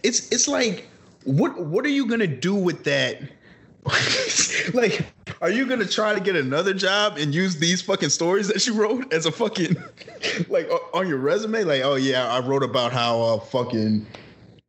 It's 0.03 0.31
it's 0.31 0.47
like 0.47 0.87
what 1.23 1.59
what 1.59 1.85
are 1.85 1.89
you 1.89 2.07
gonna 2.07 2.25
do 2.25 2.55
with 2.55 2.83
that? 2.85 3.21
like, 4.73 5.05
are 5.41 5.49
you 5.49 5.65
gonna 5.65 5.85
try 5.85 6.13
to 6.13 6.19
get 6.19 6.35
another 6.35 6.73
job 6.73 7.17
and 7.17 7.33
use 7.33 7.57
these 7.57 7.81
fucking 7.81 8.09
stories 8.09 8.47
that 8.47 8.65
you 8.65 8.73
wrote 8.73 9.13
as 9.13 9.25
a 9.25 9.31
fucking 9.31 9.75
like 10.49 10.69
on 10.93 11.07
your 11.07 11.17
resume? 11.17 11.63
Like, 11.63 11.83
oh 11.83 11.95
yeah, 11.95 12.27
I 12.27 12.39
wrote 12.39 12.63
about 12.63 12.91
how 12.91 13.21
uh 13.21 13.39
fucking 13.39 14.07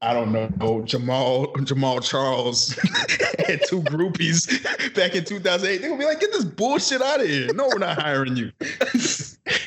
I 0.01 0.15
don't 0.15 0.31
know 0.33 0.83
Jamal 0.83 1.53
Jamal 1.65 2.01
Charles 2.01 2.77
had 3.47 3.63
two 3.67 3.83
groupies 3.83 4.47
back 4.95 5.17
in 5.17 5.25
2008. 5.25 5.79
They're 5.79 5.91
gonna 5.91 5.99
be 5.99 6.07
like, 6.07 6.21
get 6.21 6.31
this 6.31 6.45
bullshit 6.45 7.03
out 7.03 7.21
of 7.21 7.27
here. 7.27 7.53
No, 7.53 7.67
we're 7.67 7.79
not 7.79 8.01
hiring 8.01 8.37
you. 8.37 8.53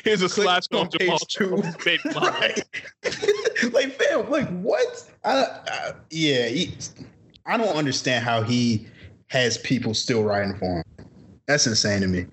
Here's 0.04 0.22
a 0.22 0.28
slash 0.28 0.64
on 0.72 0.88
Jamal 0.90 1.18
two. 1.18 1.48
Charles' 1.48 1.76
baby 1.84 2.02
mama. 2.14 2.30
Right. 2.40 3.72
like, 3.72 3.92
fam, 4.00 4.30
like 4.30 4.48
what? 4.60 5.10
I, 5.24 5.44
I 5.66 5.92
yeah, 6.10 6.46
he, 6.46 6.74
I 7.44 7.58
don't 7.58 7.76
understand 7.76 8.24
how 8.24 8.42
he 8.42 8.86
has 9.28 9.58
people 9.58 9.92
still 9.92 10.22
writing 10.22 10.56
for 10.56 10.78
him. 10.78 10.84
That's 11.46 11.66
insane 11.66 12.00
to 12.00 12.08
me. 12.08 12.26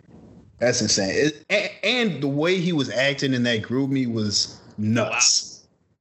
That's 0.59 0.81
insane. 0.81 1.11
It, 1.11 1.45
and, 1.49 1.71
and 1.83 2.23
the 2.23 2.27
way 2.27 2.59
he 2.59 2.71
was 2.71 2.89
acting 2.89 3.33
in 3.33 3.43
that 3.43 3.61
GroupMe 3.63 4.11
was 4.11 4.61
nuts. 4.77 5.48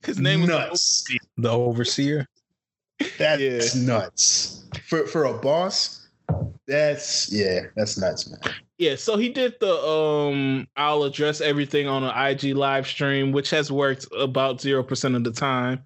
His 0.04 0.18
name 0.18 0.40
was 0.42 0.50
nuts. 0.50 1.16
The 1.36 1.50
overseer. 1.50 2.26
That's 3.18 3.74
nuts. 3.74 4.64
For 4.88 5.06
for 5.06 5.24
a 5.24 5.34
boss, 5.34 6.08
that's 6.66 7.32
yeah, 7.32 7.62
that's 7.76 7.98
nuts, 7.98 8.30
man. 8.30 8.40
Yeah, 8.78 8.94
so 8.96 9.16
he 9.16 9.28
did 9.28 9.54
the 9.60 9.74
um 9.76 10.68
I'll 10.76 11.02
address 11.02 11.40
everything 11.40 11.88
on 11.88 12.04
an 12.04 12.12
IG 12.16 12.56
live 12.56 12.86
stream, 12.86 13.32
which 13.32 13.50
has 13.50 13.72
worked 13.72 14.06
about 14.16 14.58
0% 14.58 15.16
of 15.16 15.24
the 15.24 15.32
time. 15.32 15.82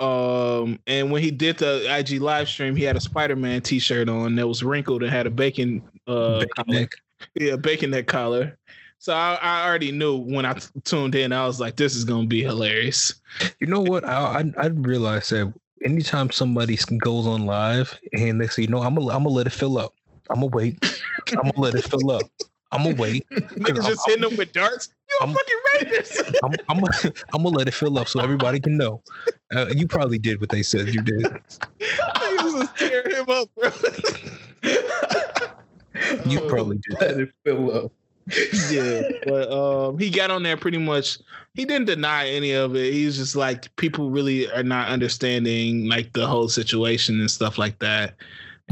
Um 0.00 0.78
and 0.86 1.12
when 1.12 1.22
he 1.22 1.30
did 1.30 1.58
the 1.58 1.86
IG 1.98 2.20
live 2.20 2.48
stream, 2.48 2.74
he 2.74 2.82
had 2.82 2.96
a 2.96 3.00
Spider-Man 3.00 3.62
t-shirt 3.62 4.08
on 4.08 4.34
that 4.36 4.48
was 4.48 4.64
wrinkled 4.64 5.02
and 5.02 5.12
had 5.12 5.26
a 5.26 5.30
bacon 5.30 5.82
uh 6.06 6.40
Bacon 6.40 6.48
collar. 6.56 6.80
neck. 6.80 6.90
Yeah, 7.36 7.56
bacon 7.56 7.90
neck 7.90 8.06
collar. 8.06 8.58
So 9.04 9.12
I, 9.12 9.38
I 9.42 9.66
already 9.68 9.92
knew 9.92 10.16
when 10.16 10.46
I 10.46 10.54
t- 10.54 10.66
tuned 10.84 11.14
in, 11.14 11.30
I 11.30 11.46
was 11.46 11.60
like, 11.60 11.76
this 11.76 11.94
is 11.94 12.04
gonna 12.06 12.26
be 12.26 12.42
hilarious. 12.42 13.12
You 13.60 13.66
know 13.66 13.82
what? 13.82 14.02
I 14.02 14.40
I, 14.40 14.52
I 14.56 14.66
realized 14.68 15.30
that 15.30 15.52
anytime 15.84 16.30
somebody 16.30 16.78
goes 17.00 17.26
on 17.26 17.44
live 17.44 18.00
and 18.14 18.40
they 18.40 18.46
say, 18.46 18.62
you 18.62 18.68
know, 18.68 18.80
I'm 18.80 18.94
gonna 18.94 19.08
I'm 19.08 19.24
gonna 19.24 19.28
let 19.28 19.46
it 19.46 19.52
fill 19.52 19.76
up. 19.76 19.92
I'm 20.30 20.36
gonna 20.36 20.46
wait. 20.46 20.82
I'm 21.32 21.50
gonna 21.50 21.60
let 21.60 21.74
it 21.74 21.84
fill 21.84 22.12
up. 22.12 22.22
I'm 22.72 22.82
gonna 22.84 22.96
wait. 22.96 23.28
Niggas 23.32 23.82
I'm- 23.84 23.92
just 23.92 24.08
hitting 24.08 24.24
him 24.24 24.38
with 24.38 24.52
darts. 24.54 24.88
You 25.10 25.18
a 25.20 25.24
I'm- 25.26 25.34
fucking 25.34 25.58
racist. 25.74 26.34
I'm 26.42 26.52
I'm 26.70 26.80
gonna, 26.80 27.12
I'm 27.34 27.42
gonna 27.42 27.58
let 27.58 27.68
it 27.68 27.74
fill 27.74 27.98
up 27.98 28.08
so 28.08 28.20
everybody 28.20 28.58
can 28.58 28.78
know. 28.78 29.02
Uh, 29.54 29.66
you 29.76 29.86
probably 29.86 30.18
did 30.18 30.40
what 30.40 30.48
they 30.48 30.62
said 30.62 30.88
you 30.94 31.02
did. 31.02 31.24
Niggas 31.78 32.58
was 32.58 32.68
tearing 32.78 33.16
him 33.16 33.28
up, 33.28 33.50
bro. 33.54 33.70
You 36.24 36.40
probably 36.48 36.78
did. 36.78 36.96
Let 37.02 37.20
it 37.20 37.32
fill 37.44 37.84
up. 37.84 37.92
Yeah, 38.70 39.02
but 39.26 39.50
um, 39.52 39.98
he 39.98 40.10
got 40.10 40.30
on 40.30 40.42
there 40.42 40.56
pretty 40.56 40.78
much. 40.78 41.18
He 41.54 41.64
didn't 41.64 41.86
deny 41.86 42.28
any 42.28 42.52
of 42.52 42.74
it. 42.74 42.92
He's 42.92 43.16
just 43.16 43.36
like 43.36 43.74
people 43.76 44.10
really 44.10 44.50
are 44.52 44.62
not 44.62 44.88
understanding 44.88 45.88
like 45.88 46.12
the 46.12 46.26
whole 46.26 46.48
situation 46.48 47.20
and 47.20 47.30
stuff 47.30 47.58
like 47.58 47.78
that. 47.80 48.14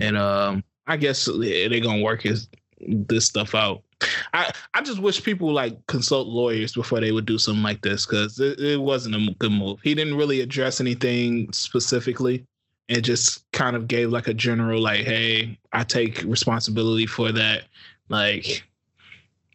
And 0.00 0.16
um, 0.16 0.64
I 0.86 0.96
guess 0.96 1.28
they're 1.38 1.80
gonna 1.80 2.02
work 2.02 2.22
his 2.22 2.48
this 2.80 3.26
stuff 3.26 3.54
out. 3.54 3.82
I 4.34 4.50
I 4.74 4.82
just 4.82 4.98
wish 4.98 5.22
people 5.22 5.52
like 5.52 5.86
consult 5.86 6.26
lawyers 6.26 6.72
before 6.72 7.00
they 7.00 7.12
would 7.12 7.26
do 7.26 7.38
something 7.38 7.62
like 7.62 7.82
this 7.82 8.04
because 8.06 8.40
it, 8.40 8.58
it 8.58 8.80
wasn't 8.80 9.14
a 9.14 9.34
good 9.38 9.52
move. 9.52 9.78
He 9.82 9.94
didn't 9.94 10.16
really 10.16 10.40
address 10.40 10.80
anything 10.80 11.52
specifically. 11.52 12.44
and 12.88 13.04
just 13.04 13.50
kind 13.52 13.76
of 13.76 13.86
gave 13.88 14.10
like 14.10 14.28
a 14.28 14.34
general 14.34 14.80
like, 14.80 15.04
hey, 15.04 15.58
I 15.72 15.84
take 15.84 16.22
responsibility 16.24 17.06
for 17.06 17.32
that. 17.32 17.64
Like, 18.08 18.64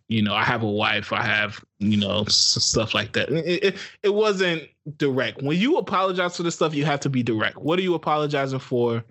you 0.07 0.21
know, 0.21 0.33
I 0.33 0.43
have 0.43 0.63
a 0.63 0.69
wife, 0.69 1.11
I 1.11 1.21
have, 1.23 1.63
you 1.79 1.97
know, 1.97 2.23
stuff 2.25 2.93
like 2.93 3.13
that. 3.13 3.29
It, 3.29 3.63
it, 3.63 3.77
it 4.03 4.13
wasn't 4.13 4.63
direct. 4.97 5.41
When 5.41 5.57
you 5.57 5.77
apologize 5.77 6.37
for 6.37 6.43
the 6.43 6.51
stuff, 6.51 6.73
you 6.73 6.85
have 6.85 7.01
to 7.01 7.09
be 7.09 7.23
direct. 7.23 7.57
What 7.57 7.77
are 7.77 7.81
you 7.81 7.93
apologizing 7.93 8.59
for? 8.59 9.03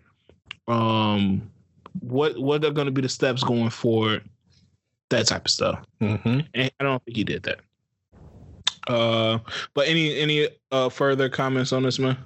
Um, 0.68 1.51
what 2.01 2.39
what 2.39 2.64
are 2.64 2.70
going 2.70 2.86
to 2.86 2.93
be 2.93 3.02
the 3.02 3.09
steps 3.09 3.43
going 3.43 3.70
forward? 3.70 4.23
That 5.10 5.27
type 5.27 5.44
of 5.44 5.51
stuff. 5.51 5.85
Mm-hmm. 6.01 6.40
And 6.55 6.73
I 6.81 6.85
don't 6.85 7.02
think 7.05 7.16
he 7.16 7.24
did 7.24 7.43
that. 7.44 7.60
Uh, 8.89 9.39
but 9.74 9.89
any 9.89 10.18
any 10.18 10.48
uh 10.73 10.89
further 10.89 11.28
comments 11.28 11.73
on 11.73 11.82
this 11.82 11.98
man? 11.98 12.16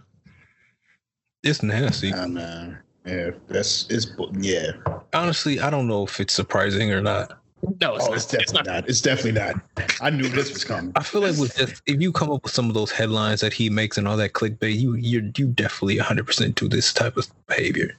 It's 1.43 1.63
nasty. 1.63 2.11
Nah, 2.11 2.27
man. 2.27 2.79
Yeah, 3.07 3.31
that's 3.49 3.87
it's 3.91 4.13
yeah. 4.39 4.73
Honestly, 5.13 5.61
I 5.61 5.71
don't 5.71 5.89
know 5.89 6.05
if 6.05 6.21
it's 6.21 6.35
surprising 6.35 6.93
or 6.93 7.01
not. 7.01 7.40
No, 7.81 7.95
it's 7.97 8.05
Oh, 8.05 8.09
not. 8.09 8.17
it's 8.17 8.25
It's 8.25 8.53
definitely 8.53 8.55
not. 8.55 8.67
not. 8.67 8.89
It's 8.89 9.01
definitely 9.01 9.33
not. 9.41 9.61
I 10.01 10.11
knew 10.11 10.29
this 10.29 10.53
was 10.53 10.65
coming. 10.65 10.93
I 10.97 11.03
feel 11.03 11.21
like 11.21 11.37
with 11.37 11.57
just, 11.57 11.83
if 11.87 12.01
you 12.01 12.11
come 12.13 12.31
up 12.31 12.43
with 12.45 12.53
some 12.53 12.69
of 12.69 12.75
those 12.75 12.91
headlines 12.91 13.41
that 13.43 13.53
he 13.53 13.69
makes 13.71 13.99
and 13.99 14.09
all 14.09 14.17
that 14.17 14.33
clickbait, 14.33 14.79
you 14.79 14.95
you 14.95 15.31
you 15.37 15.47
definitely 15.49 15.99
100 15.99 16.27
percent 16.27 16.55
do 16.57 16.69
this 16.69 16.93
type 16.93 17.17
of 17.17 17.27
behavior. 17.47 17.97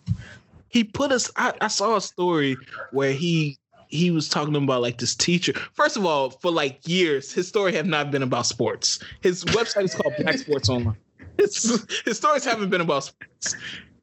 he 0.70 0.84
put 0.84 1.12
us 1.12 1.30
I, 1.36 1.54
I 1.62 1.68
saw 1.68 1.96
a 1.98 2.02
story 2.02 2.58
where 2.92 3.12
he 3.14 3.58
he 3.88 4.10
was 4.10 4.30
talking 4.30 4.56
about 4.56 4.82
like 4.82 4.98
this 5.00 5.14
teacher 5.16 5.54
first 5.74 5.98
of 5.98 6.06
all 6.06 6.30
for 6.30 6.50
like 6.50 6.80
years 6.88 7.32
his 7.34 7.48
story 7.48 7.74
have 7.74 7.86
not 7.86 8.10
been 8.10 8.24
about 8.24 8.46
sports 8.46 9.00
his 9.22 9.44
website 9.46 9.84
is 9.84 9.94
called 9.96 10.14
black 10.20 10.38
sports 10.38 10.70
online 10.70 10.96
his, 11.38 11.86
his 12.06 12.16
stories 12.18 12.46
haven't 12.46 12.70
been 12.70 12.80
about 12.82 13.04
sports 13.04 13.56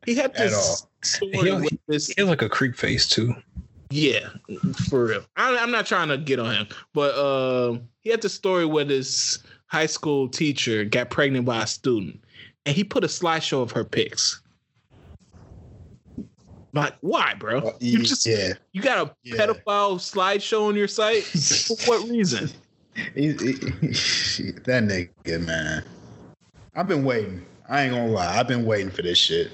he 0.04 0.14
had 0.14 0.34
this 0.34 0.54
all. 0.54 0.90
story 1.02 1.32
He- 1.38 1.52
with 1.52 1.78
this 1.88 2.08
He 2.08 2.14
has 2.18 2.28
like 2.28 2.42
a 2.42 2.48
creep 2.50 2.76
face 2.76 3.08
too. 3.08 3.34
Yeah 3.90 4.28
for 4.88 5.06
real 5.06 5.24
I, 5.36 5.56
i'm 5.58 5.70
not 5.70 5.86
trying 5.86 6.08
to 6.08 6.18
get 6.18 6.38
on 6.38 6.54
him 6.54 6.66
but 6.92 7.14
uh, 7.14 7.78
he 8.02 8.10
had 8.10 8.20
the 8.22 8.28
story 8.28 8.66
where 8.66 8.84
this 8.84 9.38
high 9.66 9.86
school 9.86 10.28
teacher 10.28 10.84
got 10.84 11.10
pregnant 11.10 11.44
by 11.46 11.62
a 11.62 11.66
student 11.66 12.22
and 12.66 12.76
he 12.76 12.84
put 12.84 13.04
a 13.04 13.06
slideshow 13.08 13.62
of 13.62 13.70
her 13.72 13.84
pics 13.84 14.42
like 16.74 16.94
why 17.00 17.34
bro 17.34 17.58
Uh, 17.60 17.72
you 17.80 17.98
just 18.02 18.26
yeah. 18.26 18.52
you 18.72 18.82
got 18.82 19.06
a 19.06 19.14
Yeah. 19.22 19.36
pedophile 19.38 19.96
slideshow 19.98 20.68
on 20.68 20.76
your 20.76 20.86
site? 20.88 21.22
For 21.24 21.76
what 21.88 22.08
reason? 22.10 22.50
He- 23.14 23.32
he- 23.32 23.92
shit, 23.94 24.64
that 24.64 24.82
nigga, 24.84 25.44
man. 25.46 25.82
I've 26.74 26.86
been 26.88 27.04
waiting. 27.04 27.44
I 27.68 27.82
ain't 27.82 27.94
gonna 27.94 28.08
lie. 28.08 28.38
I've 28.38 28.48
been 28.48 28.66
waiting 28.66 28.90
for 28.90 29.00
this 29.02 29.16
shit. 29.18 29.50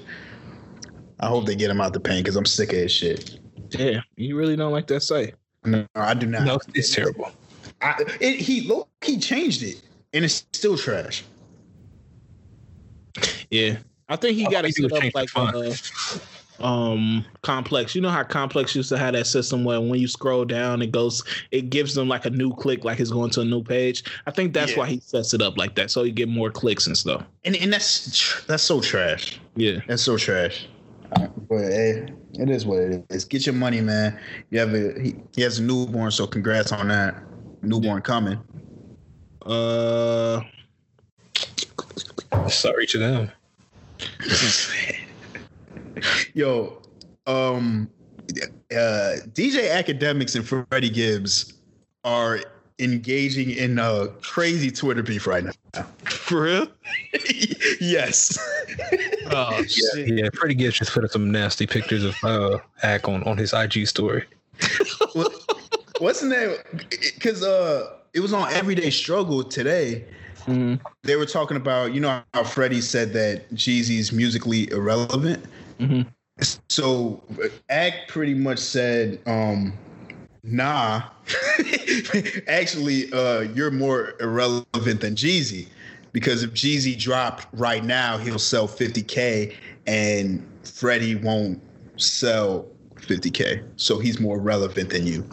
I 1.21 1.27
hope 1.27 1.45
they 1.45 1.55
get 1.55 1.69
him 1.71 1.79
out 1.79 1.93
the 1.93 1.99
pain 2.01 2.21
because 2.21 2.35
I'm 2.35 2.45
sick 2.45 2.73
of 2.73 2.79
his 2.79 2.91
shit. 2.91 3.39
Yeah, 3.71 4.01
you 4.15 4.35
really 4.35 4.55
don't 4.55 4.71
like 4.71 4.87
that 4.87 5.01
site. 5.01 5.35
No, 5.63 5.85
I 5.95 6.13
do 6.13 6.27
not. 6.27 6.43
No, 6.43 6.59
it's 6.73 6.93
terrible. 6.93 7.31
I, 7.81 7.95
it, 8.21 8.39
he 8.39 8.67
low 8.67 8.87
he 9.03 9.17
changed 9.17 9.63
it, 9.63 9.81
and 10.13 10.23
it's 10.23 10.45
still 10.53 10.77
trash. 10.77 11.23
Yeah, 13.49 13.77
I 14.09 14.15
think 14.15 14.37
he 14.37 14.45
I 14.45 14.51
got 14.51 14.63
think 14.63 14.75
to 14.75 14.89
set 14.89 14.91
up 14.91 15.13
like 15.13 15.31
the 15.33 16.19
uh, 16.59 16.63
um 16.65 17.25
complex. 17.41 17.95
You 17.95 18.01
know 18.01 18.09
how 18.09 18.23
complex 18.23 18.75
used 18.75 18.89
to 18.89 18.97
have 18.97 19.13
that 19.13 19.27
system 19.27 19.63
where 19.63 19.79
when 19.81 19.99
you 19.99 20.07
scroll 20.07 20.45
down, 20.45 20.81
it 20.81 20.91
goes, 20.91 21.23
it 21.51 21.69
gives 21.69 21.95
them 21.95 22.07
like 22.07 22.25
a 22.25 22.29
new 22.29 22.53
click, 22.53 22.83
like 22.83 22.99
it's 22.99 23.11
going 23.11 23.29
to 23.31 23.41
a 23.41 23.45
new 23.45 23.63
page. 23.63 24.03
I 24.25 24.31
think 24.31 24.53
that's 24.53 24.71
Yeah. 24.71 24.79
why 24.79 24.87
he 24.87 24.99
sets 24.99 25.33
it 25.33 25.41
up 25.41 25.57
like 25.57 25.75
that, 25.75 25.91
so 25.91 26.03
you 26.03 26.11
get 26.11 26.29
more 26.29 26.49
clicks 26.51 26.87
and 26.87 26.97
stuff. 26.97 27.23
And 27.43 27.55
and 27.55 27.73
that's 27.73 28.17
tr- 28.17 28.41
that's 28.47 28.63
so 28.63 28.81
trash. 28.81 29.39
Yeah, 29.55 29.79
That's 29.87 30.03
so 30.03 30.17
trash. 30.17 30.67
But 31.11 31.59
hey, 31.59 32.07
it 32.33 32.49
is 32.49 32.65
what 32.65 32.79
it 32.79 33.05
is. 33.09 33.25
Get 33.25 33.45
your 33.45 33.55
money, 33.55 33.81
man. 33.81 34.19
You 34.49 34.59
have 34.59 34.73
a 34.73 34.99
he, 34.99 35.15
he 35.35 35.41
has 35.41 35.59
a 35.59 35.63
newborn, 35.63 36.11
so 36.11 36.27
congrats 36.27 36.71
on 36.71 36.87
that. 36.89 37.15
Newborn 37.61 38.01
coming. 38.01 38.39
Uh, 39.45 40.41
Sorry 42.47 42.85
to 42.87 42.97
them. 42.97 43.31
Yo, 46.33 46.81
um, 47.25 47.89
uh, 48.71 49.15
DJ 49.33 49.69
Akademiks 49.71 50.35
and 50.35 50.45
Freddie 50.45 50.89
Gibbs 50.89 51.53
are 52.03 52.39
engaging 52.79 53.51
in 53.51 53.79
a 53.79 54.07
crazy 54.21 54.71
Twitter 54.71 55.03
beef 55.03 55.27
right 55.27 55.43
now. 55.43 55.83
for 56.05 56.41
real? 56.43 56.67
yes. 57.79 58.37
Oh 59.27 59.63
shit! 59.67 60.07
Yeah, 60.07 60.29
Freddie 60.33 60.55
Gibbs 60.55 60.77
just 60.77 60.91
put 60.91 61.03
up 61.03 61.11
some 61.11 61.31
nasty 61.31 61.67
pictures 61.67 62.03
of 62.03 62.15
uh 62.23 62.59
Ack 62.83 63.07
on, 63.07 63.23
on 63.23 63.37
his 63.37 63.53
IG 63.53 63.87
story. 63.87 64.25
What's 65.99 66.21
the 66.21 66.27
name? 66.27 66.55
Because 66.89 67.43
uh, 67.43 67.93
it 68.13 68.19
was 68.19 68.33
on 68.33 68.51
Everyday 68.51 68.89
Struggle 68.89 69.43
today. 69.43 70.03
Mhm. 70.45 70.79
They 71.03 71.15
were 71.15 71.25
talking 71.25 71.57
about, 71.57 71.93
you 71.93 72.01
know, 72.01 72.21
how 72.33 72.43
Freddie 72.43 72.81
said 72.81 73.13
that 73.13 73.49
Jeezy's 73.55 74.11
musically 74.11 74.69
irrelevant. 74.71 75.43
Mhm. 75.79 76.05
So 76.69 77.23
Act 77.69 78.09
pretty 78.09 78.33
much 78.33 78.59
said, 78.59 79.19
um, 79.25 79.73
nah, 80.45 81.03
actually, 82.47 83.11
uh, 83.11 83.41
you're 83.41 83.71
more 83.71 84.13
irrelevant 84.19 85.01
than 85.01 85.15
Jeezy. 85.15 85.67
Because 86.11 86.43
if 86.43 86.51
Jeezy 86.51 86.97
dropped 86.97 87.47
right 87.53 87.83
now, 87.83 88.17
he'll 88.17 88.39
sell 88.39 88.67
50K 88.67 89.53
and 89.85 90.45
Freddie 90.63 91.15
won't 91.15 91.61
sell 91.97 92.65
50K. 92.95 93.63
So 93.75 93.99
he's 93.99 94.19
more 94.19 94.39
relevant 94.39 94.89
than 94.91 95.05
you. 95.05 95.27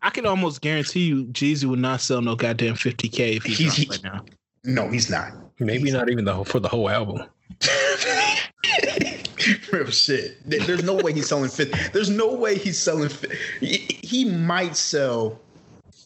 I 0.00 0.08
can 0.10 0.24
almost 0.24 0.62
guarantee 0.62 1.04
you, 1.04 1.24
Jeezy 1.26 1.66
would 1.66 1.78
not 1.80 2.00
sell 2.00 2.22
no 2.22 2.34
goddamn 2.34 2.74
50k 2.76 3.36
if 3.36 3.42
he 3.44 3.52
He's- 3.52 3.76
dropped 3.84 4.04
right 4.04 4.14
now. 4.14 4.24
No, 4.64 4.88
he's 4.88 5.10
not. 5.10 5.32
Maybe 5.58 5.90
not 5.90 6.08
even 6.08 6.24
the 6.24 6.32
whole, 6.32 6.44
for 6.44 6.60
the 6.60 6.68
whole 6.68 6.88
album. 6.88 7.22
Real 9.72 9.86
shit. 9.90 10.38
There's 10.48 10.84
no 10.84 10.94
way 10.94 11.12
he's 11.12 11.28
selling 11.28 11.50
50. 11.50 11.78
There's 11.92 12.10
no 12.10 12.32
way 12.34 12.58
he's 12.58 12.78
selling. 12.78 13.08
fi- 13.08 13.34
He, 13.60 13.76
he 14.02 14.24
might 14.24 14.76
sell. 14.76 15.40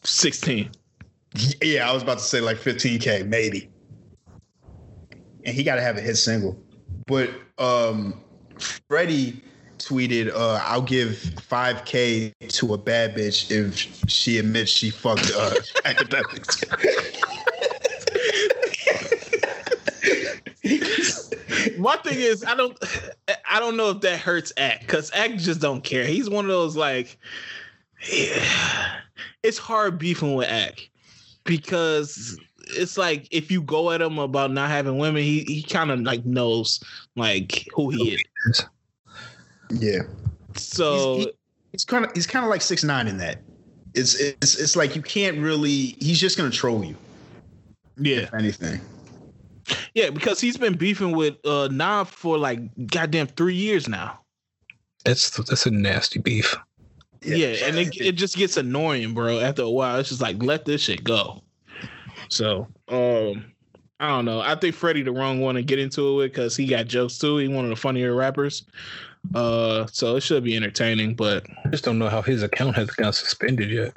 16. 0.05 0.71
Yeah, 1.63 1.91
I 1.91 1.93
was 1.93 2.03
about 2.03 2.19
to 2.19 2.25
say 2.25 2.41
like 2.41 2.57
15k, 2.59 3.27
maybe. 3.27 3.69
And 5.45 5.55
he 5.55 5.63
got 5.65 5.77
to 5.77 5.83
have 5.83 5.97
a 5.97 6.01
hit 6.01 6.17
single. 6.17 6.59
But 7.07 7.31
um, 7.59 8.21
Freddie 8.89 9.43
tweeted, 9.79 10.33
uh, 10.33 10.61
"I'll 10.65 10.81
give 10.83 11.11
5k 11.11 12.33
to 12.49 12.75
a 12.75 12.79
bad 12.79 13.15
bitch 13.15 13.51
if 13.51 13.77
she 14.11 14.39
admits 14.39 14.71
she 14.71 14.91
fucked 14.91 15.31
uh, 15.37 15.51
Akademiks." 15.85 16.65
My 21.79 21.97
thing 21.97 22.19
is, 22.19 22.45
I 22.45 22.55
don't, 22.55 22.77
I 23.51 23.59
don't 23.61 23.77
know 23.77 23.91
if 23.91 24.01
that 24.03 24.19
hurts 24.21 24.53
Act 24.57 24.81
because 24.83 25.11
Act 25.15 25.39
just 25.39 25.61
don't 25.61 25.83
care. 25.83 26.05
He's 26.05 26.29
one 26.31 26.45
of 26.45 26.51
those 26.51 26.77
like, 26.77 27.19
yeah, 28.11 28.93
it's 29.43 29.59
hard 29.59 29.99
beefing 29.99 30.35
with 30.35 30.49
Act 30.49 30.89
because 31.45 32.39
it's 32.69 32.99
like 32.99 33.29
if 33.31 33.51
you 33.51 33.63
go 33.63 33.91
at 33.91 34.01
him 34.03 34.19
about 34.19 34.51
not 34.53 34.71
having 34.71 34.99
women, 34.99 35.23
he 35.23 35.41
he 35.45 35.63
kind 35.63 35.91
of 35.91 36.01
like 36.01 36.25
knows 36.25 36.81
like 37.15 37.67
who 37.75 37.91
he 37.91 38.19
is. 38.49 38.65
yeah. 39.71 40.01
So 40.55 41.17
He's- 41.17 41.27
He's 41.73 41.85
kind 41.85 42.07
of 42.07 42.13
he's 42.15 42.27
kind 42.27 42.43
of 42.43 42.49
like 42.49 42.63
six 42.63 42.83
nine 42.85 43.07
in 43.07 43.19
that. 43.19 43.43
It's 43.93 44.15
it's 44.15 44.55
it's 44.59 44.77
like 44.77 44.97
you 44.97 45.03
can't 45.03 45.37
really. 45.39 45.95
He's 46.01 46.19
just 46.19 46.39
gonna 46.39 46.49
troll 46.49 46.83
you. 46.83 46.97
yeah, 47.99 48.21
If 48.21 48.33
anything. 48.33 48.81
Yeah, 49.95 50.11
because 50.11 50.41
he's 50.41 50.57
been 50.57 50.77
beefing 50.77 51.13
with 51.13 51.35
uh 51.45 51.69
Nav 51.71 52.09
for 52.09 52.39
like 52.39 52.61
goddamn 52.87 53.29
three 53.29 53.55
years 53.55 53.89
now. 53.89 54.21
That's 55.05 55.31
that's 55.31 55.67
a 55.67 55.71
nasty 55.71 56.19
beef. 56.19 56.57
Yeah, 57.23 57.55
and 57.65 57.77
it, 57.77 58.01
it 58.01 58.13
just 58.13 58.37
gets 58.37 58.57
annoying, 58.57 59.15
bro. 59.15 59.41
After 59.41 59.63
a 59.63 59.71
while, 59.71 59.99
it's 59.99 60.11
just 60.11 60.21
like 60.21 60.43
let 60.43 60.65
this 60.65 60.83
shit 60.83 61.03
go. 61.03 61.43
So, 62.29 62.69
um, 62.89 63.53
I 63.99 64.09
don't 64.09 64.25
know. 64.25 64.41
I 64.41 64.55
think 64.55 64.75
Freddie 64.75 65.03
the 65.03 65.13
wrong 65.13 65.41
one 65.41 65.55
to 65.55 65.63
get 65.63 65.79
into 65.79 66.09
it 66.09 66.17
with 66.17 66.33
because 66.33 66.57
he 66.57 66.67
got 66.67 66.87
jokes 66.87 67.19
too. 67.19 67.39
He 67.39 67.49
one 67.49 67.65
of 67.65 67.71
the 67.71 67.77
funnier 67.77 68.15
rappers. 68.15 68.65
Uh, 69.35 69.87
so 69.87 70.17
it 70.17 70.21
should 70.21 70.45
be 70.45 70.57
entertaining. 70.57 71.15
But 71.15 71.47
I 71.65 71.69
just 71.69 71.85
don't 71.85 71.99
know 71.99 72.09
how 72.09 72.23
his 72.23 72.43
account 72.43 72.77
has 72.77 72.91
got 72.91 73.15
suspended 73.15 73.71
yet. 73.71 73.95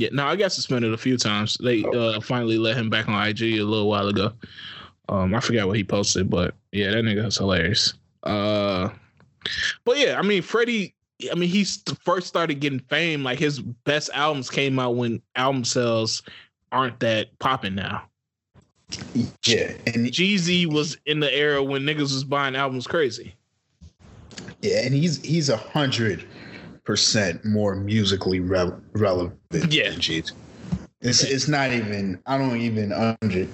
Yeah, 0.00 0.08
no, 0.12 0.26
I 0.26 0.36
got 0.36 0.52
suspended 0.52 0.92
a 0.92 0.98
few 0.98 1.16
times. 1.16 1.56
They 1.62 1.84
uh 1.84 2.20
finally 2.20 2.58
let 2.58 2.76
him 2.76 2.90
back 2.90 3.08
on 3.08 3.26
IG 3.26 3.42
a 3.42 3.62
little 3.62 3.88
while 3.88 4.08
ago. 4.08 4.32
Um, 5.08 5.34
I 5.34 5.40
forgot 5.40 5.66
what 5.66 5.76
he 5.76 5.84
posted, 5.84 6.30
but 6.30 6.54
yeah, 6.72 6.90
that 6.90 7.04
nigga 7.04 7.24
was 7.24 7.36
hilarious. 7.36 7.94
Uh, 8.22 8.88
but 9.84 9.98
yeah, 9.98 10.18
I 10.18 10.22
mean, 10.22 10.42
Freddie. 10.42 10.94
I 11.30 11.36
mean, 11.36 11.48
he 11.48 11.64
first 12.04 12.26
started 12.26 12.54
getting 12.60 12.80
fame. 12.80 13.22
Like 13.22 13.38
his 13.38 13.60
best 13.60 14.10
albums 14.12 14.50
came 14.50 14.78
out 14.78 14.96
when 14.96 15.22
album 15.36 15.64
sales 15.64 16.22
aren't 16.72 16.98
that 17.00 17.38
popping 17.38 17.74
now. 17.76 18.02
Yeah, 19.44 19.72
and 19.86 20.06
Jeezy 20.06 20.66
was 20.66 20.96
in 21.06 21.20
the 21.20 21.32
era 21.32 21.62
when 21.62 21.82
niggas 21.82 22.00
was 22.00 22.24
buying 22.24 22.56
albums 22.56 22.86
crazy. 22.86 23.34
yeah, 24.62 24.80
and 24.84 24.94
he's 24.94 25.22
he's 25.22 25.48
a 25.48 25.56
hundred 25.56 26.24
percent 26.84 27.44
more 27.44 27.74
musically 27.74 28.40
re- 28.40 28.72
relevant. 28.92 29.38
Yeah. 29.52 29.90
than 29.90 30.00
Jeezy. 30.00 30.32
It's 31.00 31.24
it's 31.24 31.48
not 31.48 31.72
even. 31.72 32.20
I 32.26 32.38
don't 32.38 32.56
even 32.58 32.92
under. 32.92 33.46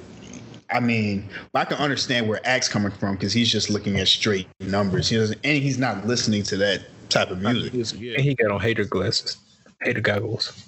I 0.70 0.80
mean, 0.80 1.28
I 1.54 1.64
can 1.64 1.78
understand 1.78 2.28
where 2.28 2.40
Axe 2.46 2.68
coming 2.68 2.92
from 2.92 3.14
because 3.14 3.32
he's 3.32 3.50
just 3.50 3.70
looking 3.70 3.98
at 3.98 4.08
straight 4.08 4.46
numbers. 4.60 5.08
He 5.08 5.16
doesn't, 5.16 5.40
and 5.42 5.62
he's 5.62 5.78
not 5.78 6.06
listening 6.06 6.42
to 6.44 6.58
that 6.58 6.82
type 7.08 7.30
of 7.30 7.40
music. 7.40 7.72
Yeah, 7.98 8.14
And 8.16 8.22
he 8.22 8.34
got 8.34 8.50
on 8.50 8.60
hater 8.60 8.84
glasses, 8.84 9.38
hater 9.80 10.02
goggles. 10.02 10.66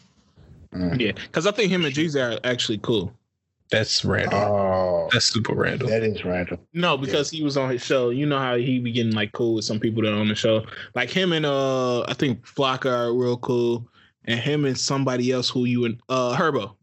Mm. 0.75 0.99
yeah, 0.99 1.13
because 1.13 1.47
I 1.47 1.51
think 1.51 1.71
him 1.71 1.85
and 1.85 1.95
Jeezy 1.95 2.19
are 2.19 2.41
actually 2.45 2.79
cool. 2.79 3.13
That's 3.71 4.05
random. 4.05 4.35
Oh, 4.35 5.09
that's 5.13 5.27
super 5.27 5.55
random. 5.55 5.89
that 5.89 6.03
is 6.03 6.25
random. 6.25 6.59
No, 6.73 6.97
because 6.97 7.31
he 7.31 7.43
was 7.43 7.57
on 7.57 7.71
his 7.71 7.85
show. 7.85 8.11
You 8.11 8.27
know 8.27 8.39
how 8.39 8.57
he 8.57 8.81
be 8.81 8.91
getting 8.91 9.13
like 9.13 9.31
cool 9.33 9.55
with 9.55 9.65
some 9.65 9.79
people 9.79 10.03
that 10.03 10.13
are 10.13 10.19
on 10.21 10.27
the 10.29 10.35
show. 10.35 10.65
Like 10.95 11.09
him 11.11 11.33
and 11.33 11.47
uh 11.47 12.01
I 12.03 12.15
think 12.15 12.45
Flocka 12.45 12.91
are 12.93 13.15
real 13.15 13.37
cool. 13.37 13.89
And 14.25 14.39
him 14.41 14.65
and 14.65 14.77
somebody 14.77 15.31
else 15.33 15.49
who 15.49 15.65
you 15.67 15.85
and 15.85 16.01
uh 16.09 16.37
Herbo. 16.37 16.75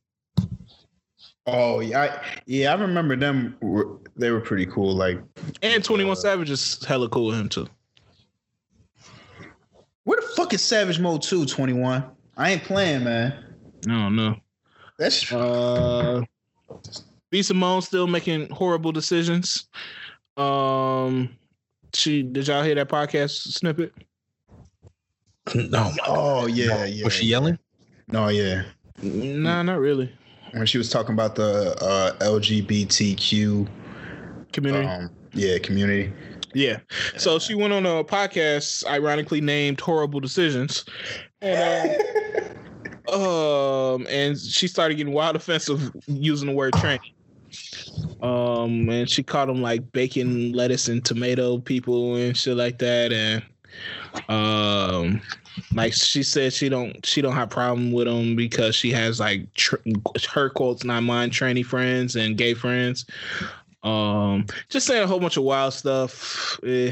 Oh 1.46 1.80
yeah, 1.82 2.02
I, 2.02 2.26
yeah. 2.46 2.74
I 2.74 2.76
remember 2.80 3.16
them. 3.16 3.58
Were, 3.62 4.00
they 4.16 4.32
were 4.32 4.42
pretty 4.42 4.66
cool. 4.66 4.96
Like, 4.96 5.22
And 5.62 5.84
21 5.84 6.16
Savage 6.18 6.50
is 6.50 6.84
hella 6.86 7.08
cool 7.10 7.28
with 7.28 7.40
him 7.40 7.50
too. 7.50 7.68
where 10.04 10.20
the 10.20 10.28
fuck 10.36 10.54
is 10.54 10.62
Savage 10.64 11.00
Mode 11.00 11.22
Two 11.22 11.46
Twenty 11.46 11.74
One? 11.74 12.04
I 12.38 12.52
ain't 12.52 12.64
playing, 12.64 13.04
man. 13.04 13.44
I 13.88 13.92
don't 13.92 14.16
know. 14.16 14.38
That's 14.98 15.32
Uh 15.32 16.22
B 17.30 17.41
Simone 17.41 17.81
still 17.81 18.07
making 18.07 18.49
horrible 18.49 18.91
decisions. 18.91 19.68
Um 20.35 21.30
she 21.94 22.23
did 22.23 22.48
y'all 22.48 22.64
hear 22.64 22.76
that 22.76 22.89
podcast 22.89 23.53
snippet? 23.53 23.94
No. 25.56 25.91
oh 26.06 26.48
yeah, 26.48 26.85
yeah. 26.85 27.06
Was 27.06 27.14
she 27.14 27.26
yelling? 27.26 27.57
No, 28.10 28.27
yeah. 28.30 28.64
Nah, 29.02 29.64
not 29.64 29.80
really. 29.80 30.11
When 30.52 30.65
she 30.65 30.77
was 30.77 30.89
talking 30.89 31.14
about 31.14 31.35
the 31.35 31.76
uh, 31.81 32.14
LGBTQ, 32.23 33.68
Community. 34.52 34.88
um, 34.88 35.10
yeah, 35.34 35.57
community. 35.60 36.11
Yeah. 36.53 36.80
So 37.18 37.38
she 37.38 37.53
went 37.53 37.73
on 37.73 37.85
a 37.85 38.03
podcast, 38.03 38.85
ironically 38.88 39.41
named 39.41 39.80
"Horrible 39.80 40.19
Decisions," 40.19 40.85
and 41.41 41.91
uh, 41.91 42.41
um, 43.10 44.06
and 44.10 44.38
she 44.38 44.68
started 44.68 44.96
getting 44.96 45.14
wild 45.14 45.36
offensive 45.36 45.92
using 46.08 46.48
the 46.48 46.54
word 46.54 46.74
tranny. 46.74 47.00
Um, 48.22 48.90
and 48.90 49.10
she 49.10 49.24
called 49.24 49.50
them 49.50 49.62
like 49.62 49.92
bacon, 49.92 50.52
lettuce, 50.52 50.88
and 50.88 51.04
tomato 51.04 51.60
people 51.60 52.16
and 52.16 52.36
shit 52.36 52.58
like 52.58 52.78
that, 52.80 53.14
and 53.14 53.44
um, 54.30 55.22
like 55.74 55.94
she 55.94 56.24
said 56.24 56.54
she 56.54 56.70
don't 56.70 57.06
she 57.06 57.22
don't 57.22 57.34
have 57.34 57.50
problem 57.50 57.92
with 57.92 58.08
them 58.08 58.36
because 58.36 58.76
she 58.76 58.92
has 58.92 59.20
like 59.20 59.52
tr- 59.54 59.76
her 60.30 60.50
quotes, 60.50 60.84
not 60.84 61.04
mine, 61.04 61.30
tranny 61.30 61.66
friends 61.66 62.16
and 62.16 62.38
gay 62.38 62.54
friends. 62.54 63.06
Um, 63.84 64.46
just 64.70 64.88
saying 64.88 65.04
a 65.04 65.08
whole 65.08 65.20
bunch 65.20 65.38
of 65.38 65.44
wild 65.44 65.74
stuff. 65.74 66.60
Eh. 66.66 66.92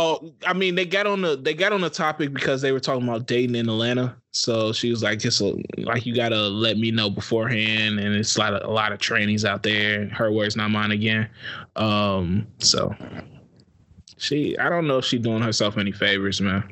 Oh, 0.00 0.32
I 0.46 0.52
mean, 0.52 0.76
they 0.76 0.86
got 0.86 1.08
on 1.08 1.22
the 1.22 1.34
they 1.36 1.54
got 1.54 1.72
on 1.72 1.80
the 1.80 1.90
topic 1.90 2.32
because 2.32 2.62
they 2.62 2.70
were 2.70 2.78
talking 2.78 3.02
about 3.02 3.26
dating 3.26 3.56
in 3.56 3.68
Atlanta. 3.68 4.14
So 4.30 4.72
she 4.72 4.90
was 4.90 5.02
like, 5.02 5.18
"Just 5.18 5.40
a, 5.40 5.60
like 5.78 6.06
you 6.06 6.14
gotta 6.14 6.40
let 6.40 6.78
me 6.78 6.92
know 6.92 7.10
beforehand." 7.10 7.98
And 7.98 8.14
it's 8.14 8.36
a 8.36 8.38
lot 8.38 8.54
of 8.54 8.68
a 8.68 8.72
lot 8.72 8.92
of 8.92 9.00
trainees 9.00 9.44
out 9.44 9.64
there. 9.64 10.06
Her 10.10 10.30
words, 10.30 10.54
not 10.54 10.70
mine 10.70 10.92
again. 10.92 11.28
Um, 11.74 12.46
so 12.58 12.94
she, 14.18 14.56
I 14.58 14.68
don't 14.68 14.86
know 14.86 14.98
if 14.98 15.04
she's 15.04 15.20
doing 15.20 15.42
herself 15.42 15.76
any 15.76 15.90
favors, 15.90 16.40
man. 16.40 16.62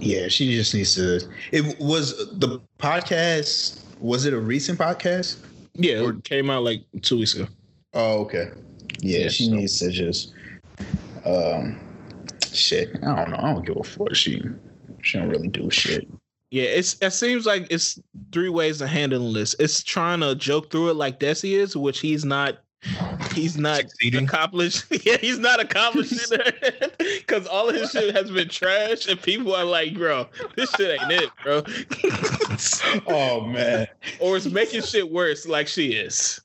Yeah, 0.00 0.28
she 0.28 0.56
just 0.56 0.72
needs 0.74 0.94
to. 0.94 1.20
It 1.52 1.78
was 1.78 2.16
the 2.38 2.62
podcast. 2.78 3.82
Was 4.00 4.24
it 4.24 4.32
a 4.32 4.38
recent 4.40 4.78
podcast? 4.78 5.36
Yeah, 5.74 6.08
it 6.08 6.24
came 6.24 6.48
out 6.48 6.62
like 6.62 6.82
two 7.02 7.18
weeks 7.18 7.34
ago. 7.34 7.46
Oh, 7.92 8.20
okay. 8.20 8.52
Yeah, 9.00 9.18
Yeah, 9.24 9.28
she 9.28 9.48
so- 9.48 9.54
needs 9.54 9.78
to 9.80 9.90
just. 9.90 10.32
Um, 11.26 11.78
shit. 12.56 12.90
I 13.02 13.14
don't 13.16 13.30
know. 13.30 13.36
I 13.38 13.52
don't 13.52 13.66
give 13.66 13.76
a 13.76 13.82
fuck. 13.84 14.14
She 14.14 14.42
she 15.02 15.18
don't 15.18 15.28
really 15.28 15.48
do 15.48 15.70
shit. 15.70 16.08
Yeah, 16.50 16.64
it's 16.64 16.96
it 17.02 17.12
seems 17.12 17.44
like 17.46 17.66
it's 17.70 18.00
three 18.32 18.48
ways 18.48 18.80
of 18.80 18.88
handling 18.88 19.32
this. 19.34 19.54
It's 19.58 19.82
trying 19.82 20.20
to 20.20 20.34
joke 20.34 20.70
through 20.70 20.90
it 20.90 20.94
like 20.94 21.18
Desi 21.20 21.52
is, 21.58 21.76
which 21.76 22.00
he's 22.00 22.24
not. 22.24 22.58
He's 23.34 23.58
not 23.58 23.80
Succeeding. 23.80 24.24
accomplished. 24.24 24.84
Yeah, 25.04 25.16
he's 25.16 25.40
not 25.40 25.58
accomplished 25.60 26.32
because 27.18 27.46
all 27.50 27.68
of 27.68 27.74
his 27.74 27.90
shit 27.90 28.14
has 28.14 28.30
been 28.30 28.48
trash, 28.48 29.08
and 29.08 29.20
people 29.20 29.54
are 29.56 29.64
like, 29.64 29.94
"Bro, 29.94 30.28
this 30.56 30.70
shit 30.72 31.00
ain't 31.00 31.10
it, 31.10 31.30
bro," 31.42 31.62
Oh 33.08 33.40
man. 33.40 33.88
or 34.20 34.36
it's 34.36 34.46
making 34.46 34.82
shit 34.82 35.10
worse, 35.10 35.46
like 35.48 35.66
she 35.66 35.92
is. 35.94 36.40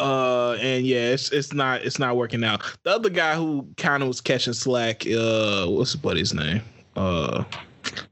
Uh, 0.00 0.56
and 0.60 0.86
yeah, 0.86 1.10
it's 1.10 1.30
it's 1.30 1.52
not 1.52 1.82
it's 1.82 1.98
not 1.98 2.16
working 2.16 2.42
out. 2.42 2.62
The 2.82 2.90
other 2.90 3.10
guy 3.10 3.34
who 3.34 3.68
kind 3.76 4.02
of 4.02 4.08
was 4.08 4.20
catching 4.20 4.54
slack, 4.54 5.06
uh, 5.06 5.66
what's 5.66 5.92
his 5.92 6.00
buddy's 6.00 6.34
name? 6.34 6.62
Uh, 6.96 7.44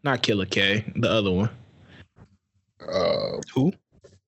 not 0.05 0.23
Killer 0.23 0.47
K, 0.47 0.85
the 0.97 1.11
other 1.11 1.31
one. 1.31 1.51
Uh, 2.81 3.39
Who? 3.55 3.73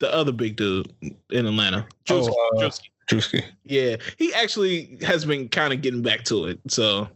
the 0.00 0.12
other 0.12 0.32
big 0.32 0.56
dude 0.56 0.92
in 1.30 1.46
Atlanta. 1.46 1.86
Oh, 2.08 2.14
Drewski. 2.14 2.30
uh, 2.30 2.60
Drewski. 2.60 2.88
Drewski. 3.08 3.44
Yeah, 3.64 3.96
he 4.18 4.34
actually 4.34 4.98
has 5.02 5.24
been 5.24 5.48
kind 5.48 5.72
of 5.72 5.82
getting 5.82 6.02
back 6.02 6.24
to 6.24 6.46
it. 6.46 6.58
So 6.68 7.08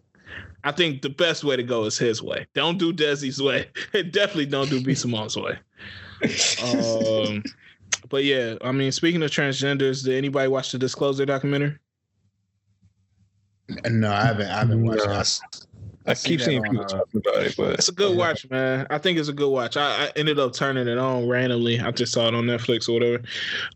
I 0.63 0.73
think 0.73 1.03
the 1.03 1.11
best 1.11 1.43
way 1.43 1.57
to 1.57 1.63
go 1.63 1.85
is 1.85 1.99
his 1.99 2.23
way. 2.23 2.47
Don't 2.55 2.79
do 2.79 2.93
Desi's 2.93 3.43
way. 3.43 3.69
And 3.93 4.13
definitely 4.13 4.47
don't 4.47 4.71
do 4.71 4.81
B 4.81 4.95
Simone's 4.95 5.37
way. 5.37 5.59
Um, 6.63 7.43
but 8.15 8.23
yeah, 8.23 8.55
I 8.63 8.71
mean, 8.71 8.93
speaking 8.93 9.25
of 9.25 9.31
transgenders, 9.33 10.05
did 10.05 10.15
anybody 10.15 10.47
watch 10.47 10.71
the 10.71 10.79
Disclosure 10.79 11.27
documentary? 11.27 11.77
no, 13.89 14.09
I 14.09 14.27
haven't. 14.27 14.47
I 14.47 14.59
haven't 14.61 14.85
watched. 14.85 15.64
I 16.07 16.15
keep 16.15 16.41
seeing 16.41 16.63
people 16.63 16.83
uh, 16.83 16.89
talking 16.89 17.23
about 17.27 17.43
it, 17.43 17.55
but 17.57 17.75
It's 17.75 17.89
a 17.89 17.93
good 17.93 18.17
watch, 18.17 18.49
man. 18.51 18.87
I 18.91 18.99
think 18.99 19.19
it's 19.19 19.29
a 19.29 19.33
good 19.33 19.49
watch. 19.49 19.77
I, 19.77 20.07
I 20.07 20.13
ended 20.17 20.39
up 20.39 20.53
turning 20.53 20.87
it 20.87 20.99
on 20.99 21.29
randomly. 21.29 21.81
I 21.81 21.91
just 21.93 22.13
saw 22.13 22.29
it 22.29 22.35
on 22.35 22.45
Netflix 22.45 22.89
or 22.89 22.93
whatever. 22.93 23.23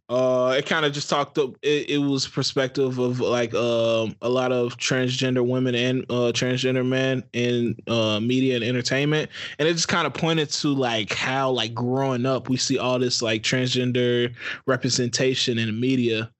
Uh, 0.08 0.54
it 0.58 0.66
kind 0.66 0.84
of 0.84 0.92
just 0.92 1.08
talked 1.08 1.38
up. 1.38 1.54
It, 1.62 1.88
it 1.88 1.98
was 1.98 2.28
perspective 2.28 2.98
of 2.98 3.20
like 3.20 3.54
um 3.54 4.14
a 4.20 4.28
lot 4.28 4.52
of 4.52 4.76
transgender 4.76 5.46
women 5.46 5.74
and 5.74 6.02
uh 6.10 6.32
transgender 6.32 6.86
men 6.86 7.24
in 7.32 7.76
uh 7.86 8.20
media 8.20 8.56
and 8.56 8.64
entertainment, 8.64 9.30
and 9.58 9.66
it 9.66 9.72
just 9.72 9.88
kind 9.88 10.06
of 10.06 10.12
pointed 10.12 10.50
to 10.50 10.68
like 10.74 11.12
how 11.12 11.50
like 11.50 11.74
growing 11.74 12.26
up 12.26 12.48
we 12.48 12.56
see 12.56 12.78
all 12.78 12.98
this 12.98 13.22
like 13.22 13.42
transgender 13.42 14.34
representation 14.66 15.58
in 15.58 15.66
the 15.66 15.72
media. 15.72 16.30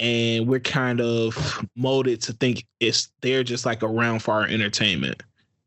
And 0.00 0.48
we're 0.48 0.60
kind 0.60 1.00
of 1.00 1.64
molded 1.76 2.20
to 2.22 2.32
think 2.32 2.66
it's 2.80 3.10
they're 3.20 3.44
just 3.44 3.66
like 3.66 3.82
around 3.82 4.20
for 4.20 4.32
our 4.32 4.46
entertainment. 4.46 5.22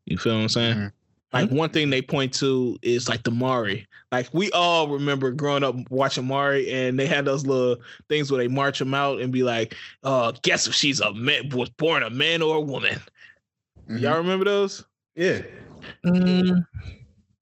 You 0.06 0.18
feel 0.18 0.34
what 0.34 0.42
I'm 0.42 0.48
saying? 0.48 0.76
Mhm. 0.76 0.92
Like 1.32 1.50
one 1.50 1.70
thing 1.70 1.90
they 1.90 2.02
point 2.02 2.32
to 2.34 2.78
is 2.82 3.08
like 3.08 3.22
the 3.24 3.30
Maury. 3.30 3.86
Like 4.12 4.28
we 4.32 4.50
all 4.52 4.88
remember 4.88 5.32
growing 5.32 5.64
up 5.64 5.74
watching 5.90 6.24
Maury, 6.26 6.70
and 6.70 6.98
they 6.98 7.06
had 7.06 7.24
those 7.24 7.44
little 7.46 7.76
things 8.08 8.30
where 8.30 8.38
they 8.38 8.46
march 8.46 8.78
them 8.78 8.94
out 8.94 9.20
and 9.20 9.32
be 9.32 9.42
like, 9.42 9.74
"Uh, 10.04 10.32
guess 10.42 10.68
if 10.68 10.74
she's 10.74 11.00
a 11.00 11.12
man, 11.14 11.48
was 11.48 11.70
born 11.70 12.02
a 12.04 12.10
man 12.10 12.42
or 12.42 12.56
a 12.56 12.60
woman." 12.60 13.00
Mhm. 13.88 14.00
Y'all 14.00 14.16
remember 14.18 14.44
those? 14.44 14.84
Yeah. 15.16 15.42
Mm, 16.06 16.64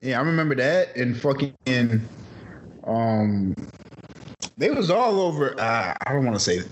Yeah, 0.01 0.19
I 0.19 0.23
remember 0.23 0.55
that 0.55 0.97
and 0.97 1.14
fucking 1.20 1.55
um 2.85 3.55
they 4.63 4.71
was 4.71 4.91
all 4.91 5.21
over 5.21 5.59
uh, 5.61 5.93
I 6.07 6.13
don't 6.13 6.25
want 6.25 6.37
to 6.37 6.41
say 6.41 6.59
it. 6.59 6.69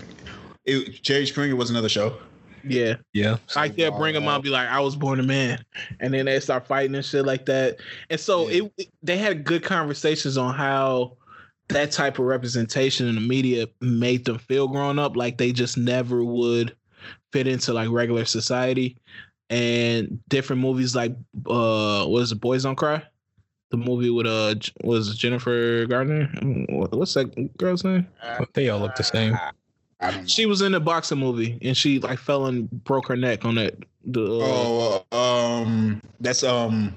it 0.63 1.03
Jerry 1.03 1.25
Springer 1.25 1.57
was 1.57 1.69
another 1.69 1.89
show. 1.89 2.15
Yeah, 2.63 2.95
yeah. 3.11 3.37
like 3.55 3.75
they'll 3.75 3.97
bring 3.97 4.13
them 4.13 4.27
out, 4.27 4.35
and 4.35 4.43
be 4.43 4.49
like, 4.49 4.69
"I 4.69 4.79
was 4.79 4.95
born 4.95 5.19
a 5.19 5.23
man," 5.23 5.65
and 5.99 6.13
then 6.13 6.25
they 6.25 6.39
start 6.39 6.67
fighting 6.67 6.95
and 6.95 7.03
shit 7.03 7.25
like 7.25 7.45
that. 7.47 7.79
And 8.09 8.19
so 8.19 8.47
Yeah. 8.49 8.67
it, 8.77 8.87
they 9.03 9.17
had 9.17 9.43
good 9.43 9.63
conversations 9.63 10.37
on 10.37 10.53
how 10.53 11.17
that 11.69 11.91
type 11.91 12.17
of 12.19 12.25
representation 12.25 13.07
in 13.07 13.15
the 13.15 13.21
media 13.21 13.67
made 13.81 14.25
them 14.25 14.37
feel 14.37 14.67
growing 14.67 14.99
up 14.99 15.17
like 15.17 15.37
they 15.37 15.51
just 15.51 15.77
never 15.77 16.23
would 16.23 16.75
fit 17.33 17.47
into 17.47 17.73
like 17.73 17.89
regular 17.89 18.25
society. 18.25 18.97
And 19.49 20.19
different 20.29 20.61
movies 20.61 20.95
like 20.95 21.13
uh, 21.45 22.05
what 22.05 22.21
is 22.21 22.31
it, 22.31 22.39
Boys 22.39 22.63
Don't 22.63 22.75
Cry? 22.75 23.03
The 23.71 23.77
movie 23.77 24.09
with 24.09 24.27
uh 24.27 24.55
was 24.83 25.15
Jennifer 25.17 25.85
Gardner. 25.85 26.25
What's 26.69 27.13
that 27.13 27.57
girl's 27.57 27.83
name? 27.85 28.05
They 28.53 28.69
all 28.69 28.79
look 28.79 28.95
the 28.95 29.03
same. 29.03 29.33
I 30.01 30.11
don't 30.11 30.21
know. 30.21 30.27
She 30.27 30.45
was 30.45 30.61
in 30.61 30.73
a 30.73 30.79
boxing 30.79 31.19
movie 31.19 31.57
and 31.61 31.75
she 31.75 31.99
like 31.99 32.19
fell 32.19 32.47
and 32.47 32.69
broke 32.83 33.07
her 33.07 33.15
neck 33.15 33.45
on 33.45 33.55
that. 33.55 33.75
The 34.05 34.25
uh, 34.25 34.27
Oh, 34.41 35.05
uh, 35.11 35.15
um 35.15 36.01
that's 36.19 36.43
um 36.43 36.95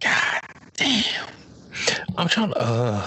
God 0.00 0.40
damn. 0.76 1.28
I'm 2.16 2.28
trying 2.28 2.50
to. 2.50 2.58
Uh, 2.58 3.06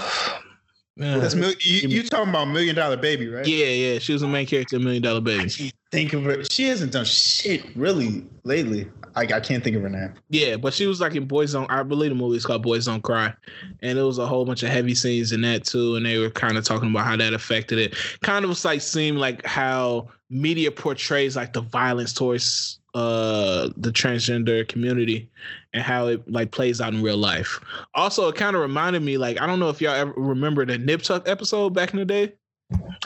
That's 1.00 1.36
mil- 1.36 1.54
you, 1.60 1.88
you 1.88 2.04
talking 2.04 2.30
about 2.30 2.50
Million 2.50 2.76
Dollar 2.76 2.98
Baby, 2.98 3.30
right? 3.30 3.46
Yeah, 3.46 3.68
yeah. 3.68 4.00
She 4.00 4.12
was 4.14 4.22
the 4.22 4.28
main 4.28 4.46
character 4.46 4.76
in 4.76 4.84
Million 4.84 5.02
Dollar 5.02 5.18
I 5.18 5.22
Baby. 5.22 5.50
can't 5.50 5.74
think 5.92 6.14
of 6.14 6.24
her. 6.26 6.44
She 6.44 6.66
hasn't 6.66 6.92
done 6.92 7.06
shit 7.06 7.66
really 7.76 8.26
lately. 8.44 8.90
I, 9.16 9.22
I 9.22 9.40
can't 9.40 9.64
think 9.64 9.76
of 9.76 9.82
her 9.82 9.90
name. 9.90 10.14
Yeah, 10.30 10.58
but 10.58 10.74
she 10.74 10.86
was 10.88 11.02
like 11.02 11.16
in 11.16 11.26
Boys 11.26 11.54
Don't. 11.54 11.70
I 11.72 11.84
believe 11.84 12.10
the 12.10 12.16
movie 12.16 12.38
is 12.38 12.46
called 12.46 12.64
Boys 12.64 12.86
Don't 12.86 13.02
Cry, 13.02 13.34
and 13.82 13.98
it 13.98 14.04
was 14.04 14.18
a 14.18 14.28
whole 14.28 14.46
bunch 14.46 14.62
of 14.64 14.70
heavy 14.70 14.94
scenes 14.94 15.32
in 15.32 15.42
that 15.42 15.64
too. 15.66 15.96
And 15.96 16.06
they 16.06 16.18
were 16.18 16.30
kind 16.30 16.58
of 16.58 16.64
talking 16.66 16.90
about 16.90 17.06
how 17.06 17.16
that 17.16 17.34
affected 17.34 17.80
it. 17.80 17.96
Kind 18.22 18.44
of 18.46 18.50
was 18.50 18.66
like 18.66 18.82
seemed 18.82 19.18
like 19.18 19.46
how 19.46 20.10
media 20.30 20.72
portrays 20.72 21.36
like 21.36 21.54
the 21.54 21.62
violence 21.62 22.14
towards 22.14 22.79
uh 22.94 23.70
the 23.78 23.92
transgender 23.92 24.68
community 24.68 25.30
and 25.74 25.84
how 25.84 26.08
it 26.08 26.30
like 26.32 26.52
plays 26.52 26.82
out 26.82 26.94
in 26.94 27.02
real 27.02 27.18
life. 27.18 27.60
Also, 27.94 28.28
it 28.28 28.36
kind 28.36 28.56
of 28.56 28.62
reminded 28.62 29.02
me 29.02 29.18
like 29.18 29.40
I 29.40 29.46
don't 29.46 29.60
know 29.60 29.70
if 29.70 29.82
y'all 29.82 29.94
ever 29.94 30.14
remember 30.16 30.66
the 30.66 30.78
Nip 30.78 31.02
Tuck 31.02 31.28
episode 31.28 31.74
back 31.74 31.94
in 31.94 32.00
the 32.00 32.06
day. 32.06 32.34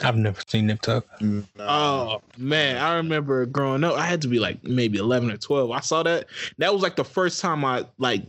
I've 0.02 0.16
never 0.16 0.40
seen 0.46 0.66
Nip 0.66 0.82
Tuck. 0.82 1.06
No. 1.20 1.44
Oh 1.58 2.22
man, 2.36 2.76
I 2.76 2.96
remember 2.96 3.46
growing 3.46 3.84
up. 3.84 3.94
I 3.94 4.06
had 4.06 4.22
to 4.22 4.28
be 4.28 4.38
like 4.38 4.62
maybe 4.64 4.98
eleven 4.98 5.30
or 5.30 5.36
twelve. 5.36 5.70
I 5.70 5.80
saw 5.80 6.02
that. 6.02 6.26
That 6.58 6.72
was 6.72 6.82
like 6.82 6.96
the 6.96 7.04
first 7.04 7.40
time 7.40 7.64
I 7.64 7.86
like 7.98 8.26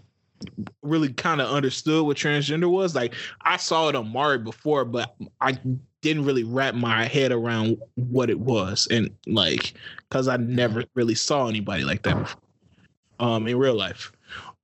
really 0.82 1.12
kind 1.14 1.42
of 1.42 1.50
understood 1.50 2.06
what 2.06 2.18
transgender 2.18 2.70
was. 2.70 2.96
Like 2.96 3.14
I 3.42 3.58
saw 3.58 3.90
it 3.90 3.96
on 3.96 4.10
Maury 4.10 4.38
before, 4.38 4.86
but 4.86 5.16
I 5.42 5.58
didn't 6.06 6.26
really 6.26 6.44
wrap 6.44 6.76
my 6.76 7.06
head 7.06 7.32
around 7.32 7.82
what 7.96 8.30
it 8.30 8.40
was, 8.40 8.88
and 8.92 9.10
like 9.26 9.74
because 10.08 10.28
I 10.28 10.38
never 10.38 10.84
really 10.94 11.16
saw 11.16 11.48
anybody 11.48 11.84
like 11.84 12.04
that 12.04 12.20
before, 12.20 12.42
um, 13.20 13.48
in 13.48 13.58
real 13.58 13.74
life. 13.76 14.12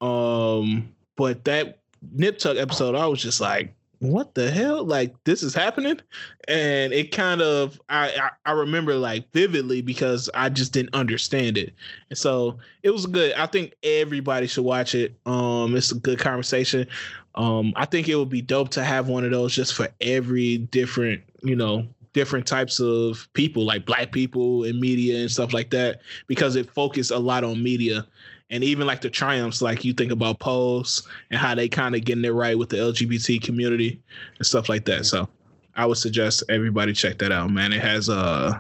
Um, 0.02 0.94
but 1.16 1.44
that 1.46 1.80
Nip 2.14 2.38
Tuck 2.38 2.58
episode, 2.58 2.94
I 2.94 3.08
was 3.08 3.24
just 3.24 3.42
like, 3.42 3.74
what 4.02 4.34
the 4.34 4.50
hell? 4.50 4.84
Like 4.84 5.14
this 5.26 5.44
is 5.44 5.54
happening? 5.54 6.00
And 6.48 6.92
it 6.92 7.12
kind 7.12 7.40
of 7.40 7.80
I, 7.88 8.10
I 8.10 8.30
I 8.50 8.52
remember 8.54 8.96
like 8.96 9.32
vividly 9.32 9.82
because 9.84 10.28
I 10.34 10.50
just 10.50 10.74
didn't 10.74 10.96
understand 10.96 11.56
it. 11.56 11.72
And 12.10 12.18
so 12.18 12.58
it 12.82 12.90
was 12.90 13.06
good. 13.06 13.34
I 13.34 13.46
think 13.46 13.76
everybody 13.84 14.48
should 14.48 14.66
watch 14.66 14.96
it. 14.96 15.16
Um 15.28 15.76
it's 15.76 15.92
a 15.92 15.96
good 15.96 16.18
conversation. 16.18 16.88
Um 17.36 17.74
I 17.76 17.86
think 17.86 18.10
it 18.10 18.16
would 18.16 18.30
be 18.30 18.42
dope 18.42 18.70
to 18.70 18.84
have 18.84 19.08
one 19.08 19.24
of 19.24 19.30
those 19.30 19.54
just 19.54 19.76
for 19.76 19.88
every 20.02 20.58
different, 20.58 21.22
you 21.44 21.56
know, 21.56 21.86
different 22.14 22.48
types 22.48 22.80
of 22.80 23.30
people 23.34 23.64
like 23.66 23.86
black 23.86 24.12
people 24.12 24.64
in 24.64 24.80
media 24.80 25.22
and 25.22 25.30
stuff 25.32 25.54
like 25.54 25.70
that 25.70 26.02
because 26.26 26.56
it 26.56 26.74
focused 26.74 27.12
a 27.12 27.20
lot 27.20 27.44
on 27.44 27.62
media 27.62 28.06
and 28.52 28.64
even 28.64 28.86
like 28.86 29.02
the 29.02 29.10
triumphs 29.10 29.62
like 29.62 29.84
you 29.84 29.94
think 29.94 30.12
about 30.12 30.40
Pose 30.40 31.08
and 31.32 31.40
how 31.40 31.56
they 31.56 31.68
kind 31.70 31.96
of 31.96 32.04
getting 32.04 32.26
it 32.26 32.30
right 32.34 32.58
with 32.58 32.70
the 32.70 32.78
lgbt 32.78 33.42
community 33.42 34.00
and 34.38 34.46
stuff 34.46 34.70
like 34.70 34.86
that 34.86 35.06
so 35.06 35.28
i 35.76 35.86
would 35.86 35.98
suggest 35.98 36.44
everybody 36.50 36.94
check 36.94 37.18
that 37.18 37.32
out 37.32 37.50
man 37.50 37.72
it 37.74 37.82
has 37.82 38.10
uh 38.10 38.54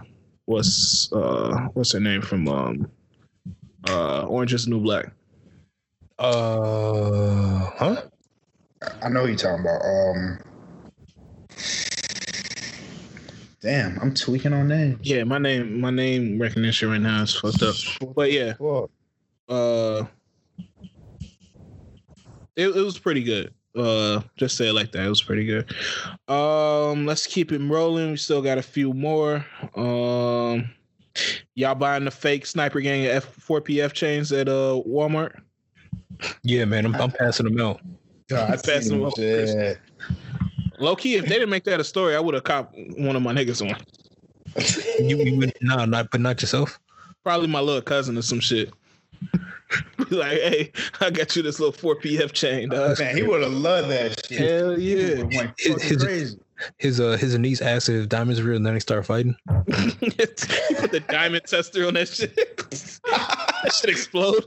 what's 0.45 1.11
uh 1.13 1.67
what's 1.73 1.91
her 1.91 1.99
name 1.99 2.21
from 2.21 2.47
um 2.47 2.89
uh 3.89 4.21
orange 4.27 4.53
is 4.53 4.63
the 4.65 4.71
new 4.71 4.79
black 4.79 5.11
Uh, 6.19 7.69
huh? 7.77 8.01
I 9.01 9.09
know 9.09 9.21
who 9.21 9.27
you're 9.29 9.37
talking 9.37 9.61
about. 9.65 9.81
Um, 9.83 10.39
damn, 13.61 13.97
I'm 13.99 14.13
tweaking 14.13 14.53
on 14.53 14.67
names. 14.67 14.99
yeah 15.01 15.23
my 15.23 15.37
name 15.39 15.79
my 15.81 15.89
name 15.89 16.39
recognition 16.39 16.89
right 16.89 17.01
now 17.01 17.23
is 17.23 17.33
fucked 17.35 17.61
up 17.63 17.75
but 18.15 18.31
yeah 18.31 18.53
Fuck. 18.53 18.89
Uh 19.51 20.05
it, 22.55 22.67
it 22.67 22.81
was 22.81 22.97
pretty 22.97 23.23
good 23.23 23.53
uh 23.75 24.21
just 24.37 24.57
say 24.57 24.69
it 24.69 24.73
like 24.73 24.91
that 24.91 25.05
it 25.05 25.09
was 25.09 25.21
pretty 25.21 25.45
good 25.45 25.73
um 26.27 27.05
let's 27.05 27.27
keep 27.27 27.51
it 27.51 27.59
rolling 27.59 28.11
we 28.11 28.17
still 28.17 28.41
got 28.41 28.57
a 28.57 28.61
few 28.61 28.93
more 28.93 29.45
um 29.75 30.69
y'all 31.55 31.75
buying 31.75 32.05
the 32.05 32.11
fake 32.11 32.45
sniper 32.45 32.79
gang 32.81 33.05
f4pf 33.05 33.93
chains 33.93 34.31
at 34.31 34.47
uh 34.47 34.81
walmart 34.87 35.39
Yeah, 36.43 36.65
man, 36.65 36.85
I'm, 36.85 36.95
I'm 36.95 37.11
passing 37.11 37.45
them 37.47 37.59
out. 37.59 37.81
God, 38.27 38.51
I 38.51 38.55
Pass 38.55 38.87
them 38.87 39.03
out. 39.03 39.17
Low 40.79 40.95
key, 40.95 41.15
if 41.15 41.23
they 41.23 41.35
didn't 41.35 41.49
make 41.49 41.63
that 41.65 41.79
a 41.79 41.83
story, 41.83 42.15
I 42.15 42.19
would 42.19 42.33
have 42.33 42.43
caught 42.43 42.71
one 42.97 43.15
of 43.15 43.21
my 43.21 43.33
niggas 43.33 43.61
on. 43.61 43.79
You, 44.99 45.17
you 45.17 45.37
would, 45.37 45.53
no, 45.61 45.85
not 45.85 46.09
but 46.11 46.21
not 46.21 46.41
yourself. 46.41 46.79
Probably 47.23 47.47
my 47.47 47.59
little 47.59 47.81
cousin 47.81 48.17
or 48.17 48.21
some 48.21 48.39
shit. 48.39 48.71
Be 50.09 50.15
like, 50.15 50.31
hey, 50.39 50.71
I 50.99 51.09
got 51.11 51.35
you 51.35 51.41
this 51.43 51.59
little 51.59 51.73
4PF 51.95 52.31
chain, 52.33 52.69
dog. 52.69 52.99
Man, 52.99 53.15
he 53.15 53.23
would 53.23 53.41
have 53.41 53.53
loved 53.53 53.89
that 53.89 54.25
shit. 54.25 54.39
Hell 54.39 54.77
yeah. 54.79 55.23
would've 55.23 55.33
went 55.33 55.53
His- 55.57 55.81
his- 55.83 56.03
crazy. 56.03 56.39
His 56.77 56.99
uh 56.99 57.17
his 57.17 57.35
niece 57.39 57.59
asked 57.59 57.89
if 57.89 58.07
diamonds 58.07 58.39
real, 58.43 58.55
and 58.55 58.63
then 58.63 58.75
they 58.75 58.79
start 58.79 59.03
fighting. 59.03 59.35
put 59.47 59.65
the 60.91 61.03
diamond 61.09 61.43
tester 61.47 61.87
on 61.87 61.95
that 61.95 62.07
shit. 62.07 62.35
that 62.35 63.73
shit 63.73 63.89
explode. 63.89 64.45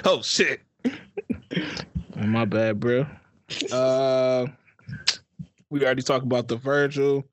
oh 0.04 0.22
shit. 0.22 0.60
My 2.14 2.44
bad, 2.44 2.78
bro. 2.78 3.04
Uh 3.72 4.46
we 5.70 5.84
already 5.84 6.02
talked 6.02 6.24
about 6.24 6.46
the 6.46 6.56
Virgil. 6.56 7.24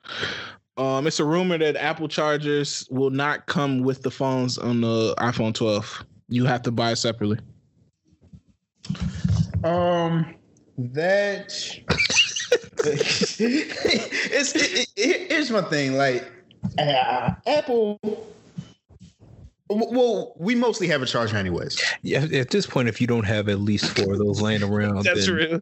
Um, 0.77 1.07
it's 1.07 1.19
a 1.19 1.25
rumor 1.25 1.57
that 1.57 1.75
Apple 1.75 2.07
chargers 2.07 2.87
will 2.91 3.09
not 3.09 3.47
come 3.47 3.81
with 3.81 4.03
the 4.03 4.11
phones 4.11 4.57
on 4.59 4.81
the 4.81 5.15
iPhone 5.17 5.53
12. 5.53 6.05
You 6.29 6.45
have 6.45 6.61
to 6.63 6.71
buy 6.71 6.91
it 6.91 6.97
separately. 6.97 7.39
Um, 9.63 10.35
that 10.77 11.47
it's 12.85 13.41
it, 13.41 14.87
it, 14.95 15.31
here's 15.31 15.49
my 15.49 15.61
thing. 15.63 15.97
Like 15.97 16.31
uh, 16.77 17.31
Apple. 17.47 17.99
Well, 19.69 20.33
we 20.37 20.55
mostly 20.55 20.87
have 20.87 21.01
a 21.01 21.05
charger 21.05 21.35
anyways. 21.35 21.81
Yeah, 22.01 22.25
at 22.31 22.51
this 22.51 22.65
point, 22.65 22.87
if 22.87 23.01
you 23.01 23.07
don't 23.07 23.25
have 23.25 23.49
at 23.49 23.59
least 23.59 23.97
four 23.97 24.13
of 24.13 24.19
those 24.19 24.41
laying 24.41 24.63
around, 24.63 25.03
That's 25.03 25.25
then 25.25 25.35
real. 25.35 25.61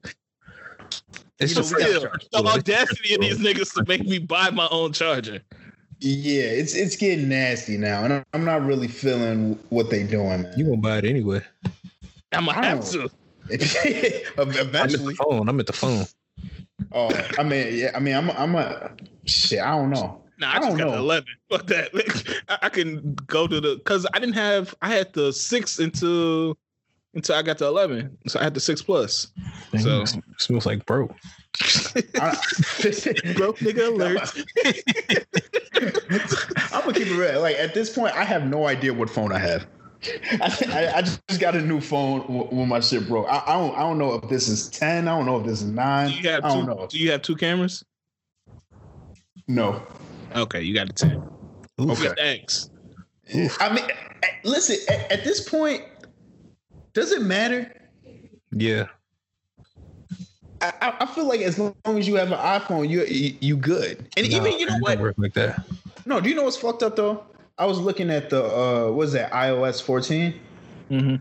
It's 1.39 1.51
You 1.51 1.55
know, 1.57 1.61
just 1.63 1.75
we 1.75 1.81
got 1.81 2.01
Real. 2.03 2.11
The 2.43 2.49
audacity 2.49 3.15
of 3.15 3.21
these 3.21 3.37
niggas 3.39 3.73
to 3.75 3.83
make 3.87 4.05
me 4.07 4.19
buy 4.19 4.49
my 4.51 4.67
own 4.71 4.93
charger. 4.93 5.41
Yeah, 5.99 6.43
it's 6.43 6.75
it's 6.75 6.95
getting 6.95 7.29
nasty 7.29 7.77
now, 7.77 8.03
and 8.03 8.13
I'm- 8.13 8.25
I'm 8.33 8.45
not 8.45 8.65
really 8.65 8.87
feeling 8.87 9.57
what 9.69 9.89
they 9.89 10.03
doing, 10.03 10.43
man. 10.43 10.53
you 10.57 10.65
gonna 10.65 10.77
buy 10.77 10.97
it 10.99 11.05
anyway. 11.05 11.41
I'm 12.33 12.45
gonna 12.45 12.53
have 12.65 12.89
don't- 12.91 13.09
to. 13.09 13.11
I'm 14.37 14.49
at 14.49 14.55
the 14.55 14.61
Eventually, 14.61 15.15
phone. 15.15 15.47
I'm 15.47 15.59
at 15.59 15.67
the 15.67 15.73
phone. 15.73 16.05
oh, 16.91 17.09
I 17.37 17.43
mean, 17.43 17.75
yeah, 17.77 17.91
I 17.95 17.99
mean, 17.99 18.15
I'm 18.15 18.29
I'm 18.31 18.55
a 18.55 18.91
shit. 19.25 19.59
I 19.59 19.71
don't 19.77 19.89
know. 19.91 20.21
Nah, 20.37 20.51
I, 20.51 20.55
I 20.55 20.59
just 20.59 20.69
don't 20.69 20.77
got 20.79 20.85
the 20.89 20.95
know. 20.97 21.01
11. 21.03 21.27
Fuck 21.49 21.67
that. 21.67 22.43
I, 22.49 22.57
I 22.63 22.69
can 22.69 23.13
go 23.27 23.47
to 23.47 23.61
the 23.61 23.75
because 23.75 24.05
I 24.13 24.19
didn't 24.19 24.35
have 24.35 24.75
I 24.81 24.89
had 24.89 25.13
the 25.13 25.31
six 25.31 25.79
until 25.79 26.57
until 27.15 27.35
I 27.35 27.41
got 27.41 27.57
to 27.59 27.65
11. 27.65 28.17
So 28.27 28.39
I 28.39 28.43
had 28.43 28.53
the 28.53 28.59
six 28.59 28.81
plus. 28.81 29.27
So- 29.79 30.05
So 30.05 30.19
smells 30.37 30.65
like 30.65 30.85
broke. 30.85 31.11
I, 31.61 32.35
Broke 33.35 33.59
nigga 33.59 33.87
alert. 33.87 34.29
I'm 36.73 36.81
gonna 36.81 36.93
keep 36.93 37.07
it 37.07 37.17
real. 37.17 37.41
Like 37.41 37.55
at 37.57 37.73
this 37.73 37.89
point, 37.95 38.13
I 38.15 38.23
have 38.25 38.45
no 38.45 38.67
idea 38.67 38.93
what 38.93 39.09
phone 39.09 39.31
I 39.31 39.39
have. 39.39 39.65
I, 40.41 40.65
I, 40.69 40.97
I 40.97 41.01
just 41.01 41.39
got 41.39 41.55
a 41.55 41.61
new 41.61 41.79
phone 41.81 42.21
when 42.51 42.67
my 42.67 42.79
shit 42.81 43.07
broke. 43.07 43.27
I, 43.29 43.41
I 43.47 43.53
don't 43.57 43.75
I 43.75 43.79
don't 43.79 43.97
know 43.97 44.13
if 44.15 44.29
this 44.29 44.49
is 44.49 44.69
ten. 44.69 45.07
I 45.07 45.15
don't 45.17 45.25
know 45.25 45.39
if 45.39 45.45
this 45.45 45.61
is 45.61 45.67
nine. 45.69 46.09
Do 46.09 46.15
you 46.15 46.29
have 46.29 46.43
I 46.43 46.49
don't 46.49 46.65
two, 46.65 46.75
know. 46.75 46.87
do 46.87 46.99
you 46.99 47.11
have 47.11 47.21
two 47.21 47.35
cameras? 47.37 47.83
No. 49.47 49.81
Okay, 50.35 50.61
you 50.61 50.73
got 50.73 50.87
the 50.87 50.93
10. 50.93 51.11
You 51.77 51.91
Okay. 51.91 52.03
got 52.03 52.15
the 52.17 52.25
X. 52.25 52.69
I 53.59 53.73
mean, 53.73 53.85
eh, 54.23 54.27
listen. 54.43 54.75
At, 54.93 55.11
at 55.11 55.23
this 55.23 55.47
point, 55.47 55.83
does 56.95 57.11
it 57.11 57.21
matter? 57.21 57.71
Yeah. 58.51 58.87
I, 60.61 60.95
I- 61.01 61.05
feel 61.05 61.27
like 61.27 61.41
as 61.41 61.59
long 61.59 61.75
as 61.85 62.07
you 62.07 62.15
have 62.15 62.31
an 62.31 62.39
iPhone, 62.39 62.89
you 62.89 63.03
you, 63.03 63.55
good. 63.57 64.07
And 64.17 64.27
Nah, 64.29 64.37
even 64.37 64.57
you 64.59 64.65
know 64.65 64.77
what? 64.79 64.99
work 64.99 65.15
like 65.19 65.33
that. 65.35 65.63
No, 66.07 66.19
do 66.19 66.29
you 66.29 66.35
know 66.35 66.43
what's 66.43 66.57
fucked 66.57 66.81
up 66.81 66.95
though? 66.95 67.23
I 67.57 67.65
was 67.65 67.79
looking 67.79 68.09
at 68.09 68.29
the 68.31 68.43
uh 68.43 68.91
what 68.91 69.03
is 69.03 69.11
that 69.13 69.31
iOS 69.31 69.81
14 69.83 70.33
Mm-hmm. 70.89 71.15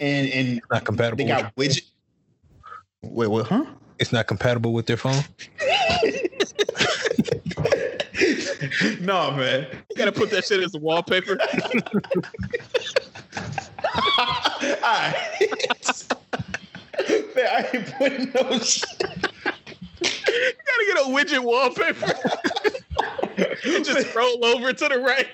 and 0.00 0.28
and 0.28 0.60
Not 0.70 0.84
compatible. 0.84 1.24
they 1.24 1.30
got 1.30 1.54
widget. 1.56 1.84
Wait, 3.02 3.28
what? 3.28 3.46
Huh? 3.46 3.64
it's 3.98 4.12
not 4.12 4.26
compatible 4.26 4.72
with 4.72 4.86
their 4.86 4.96
phone. 4.96 5.22
no, 9.00 9.30
man. 9.32 9.66
You 9.90 9.96
gotta 9.96 10.12
put 10.12 10.30
that 10.30 10.44
shit 10.44 10.60
as 10.62 10.74
a 10.74 10.78
wallpaper. 10.78 11.38
Alright. 14.82 15.14
man, 17.34 17.46
I 17.46 17.68
ain't 17.72 17.92
putting 17.94 18.32
no 18.32 18.58
shit. 18.58 19.02
You 20.02 20.52
gotta 20.66 20.84
get 20.86 20.96
a 20.96 21.06
widget 21.10 21.42
wallpaper. 21.42 22.12
you 23.64 23.84
just 23.84 24.14
roll 24.14 24.44
over 24.44 24.72
to 24.72 24.88
the 24.88 24.98
right. 24.98 25.28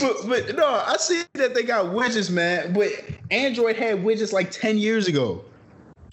but, 0.00 0.28
but 0.28 0.56
no, 0.56 0.66
I 0.66 0.96
see 0.98 1.22
that 1.34 1.54
they 1.54 1.62
got 1.62 1.86
widgets, 1.86 2.30
man. 2.30 2.72
But 2.72 2.90
Android 3.30 3.76
had 3.76 3.98
widgets 3.98 4.32
like 4.32 4.50
10 4.50 4.78
years 4.78 5.08
ago. 5.08 5.44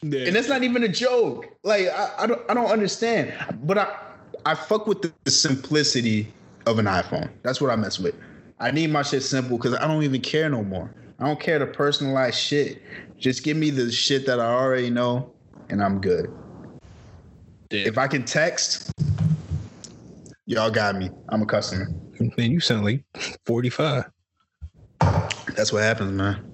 Yeah. 0.02 0.26
And 0.26 0.36
that's 0.36 0.48
not 0.48 0.64
even 0.64 0.84
a 0.84 0.88
joke. 0.88 1.46
Like 1.64 1.88
I, 1.88 2.12
I 2.20 2.28
don't 2.28 2.42
I 2.50 2.56
don't 2.56 2.72
understand. 2.72 3.34
But 3.64 3.78
I 3.78 3.96
I 4.46 4.56
fuck 4.56 4.88
with 4.88 5.04
the, 5.04 5.14
the 5.26 5.32
simplicity 5.32 6.34
of 6.66 6.80
an 6.80 6.86
iPhone. 6.86 7.30
That's 7.44 7.62
what 7.62 7.70
I 7.70 7.76
mess 7.76 8.00
with. 8.00 8.16
I 8.62 8.70
need 8.70 8.92
my 8.92 9.02
shit 9.02 9.24
simple 9.24 9.58
because 9.58 9.74
I 9.74 9.88
don't 9.88 10.04
even 10.04 10.22
care 10.22 10.48
no 10.48 10.64
more. 10.64 10.94
I 11.20 11.26
don't 11.26 11.40
care 11.40 11.58
to 11.58 11.66
personalize 11.66 12.34
shit. 12.34 12.80
Just 13.18 13.44
give 13.44 13.58
me 13.58 13.72
the 13.72 13.92
shit 13.92 14.28
that 14.28 14.40
I 14.40 14.46
already 14.46 14.92
know, 14.92 15.34
and 15.70 15.84
I'm 15.84 16.00
good. 16.00 16.32
Yeah. 17.72 17.88
If 17.88 17.98
I 17.98 18.08
can 18.08 18.24
text, 18.24 18.92
y'all 20.46 20.70
got 20.70 20.96
me. 20.96 21.10
I'm 21.30 21.42
a 21.42 21.46
customer. 21.48 21.88
Man, 22.38 22.52
you 22.52 22.60
sound 22.60 22.86
like 22.86 23.04
45. 23.48 24.06
That's 25.56 25.74
what 25.74 25.82
happens, 25.82 26.12
man. 26.12 26.46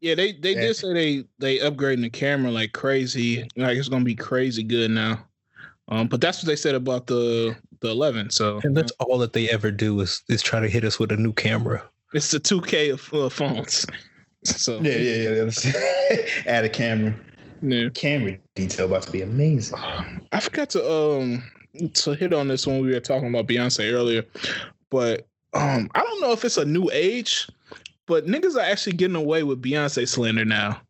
Yeah, 0.00 0.14
they 0.14 0.32
they 0.32 0.54
Yeah. 0.54 0.60
did 0.62 0.76
say 0.76 0.94
they 0.94 1.24
they 1.38 1.58
upgrading 1.58 2.00
the 2.00 2.10
camera 2.10 2.50
like 2.50 2.72
crazy. 2.72 3.46
Like 3.56 3.76
it's 3.76 3.88
gonna 3.88 4.04
be 4.04 4.14
crazy 4.14 4.62
good 4.62 4.90
now. 4.90 5.26
Um, 5.88 6.08
but 6.08 6.22
that's 6.22 6.42
what 6.42 6.46
they 6.46 6.56
said 6.56 6.74
about 6.74 7.06
the 7.06 7.54
the 7.82 7.90
11. 7.90 8.30
So 8.30 8.60
And 8.64 8.76
that's 8.76 8.92
all 9.00 9.18
that 9.18 9.32
they 9.34 9.50
ever 9.50 9.70
do 9.70 10.00
is 10.00 10.22
is 10.28 10.40
try 10.42 10.60
to 10.60 10.68
hit 10.68 10.84
us 10.84 10.98
with 10.98 11.12
a 11.12 11.16
new 11.16 11.32
camera. 11.32 11.82
it's 12.14 12.30
the 12.30 12.38
2K 12.40 12.92
of 12.92 13.12
uh, 13.14 13.28
phones. 13.28 13.86
So 14.44 14.80
Yeah, 14.80 14.96
yeah, 14.96 15.44
yeah. 15.44 16.16
Add 16.46 16.64
a 16.64 16.68
camera. 16.68 17.14
yeah. 17.60 17.90
Camera 17.90 18.36
detail 18.56 18.86
about 18.86 19.02
to 19.02 19.12
be 19.12 19.22
amazing. 19.22 19.78
I 20.32 20.40
forgot 20.40 20.68
to 20.70 20.82
um 20.92 21.44
to 21.94 22.14
hit 22.14 22.32
on 22.32 22.48
this 22.48 22.66
when 22.66 22.80
we 22.82 22.92
were 22.92 22.98
talking 23.00 23.28
about 23.28 23.46
Beyonce 23.46 23.92
earlier, 23.92 24.24
but 24.90 25.28
um 25.54 25.88
I 25.94 26.00
don't 26.02 26.20
know 26.20 26.32
if 26.32 26.44
it's 26.44 26.56
a 26.56 26.64
new 26.64 26.90
age, 26.92 27.46
but 28.06 28.26
niggas 28.26 28.56
are 28.56 28.60
actually 28.68 28.94
getting 28.94 29.14
away 29.16 29.44
with 29.44 29.62
Beyonce 29.62 30.08
slander 30.08 30.44
now. 30.44 30.80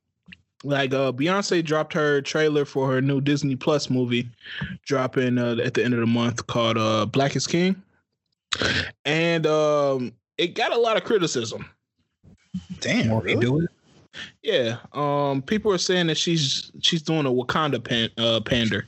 Like 0.65 0.95
uh 0.95 1.13
Beyonce 1.13 1.65
dropped 1.65 1.93
her 1.95 2.21
trailer 2.23 2.65
for 2.65 2.91
her 2.91 3.01
new 3.01 3.21
Disney 3.21 3.57
Plus 3.57 3.91
movie 3.91 4.29
dropping 4.85 5.39
uh, 5.39 5.57
at 5.63 5.75
the 5.75 5.85
end 5.85 5.95
of 5.95 6.01
the 6.01 6.07
month 6.07 6.47
called 6.47 6.79
uh 6.79 7.07
Black 7.07 7.35
is 7.37 7.47
King. 7.47 7.81
And 9.05 9.47
um 9.47 10.13
it 10.39 10.55
got 10.55 10.73
a 10.73 10.79
lot 10.79 10.97
of 10.97 11.05
criticism. 11.05 11.69
Damn, 12.81 13.11
Won't 13.11 13.29
he 13.29 13.35
really? 13.35 13.47
do 13.47 13.61
it? 13.61 13.71
Yeah, 14.43 14.77
um, 14.93 15.41
people 15.41 15.73
are 15.73 15.79
saying 15.79 16.09
that 16.09 16.17
she's 16.19 16.71
she's 16.83 17.03
doing 17.03 17.25
a 17.27 17.31
Wakanda 17.31 17.83
pan, 17.83 18.11
uh, 18.19 18.41
pander. 18.41 18.87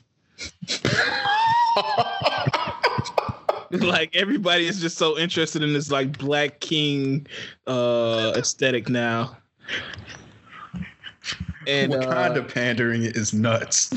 like 3.70 4.14
everybody 4.14 4.66
is 4.66 4.80
just 4.80 4.98
so 4.98 5.18
interested 5.18 5.62
in 5.62 5.72
this 5.72 5.90
like 5.90 6.18
Black 6.18 6.60
King 6.60 7.26
uh, 7.66 8.32
aesthetic 8.36 8.88
now. 8.88 9.36
And 11.66 11.92
Wakanda 11.92 12.42
uh, 12.42 12.44
pandering 12.44 13.02
is 13.02 13.32
nuts. 13.32 13.88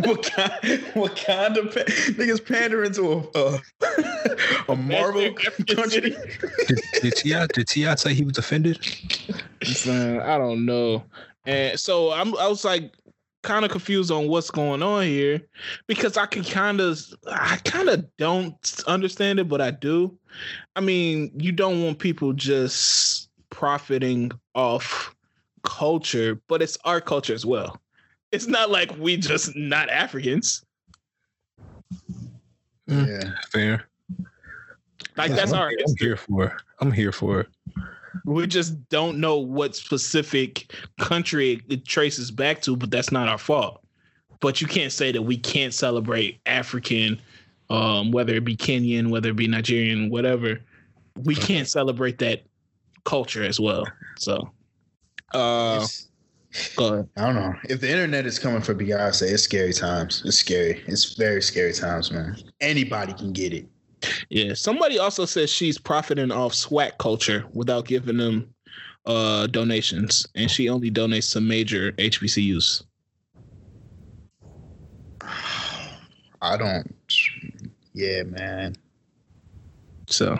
Wakanda, 0.00 0.80
Wakanda 0.94 1.66
pa- 1.72 1.90
niggas 2.14 2.44
pandering 2.44 2.92
to 2.92 3.30
a 3.34 3.60
a, 4.68 4.72
a 4.72 4.76
Marvel 4.76 5.34
African 5.46 5.76
country. 5.76 6.16
Did, 6.66 6.80
did 7.00 7.16
Ti 7.16 7.46
did 7.54 7.68
Ti 7.68 7.96
say 7.96 8.14
he 8.14 8.24
was 8.24 8.38
offended? 8.38 8.78
Man, 9.86 10.20
I 10.20 10.38
don't 10.38 10.64
know. 10.64 11.04
And 11.46 11.78
so 11.78 12.12
I'm 12.12 12.36
I 12.38 12.48
was 12.48 12.64
like 12.64 12.92
kind 13.42 13.64
of 13.64 13.70
confused 13.70 14.10
on 14.10 14.28
what's 14.28 14.50
going 14.50 14.82
on 14.82 15.04
here 15.04 15.40
because 15.86 16.16
I 16.16 16.26
can 16.26 16.44
kind 16.44 16.80
of 16.80 17.00
I 17.28 17.56
kind 17.64 17.88
of 17.88 18.04
don't 18.16 18.82
understand 18.86 19.38
it, 19.38 19.48
but 19.48 19.60
I 19.60 19.70
do. 19.70 20.16
I 20.76 20.80
mean, 20.80 21.30
you 21.36 21.52
don't 21.52 21.82
want 21.82 21.98
people 21.98 22.32
just 22.32 23.28
profiting 23.50 24.32
off 24.54 25.14
culture, 25.62 26.40
but 26.48 26.62
it's 26.62 26.78
our 26.84 27.00
culture 27.00 27.34
as 27.34 27.44
well. 27.44 27.80
It's 28.32 28.46
not 28.46 28.70
like 28.70 28.96
we 28.98 29.16
just 29.16 29.56
not 29.56 29.88
Africans. 29.90 30.64
Yeah, 32.86 33.32
Fair. 33.50 33.84
Like 35.16 35.32
that's 35.32 35.52
I'm, 35.52 35.58
our 35.58 35.68
I'm 35.68 35.94
here 35.98 36.16
for 36.16 36.44
it. 36.44 36.52
I'm 36.80 36.92
here 36.92 37.12
for 37.12 37.40
it. 37.40 37.48
We 38.24 38.46
just 38.46 38.88
don't 38.88 39.18
know 39.18 39.38
what 39.38 39.76
specific 39.76 40.74
country 40.98 41.62
it 41.68 41.84
traces 41.84 42.30
back 42.30 42.62
to, 42.62 42.76
but 42.76 42.90
that's 42.90 43.12
not 43.12 43.28
our 43.28 43.38
fault. 43.38 43.82
But 44.40 44.60
you 44.60 44.66
can't 44.66 44.92
say 44.92 45.12
that 45.12 45.22
we 45.22 45.36
can't 45.36 45.74
celebrate 45.74 46.40
African, 46.46 47.20
um, 47.68 48.10
whether 48.10 48.34
it 48.34 48.44
be 48.44 48.56
Kenyan, 48.56 49.10
whether 49.10 49.30
it 49.30 49.36
be 49.36 49.46
Nigerian, 49.46 50.10
whatever. 50.10 50.60
We 51.22 51.34
can't 51.34 51.68
celebrate 51.68 52.18
that 52.18 52.42
culture 53.04 53.44
as 53.44 53.60
well. 53.60 53.86
So, 54.18 54.50
uh, 55.34 55.76
It's- 55.76 56.06
go 56.76 56.86
ahead. 56.94 57.08
I 57.16 57.26
don't 57.26 57.34
know. 57.36 57.54
If 57.68 57.80
the 57.80 57.90
internet 57.90 58.26
is 58.26 58.38
coming 58.38 58.60
for 58.60 58.74
Beyonce, 58.74 59.30
it's 59.32 59.42
scary 59.44 59.72
times. 59.72 60.22
It's 60.24 60.38
scary. 60.38 60.82
It's 60.86 61.14
very 61.14 61.40
scary 61.42 61.72
times, 61.72 62.10
man. 62.10 62.36
Anybody 62.60 63.12
can 63.12 63.32
get 63.32 63.52
it. 63.52 63.66
Yeah. 64.30 64.54
Somebody 64.54 64.98
also 64.98 65.24
says 65.26 65.50
she's 65.50 65.78
profiting 65.78 66.30
off 66.32 66.52
SWAC 66.54 66.98
culture 66.98 67.44
without 67.52 67.86
giving 67.86 68.16
them 68.16 68.52
uh 69.06 69.46
donations, 69.46 70.26
and 70.34 70.50
she 70.50 70.68
only 70.68 70.90
donates 70.90 71.32
to 71.32 71.40
major 71.40 71.92
HBCUs. 71.92 72.82
I 76.42 76.56
don't. 76.56 76.94
Yeah, 77.92 78.22
man. 78.24 78.74
So 80.06 80.38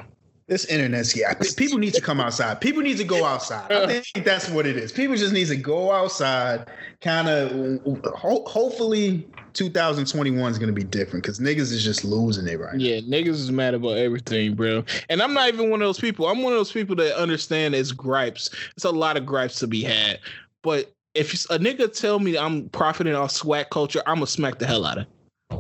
This 0.51 0.65
internet's 0.65 1.17
yeah. 1.17 1.33
People 1.57 1.79
need 1.79 1.95
to 1.95 2.01
come 2.01 2.19
outside. 2.21 2.61
People 2.61 2.83
need 2.83 2.97
to 2.97 3.05
go 3.05 3.25
outside. 3.25 3.71
I 3.71 4.01
think 4.01 4.25
that's 4.25 4.51
what 4.51 4.67
it 4.67 4.77
is. 4.77 4.91
People 4.91 5.15
just 5.15 5.33
need 5.33 5.47
to 5.47 5.55
go 5.55 5.93
outside. 5.93 6.69
Kind 7.01 7.29
of. 7.29 7.53
Ho- 8.17 8.45
hopefully, 8.49 9.29
2021 9.53 10.51
is 10.51 10.59
gonna 10.59 10.73
be 10.73 10.83
different 10.83 11.23
because 11.23 11.39
niggas 11.39 11.71
is 11.71 11.85
just 11.85 12.05
losing 12.05 12.49
it 12.49 12.59
right 12.59 12.75
now. 12.75 12.83
yeah, 12.83 12.99
niggas 12.99 13.29
is 13.29 13.53
mad 13.53 13.75
about 13.75 13.97
everything, 13.97 14.57
bro. 14.57 14.83
And 15.09 15.23
I'm 15.23 15.35
not 15.35 15.47
even 15.47 15.71
one 15.71 15.83
of 15.83 15.87
those 15.87 16.01
people. 16.01 16.27
I'm 16.27 16.43
one 16.43 16.53
of 16.53 16.59
those 16.59 16.73
people 16.73 16.97
that 16.97 17.17
understand 17.17 17.77
it's 17.77 17.93
gripes. 17.93 18.51
It's 18.75 18.85
a 18.85 18.91
lot 18.91 19.17
of 19.17 19.25
gripes 19.25 19.61
to 19.61 19.69
be 19.69 19.85
had. 19.85 20.19
But 20.63 20.93
if 21.15 21.33
a 21.51 21.61
nigga 21.61 21.97
tell 21.97 22.19
me 22.19 22.37
I'm 22.37 22.71
profiting 22.71 23.15
off 23.15 23.31
SWAC 23.31 23.71
culture, 23.71 24.03
I'm 24.05 24.17
gonna 24.17 24.27
smack 24.27 24.59
the 24.59 24.67
hell 24.67 24.85
out 24.85 24.99
of. 24.99 25.07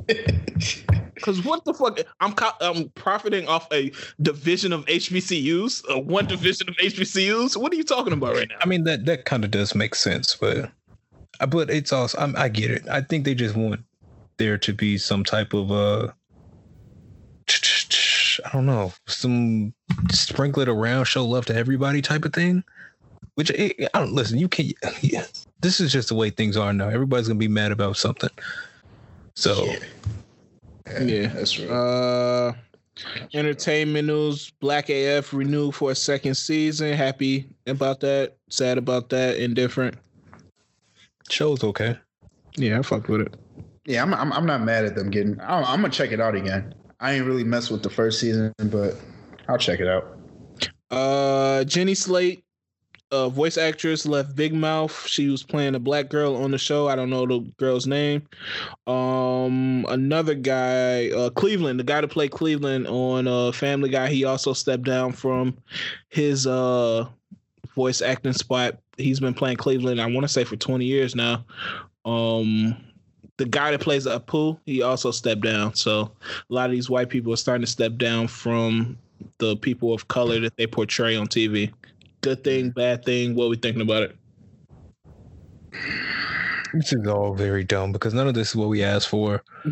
him. 1.20 1.34
Cause 1.34 1.44
what 1.44 1.64
the 1.64 1.74
fuck? 1.74 2.00
I'm 2.20 2.32
co- 2.32 2.56
I'm 2.60 2.88
profiting 2.90 3.48
off 3.48 3.66
a 3.72 3.90
division 4.20 4.72
of 4.72 4.84
HBCUs, 4.86 5.84
uh, 5.90 6.00
one 6.00 6.26
division 6.26 6.68
of 6.68 6.76
HBCUs. 6.76 7.56
What 7.56 7.72
are 7.72 7.76
you 7.76 7.84
talking 7.84 8.12
about 8.12 8.34
right 8.34 8.48
now? 8.48 8.56
I 8.60 8.66
mean 8.66 8.84
that 8.84 9.04
that 9.06 9.24
kind 9.24 9.44
of 9.44 9.50
does 9.50 9.74
make 9.74 9.94
sense, 9.94 10.36
but 10.36 10.70
uh, 11.40 11.46
but 11.46 11.70
it's 11.70 11.92
also 11.92 12.18
I'm, 12.18 12.36
I 12.36 12.48
get 12.48 12.70
it. 12.70 12.88
I 12.88 13.00
think 13.00 13.24
they 13.24 13.34
just 13.34 13.56
want 13.56 13.80
there 14.38 14.58
to 14.58 14.72
be 14.72 14.98
some 14.98 15.24
type 15.24 15.52
of 15.52 15.70
uh 15.70 16.08
I 18.46 18.50
don't 18.52 18.66
know 18.66 18.92
some 19.06 19.74
sprinkle 20.10 20.62
it 20.62 20.68
around, 20.68 21.04
show 21.04 21.26
love 21.26 21.46
to 21.46 21.54
everybody 21.54 22.02
type 22.02 22.24
of 22.24 22.32
thing. 22.32 22.64
Which 23.34 23.50
eh, 23.54 23.72
I 23.94 23.98
don't 23.98 24.12
listen. 24.12 24.38
You 24.38 24.48
can. 24.48 24.70
Yeah, 25.00 25.24
this 25.60 25.80
is 25.80 25.92
just 25.92 26.08
the 26.08 26.14
way 26.14 26.30
things 26.30 26.56
are 26.56 26.72
now. 26.72 26.88
Everybody's 26.88 27.28
gonna 27.28 27.38
be 27.38 27.48
mad 27.48 27.72
about 27.72 27.96
something. 27.96 28.30
So 29.36 29.64
Yeah. 29.64 29.78
Yeah. 31.00 31.26
that's 31.34 31.58
right. 31.58 31.70
Uh, 31.70 32.52
entertainment 33.34 34.08
news: 34.08 34.50
Black 34.60 34.90
AF 34.90 35.32
renewed 35.32 35.74
for 35.74 35.90
a 35.90 35.94
second 35.94 36.34
season. 36.34 36.92
Happy 36.92 37.46
about 37.66 38.00
that. 38.00 38.36
Sad 38.48 38.78
about 38.78 39.08
that. 39.10 39.38
Indifferent. 39.38 39.96
show's 41.28 41.62
okay. 41.64 41.96
Yeah, 42.56 42.78
I 42.78 42.82
fucked 42.82 43.08
with 43.08 43.22
it. 43.22 43.34
Yeah, 43.86 44.02
I'm, 44.02 44.12
I'm 44.14 44.32
I'm 44.32 44.46
not 44.46 44.62
mad 44.62 44.84
at 44.84 44.94
them 44.94 45.10
getting. 45.10 45.40
I'm, 45.40 45.64
I'm 45.64 45.80
gonna 45.80 45.90
check 45.90 46.12
it 46.12 46.20
out 46.20 46.34
again. 46.34 46.74
I 47.00 47.14
ain't 47.14 47.26
really 47.26 47.44
messed 47.44 47.70
with 47.70 47.82
the 47.82 47.90
first 47.90 48.20
season, 48.20 48.52
but 48.66 48.94
I'll 49.48 49.58
check 49.58 49.80
it 49.80 49.88
out. 49.88 50.18
Uh, 50.90 51.64
Jenny 51.64 51.94
Slate, 51.94 52.44
uh, 53.10 53.28
voice 53.28 53.58
actress, 53.58 54.06
left 54.06 54.36
Big 54.36 54.54
Mouth. 54.54 55.06
She 55.06 55.28
was 55.28 55.42
playing 55.42 55.74
a 55.74 55.80
black 55.80 56.08
girl 56.08 56.36
on 56.36 56.50
the 56.50 56.58
show. 56.58 56.88
I 56.88 56.96
don't 56.96 57.10
know 57.10 57.26
the 57.26 57.40
girl's 57.58 57.86
name. 57.86 58.22
Um, 58.86 59.84
another 59.88 60.34
guy, 60.34 61.10
uh, 61.10 61.30
Cleveland, 61.30 61.80
the 61.80 61.84
guy 61.84 62.00
that 62.00 62.08
played 62.08 62.30
Cleveland 62.30 62.86
on 62.86 63.26
uh, 63.26 63.52
Family 63.52 63.90
Guy, 63.90 64.08
he 64.08 64.24
also 64.24 64.52
stepped 64.52 64.84
down 64.84 65.12
from 65.12 65.56
his 66.08 66.46
uh 66.46 67.06
voice 67.74 68.02
acting 68.02 68.32
spot. 68.32 68.78
He's 68.96 69.20
been 69.20 69.34
playing 69.34 69.56
Cleveland, 69.56 70.00
I 70.00 70.06
want 70.06 70.22
to 70.22 70.28
say, 70.28 70.44
for 70.44 70.56
20 70.56 70.84
years 70.84 71.14
now. 71.14 71.44
Um, 72.04 72.76
the 73.38 73.46
guy 73.46 73.70
that 73.70 73.80
plays 73.80 74.06
Apu, 74.06 74.58
he 74.66 74.82
also 74.82 75.10
stepped 75.10 75.40
down. 75.40 75.74
So 75.74 76.12
a 76.22 76.54
lot 76.54 76.66
of 76.66 76.72
these 76.72 76.90
white 76.90 77.08
people 77.08 77.32
are 77.32 77.36
starting 77.36 77.64
to 77.64 77.70
step 77.70 77.96
down 77.96 78.28
from 78.28 78.98
the 79.38 79.56
people 79.56 79.94
of 79.94 80.08
color 80.08 80.40
that 80.40 80.56
they 80.56 80.66
portray 80.66 81.16
on 81.16 81.26
TV. 81.26 81.72
Good 82.20 82.44
thing, 82.44 82.70
mm. 82.70 82.74
bad 82.74 83.04
thing. 83.04 83.34
What 83.34 83.48
we 83.50 83.56
thinking 83.56 83.82
about 83.82 84.02
it? 84.04 84.16
This 86.72 86.92
is 86.92 87.06
all 87.06 87.34
very 87.34 87.64
dumb 87.64 87.92
because 87.92 88.14
none 88.14 88.28
of 88.28 88.34
this 88.34 88.50
is 88.50 88.56
what 88.56 88.68
we 88.68 88.84
asked 88.84 89.08
for, 89.08 89.42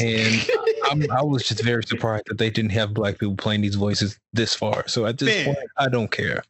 and 0.00 0.48
I'm, 0.90 1.10
I 1.10 1.22
was 1.22 1.42
just 1.44 1.62
very 1.62 1.82
surprised 1.82 2.24
that 2.28 2.38
they 2.38 2.50
didn't 2.50 2.70
have 2.70 2.94
black 2.94 3.18
people 3.18 3.34
playing 3.34 3.62
these 3.62 3.74
voices 3.74 4.18
this 4.32 4.54
far. 4.54 4.86
So 4.86 5.06
at 5.06 5.18
this 5.18 5.28
Man. 5.28 5.46
point, 5.46 5.58
I 5.76 5.88
don't 5.88 6.10
care. 6.10 6.44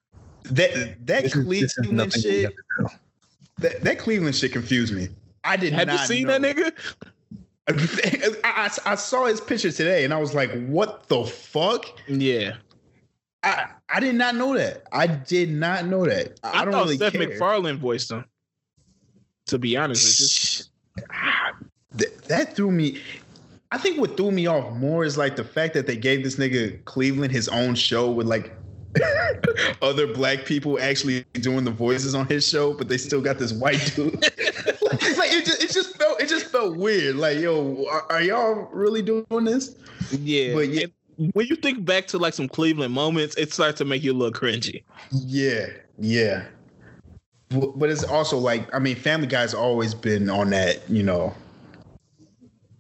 That 0.45 1.07
that 1.07 1.23
This 1.25 1.35
is, 1.35 1.63
is 1.63 1.75
Cleveland 1.75 2.13
shit. 2.13 2.45
have 2.45 2.53
to 2.53 2.59
do. 2.79 2.89
That, 3.59 3.81
that 3.85 3.99
Cleveland 3.99 4.37
shit 4.37 4.53
confused 4.53 4.95
me. 4.95 5.09
I 5.45 5.57
did 5.57 5.73
Have 5.73 5.87
not. 5.87 6.01
you 6.01 6.07
seen 6.07 6.27
know. 6.27 6.39
that 6.39 6.57
nigga? 6.57 6.73
I, 8.45 8.69
I, 8.69 8.93
I 8.93 8.95
saw 8.95 9.25
his 9.25 9.41
picture 9.41 9.73
today, 9.73 10.05
and 10.05 10.13
I 10.15 10.19
was 10.19 10.35
like, 10.35 10.53
"What 10.67 11.09
the 11.09 11.25
fuck?" 11.25 11.87
Yeah, 12.07 12.57
I 13.43 13.69
I 13.89 14.01
did 14.01 14.15
not 14.15 14.35
know 14.35 14.57
that. 14.57 14.85
I 14.93 15.07
did 15.07 15.51
not 15.51 15.87
know 15.87 16.07
that. 16.07 16.41
I, 16.43 16.63
I, 16.63 16.65
don't 16.65 16.73
thought 16.73 16.85
really 16.85 16.97
Seth 16.97 17.13
care. 17.13 17.29
MacFarlane 17.29 17.79
voiced 17.79 18.11
him. 18.11 18.25
To 19.47 19.59
be 19.59 19.77
honest. 19.77 20.71
Ah, 21.13 21.53
that, 21.93 22.25
that 22.25 22.57
threw 22.57 22.71
me. 22.71 23.01
I 23.71 23.79
think 23.79 24.01
what 24.01 24.17
threw 24.17 24.31
me 24.31 24.47
off 24.47 24.75
more 24.75 25.05
is 25.05 25.17
like 25.17 25.37
the 25.37 25.45
fact 25.45 25.75
that 25.75 25.87
they 25.87 25.97
gave 25.97 26.25
this 26.25 26.37
nigga 26.37 26.85
Cleveland 26.85 27.33
his 27.33 27.49
own 27.49 27.75
show 27.75 28.11
with 28.11 28.27
like 28.27 28.53
other 29.83 30.13
black 30.13 30.45
people 30.45 30.81
actually 30.81 31.25
doing 31.35 31.65
the 31.65 31.71
voices 31.71 32.15
on 32.15 32.27
his 32.27 32.47
show, 32.47 32.73
but 32.73 32.89
they 32.89 32.99
still 32.99 33.21
got 33.21 33.39
this 33.39 33.53
white 33.53 33.93
dude. 33.95 34.15
like, 34.15 34.33
like, 35.17 35.33
it, 35.33 35.45
just, 35.45 35.63
it 35.63 35.73
just 35.73 35.97
felt 35.97 36.21
it 36.21 36.29
just 36.29 36.47
felt 36.47 36.77
weird. 36.77 37.17
Like, 37.17 37.39
yo, 37.39 37.85
are, 37.87 38.11
are 38.11 38.23
y'all 38.23 38.69
really 38.73 39.03
doing 39.03 39.45
this? 39.45 39.77
yeah. 40.11 40.55
But 40.55 40.69
yeah- 40.71 40.87
when 41.33 41.47
you 41.47 41.57
think 41.57 41.85
back 41.85 42.07
to 42.09 42.19
like 42.19 42.35
some 42.35 42.49
Cleveland 42.49 42.93
moments, 42.93 43.37
it 43.37 43.53
starts 43.53 43.79
to 43.79 43.85
make 43.85 44.03
you 44.03 44.13
look 44.13 44.39
cringy. 44.39 44.83
Yeah, 45.11 45.67
yeah. 45.99 46.45
But 47.49 47.91
it's 47.91 48.05
also 48.05 48.39
like, 48.39 48.73
I 48.75 48.79
mean, 48.79 48.97
Family 48.97 49.29
Guy's 49.29 49.55
always 49.55 49.95
been 49.95 50.29
on 50.29 50.51
that, 50.51 50.89
you 50.91 51.03
know, 51.03 51.33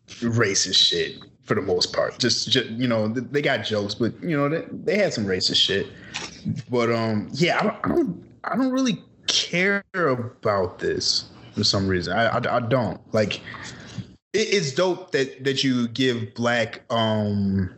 racist 0.08 0.76
shit 0.76 1.18
for 1.44 1.54
the 1.54 1.62
most 1.62 1.92
part. 1.92 2.18
Just, 2.18 2.50
just 2.50 2.68
you 2.70 2.88
know, 2.88 3.08
they 3.08 3.40
got 3.40 3.64
jokes, 3.64 3.94
but 3.94 4.12
you 4.22 4.36
know, 4.36 4.48
they, 4.48 4.64
they 4.70 4.98
had 4.98 5.14
some 5.14 5.24
racist 5.24 5.56
shit. 5.56 5.86
But 6.68 6.90
um, 6.90 7.28
yeah, 7.32 7.58
I 7.60 7.62
don't, 7.62 7.76
I 7.84 7.88
don't, 7.88 8.24
I 8.44 8.56
don't 8.56 8.72
really 8.72 9.02
care 9.28 9.84
about 9.94 10.80
this 10.80 11.26
for 11.54 11.64
some 11.64 11.86
reason. 11.86 12.16
I, 12.16 12.26
I, 12.26 12.56
I 12.56 12.60
don't 12.60 13.00
like. 13.14 13.40
It, 14.32 14.48
it's 14.52 14.72
dope 14.72 15.12
that 15.12 15.44
that 15.44 15.62
you 15.62 15.88
give 15.88 16.34
black 16.34 16.82
um 16.90 17.70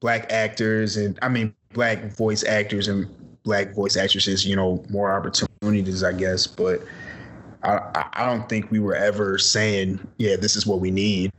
black 0.00 0.30
actors 0.32 0.96
and 0.96 1.18
I 1.22 1.28
mean 1.28 1.54
black 1.72 2.04
voice 2.12 2.44
actors 2.44 2.88
and 2.88 3.06
black 3.42 3.74
voice 3.74 3.96
actresses, 3.96 4.44
you 4.46 4.56
know, 4.56 4.84
more 4.90 5.12
opportunities, 5.12 6.02
I 6.02 6.12
guess. 6.12 6.46
But 6.46 6.82
I, 7.62 8.06
I- 8.14 8.26
don't 8.26 8.48
think 8.48 8.70
we 8.70 8.78
were 8.78 8.94
ever 8.94 9.38
saying, 9.38 9.98
yeah, 10.18 10.36
this 10.36 10.54
is 10.56 10.66
what 10.66 10.80
we 10.80 10.90
need. 10.90 11.32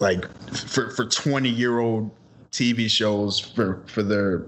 Like 0.00 0.24
for 0.52 0.90
for 0.90 1.04
twenty 1.06 1.48
year 1.48 1.78
old 1.78 2.10
TV 2.50 2.88
shows 2.90 3.38
for 3.38 3.82
for 3.86 4.02
their 4.02 4.44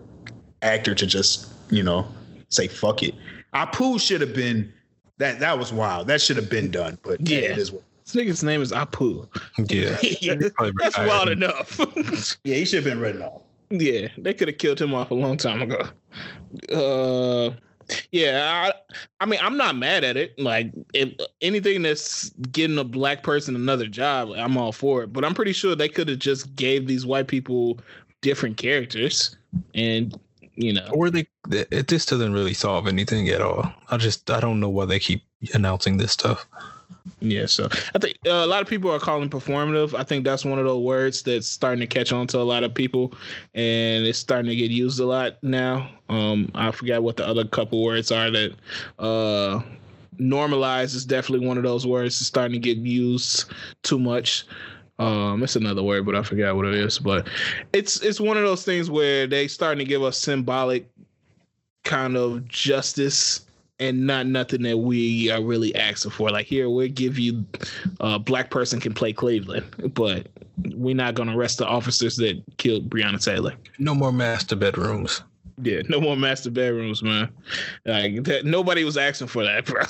actor 0.62 0.94
to 0.94 1.06
just 1.06 1.48
you 1.70 1.82
know 1.82 2.06
say 2.48 2.66
fuck 2.68 3.02
it. 3.02 3.14
Apu 3.54 4.00
should 4.00 4.20
have 4.20 4.34
been 4.34 4.72
that. 5.18 5.38
That 5.40 5.58
was 5.58 5.72
wild. 5.72 6.08
That 6.08 6.20
should 6.20 6.36
have 6.36 6.50
been 6.50 6.70
done. 6.70 6.98
But 7.02 7.20
yeah, 7.28 7.38
Yeah. 7.38 7.44
it 7.52 7.58
is. 7.58 7.72
what- 7.72 7.82
This 8.06 8.14
nigga's 8.14 8.44
name 8.44 8.62
is 8.62 8.70
Apu. 8.70 9.28
Yeah, 9.68 9.98
Yeah, 10.20 10.34
That's 10.80 10.96
wild 10.98 11.28
enough. 11.28 11.80
Yeah, 12.44 12.54
he 12.56 12.64
should 12.64 12.84
have 12.84 12.84
been 12.84 13.00
written 13.00 13.22
off. 13.22 13.42
Yeah, 13.70 14.08
they 14.16 14.32
could 14.32 14.46
have 14.46 14.58
killed 14.58 14.80
him 14.80 14.94
off 14.94 15.10
a 15.10 15.14
long 15.14 15.36
time 15.36 15.62
ago. 15.62 15.88
Uh, 16.72 17.50
yeah, 18.12 18.70
I, 18.70 18.96
I 19.20 19.26
mean, 19.26 19.40
I'm 19.42 19.56
not 19.56 19.76
mad 19.76 20.04
at 20.04 20.16
it. 20.16 20.38
Like, 20.38 20.70
if 20.94 21.12
anything 21.40 21.82
that's 21.82 22.30
getting 22.52 22.78
a 22.78 22.84
black 22.84 23.24
person 23.24 23.56
another 23.56 23.86
job, 23.86 24.30
I'm 24.36 24.56
all 24.56 24.70
for 24.70 25.02
it. 25.02 25.12
But 25.12 25.24
I'm 25.24 25.34
pretty 25.34 25.52
sure 25.52 25.74
they 25.74 25.88
could 25.88 26.08
have 26.08 26.20
just 26.20 26.54
gave 26.54 26.86
these 26.86 27.04
white 27.04 27.26
people 27.26 27.80
different 28.20 28.56
characters, 28.56 29.36
and 29.74 30.18
you 30.54 30.72
know, 30.72 30.88
or 30.92 31.10
they 31.10 31.26
it, 31.50 31.88
this 31.88 32.06
doesn't 32.06 32.32
really 32.32 32.54
solve 32.54 32.86
anything 32.86 33.28
at 33.28 33.42
all. 33.42 33.72
I 33.90 33.96
just 33.96 34.30
I 34.30 34.38
don't 34.38 34.60
know 34.60 34.68
why 34.70 34.84
they 34.84 35.00
keep 35.00 35.24
announcing 35.54 35.96
this 35.96 36.12
stuff. 36.12 36.46
Yeah, 37.20 37.46
so 37.46 37.68
I 37.94 37.98
think 37.98 38.18
uh, 38.26 38.30
a 38.30 38.46
lot 38.46 38.62
of 38.62 38.68
people 38.68 38.92
are 38.92 38.98
calling 38.98 39.30
performative. 39.30 39.98
I 39.98 40.02
think 40.02 40.24
that's 40.24 40.44
one 40.44 40.58
of 40.58 40.64
those 40.64 40.84
words 40.84 41.22
that's 41.22 41.46
starting 41.46 41.80
to 41.80 41.86
catch 41.86 42.12
on 42.12 42.26
to 42.28 42.38
a 42.38 42.40
lot 42.40 42.62
of 42.62 42.74
people, 42.74 43.14
and 43.54 44.04
it's 44.04 44.18
starting 44.18 44.50
to 44.50 44.56
get 44.56 44.70
used 44.70 45.00
a 45.00 45.06
lot 45.06 45.42
now. 45.42 45.90
Um, 46.08 46.50
I 46.54 46.70
forgot 46.72 47.02
what 47.02 47.16
the 47.16 47.26
other 47.26 47.44
couple 47.44 47.82
words 47.82 48.12
are 48.12 48.30
that 48.30 48.52
uh, 48.98 49.62
normalize 50.18 50.94
is 50.94 51.04
definitely 51.04 51.46
one 51.46 51.56
of 51.56 51.64
those 51.64 51.86
words 51.86 52.18
that's 52.18 52.26
starting 52.26 52.52
to 52.52 52.58
get 52.58 52.78
used 52.78 53.50
too 53.82 53.98
much. 53.98 54.44
Um, 54.98 55.42
it's 55.42 55.56
another 55.56 55.82
word, 55.82 56.06
but 56.06 56.16
I 56.16 56.22
forgot 56.22 56.56
what 56.56 56.66
it 56.66 56.74
is. 56.74 56.98
But 56.98 57.28
it's 57.72 58.00
it's 58.02 58.20
one 58.20 58.36
of 58.36 58.42
those 58.42 58.64
things 58.64 58.90
where 58.90 59.26
they 59.26 59.48
starting 59.48 59.78
to 59.78 59.88
give 59.88 60.02
us 60.02 60.18
symbolic 60.18 60.88
kind 61.84 62.16
of 62.16 62.46
justice 62.48 63.45
and 63.78 64.06
not 64.06 64.26
nothing 64.26 64.62
that 64.62 64.78
we 64.78 65.30
are 65.30 65.42
really 65.42 65.74
asking 65.74 66.12
for. 66.12 66.30
Like 66.30 66.46
here, 66.46 66.70
we'll 66.70 66.88
give 66.88 67.18
you 67.18 67.44
a 68.00 68.04
uh, 68.04 68.18
black 68.18 68.50
person 68.50 68.80
can 68.80 68.94
play 68.94 69.12
Cleveland, 69.12 69.92
but 69.94 70.28
we're 70.74 70.94
not 70.94 71.14
gonna 71.14 71.36
arrest 71.36 71.58
the 71.58 71.66
officers 71.66 72.16
that 72.16 72.42
killed 72.56 72.88
Breonna 72.88 73.22
Taylor. 73.22 73.54
No 73.78 73.94
more 73.94 74.12
master 74.12 74.56
bedrooms. 74.56 75.22
Yeah, 75.62 75.80
no 75.88 76.02
more 76.02 76.16
master 76.16 76.50
bedrooms, 76.50 77.02
man. 77.02 77.30
Like 77.86 78.24
that, 78.24 78.44
nobody 78.44 78.84
was 78.84 78.98
asking 78.98 79.28
for 79.28 79.42
that, 79.42 79.64
bro. 79.64 79.82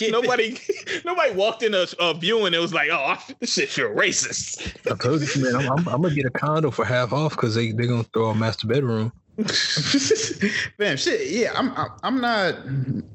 nobody, 0.10 0.56
nobody 1.04 1.32
walked 1.32 1.64
in 1.64 1.74
a, 1.74 1.86
a 1.98 2.14
view 2.14 2.46
and 2.46 2.54
it 2.54 2.60
was 2.60 2.72
like, 2.72 2.90
"Oh, 2.92 3.16
this 3.40 3.54
shit 3.54 3.70
feel 3.70 3.88
racist." 3.88 4.76
I 4.90 4.94
told 4.96 5.22
you, 5.22 5.42
man. 5.42 5.56
I'm, 5.56 5.72
I'm, 5.72 5.88
I'm, 5.88 6.02
gonna 6.02 6.14
get 6.14 6.26
a 6.26 6.30
condo 6.30 6.70
for 6.70 6.84
half 6.84 7.12
off 7.12 7.32
because 7.32 7.56
they 7.56 7.72
they 7.72 7.88
gonna 7.88 8.04
throw 8.04 8.30
a 8.30 8.34
master 8.36 8.68
bedroom. 8.68 9.12
Man, 10.78 10.96
shit. 10.96 11.28
Yeah, 11.28 11.52
I'm. 11.56 11.72
I'm 12.04 12.20
not. 12.20 12.54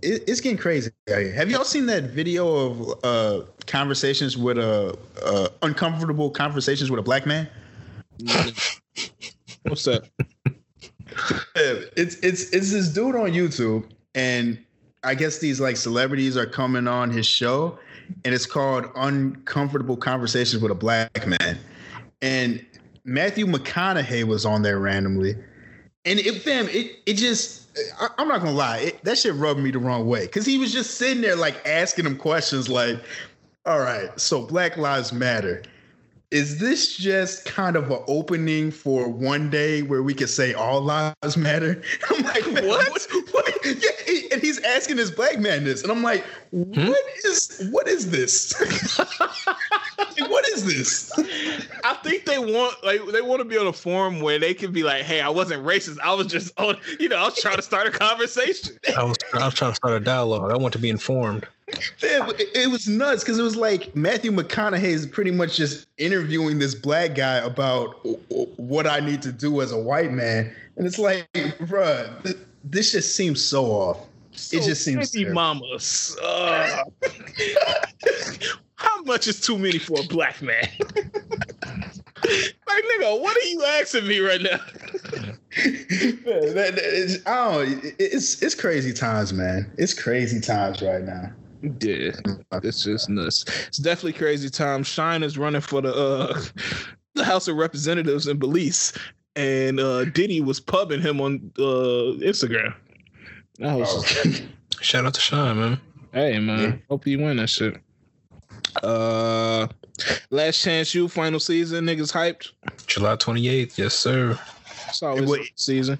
It, 0.02 0.24
it's 0.28 0.41
getting 0.41 0.58
crazy. 0.58 0.91
Have 1.08 1.50
y'all 1.50 1.64
seen 1.64 1.86
that 1.86 2.06
video 2.06 2.54
of 2.56 3.06
uh, 3.06 3.46
conversations 3.68 4.38
with 4.38 4.58
a 4.58 4.98
uh, 5.24 5.48
uncomfortable 5.62 6.30
conversations 6.30 6.91
with 6.91 7.00
a 7.00 7.04
black 7.04 7.26
man? 7.26 7.48
What's 9.64 9.86
that? 9.86 10.10
It's 11.56 12.16
it's 12.16 12.50
it's 12.50 12.72
this 12.72 12.90
dude 12.90 13.16
on 13.16 13.32
YouTube, 13.32 13.90
and 14.14 14.60
I 15.06 15.16
guess 15.16 15.38
these 15.38 15.62
like 15.62 15.78
celebrities 15.78 16.36
are 16.36 16.46
coming 16.46 16.86
on 16.86 17.12
his 17.12 17.26
show, 17.26 17.80
and 18.26 18.34
it's 18.34 18.46
called 18.46 18.88
Uncomfortable 18.98 19.96
Conversations 19.96 20.62
with 20.62 20.72
a 20.72 20.76
Black 20.76 21.26
Man, 21.26 21.58
and 22.22 22.66
Matthew 23.06 23.46
McConaughey 23.46 24.26
was 24.26 24.46
on 24.46 24.64
there 24.64 24.80
randomly 24.80 25.36
and 26.06 26.20
it, 26.20 26.42
fam, 26.42 26.68
it 26.70 27.00
it 27.06 27.14
just 27.16 27.68
I, 28.00 28.10
am 28.22 28.28
not 28.28 28.42
gonna 28.42 28.52
lie, 28.52 28.78
it, 28.80 29.04
that 29.04 29.18
shit 29.18 29.36
rubbed 29.36 29.60
me 29.60 29.72
the 29.72 29.80
wrong 29.80 30.08
way 30.08 30.26
because 30.26 30.46
he 30.46 30.58
was 30.58 30.72
just 30.72 30.96
sitting 30.96 31.22
there 31.22 31.36
like 31.36 31.66
asking 31.66 32.06
him 32.06 32.18
questions 32.18 32.70
like, 32.70 33.00
"All 33.66 33.80
right, 33.80 34.18
so 34.20 34.46
Black 34.46 34.78
Lives 34.78 35.12
Matter." 35.12 35.64
Is 36.32 36.60
this 36.60 36.96
just 36.96 37.46
kind 37.46 37.76
of 37.76 37.90
an 37.90 38.04
opening 38.08 38.70
for 38.70 39.10
one 39.10 39.50
day 39.50 39.82
where 39.82 40.04
we 40.04 40.14
could 40.14 40.30
say 40.30 40.54
all 40.54 40.80
lives 40.80 41.36
matter? 41.36 41.82
I'm 42.12 42.24
like, 42.24 42.46
what? 42.46 42.88
what? 42.92 43.08
what? 43.32 43.66
Yeah, 43.66 43.90
and 44.32 44.42
he's 44.42 44.60
asking 44.60 44.98
this 44.98 45.10
black 45.10 45.40
man 45.40 45.64
this, 45.64 45.82
and 45.82 45.92
I'm 45.92 46.04
like, 46.04 46.24
what 46.52 46.76
hmm? 46.76 46.92
is 47.26 47.68
what 47.72 47.88
is 47.88 48.12
this? 48.12 48.54
what 50.20 50.48
is 50.50 50.66
this? 50.66 51.12
I 51.84 51.96
think 52.04 52.26
they 52.26 52.40
want 52.40 52.76
like 52.84 53.02
they 53.08 53.22
want 53.22 53.40
to 53.40 53.46
be 53.46 53.58
on 53.58 53.66
a 53.66 53.74
forum 53.74 54.22
where 54.22 54.38
they 54.38 54.54
can 54.54 54.72
be 54.72 54.84
like, 54.84 55.04
"Hey, 55.04 55.22
I 55.22 55.30
wasn't 55.30 55.66
racist. 55.66 56.00
I 56.04 56.14
was 56.14 56.28
just 56.28 56.58
on, 56.60 56.78
you 57.00 57.10
know, 57.10 57.18
I 57.18 57.26
was 57.26 57.42
trying 57.42 57.58
to 57.58 57.62
start 57.64 57.88
a 57.88 57.92
conversation. 57.92 58.78
I 58.96 59.04
was 59.04 59.18
I 59.34 59.46
was 59.46 59.56
trying 59.56 59.72
to 59.72 59.76
start 59.76 59.94
a 59.96 60.00
dialogue. 60.00 60.52
I 60.52 60.58
want 60.58 60.74
to 60.74 60.80
be 60.80 60.90
informed." 60.90 61.48
It, 62.02 62.50
it 62.56 62.70
was 62.70 62.88
nuts 62.88 63.24
because 63.24 63.40
it 63.40 63.44
was 63.44 63.56
like 63.56 63.96
Matthew 63.96 64.32
McConaughey 64.32 64.84
is 64.84 65.06
pretty 65.06 65.32
much 65.32 65.58
just 65.58 65.88
interviewing 65.98 66.60
this 66.60 66.76
black 66.76 67.16
guy 67.16 67.38
about 67.38 68.00
what 68.58 68.88
I 68.88 69.00
need 69.00 69.22
to 69.24 69.32
do 69.32 69.62
as 69.62 69.72
a 69.72 69.80
white 69.80 70.12
man, 70.12 70.54
and 70.76 70.88
it's 70.88 71.00
like, 71.00 71.28
bruh, 71.34 72.38
this 72.64 72.92
just 72.92 73.16
seems 73.16 73.44
so 73.44 73.66
off. 73.66 74.00
So 74.32 74.58
it 74.58 74.64
just 74.64 74.84
seems 74.84 75.12
baby 75.12 75.32
mamas. 75.32 76.18
Uh, 76.24 76.84
how 78.76 79.02
much 79.04 79.28
is 79.28 79.42
too 79.42 79.58
many 79.58 79.78
for 79.78 80.00
a 80.00 80.04
black 80.04 80.42
man? 80.42 80.68
like 82.24 82.84
nigga, 82.86 83.20
what 83.22 83.36
are 83.36 83.48
you 83.48 83.64
asking 83.66 84.08
me 84.08 84.20
right 84.20 84.42
now? 84.42 84.58
man, 85.66 86.54
that, 86.54 86.74
that 86.76 86.78
is, 86.78 87.22
I 87.26 87.52
don't. 87.52 87.96
It's 88.00 88.42
it's 88.42 88.56
crazy 88.56 88.94
times, 88.94 89.34
man. 89.34 89.70
It's 89.78 89.94
crazy 89.94 90.40
times 90.40 90.82
right 90.82 91.04
now. 91.04 91.32
Yeah, 91.61 92.11
it's 92.64 92.84
just 92.84 93.10
nuts. 93.10 93.44
It's 93.68 93.77
definitely 93.77 94.14
crazy 94.14 94.49
times. 94.49 94.88
Shyne 94.88 95.23
is 95.23 95.38
running 95.38 95.61
for 95.61 95.81
the 95.81 95.94
uh, 95.94 96.41
the 97.15 97.23
House 97.23 97.48
of 97.48 97.57
Representatives 97.57 98.27
in 98.27 98.38
Belize, 98.38 98.94
and 99.36 99.80
uh, 99.80 100.06
Diddy 100.06 100.41
was 100.41 100.60
pubbing 100.60 101.02
him 101.02 101.19
on 101.19 101.52
uh, 101.57 102.15
Instagram. 102.23 102.73
Was, 103.60 104.15
oh. 104.26 104.34
Shout 104.81 105.06
out 105.06 105.14
to 105.15 105.22
Shyne, 105.22 105.60
man. 105.60 105.81
Hey 106.14 106.40
man, 106.40 106.60
yeah. 106.60 106.76
hope 106.90 107.06
you 107.06 107.19
win 107.19 107.38
that 107.38 107.49
shit. 107.49 107.77
Uh, 108.81 109.68
Last 110.30 110.61
Chance 110.61 110.95
U 110.95 111.07
final 111.07 111.40
season 111.40 111.86
niggas 111.86 112.11
hyped. 112.14 112.52
July 112.88 113.18
twenty 113.18 113.49
eighth, 113.49 113.77
yes 113.77 113.95
sir. 113.95 114.40
It's 114.88 115.03
always 115.03 115.30
wait, 115.30 115.52
season. 115.56 115.99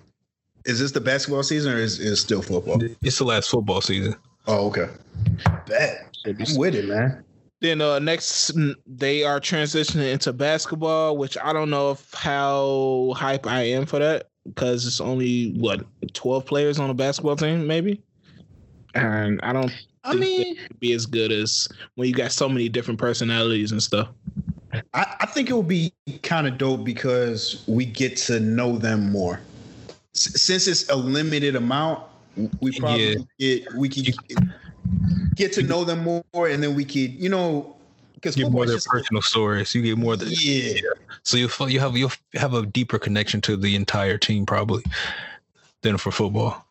Is 0.66 0.80
this 0.80 0.92
the 0.92 1.02
basketball 1.02 1.44
season 1.44 1.74
or 1.74 1.78
is 1.78 2.00
it 2.00 2.16
still 2.16 2.42
football? 2.42 2.82
It's 3.02 3.18
the 3.18 3.26
last 3.26 3.50
football 3.50 3.82
season. 3.82 4.16
Oh, 4.50 4.68
okay. 4.68 4.88
Bet. 5.68 6.08
I'm 6.26 6.58
with 6.58 6.74
it, 6.74 6.88
man. 6.88 7.24
Then 7.62 7.82
uh, 7.82 8.00
next 8.00 8.52
they 8.88 9.24
are 9.24 9.40
transitioning 9.40 10.12
into 10.12 10.34
basketball, 10.34 11.18
which 11.18 11.38
I 11.38 11.54
don't 11.54 11.70
know 11.70 11.92
if 11.92 12.12
how 12.14 13.14
hype 13.16 13.46
I 13.46 13.62
am 13.62 13.86
for 13.86 14.00
that 14.00 14.30
because 14.46 14.88
it's 14.88 15.00
only 15.00 15.52
what 15.52 15.82
twelve 16.14 16.46
players 16.46 16.80
on 16.80 16.90
a 16.90 16.94
basketball 16.96 17.36
team, 17.36 17.68
maybe. 17.68 18.02
And 18.96 19.40
I 19.44 19.54
don't. 19.54 19.72
I 20.04 20.16
mean, 20.16 20.58
be 20.80 20.94
as 20.94 21.06
good 21.06 21.32
as 21.32 21.68
when 21.96 22.08
you 22.08 22.14
got 22.16 22.32
so 22.32 22.50
many 22.50 22.70
different 22.70 23.00
personalities 23.00 23.72
and 23.72 23.84
stuff. 23.84 24.08
I, 24.94 25.16
I 25.20 25.26
think 25.28 25.50
it 25.50 25.54
will 25.54 25.62
be 25.62 25.94
kind 26.24 26.48
of 26.48 26.58
dope 26.58 26.84
because 26.84 27.64
we 27.68 27.86
get 27.86 28.18
to 28.18 28.40
know 28.40 28.78
them 28.78 29.12
more. 29.12 29.42
S- 30.16 30.42
since 30.42 30.68
it's 30.68 30.90
a 30.90 30.96
limited 30.96 31.56
amount, 31.56 32.04
we 32.62 32.72
probably 32.78 33.18
yeah. 33.38 33.58
get 33.58 33.74
we 33.76 33.90
can 33.90 34.14
get 35.36 35.54
to 35.54 35.64
know 35.64 35.84
them 35.84 36.04
more, 36.04 36.48
and 36.48 36.62
then 36.62 36.76
we 36.76 36.86
could, 36.86 37.14
you 37.14 37.30
know, 37.30 37.76
because 38.16 38.36
get 38.36 38.52
more 38.52 38.64
of 38.64 38.70
their 38.70 38.80
personal 38.86 39.22
stories. 39.22 39.74
You 39.74 39.82
get 39.82 39.98
more 39.98 40.14
of 40.14 40.20
the 40.20 40.28
yeah. 40.28 40.82
So 41.24 41.38
you 41.38 41.50
you 41.68 41.80
have 41.80 41.98
you 41.98 42.10
have 42.34 42.54
a 42.54 42.66
deeper 42.66 43.00
connection 43.00 43.42
to 43.42 43.58
the 43.58 43.76
entire 43.76 44.18
team 44.18 44.46
probably 44.46 44.84
than 45.82 45.98
for 45.98 46.12
football. 46.12 46.66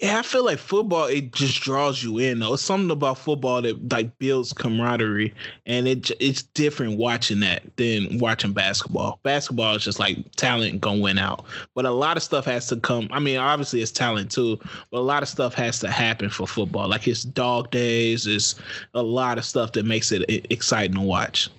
Yeah, 0.00 0.18
I 0.18 0.22
feel 0.22 0.44
like 0.44 0.58
football 0.58 1.04
it 1.04 1.32
just 1.32 1.60
draws 1.60 2.02
you 2.02 2.18
in. 2.18 2.38
Though 2.38 2.54
it's 2.54 2.62
something 2.62 2.90
about 2.90 3.18
football 3.18 3.62
that 3.62 3.92
like 3.92 4.18
builds 4.18 4.52
camaraderie, 4.52 5.34
and 5.66 5.86
it 5.86 6.10
it's 6.18 6.42
different 6.42 6.96
watching 6.96 7.40
that 7.40 7.62
than 7.76 8.18
watching 8.18 8.52
basketball. 8.52 9.20
Basketball 9.22 9.76
is 9.76 9.84
just 9.84 9.98
like 9.98 10.18
talent 10.36 10.80
gonna 10.80 11.00
win 11.00 11.18
out, 11.18 11.44
but 11.74 11.84
a 11.84 11.90
lot 11.90 12.16
of 12.16 12.22
stuff 12.22 12.46
has 12.46 12.66
to 12.68 12.76
come. 12.76 13.08
I 13.10 13.20
mean, 13.20 13.36
obviously 13.36 13.82
it's 13.82 13.92
talent 13.92 14.30
too, 14.30 14.58
but 14.90 14.98
a 14.98 15.00
lot 15.00 15.22
of 15.22 15.28
stuff 15.28 15.54
has 15.54 15.78
to 15.80 15.90
happen 15.90 16.30
for 16.30 16.46
football. 16.46 16.88
Like 16.88 17.06
it's 17.06 17.22
dog 17.22 17.70
days, 17.70 18.26
it's 18.26 18.54
a 18.94 19.02
lot 19.02 19.38
of 19.38 19.44
stuff 19.44 19.72
that 19.72 19.84
makes 19.84 20.10
it 20.10 20.24
exciting 20.50 20.96
to 20.96 21.02
watch. 21.02 21.50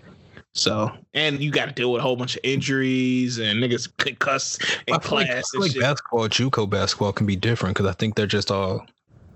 So, 0.54 0.92
and 1.14 1.40
you 1.40 1.50
got 1.50 1.68
to 1.68 1.72
deal 1.72 1.94
with 1.94 2.02
a 2.02 2.04
whole 2.04 2.18
bunch 2.18 2.36
of 2.36 2.42
injuries 2.44 3.38
and 3.38 3.64
niggas 3.64 3.90
concussed 3.98 4.62
in 4.86 4.96
I 4.96 4.98
class. 4.98 5.54
Like, 5.54 5.74
like 5.74 5.80
basketball, 5.80 6.28
JUCO 6.28 6.70
basketball 6.70 7.14
can 7.14 7.26
be 7.26 7.38
different 7.38 7.76
because 7.76 7.90
I 7.90 7.94
think 7.94 8.16
they're 8.16 8.28
just 8.28 8.52
all. 8.52 8.86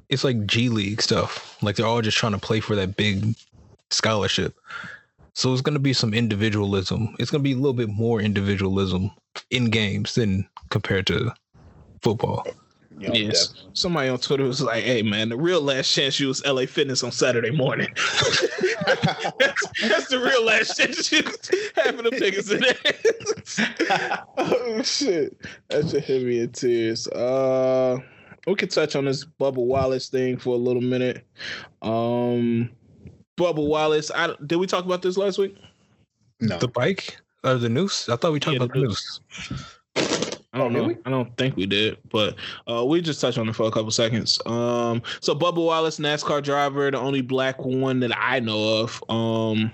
It's 0.09 0.23
like 0.23 0.45
G 0.45 0.69
League 0.69 1.01
stuff. 1.01 1.57
Like 1.63 1.77
they're 1.77 1.85
all 1.85 2.01
just 2.01 2.17
trying 2.17 2.33
to 2.33 2.37
play 2.37 2.59
for 2.59 2.75
that 2.75 2.97
big 2.97 3.33
scholarship. 3.89 4.55
So 5.33 5.51
it's 5.51 5.61
going 5.61 5.73
to 5.73 5.79
be 5.79 5.93
some 5.93 6.13
individualism. 6.13 7.15
It's 7.17 7.31
going 7.31 7.43
to 7.43 7.47
be 7.47 7.53
a 7.53 7.57
little 7.57 7.73
bit 7.73 7.89
more 7.89 8.21
individualism 8.21 9.11
in 9.49 9.69
games 9.69 10.15
than 10.15 10.47
compared 10.69 11.07
to 11.07 11.33
football. 12.01 12.45
Yes. 12.99 13.47
Definitely. 13.47 13.71
Somebody 13.73 14.09
on 14.09 14.17
Twitter 14.19 14.43
was 14.43 14.61
like, 14.61 14.83
"Hey 14.83 15.01
man, 15.01 15.29
the 15.29 15.37
real 15.37 15.61
Last 15.61 15.93
Chance 15.93 16.19
U 16.19 16.27
was 16.29 16.45
LA 16.45 16.65
Fitness 16.65 17.03
on 17.03 17.11
Saturday 17.11 17.51
morning. 17.51 17.89
that's, 18.85 19.67
that's, 19.81 20.07
the 20.07 20.21
real 20.23 20.45
Last 20.45 20.77
Chance 20.77 21.11
U 21.11 21.21
having 21.75 22.03
the 22.03 22.11
pickers 22.11 22.51
in 22.51 22.61
there." 22.61 24.23
oh 24.37 24.81
shit, 24.81 25.37
that 25.69 25.89
should 25.89 26.03
hit 26.03 26.23
me 26.23 26.39
in 26.39 26.51
tears. 26.51 27.07
Uh, 27.09 27.97
we 28.47 28.55
could 28.55 28.71
touch 28.71 28.95
on 28.95 29.05
this 29.05 29.25
Bubba 29.25 29.55
Wallace 29.55 30.07
thing 30.07 30.37
for 30.37 30.53
a 30.53 30.57
little 30.57 30.81
minute. 30.81 31.25
Um, 31.81 32.69
Bubba 33.37 33.65
Wallace, 33.65 34.09
I 34.11 34.33
did 34.45 34.55
we 34.57 34.67
talk 34.67 34.85
about 34.85 35.01
this 35.01 35.17
last 35.17 35.37
week? 35.37 35.57
No, 36.39 36.57
the 36.59 36.67
bike 36.69 37.17
or 37.43 37.55
the 37.55 37.69
noose. 37.69 38.07
I 38.07 38.15
thought 38.15 38.31
we 38.31 38.39
talked 38.39 38.53
yeah, 38.53 38.63
about 38.63 38.73
the 38.73 38.81
noose. 38.81 39.19
noose. 39.49 39.79
I 40.55 40.59
don't 40.59 40.73
Oh, 40.75 40.87
know. 40.87 40.95
I 41.05 41.09
don't 41.09 41.35
think 41.35 41.57
we 41.57 41.65
did, 41.65 41.97
but 42.09 42.35
uh, 42.65 42.85
we 42.85 43.01
just 43.01 43.19
touched 43.19 43.37
on 43.37 43.49
it 43.49 43.55
for 43.55 43.67
a 43.67 43.71
couple 43.71 43.91
seconds. 43.91 44.39
Um, 44.45 45.01
so 45.19 45.35
Bubba 45.35 45.63
Wallace, 45.63 45.99
NASCAR 45.99 46.41
driver, 46.41 46.89
the 46.89 46.97
only 46.97 47.21
black 47.21 47.59
one 47.63 47.99
that 47.99 48.17
I 48.17 48.39
know 48.39 48.79
of. 48.79 49.03
Um, 49.09 49.69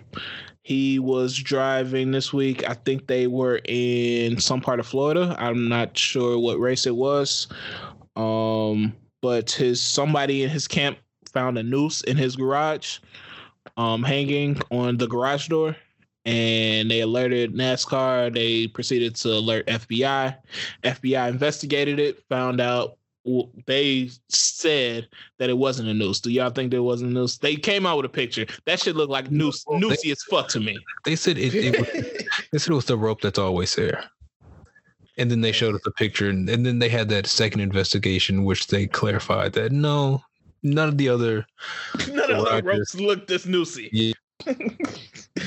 he 0.64 0.98
was 0.98 1.38
driving 1.38 2.10
this 2.10 2.34
week. 2.34 2.68
I 2.68 2.74
think 2.74 3.06
they 3.06 3.28
were 3.28 3.62
in 3.66 4.40
some 4.40 4.60
part 4.60 4.80
of 4.80 4.88
Florida. 4.88 5.36
I'm 5.38 5.70
not 5.70 5.96
sure 5.96 6.40
what 6.40 6.60
race 6.60 6.88
it 6.88 6.96
was. 6.96 7.48
Um, 8.16 8.94
but 9.22 9.52
his 9.52 9.80
somebody 9.84 10.42
in 10.42 10.50
his 10.50 10.68
camp 10.68 10.98
found 11.32 11.60
a 11.60 11.64
noose 11.64 12.02
in 12.02 12.18
his 12.18 12.36
garage, 12.36 12.98
um, 13.78 14.02
hanging 14.02 14.60
on 14.72 14.98
the 14.98 15.08
garage 15.08 15.48
door 15.48 15.76
and 16.26 16.90
they 16.90 17.02
alerted 17.02 17.54
NASCAR. 17.54 18.34
They 18.34 18.68
proceeded 18.68 19.16
to 19.18 19.30
alert 19.30 19.68
FBI. 19.68 20.36
FBI 20.84 21.30
investigated 21.30 22.00
it, 22.00 22.24
found 22.30 22.62
out 22.62 22.98
they 23.68 24.10
said 24.30 25.08
that 25.38 25.50
it 25.50 25.58
wasn't 25.58 25.88
a 25.90 25.94
noose. 25.94 26.20
Do 26.20 26.32
y'all 26.32 26.50
think 26.50 26.72
there 26.72 26.84
wasn't 26.84 27.12
a 27.12 27.14
noose? 27.14 27.38
They 27.38 27.56
came 27.56 27.86
out 27.86 27.98
with 27.98 28.06
a 28.06 28.10
picture. 28.10 28.46
That 28.66 28.80
shit 28.80 28.96
looked 28.96 29.12
like 29.12 29.32
noose, 29.32 29.64
No, 29.70 29.90
they- 29.90 29.96
noosey 29.96 30.12
as 30.12 30.24
fuck 30.24 30.48
to 30.50 30.60
me. 30.60 30.78
They 31.06 31.16
said 31.16 31.38
it, 31.38 31.54
it 31.54 31.80
was, 31.80 31.88
they 32.52 32.58
said 32.58 32.72
it 32.72 32.76
was 32.76 32.86
the 32.86 32.98
rope 32.98 33.22
that's 33.22 33.40
always 33.40 33.76
there. 33.76 34.04
And 35.18 35.30
then 35.30 35.42
they 35.42 35.52
showed 35.52 35.76
us 35.76 35.82
a 35.86 35.92
picture, 35.92 36.30
and, 36.30 36.50
and 36.50 36.66
then 36.66 36.80
they 36.80 36.90
had 36.90 37.10
that 37.10 37.28
second 37.28 37.60
investigation, 37.60 38.44
which 38.44 38.68
they 38.68 38.88
clarified 38.88 39.54
that 39.54 39.72
no, 39.72 40.24
none 40.64 40.88
of 40.90 40.98
the 40.98 41.10
other. 41.10 41.46
None 42.08 42.32
of 42.32 42.46
the 42.46 42.62
ropes 42.64 42.96
looked 42.96 43.28
this 43.28 43.46
noosey. 43.46 43.90
Yeah. 43.92 44.14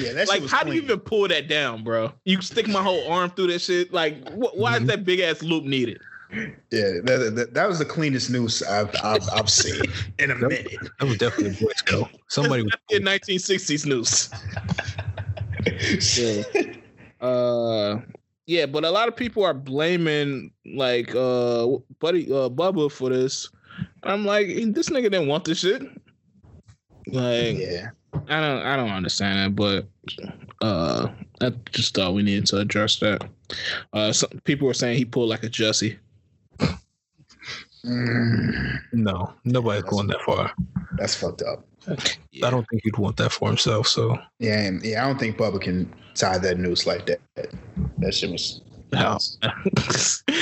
Yeah, 0.00 0.12
that 0.14 0.20
shit 0.20 0.28
Like, 0.28 0.42
was 0.42 0.50
how 0.50 0.64
do 0.64 0.72
you 0.72 0.82
even 0.82 0.98
pull 0.98 1.28
that 1.28 1.46
down, 1.46 1.84
bro? 1.84 2.12
You 2.24 2.40
stick 2.40 2.66
my 2.66 2.82
whole 2.82 3.06
arm 3.10 3.30
through 3.30 3.48
that 3.48 3.60
shit. 3.60 3.92
Like, 3.92 4.26
wh- 4.30 4.56
why 4.56 4.76
Mhm. 4.76 4.80
is 4.82 4.86
that 4.88 5.04
big 5.04 5.20
ass 5.20 5.42
loop 5.42 5.62
needed? 5.64 6.00
Yeah, 6.32 6.98
that, 7.04 7.32
that, 7.36 7.54
that 7.54 7.68
was 7.68 7.78
the 7.78 7.84
cleanest 7.84 8.28
noose 8.30 8.60
I've 8.62 8.90
I've, 9.04 9.22
I've 9.32 9.48
seen 9.48 9.82
in 10.18 10.30
a 10.32 10.34
That- 10.38 10.48
minute. 10.48 10.78
That 10.98 11.06
was 11.06 11.18
definitely 11.18 11.56
a 11.58 11.62
Boy 11.64 11.70
Scout. 11.76 12.10
Somebody 12.28 12.62
was. 12.64 12.72
That's 12.90 13.00
the 13.00 13.34
1960s 13.34 13.86
noose. 13.86 14.30
Uh, 17.20 18.00
yeah, 18.46 18.66
but 18.66 18.84
a 18.84 18.90
lot 18.90 19.08
of 19.08 19.16
people 19.16 19.44
are 19.44 19.54
blaming 19.54 20.50
like 20.74 21.14
uh 21.14 21.66
buddy 22.00 22.26
uh 22.32 22.48
Bubba 22.48 22.90
for 22.90 23.10
this. 23.10 23.48
I'm 24.02 24.24
like, 24.26 24.48
this 24.48 24.88
nigga 24.90 25.04
didn't 25.04 25.28
want 25.28 25.44
this 25.44 25.60
shit. 25.60 25.82
Like, 27.06 27.56
yeah, 27.58 27.88
I 28.28 28.40
don't, 28.40 28.62
I 28.62 28.76
don't 28.76 28.90
understand 28.90 29.38
it, 29.52 29.56
but 29.56 29.86
uh, 30.60 31.08
I 31.40 31.50
just 31.72 31.94
thought 31.94 32.14
we 32.14 32.22
needed 32.22 32.46
to 32.46 32.58
address 32.58 32.96
that. 32.96 33.28
Uh, 33.92 34.12
some 34.12 34.30
people 34.44 34.66
were 34.66 34.74
saying 34.74 34.96
he 34.98 35.04
pulled 35.04 35.28
like 35.28 35.44
a 35.44 35.48
Jussie. 35.48 35.98
Mm, 37.84 38.78
No, 38.92 39.32
nobody's 39.44 39.82
going 39.84 40.06
that 40.08 40.22
far. 40.22 40.52
that's 40.96 41.14
fucked 41.14 41.42
up. 41.42 41.66
I 41.86 42.50
don't 42.50 42.66
think 42.70 42.82
he'd 42.82 42.96
want 42.96 43.18
that 43.18 43.30
for 43.30 43.48
himself. 43.48 43.88
So 43.88 44.16
Yeah, 44.38 44.60
and, 44.60 44.82
yeah, 44.82 45.04
I 45.04 45.06
don't 45.06 45.18
think 45.18 45.36
Bubba 45.36 45.60
can 45.60 45.92
tie 46.14 46.38
that 46.38 46.58
noose 46.58 46.86
like 46.86 47.04
that. 47.06 47.20
That 47.98 48.14
shit 48.14 48.30
was. 48.30 48.62
No. 48.92 49.18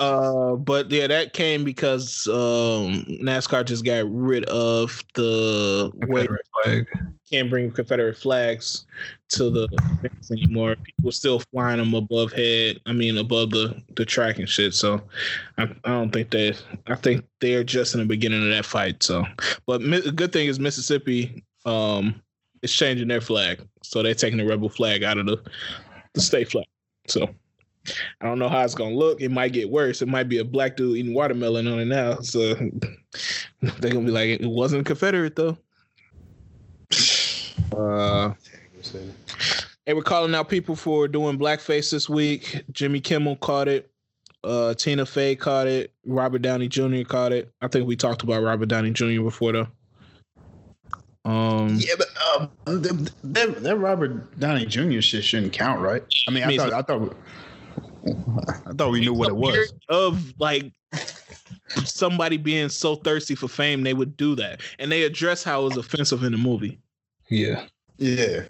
uh, 0.00 0.56
but 0.56 0.90
yeah, 0.90 1.06
that 1.06 1.34
came 1.34 1.62
because 1.62 2.26
um, 2.28 3.04
NASCAR 3.22 3.66
just 3.66 3.84
got 3.84 4.10
rid 4.10 4.44
of 4.46 5.04
the 5.14 5.92
way 6.08 6.26
flag. 6.64 6.86
can't 7.30 7.50
bring 7.50 7.70
Confederate 7.70 8.16
flags 8.16 8.86
to 9.28 9.50
the 9.50 9.68
events 9.98 10.30
anymore. 10.30 10.76
People 10.82 11.12
still 11.12 11.40
flying 11.52 11.76
them 11.76 11.92
above 11.92 12.32
head. 12.32 12.80
I 12.86 12.94
mean, 12.94 13.18
above 13.18 13.50
the 13.50 13.78
the 13.96 14.06
track 14.06 14.38
and 14.38 14.48
shit. 14.48 14.72
So 14.72 15.02
I, 15.58 15.64
I 15.84 15.90
don't 15.90 16.10
think 16.10 16.30
they. 16.30 16.54
I 16.86 16.94
think 16.94 17.26
they're 17.40 17.62
just 17.62 17.94
in 17.94 18.00
the 18.00 18.06
beginning 18.06 18.42
of 18.42 18.48
that 18.48 18.64
fight. 18.64 19.02
So, 19.02 19.26
but 19.66 19.82
mi- 19.82 20.00
the 20.00 20.12
good 20.12 20.32
thing 20.32 20.48
is 20.48 20.58
Mississippi 20.58 21.44
um 21.66 22.22
is 22.62 22.72
changing 22.72 23.08
their 23.08 23.20
flag, 23.20 23.60
so 23.82 24.02
they're 24.02 24.14
taking 24.14 24.38
the 24.38 24.46
rebel 24.46 24.70
flag 24.70 25.02
out 25.02 25.18
of 25.18 25.26
the 25.26 25.36
the 26.14 26.22
state 26.22 26.50
flag. 26.50 26.66
So. 27.06 27.28
I 28.20 28.26
don't 28.26 28.38
know 28.38 28.48
how 28.48 28.64
it's 28.64 28.74
gonna 28.74 28.94
look. 28.94 29.20
It 29.20 29.30
might 29.30 29.52
get 29.52 29.70
worse. 29.70 30.02
It 30.02 30.08
might 30.08 30.28
be 30.28 30.38
a 30.38 30.44
black 30.44 30.76
dude 30.76 30.96
eating 30.98 31.14
watermelon 31.14 31.66
on 31.66 31.78
it 31.78 31.86
now. 31.86 32.20
So 32.20 32.54
they're 33.60 33.92
gonna 33.92 34.06
be 34.06 34.10
like, 34.10 34.40
it 34.40 34.46
wasn't 34.46 34.86
Confederate 34.86 35.36
though. 35.36 35.56
Uh, 37.76 38.32
they 39.86 39.94
were 39.94 40.02
calling 40.02 40.34
out 40.34 40.48
people 40.48 40.74
for 40.74 41.06
doing 41.06 41.38
blackface 41.38 41.90
this 41.92 42.08
week. 42.08 42.64
Jimmy 42.72 43.00
Kimmel 43.00 43.36
caught 43.36 43.68
it. 43.68 43.90
Uh, 44.42 44.74
Tina 44.74 45.04
Fey 45.06 45.36
caught 45.36 45.66
it. 45.68 45.92
Robert 46.04 46.42
Downey 46.42 46.68
Jr. 46.68 47.02
caught 47.06 47.32
it. 47.32 47.52
I 47.60 47.68
think 47.68 47.86
we 47.86 47.94
talked 47.94 48.22
about 48.22 48.42
Robert 48.42 48.66
Downey 48.66 48.90
Jr. 48.90 49.22
before 49.22 49.52
though. 49.52 49.68
Um, 51.24 51.76
Yeah, 51.78 51.94
but 51.98 52.08
um, 52.66 52.82
that, 52.82 53.12
that, 53.22 53.62
that 53.62 53.76
Robert 53.76 54.38
Downey 54.38 54.66
Jr. 54.66 55.00
shit 55.00 55.22
shouldn't 55.24 55.52
count, 55.52 55.80
right? 55.80 56.02
I 56.26 56.30
mean, 56.30 56.42
I 56.42 56.46
I 56.46 56.48
mean, 56.48 56.58
thought 56.58 56.72
I 56.72 56.82
thought 56.82 57.16
I 58.66 58.72
thought 58.72 58.90
we 58.90 59.00
knew 59.00 59.12
what 59.14 59.28
it 59.28 59.36
was. 59.36 59.72
Of 59.88 60.34
like 60.40 60.72
somebody 61.84 62.36
being 62.36 62.68
so 62.68 62.96
thirsty 62.96 63.34
for 63.34 63.48
fame, 63.48 63.82
they 63.82 63.94
would 63.94 64.16
do 64.16 64.34
that, 64.36 64.60
and 64.78 64.90
they 64.90 65.02
address 65.02 65.42
how 65.44 65.62
it 65.62 65.64
was 65.64 65.76
offensive 65.76 66.24
in 66.24 66.32
the 66.32 66.38
movie. 66.38 66.78
Yeah. 67.28 67.66
Yeah, 67.98 68.44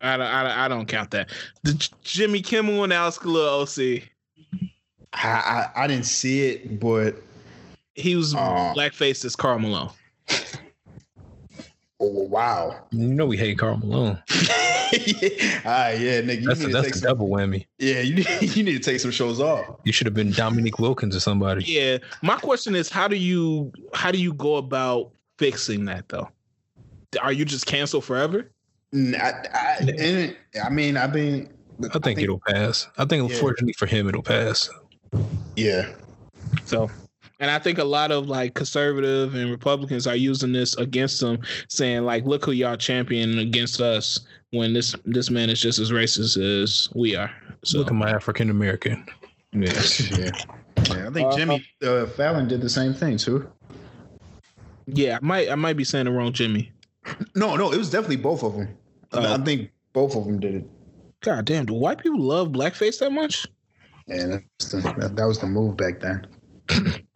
I 0.00 0.16
don't, 0.16 0.26
I 0.26 0.42
don't, 0.42 0.52
I 0.58 0.68
don't 0.68 0.86
count 0.86 1.12
that. 1.12 1.30
The 1.62 1.88
Jimmy 2.02 2.40
Kimmel 2.42 2.82
and 2.82 2.92
Alex 2.92 3.16
Kalil 3.16 3.60
OC. 3.60 4.02
I, 5.12 5.28
I 5.28 5.70
I 5.84 5.86
didn't 5.86 6.06
see 6.06 6.48
it, 6.48 6.80
but 6.80 7.14
He 7.94 8.16
was 8.16 8.34
Uh. 8.34 8.74
blackface 8.76 9.24
as 9.24 9.36
Karl 9.36 9.58
Malone. 9.60 9.90
oh, 12.00 12.22
wow. 12.24 12.84
You 12.90 13.08
know 13.08 13.26
we 13.26 13.36
hate 13.36 13.58
Karl 13.58 13.76
Malone. 13.78 14.22
yeah. 14.92 15.60
All 15.64 15.70
right, 15.72 15.98
yeah, 15.98 16.20
nigga. 16.22 16.40
You 16.40 16.46
That's, 16.48 16.60
need 16.60 16.66
a, 16.66 16.68
to 16.68 16.72
that's 16.72 16.86
take 16.86 16.94
a 16.94 16.98
some, 16.98 17.08
double 17.08 17.28
whammy. 17.28 17.66
yeah, 17.78 18.00
you 18.00 18.14
need, 18.16 18.28
you 18.56 18.62
need 18.62 18.82
to 18.82 18.90
take 18.90 19.00
some 19.00 19.10
shows 19.10 19.40
off. 19.40 19.66
You 19.84 19.92
should 19.92 20.06
have 20.06 20.14
been 20.14 20.32
Dominique 20.32 20.78
Wilkins 20.78 21.14
or 21.14 21.20
somebody. 21.20 21.64
Yeah. 21.64 21.98
My 22.22 22.36
question 22.36 22.74
is, 22.74 22.88
how 22.88 23.08
do 23.08 23.16
you, 23.16 23.72
how 23.94 24.10
do 24.10 24.18
you 24.18 24.32
go 24.32 24.56
about 24.56 25.12
fixing 25.38 25.84
that 25.86 26.08
though? 26.08 26.28
Are 27.22 27.32
you 27.32 27.44
just 27.44 27.66
canceled 27.66 28.04
forever? 28.04 28.50
I, 28.94 29.32
and, 29.98 30.36
I 30.64 30.70
mean, 30.70 30.96
I've 30.96 31.12
been. 31.12 31.50
I 31.94 31.98
think, 31.98 32.20
it'll 32.20 32.40
pass. 32.46 32.88
I 32.98 33.04
think, 33.04 33.28
Yeah. 33.28 33.34
unfortunately 33.34 33.74
for 33.74 33.86
him, 33.86 34.08
it'll 34.08 34.22
pass. 34.22 34.68
Yeah, 35.56 35.92
So, 36.64 36.90
and 37.40 37.50
I 37.50 37.58
think 37.58 37.78
a 37.78 37.84
lot 37.84 38.10
of 38.10 38.28
like 38.28 38.54
conservative 38.54 39.34
and 39.34 39.50
Republicans 39.50 40.06
are 40.06 40.16
using 40.16 40.52
this 40.52 40.76
against 40.76 41.20
them, 41.20 41.40
saying 41.68 42.04
like, 42.04 42.24
"Look 42.24 42.44
who 42.44 42.52
y'all 42.52 42.76
championing 42.76 43.38
against 43.38 43.80
us." 43.80 44.20
When 44.50 44.72
this 44.72 44.94
this 45.04 45.28
man 45.30 45.50
is 45.50 45.60
just 45.60 45.78
as 45.78 45.90
racist 45.90 46.38
as 46.38 46.88
we 46.94 47.14
are. 47.14 47.30
So, 47.64 47.78
Look 47.78 47.88
at 47.88 47.94
my 47.94 48.10
African 48.10 48.48
American. 48.48 49.04
Yeah. 49.52 49.72
yeah. 50.18 50.30
Yeah, 50.88 51.08
I 51.08 51.10
think 51.10 51.32
Uh, 51.32 51.36
Jimmy 51.36 51.66
uh, 51.82 52.06
Fallon 52.06 52.48
did 52.48 52.60
the 52.62 52.68
same 52.70 52.94
thing 52.94 53.18
too. 53.18 53.46
yeah, 54.86 55.18
I 55.20 55.24
might 55.24 55.50
I 55.50 55.54
might 55.54 55.76
be 55.76 55.84
saying 55.84 56.06
the 56.06 56.12
wrong 56.12 56.32
Jimmy. 56.32 56.72
No, 57.34 57.56
no, 57.56 57.72
it 57.72 57.76
was 57.78 57.90
definitely 57.90 58.16
both 58.16 58.42
of 58.42 58.54
them. 58.54 58.68
Oh. 59.12 59.34
I 59.34 59.38
think 59.38 59.70
both 59.92 60.14
of 60.16 60.24
them 60.24 60.40
did 60.40 60.54
it. 60.54 60.64
God 61.20 61.44
damn, 61.44 61.66
do 61.66 61.74
white 61.74 61.98
people 61.98 62.20
love 62.20 62.48
blackface 62.48 63.00
that 63.00 63.12
much? 63.12 63.46
And 64.06 64.32
that's 64.58 64.70
the, 64.72 64.80
that, 64.98 65.16
that 65.16 65.24
was 65.26 65.38
the 65.40 65.46
move 65.46 65.76
back 65.76 66.00
then. 66.00 66.26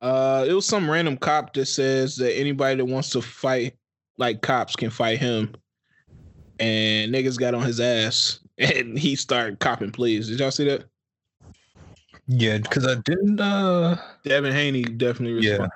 Uh, 0.00 0.44
it 0.48 0.52
was 0.52 0.66
some 0.66 0.90
random 0.90 1.16
cop 1.16 1.52
that 1.54 1.66
says 1.66 2.16
that 2.16 2.36
anybody 2.38 2.76
that 2.76 2.84
wants 2.84 3.10
to 3.10 3.20
fight 3.22 3.74
like 4.16 4.42
cops 4.42 4.76
can 4.76 4.90
fight 4.90 5.18
him, 5.18 5.54
and 6.58 7.12
niggas 7.12 7.38
got 7.38 7.54
on 7.54 7.62
his 7.62 7.80
ass, 7.80 8.40
and 8.58 8.98
he 8.98 9.16
started 9.16 9.58
copping 9.58 9.90
pleas. 9.92 10.28
Did 10.28 10.40
y'all 10.40 10.50
see 10.50 10.68
that? 10.68 10.84
Yeah, 12.26 12.58
because 12.58 12.86
I 12.86 12.96
didn't. 12.96 13.40
uh 13.40 13.96
Devin 14.24 14.52
Haney 14.52 14.84
definitely 14.84 15.46
Yeah. 15.46 15.66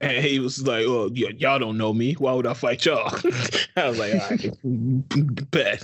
And 0.00 0.24
he 0.24 0.38
was 0.40 0.66
like, 0.66 0.84
"Oh, 0.86 1.08
y- 1.08 1.32
y'all 1.38 1.58
don't 1.58 1.78
know 1.78 1.94
me. 1.94 2.12
Why 2.14 2.32
would 2.34 2.46
I 2.46 2.52
fight 2.52 2.84
y'all?" 2.84 3.08
I 3.76 3.88
was 3.88 3.98
like, 3.98 4.12
"All 4.12 4.18
right, 4.18 4.40
bet." 5.50 5.80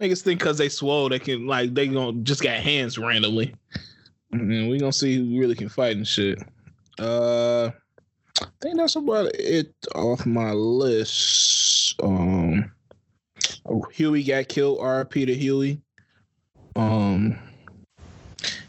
Niggas 0.00 0.22
think 0.22 0.40
because 0.40 0.58
they 0.58 0.68
swole, 0.68 1.08
they 1.08 1.20
can 1.20 1.46
like 1.46 1.72
they 1.74 1.86
gonna 1.86 2.20
just 2.22 2.42
got 2.42 2.56
hands 2.56 2.98
randomly. 2.98 3.54
And 4.32 4.68
we 4.70 4.78
gonna 4.78 4.92
see 4.92 5.16
who 5.16 5.38
really 5.40 5.54
can 5.54 5.68
fight 5.68 5.96
and 5.96 6.06
shit. 6.06 6.38
Uh, 6.98 7.70
I 8.40 8.46
think 8.60 8.76
that's 8.76 8.96
about 8.96 9.30
it 9.34 9.72
off 9.94 10.26
my 10.26 10.52
list. 10.52 11.94
Um, 12.02 12.70
Huey 13.92 14.22
got 14.24 14.48
killed. 14.48 14.78
R.I.P. 14.80 15.26
to 15.26 15.34
Huey. 15.34 15.80
Um, 16.74 17.38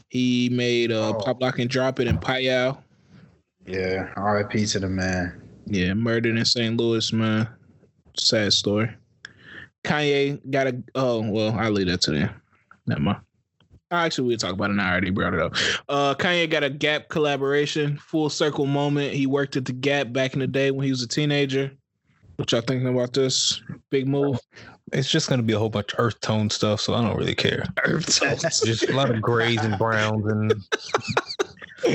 he 0.10 0.50
made 0.50 0.92
uh, 0.92 1.10
Oh. 1.10 1.14
pop 1.22 1.42
lock 1.42 1.60
and 1.60 1.70
drop 1.70 2.00
it 2.00 2.08
in 2.08 2.18
Payal. 2.18 2.78
Yeah, 3.66 4.14
R.I.P. 4.16 4.66
to 4.68 4.80
the 4.80 4.88
man. 4.90 5.42
Yeah, 5.66 5.94
murdered 5.94 6.38
in 6.38 6.46
St. 6.46 6.78
Louis, 6.78 7.12
man. 7.12 7.48
Sad 8.18 8.54
story. 8.54 8.90
Kanye 9.84 10.40
got 10.50 10.68
a. 10.68 10.82
Oh 10.96 11.30
well, 11.30 11.54
I'll 11.58 11.72
leave 11.72 11.88
that 11.88 12.02
to 12.02 12.12
them. 12.12 12.30
Never 12.88 13.02
mind. 13.02 13.20
Actually, 13.90 14.28
we'll 14.28 14.38
talk 14.38 14.54
about 14.54 14.70
it 14.70 14.74
now. 14.74 14.88
I 14.88 14.92
already 14.92 15.12
brought 15.12 15.34
it 15.34 15.40
up. 15.40 15.56
Uh, 15.88 16.14
Kanye 16.16 16.50
got 16.50 16.64
a 16.64 16.70
Gap 16.70 17.08
collaboration, 17.08 17.98
full 17.98 18.30
circle 18.30 18.66
moment. 18.66 19.14
He 19.14 19.28
worked 19.28 19.56
at 19.56 19.66
the 19.66 19.74
Gap 19.74 20.12
back 20.12 20.34
in 20.34 20.40
the 20.40 20.48
day 20.48 20.72
when 20.72 20.84
he 20.84 20.92
was 20.92 21.02
a 21.02 21.08
teenager. 21.08 21.72
What 22.36 22.52
y'all 22.52 22.62
thinking 22.62 22.88
about 22.88 23.14
this 23.14 23.62
big 23.90 24.08
move? 24.08 24.40
It's 24.94 25.10
just 25.10 25.30
gonna 25.30 25.42
be 25.42 25.54
a 25.54 25.60
whole 25.60 25.70
bunch 25.70 25.94
of 25.94 26.00
earth 26.00 26.20
tone 26.22 26.50
stuff, 26.50 26.82
so 26.82 26.94
I 26.94 27.02
don't 27.02 27.18
really 27.18 27.34
care. 27.34 27.64
Earth 27.84 28.20
tone. 28.20 28.38
Just 28.38 28.90
a 28.90 28.94
lot 28.94 29.10
of 29.10 29.22
grays 29.22 29.64
and 29.64 29.78
browns 29.78 30.26
and 30.26 30.54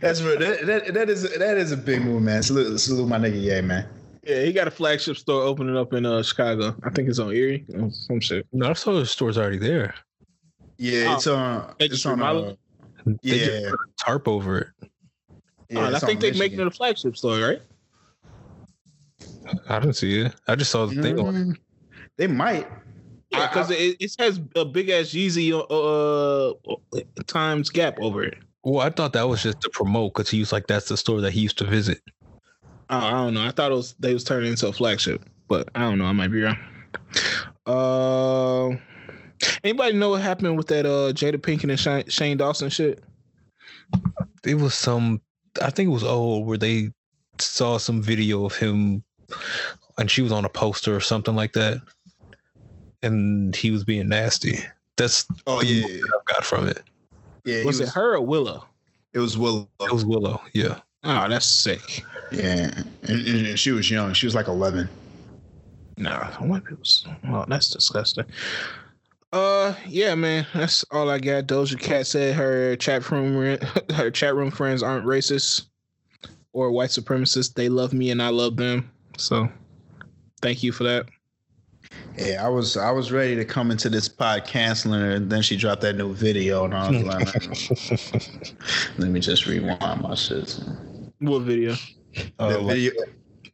That's 0.00 0.20
what 0.22 0.40
that, 0.40 0.62
that 0.64 0.94
that 0.94 1.08
is 1.08 1.38
that 1.38 1.56
is 1.56 1.72
a 1.72 1.76
big 1.76 2.02
move, 2.02 2.22
man. 2.22 2.42
Salute, 2.42 2.78
salute 2.80 3.06
my 3.06 3.18
nigga, 3.18 3.40
yeah, 3.40 3.60
man. 3.60 3.88
Yeah, 4.24 4.42
he 4.42 4.52
got 4.52 4.66
a 4.68 4.70
flagship 4.70 5.16
store 5.16 5.42
opening 5.42 5.76
up 5.76 5.92
in 5.92 6.04
uh, 6.04 6.22
Chicago. 6.22 6.74
I 6.82 6.90
think 6.90 7.08
it's 7.08 7.18
on 7.18 7.32
Erie 7.32 7.64
some 7.90 8.20
shit. 8.20 8.46
no, 8.52 8.70
I 8.70 8.72
saw 8.74 8.92
the 8.92 9.06
store's 9.06 9.38
already 9.38 9.58
there. 9.58 9.94
Yeah, 10.78 11.06
Oh, 11.10 11.14
it's 11.16 11.26
on. 11.26 11.74
they 11.78 11.86
It's 11.86 11.94
just 11.96 12.06
on. 12.06 12.22
Uh. 12.22 12.54
They 13.04 13.14
yeah, 13.22 13.70
put 13.70 13.80
tarp 13.98 14.28
over 14.28 14.58
it. 14.58 14.68
yeah 15.70 15.86
and 15.86 15.96
I 15.96 15.98
think 15.98 16.20
they're 16.20 16.34
making 16.34 16.60
it 16.60 16.66
a 16.66 16.70
flagship 16.70 17.16
store, 17.16 17.38
right? 17.40 17.62
I 19.68 19.78
didn't 19.80 19.94
see 19.96 20.20
it. 20.20 20.34
I 20.46 20.54
just 20.54 20.70
saw 20.70 20.86
the 20.86 21.00
thing 21.00 21.18
on 21.18 21.34
it. 21.34 21.46
Mm, 21.48 21.56
They 22.16 22.26
might. 22.26 22.68
Yeah, 23.30 23.46
because 23.48 23.70
it, 23.70 23.96
it 24.00 24.14
has 24.18 24.40
a 24.56 24.64
big 24.64 24.88
ass 24.88 25.08
Yeezy 25.08 25.52
uh, 25.52 27.02
times 27.26 27.70
gap 27.70 27.98
over 28.00 28.22
it. 28.24 28.38
Well, 28.64 28.80
I 28.80 28.90
thought 28.90 29.12
that 29.14 29.28
was 29.28 29.42
just 29.42 29.60
to 29.62 29.70
promote 29.70 30.14
because 30.14 30.30
he 30.30 30.40
was 30.40 30.52
like, 30.52 30.66
that's 30.66 30.88
the 30.88 30.96
store 30.96 31.20
that 31.22 31.32
he 31.32 31.40
used 31.40 31.58
to 31.58 31.64
visit. 31.64 32.00
Oh, 32.90 32.96
I 32.98 33.10
don't 33.10 33.34
know. 33.34 33.44
I 33.44 33.50
thought 33.50 33.70
it 33.70 33.74
was 33.74 33.94
they 33.98 34.12
was 34.14 34.24
turning 34.24 34.50
into 34.50 34.66
a 34.68 34.72
flagship, 34.72 35.22
but 35.46 35.68
I 35.74 35.80
don't 35.80 35.98
know. 35.98 36.06
I 36.06 36.12
might 36.12 36.28
be 36.28 36.40
wrong. 36.42 36.56
Uh, 37.66 38.76
anybody 39.64 39.92
know 39.94 40.10
what 40.10 40.22
happened 40.22 40.56
with 40.56 40.68
that 40.68 40.86
uh 40.86 41.12
Jada 41.12 41.36
Pinkett 41.36 41.70
and 41.70 41.78
Shane, 41.80 42.08
Shane 42.08 42.36
Dawson 42.36 42.68
shit? 42.70 43.02
It 44.44 44.54
was 44.56 44.74
some, 44.74 45.20
I 45.62 45.70
think 45.70 45.88
it 45.88 45.92
was 45.92 46.04
old 46.04 46.46
where 46.46 46.58
they 46.58 46.90
saw 47.38 47.78
some 47.78 48.02
video 48.02 48.44
of 48.44 48.56
him 48.56 49.02
and 49.98 50.10
she 50.10 50.22
was 50.22 50.32
on 50.32 50.44
a 50.44 50.48
poster 50.48 50.94
or 50.94 51.00
something 51.00 51.34
like 51.34 51.52
that. 51.54 51.80
And 53.02 53.54
he 53.54 53.70
was 53.70 53.84
being 53.84 54.08
nasty. 54.08 54.58
That's 54.96 55.26
Oh 55.46 55.60
the 55.60 55.66
yeah, 55.66 56.02
I've 56.18 56.24
got 56.26 56.44
from 56.44 56.66
it. 56.68 56.82
yeah. 57.44 57.60
he 57.60 57.64
Was, 57.66 57.80
it 57.80 57.88
her 57.90 58.16
or 58.16 58.20
Willow? 58.20 58.64
It 59.12 59.20
was 59.20 59.38
Willow. 59.38 59.68
It 59.80 59.92
was 59.92 60.04
Willow. 60.04 60.40
Yeah. 60.52 60.78
Oh, 61.04 61.28
that's 61.28 61.46
sick. 61.46 62.04
Yeah, 62.32 62.70
and, 62.74 62.88
and- 63.26 63.46
and 63.46 63.58
she 63.58 63.70
was 63.70 63.90
young. 63.90 64.12
She 64.12 64.26
was 64.26 64.34
like 64.34 64.48
eleven. 64.48 64.88
No, 65.96 66.10
white 66.40 66.64
people's. 66.64 67.06
Oh, 67.28 67.44
that's 67.48 67.70
disgusting. 67.70 68.24
Uh, 69.32 69.74
yeah, 69.86 70.14
man, 70.14 70.46
that's 70.54 70.84
all 70.90 71.10
I 71.10 71.18
got. 71.18 71.46
Doja 71.46 71.78
Cat 71.78 72.06
said 72.06 72.34
her 72.34 72.76
chat 72.76 73.10
room 73.10 73.58
her 73.94 74.10
chat 74.10 74.34
room 74.34 74.50
friends 74.50 74.82
aren't 74.82 75.04
racist 75.04 75.66
or 76.52 76.70
white 76.70 76.90
supremacists. 76.90 77.52
They 77.52 77.68
love 77.68 77.92
me 77.92 78.10
and 78.10 78.22
I 78.22 78.28
love 78.28 78.56
them. 78.56 78.90
So, 79.18 79.48
thank 80.40 80.62
you 80.62 80.72
for 80.72 80.84
that. 80.84 81.06
Yeah, 82.16 82.44
I 82.44 82.48
was 82.48 82.76
I 82.76 82.90
was 82.90 83.12
ready 83.12 83.36
to 83.36 83.44
come 83.44 83.70
into 83.70 83.88
this 83.88 84.08
pod 84.08 84.46
canceling 84.46 85.00
her, 85.00 85.10
and 85.12 85.30
then 85.30 85.42
she 85.42 85.56
dropped 85.56 85.82
that 85.82 85.96
new 85.96 86.12
video, 86.14 86.64
and 86.64 86.74
I 86.74 86.90
was 86.90 87.02
like, 87.02 88.38
let 88.98 89.10
me 89.10 89.20
just 89.20 89.46
rewind 89.46 90.02
my 90.02 90.14
shit. 90.14 90.58
What 91.20 91.40
video? 91.40 91.74
Uh, 92.38 92.48
that 92.48 92.62
video 92.64 92.92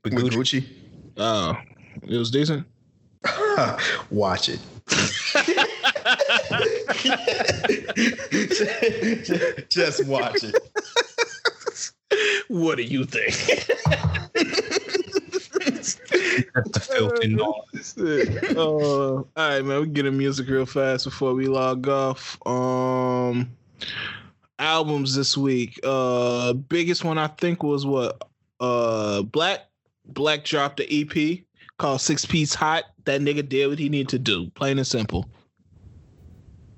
with 0.04 0.14
with 0.14 0.32
Gucci. 0.32 0.60
Gucci. 0.60 0.66
Oh, 1.16 1.56
it 2.02 2.16
was 2.16 2.30
decent. 2.30 2.66
Watch 4.10 4.48
it. 4.48 4.60
just 9.68 10.06
watch 10.06 10.42
it. 10.42 10.54
what 12.48 12.76
do 12.76 12.82
you 12.82 13.04
think? 13.04 13.34
That's 16.54 16.70
the 16.70 16.80
filthy 16.80 17.28
noise. 17.28 18.56
uh, 18.56 18.58
all 18.58 19.28
right, 19.36 19.64
man. 19.64 19.80
We 19.80 19.86
get 19.88 20.06
a 20.06 20.10
music 20.10 20.48
real 20.48 20.66
fast 20.66 21.04
before 21.04 21.34
we 21.34 21.46
log 21.46 21.88
off. 21.88 22.38
Um, 22.46 23.50
albums 24.58 25.14
this 25.14 25.36
week. 25.36 25.78
Uh, 25.82 26.52
biggest 26.52 27.04
one 27.04 27.18
I 27.18 27.28
think 27.28 27.62
was 27.62 27.86
what? 27.86 28.22
Uh, 28.60 29.22
Black. 29.22 29.60
Black 30.06 30.44
dropped 30.44 30.76
the 30.76 31.00
EP 31.00 31.40
called 31.78 32.00
Six 32.00 32.24
Piece 32.24 32.54
Hot. 32.54 32.84
That 33.04 33.20
nigga 33.20 33.48
did 33.48 33.68
what 33.68 33.78
he 33.78 33.88
needed 33.88 34.08
to 34.10 34.18
do. 34.18 34.50
Plain 34.50 34.78
and 34.78 34.86
simple. 34.86 35.28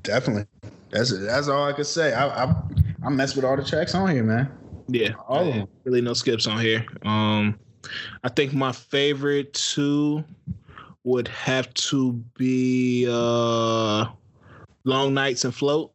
Definitely. 0.06 0.46
That's 0.90 1.10
that's 1.26 1.48
all 1.48 1.64
I 1.64 1.72
could 1.72 1.86
say. 1.86 2.12
I 2.14 2.44
I, 2.44 2.54
I 3.04 3.08
mess 3.10 3.34
with 3.36 3.44
all 3.44 3.56
the 3.56 3.64
tracks 3.64 3.94
on 3.94 4.08
here, 4.10 4.22
man. 4.22 4.50
Yeah, 4.88 5.14
All 5.28 5.48
of 5.48 5.52
them. 5.54 5.68
really 5.84 6.00
no 6.00 6.12
skips 6.14 6.46
on 6.46 6.60
here. 6.60 6.86
Um, 7.04 7.58
I 8.22 8.28
think 8.28 8.52
my 8.54 8.70
favorite 8.70 9.52
two 9.52 10.22
would 11.02 11.26
have 11.26 11.74
to 11.74 12.12
be 12.38 13.04
uh, 13.08 14.06
Long 14.84 15.12
Nights 15.12 15.44
and 15.44 15.52
Float. 15.52 15.92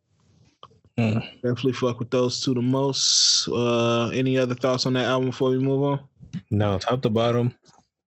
Hmm. 0.97 1.19
Definitely 1.35 1.71
fuck 1.73 1.99
with 1.99 2.11
those 2.11 2.41
two 2.41 2.53
the 2.53 2.61
most. 2.61 3.47
Uh, 3.47 4.09
any 4.09 4.37
other 4.37 4.55
thoughts 4.55 4.85
on 4.85 4.91
that 4.93 5.05
album 5.05 5.29
before 5.29 5.51
we 5.51 5.57
move 5.57 5.83
on? 5.83 6.01
No, 6.49 6.77
top 6.77 7.01
to 7.03 7.09
bottom, 7.09 7.53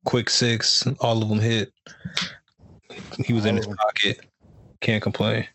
quick 0.05 0.29
six, 0.29 0.87
all 1.01 1.23
of 1.23 1.29
them 1.31 1.41
hit. 1.41 1.73
He 3.25 3.33
was 3.33 3.47
in 3.47 3.57
his 3.57 3.67
pocket. 3.67 4.21
Can't 4.81 5.03
complain. 5.03 5.47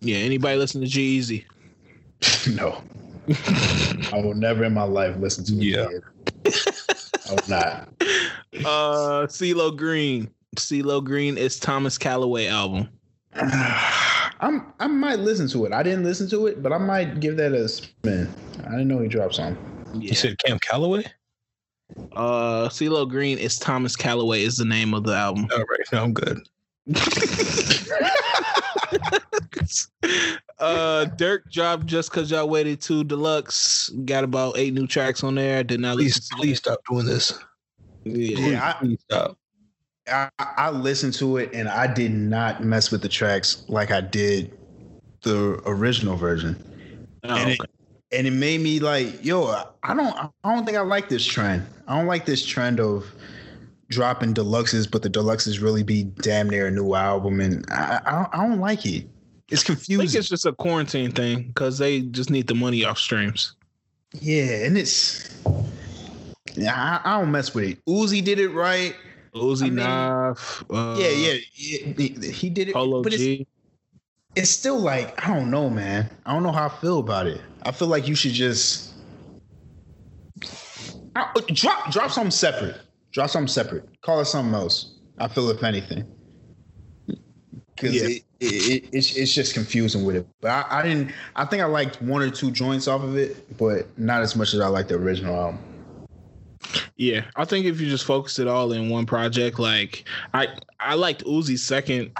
Yeah, 0.00 0.16
anybody 0.18 0.58
listen 0.58 0.80
to 0.80 0.86
G-Eazy? 0.86 1.44
no. 2.56 2.82
I 4.12 4.20
will 4.20 4.34
never 4.34 4.64
in 4.64 4.74
my 4.74 4.82
life 4.82 5.16
listen 5.18 5.44
to 5.44 5.52
it. 5.54 5.62
Yeah. 5.62 5.86
I 7.28 7.32
will 7.32 7.48
not. 7.48 7.88
Uh, 8.64 9.26
CeeLo 9.26 9.76
Green. 9.76 10.30
CeeLo 10.56 11.04
Green 11.04 11.38
is 11.38 11.58
Thomas 11.58 11.96
Callaway 11.98 12.46
album. 12.46 12.88
I'm 14.42 14.72
I 14.80 14.86
might 14.86 15.18
listen 15.18 15.48
to 15.48 15.66
it. 15.66 15.72
I 15.72 15.82
didn't 15.82 16.04
listen 16.04 16.28
to 16.30 16.46
it, 16.46 16.62
but 16.62 16.72
I 16.72 16.78
might 16.78 17.20
give 17.20 17.36
that 17.36 17.52
a 17.52 17.68
spin. 17.68 18.32
I 18.66 18.70
didn't 18.70 18.88
know 18.88 18.98
he 19.00 19.08
dropped 19.08 19.34
some. 19.34 19.56
You 19.94 20.14
said 20.14 20.38
Cam 20.38 20.58
Calloway? 20.58 21.04
Uh, 22.12 22.68
CeeLo 22.68 23.08
Green 23.08 23.38
is 23.38 23.58
Thomas 23.58 23.96
Callaway 23.96 24.42
is 24.42 24.56
the 24.56 24.64
name 24.64 24.94
of 24.94 25.04
the 25.04 25.14
album. 25.14 25.46
All 25.52 25.58
right, 25.58 25.80
no, 25.92 26.04
I'm 26.04 26.12
good. 26.12 26.48
uh 30.58 31.06
Durk 31.16 31.50
dropped 31.50 31.86
just 31.86 32.10
cause 32.12 32.30
y'all 32.30 32.48
waited 32.48 32.80
to 32.82 33.04
deluxe. 33.04 33.88
Got 34.04 34.24
about 34.24 34.56
eight 34.56 34.74
new 34.74 34.86
tracks 34.86 35.22
on 35.24 35.34
there. 35.36 35.62
Did 35.64 35.80
not 35.80 35.96
Please, 35.96 36.16
listen 36.16 36.38
please 36.38 36.58
stop 36.58 36.80
doing 36.88 37.06
this. 37.06 37.38
Yeah. 38.04 38.38
Yeah, 38.38 38.68
I- 38.68 38.72
Please 38.84 39.00
stop. 39.02 39.36
I, 40.10 40.28
I 40.38 40.70
listened 40.70 41.12
to 41.14 41.36
it 41.36 41.50
and 41.52 41.68
I 41.68 41.86
did 41.86 42.10
not 42.12 42.64
mess 42.64 42.90
with 42.90 43.02
the 43.02 43.08
tracks 43.08 43.62
like 43.68 43.90
I 43.92 44.00
did 44.00 44.56
the 45.22 45.60
original 45.66 46.16
version. 46.16 46.56
Oh, 47.22 47.36
and, 47.36 47.50
it, 47.50 47.60
okay. 47.60 47.70
and 48.12 48.26
it 48.26 48.32
made 48.32 48.60
me 48.60 48.80
like, 48.80 49.24
yo, 49.24 49.44
I 49.82 49.94
don't 49.94 50.16
I 50.42 50.54
don't 50.54 50.64
think 50.64 50.76
I 50.76 50.80
like 50.80 51.08
this 51.10 51.24
trend. 51.24 51.64
I 51.86 51.96
don't 51.96 52.06
like 52.06 52.24
this 52.24 52.44
trend 52.44 52.80
of 52.80 53.06
dropping 53.88 54.34
deluxes, 54.34 54.90
but 54.90 55.02
the 55.02 55.10
deluxes 55.10 55.60
really 55.62 55.82
be 55.84 56.04
damn 56.04 56.48
near 56.48 56.66
a 56.68 56.70
new 56.70 56.94
album, 56.94 57.40
and 57.40 57.64
I 57.70 58.00
I, 58.06 58.10
don't- 58.12 58.34
I 58.34 58.48
don't 58.48 58.60
like 58.60 58.86
it. 58.86 59.06
It's 59.50 59.62
I 59.62 59.74
think 59.74 59.78
confusing. 59.78 60.18
it's 60.18 60.28
just 60.28 60.46
a 60.46 60.52
quarantine 60.52 61.10
thing 61.12 61.48
because 61.48 61.78
they 61.78 62.00
just 62.02 62.30
need 62.30 62.46
the 62.46 62.54
money 62.54 62.84
off 62.84 62.98
streams. 62.98 63.54
yeah, 64.20 64.64
and 64.64 64.76
it's 64.78 65.42
yeah, 66.54 67.00
I, 67.04 67.16
I 67.16 67.20
don't 67.20 67.30
mess 67.30 67.54
with 67.54 67.64
it. 67.64 67.84
Uzi 67.86 68.22
did 68.24 68.38
it 68.38 68.48
right. 68.50 68.94
Uzi 69.34 69.62
I 69.62 69.64
mean, 69.66 69.74
Knife. 69.76 70.64
Uh, 70.70 70.96
yeah, 70.98 71.08
yeah, 71.08 71.38
yeah, 71.54 72.30
he, 72.32 72.50
did 72.50 72.68
it. 72.68 72.74
Polo 72.74 73.02
but 73.02 73.12
it's, 73.12 73.22
G. 73.22 73.46
it's 74.34 74.50
still 74.50 74.78
like 74.78 75.24
I 75.24 75.34
don't 75.34 75.50
know, 75.50 75.70
man. 75.70 76.10
I 76.26 76.32
don't 76.32 76.42
know 76.42 76.50
how 76.52 76.66
I 76.66 76.80
feel 76.80 76.98
about 76.98 77.26
it. 77.28 77.40
I 77.62 77.70
feel 77.72 77.88
like 77.88 78.08
you 78.08 78.14
should 78.16 78.32
just 78.32 78.92
I- 81.16 81.32
drop 81.52 81.90
drop 81.92 82.10
something 82.10 82.30
separate. 82.30 82.76
Drop 83.12 83.30
something 83.30 83.48
separate. 83.48 83.84
Call 84.02 84.20
it 84.20 84.26
something 84.26 84.54
else. 84.54 84.94
I 85.18 85.28
feel 85.28 85.48
if 85.50 85.62
anything, 85.62 86.06
because 87.80 87.96
Yeah. 87.96 88.08
it, 88.08 88.22
it, 88.40 88.46
it, 88.84 88.88
it's 88.92 89.16
it's 89.16 89.32
just 89.34 89.54
confusing 89.54 90.04
with 90.04 90.16
it. 90.16 90.26
But 90.40 90.50
I, 90.50 90.80
I 90.80 90.82
didn't. 90.82 91.12
I 91.36 91.44
think 91.44 91.62
I 91.62 91.66
liked 91.66 92.00
one 92.02 92.22
or 92.22 92.30
two 92.30 92.50
joints 92.50 92.88
off 92.88 93.02
of 93.02 93.16
it, 93.16 93.56
but 93.56 93.86
not 93.98 94.22
as 94.22 94.36
much 94.36 94.54
as 94.54 94.60
I 94.60 94.68
liked 94.68 94.88
the 94.88 94.96
original 94.96 95.34
album. 95.34 95.58
Yeah, 96.96 97.24
I 97.36 97.44
think 97.44 97.64
if 97.66 97.80
you 97.80 97.88
just 97.88 98.04
focus 98.04 98.38
it 98.38 98.46
all 98.46 98.72
in 98.72 98.90
one 98.90 99.06
project, 99.06 99.58
like 99.58 100.04
I 100.34 100.48
I 100.78 100.94
liked 100.94 101.24
Uzi's 101.24 101.62
second 101.62 102.12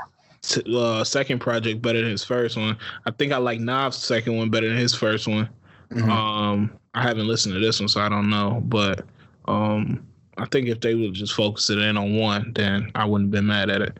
uh 0.74 1.04
second 1.04 1.38
project 1.38 1.82
better 1.82 2.00
than 2.00 2.10
his 2.10 2.24
first 2.24 2.56
one. 2.56 2.76
I 3.06 3.10
think 3.10 3.32
I 3.32 3.36
like 3.36 3.60
Knob's 3.60 3.98
second 3.98 4.36
one 4.36 4.50
better 4.50 4.68
than 4.68 4.78
his 4.78 4.94
first 4.94 5.28
one. 5.28 5.48
Mhm. 5.92 6.08
Um, 6.08 6.72
I 6.94 7.02
haven't 7.02 7.28
listened 7.28 7.54
to 7.54 7.60
this 7.60 7.80
one, 7.80 7.88
so 7.88 8.00
I 8.00 8.08
don't 8.08 8.30
know. 8.30 8.62
But 8.64 9.04
um, 9.46 10.06
I 10.38 10.46
think 10.46 10.68
if 10.68 10.80
they 10.80 10.94
would 10.94 11.12
just 11.12 11.34
focus 11.34 11.68
it 11.70 11.78
in 11.78 11.96
on 11.96 12.16
one, 12.16 12.52
then 12.54 12.90
I 12.94 13.04
wouldn't 13.04 13.28
have 13.28 13.32
been 13.32 13.46
mad 13.46 13.68
at 13.70 13.82
it. 13.82 13.98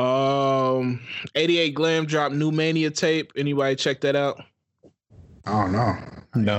Um, 0.00 1.00
88 1.34 1.74
Glam 1.74 2.06
dropped 2.06 2.34
new 2.34 2.50
Mania 2.50 2.90
tape. 2.90 3.32
Anybody 3.36 3.76
check 3.76 4.00
that 4.02 4.16
out? 4.16 4.40
I 5.46 5.50
don't 5.62 5.72
know. 5.72 5.96
No. 6.34 6.58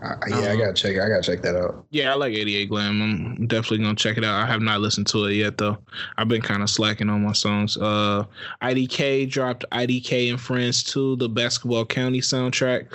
I, 0.00 0.06
I- 0.06 0.28
yeah, 0.28 0.52
I 0.52 0.56
gotta 0.56 0.72
check. 0.74 0.92
I 0.98 1.08
gotta 1.08 1.22
check 1.22 1.42
that 1.42 1.56
out. 1.56 1.84
Yeah, 1.90 2.12
I 2.12 2.14
like 2.14 2.32
88 2.32 2.68
Glam. 2.68 3.02
I'm 3.02 3.46
definitely 3.48 3.78
gonna 3.78 3.96
check 3.96 4.16
it 4.16 4.24
out. 4.24 4.40
I 4.40 4.46
have 4.46 4.60
not 4.62 4.80
listened 4.80 5.08
to 5.08 5.24
it 5.26 5.34
yet 5.34 5.58
though. 5.58 5.76
I've 6.16 6.28
been 6.28 6.42
kind 6.42 6.62
of 6.62 6.70
slacking 6.70 7.10
on 7.10 7.22
my 7.24 7.32
songs. 7.32 7.76
Uh, 7.76 8.24
IDK 8.62 9.28
dropped 9.28 9.64
IDK 9.72 10.30
and 10.30 10.40
Friends 10.40 10.84
2, 10.84 11.16
the 11.16 11.28
Basketball 11.28 11.84
County 11.84 12.20
soundtrack. 12.20 12.86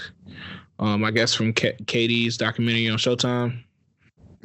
Um, 0.79 1.03
I 1.03 1.11
guess 1.11 1.33
from 1.33 1.51
K- 1.53 1.75
KD's 1.83 2.37
documentary 2.37 2.89
on 2.89 2.97
Showtime. 2.97 3.61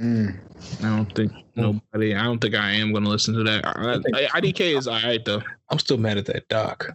Mm. 0.01 0.39
I 0.81 0.97
don't 0.97 1.15
think 1.15 1.33
nobody. 1.57 2.15
I 2.15 2.25
don't 2.25 2.39
think 2.39 2.55
I 2.55 2.71
am 2.73 2.93
gonna 2.93 3.09
listen 3.09 3.35
to 3.35 3.43
that. 3.45 3.67
I, 3.67 3.95
I, 3.95 4.41
IDK 4.41 4.77
is 4.77 4.87
alright 4.87 5.25
though. 5.25 5.43
I'm 5.71 5.79
still 5.79 5.99
mad 5.99 6.19
at 6.19 6.27
that 6.27 6.49
doc. 6.49 6.91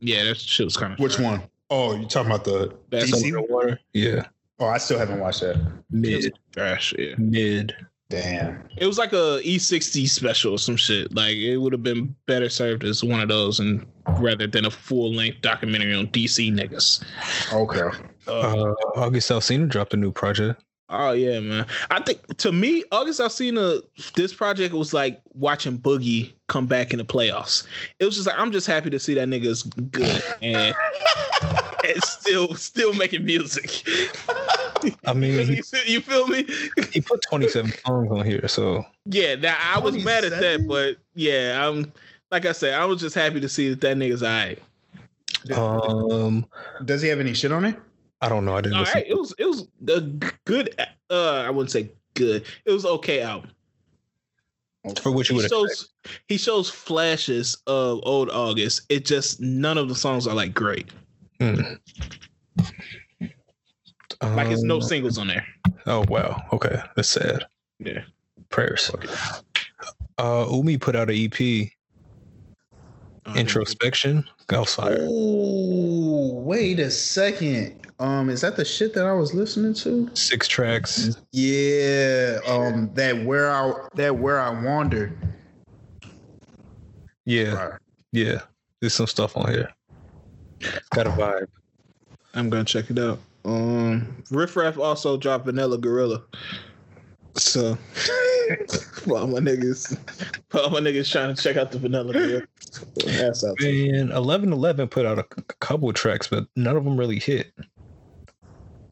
Yeah, 0.00 0.24
that 0.24 0.36
shit 0.38 0.64
was 0.64 0.76
kind 0.76 0.92
of 0.92 0.98
Which 0.98 1.18
one? 1.18 1.42
Oh, 1.70 1.96
you 1.96 2.06
talking 2.06 2.30
about 2.30 2.44
the 2.44 2.76
That's 2.90 3.10
DC? 3.10 3.48
Water. 3.50 3.80
Yeah. 3.92 4.26
Oh, 4.58 4.66
I 4.66 4.78
still 4.78 4.98
haven't 4.98 5.20
watched 5.20 5.40
that. 5.40 5.60
Mid. 5.90 6.32
trash. 6.52 6.94
Yeah, 6.96 7.14
Mid. 7.18 7.74
Damn. 8.08 8.62
it 8.76 8.86
was 8.86 8.98
like 8.98 9.12
a 9.12 9.40
E60 9.42 10.08
special 10.08 10.52
or 10.52 10.58
some 10.58 10.76
shit. 10.76 11.12
Like 11.12 11.34
it 11.36 11.56
would 11.56 11.72
have 11.72 11.82
been 11.82 12.14
better 12.26 12.48
served 12.48 12.84
as 12.84 13.02
one 13.02 13.20
of 13.20 13.28
those, 13.28 13.58
and 13.58 13.84
rather 14.20 14.46
than 14.46 14.64
a 14.64 14.70
full 14.70 15.12
length 15.12 15.40
documentary 15.42 15.92
on 15.92 16.06
DC 16.08 16.52
niggas. 16.54 17.04
Okay. 17.52 17.98
Uh, 18.28 18.74
August 18.94 19.30
Alsina 19.30 19.68
dropped 19.68 19.92
a 19.92 19.96
new 19.96 20.12
project. 20.12 20.62
Oh 20.88 21.12
yeah, 21.12 21.40
man. 21.40 21.66
I 21.90 22.00
think 22.00 22.36
to 22.38 22.52
me, 22.52 22.84
August 22.92 23.20
i've 23.20 23.30
Alsina, 23.30 23.82
this 24.14 24.32
project 24.32 24.72
was 24.72 24.94
like 24.94 25.20
watching 25.34 25.78
Boogie 25.78 26.32
come 26.46 26.66
back 26.66 26.92
in 26.92 26.98
the 26.98 27.04
playoffs. 27.04 27.66
It 27.98 28.04
was 28.04 28.14
just 28.14 28.26
like 28.28 28.38
I'm 28.38 28.52
just 28.52 28.66
happy 28.68 28.90
to 28.90 28.98
see 29.00 29.14
that 29.14 29.26
nigga's 29.28 29.64
good 29.64 30.22
and, 30.42 30.76
and 31.84 32.04
still 32.04 32.54
still 32.54 32.92
making 32.94 33.24
music. 33.24 33.82
I 35.04 35.12
mean, 35.14 35.48
you, 35.56 35.62
feel- 35.64 35.84
you 35.86 36.00
feel 36.00 36.26
me? 36.28 36.46
he 36.92 37.00
put 37.00 37.20
27 37.30 37.72
songs 37.84 38.10
on 38.12 38.24
here, 38.24 38.46
so 38.46 38.84
Yeah, 39.06 39.34
now 39.34 39.56
I 39.60 39.78
was 39.78 40.02
mad 40.04 40.24
at 40.24 40.38
that, 40.40 40.68
but 40.68 40.98
yeah, 41.16 41.66
I'm 41.68 41.92
like 42.30 42.46
I 42.46 42.52
said, 42.52 42.74
I 42.74 42.84
was 42.84 43.00
just 43.00 43.14
happy 43.16 43.40
to 43.40 43.48
see 43.48 43.70
that 43.70 43.80
that 43.80 43.96
nigga's 43.96 44.22
alright. 44.22 44.60
um, 45.52 46.46
Does 46.84 47.02
he 47.02 47.08
have 47.08 47.18
any 47.20 47.34
shit 47.34 47.50
on 47.50 47.64
it? 47.64 47.76
I 48.26 48.28
don't 48.28 48.44
know. 48.44 48.56
I 48.56 48.60
didn't 48.60 48.74
All 48.74 48.80
listen. 48.80 48.94
right, 48.96 49.06
it 49.08 49.14
was 49.16 49.32
it 49.38 49.44
was 49.44 49.68
a 49.88 50.00
good. 50.44 50.74
Uh, 51.10 51.44
I 51.46 51.50
wouldn't 51.50 51.70
say 51.70 51.90
good. 52.14 52.44
It 52.64 52.72
was 52.72 52.84
okay 52.84 53.20
album. 53.22 53.50
For 55.00 55.10
which 55.12 55.28
He 55.28 55.34
would 55.34 55.42
have 55.44 55.50
shows 55.50 55.90
he 56.26 56.36
shows 56.36 56.68
flashes 56.68 57.56
of 57.68 58.00
old 58.02 58.30
August. 58.30 58.82
It 58.88 59.04
just 59.04 59.40
none 59.40 59.78
of 59.78 59.88
the 59.88 59.94
songs 59.94 60.26
are 60.26 60.34
like 60.34 60.54
great. 60.54 60.90
Like 61.40 61.78
it's 64.48 64.62
no 64.62 64.76
Um, 64.76 64.82
singles 64.82 65.18
on 65.18 65.28
there. 65.28 65.46
Oh 65.86 66.04
wow. 66.08 66.42
Okay, 66.52 66.80
that's 66.96 67.08
sad. 67.08 67.44
Yeah. 67.78 68.02
Prayers. 68.48 68.90
Uh, 70.18 70.46
Umi 70.50 70.78
put 70.78 70.96
out 70.96 71.10
an 71.10 71.16
EP, 71.16 71.68
Introspection. 73.36 74.24
That 74.48 74.60
was 74.60 74.74
fire. 74.74 74.98
Oh, 75.08 76.40
wait 76.44 76.80
a 76.80 76.90
second. 76.90 77.85
Um, 77.98 78.28
is 78.28 78.42
that 78.42 78.56
the 78.56 78.64
shit 78.64 78.92
that 78.94 79.06
I 79.06 79.12
was 79.12 79.32
listening 79.34 79.72
to? 79.74 80.10
Six 80.14 80.46
tracks. 80.48 81.16
Yeah. 81.32 82.38
Um, 82.46 82.90
that 82.94 83.24
where 83.24 83.50
I 83.50 83.72
that 83.94 84.16
where 84.18 84.38
I 84.40 84.50
wander. 84.62 85.12
Yeah, 87.24 87.52
Right. 87.54 87.80
yeah. 88.12 88.40
There's 88.80 88.94
some 88.94 89.06
stuff 89.06 89.36
on 89.36 89.50
here. 89.50 89.70
It's 90.60 90.88
got 90.90 91.06
a 91.06 91.10
vibe. 91.10 91.48
I'm 92.34 92.50
gonna 92.50 92.64
check 92.64 92.90
it 92.90 92.98
out. 92.98 93.18
Um, 93.44 94.22
Riff 94.30 94.56
Raff 94.56 94.78
also 94.78 95.16
dropped 95.16 95.46
Vanilla 95.46 95.78
Gorilla. 95.78 96.22
So, 97.34 97.74
for 98.92 99.18
all 99.18 99.26
my 99.26 99.38
niggas, 99.40 99.96
for 100.48 100.60
all 100.60 100.70
my 100.70 100.80
niggas 100.80 101.10
trying 101.10 101.34
to 101.34 101.42
check 101.42 101.56
out 101.56 101.70
the 101.72 101.78
Vanilla 101.78 102.12
Gorilla. 102.12 102.42
That's 103.04 103.44
out. 103.44 103.60
And 103.62 104.10
Eleven 104.12 104.52
Eleven 104.52 104.88
put 104.88 105.06
out 105.06 105.18
a 105.18 105.24
couple 105.60 105.88
of 105.88 105.94
tracks, 105.94 106.28
but 106.28 106.46
none 106.56 106.76
of 106.76 106.84
them 106.84 106.96
really 106.98 107.18
hit. 107.18 107.52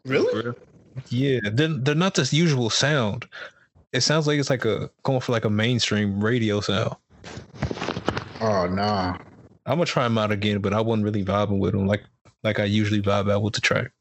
Really? 0.05 0.55
Yeah, 1.09 1.41
they're, 1.53 1.69
they're 1.69 1.95
not 1.95 2.15
this 2.15 2.33
usual 2.33 2.71
sound. 2.71 3.27
It 3.93 4.03
sounds 4.03 4.27
like 4.27 4.39
it's 4.39 4.51
like 4.51 4.65
a 4.65 4.91
going 5.03 5.21
for 5.21 5.33
like 5.33 5.45
a 5.45 5.51
mainstream 5.51 6.23
radio 6.23 6.61
sound. 6.61 6.97
Oh 8.41 8.67
nah. 8.67 9.17
I'm 9.67 9.77
gonna 9.77 9.87
try 9.87 10.05
them 10.05 10.19
out 10.19 10.31
again, 10.31 10.61
but 10.61 10.75
I 10.75 10.81
wasn't 10.81 11.05
really 11.05 11.25
vibing 11.25 11.59
with 11.59 11.73
them 11.73 11.87
like 11.87 12.03
like 12.43 12.59
I 12.59 12.65
usually 12.65 13.01
vibe 13.01 13.31
out 13.31 13.43
with 13.43 13.55
the 13.55 13.61
track. 13.61 13.93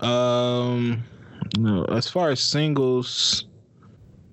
Um, 0.00 1.04
no. 1.56 1.84
As 1.84 2.08
far 2.08 2.30
as 2.30 2.40
singles, 2.40 3.44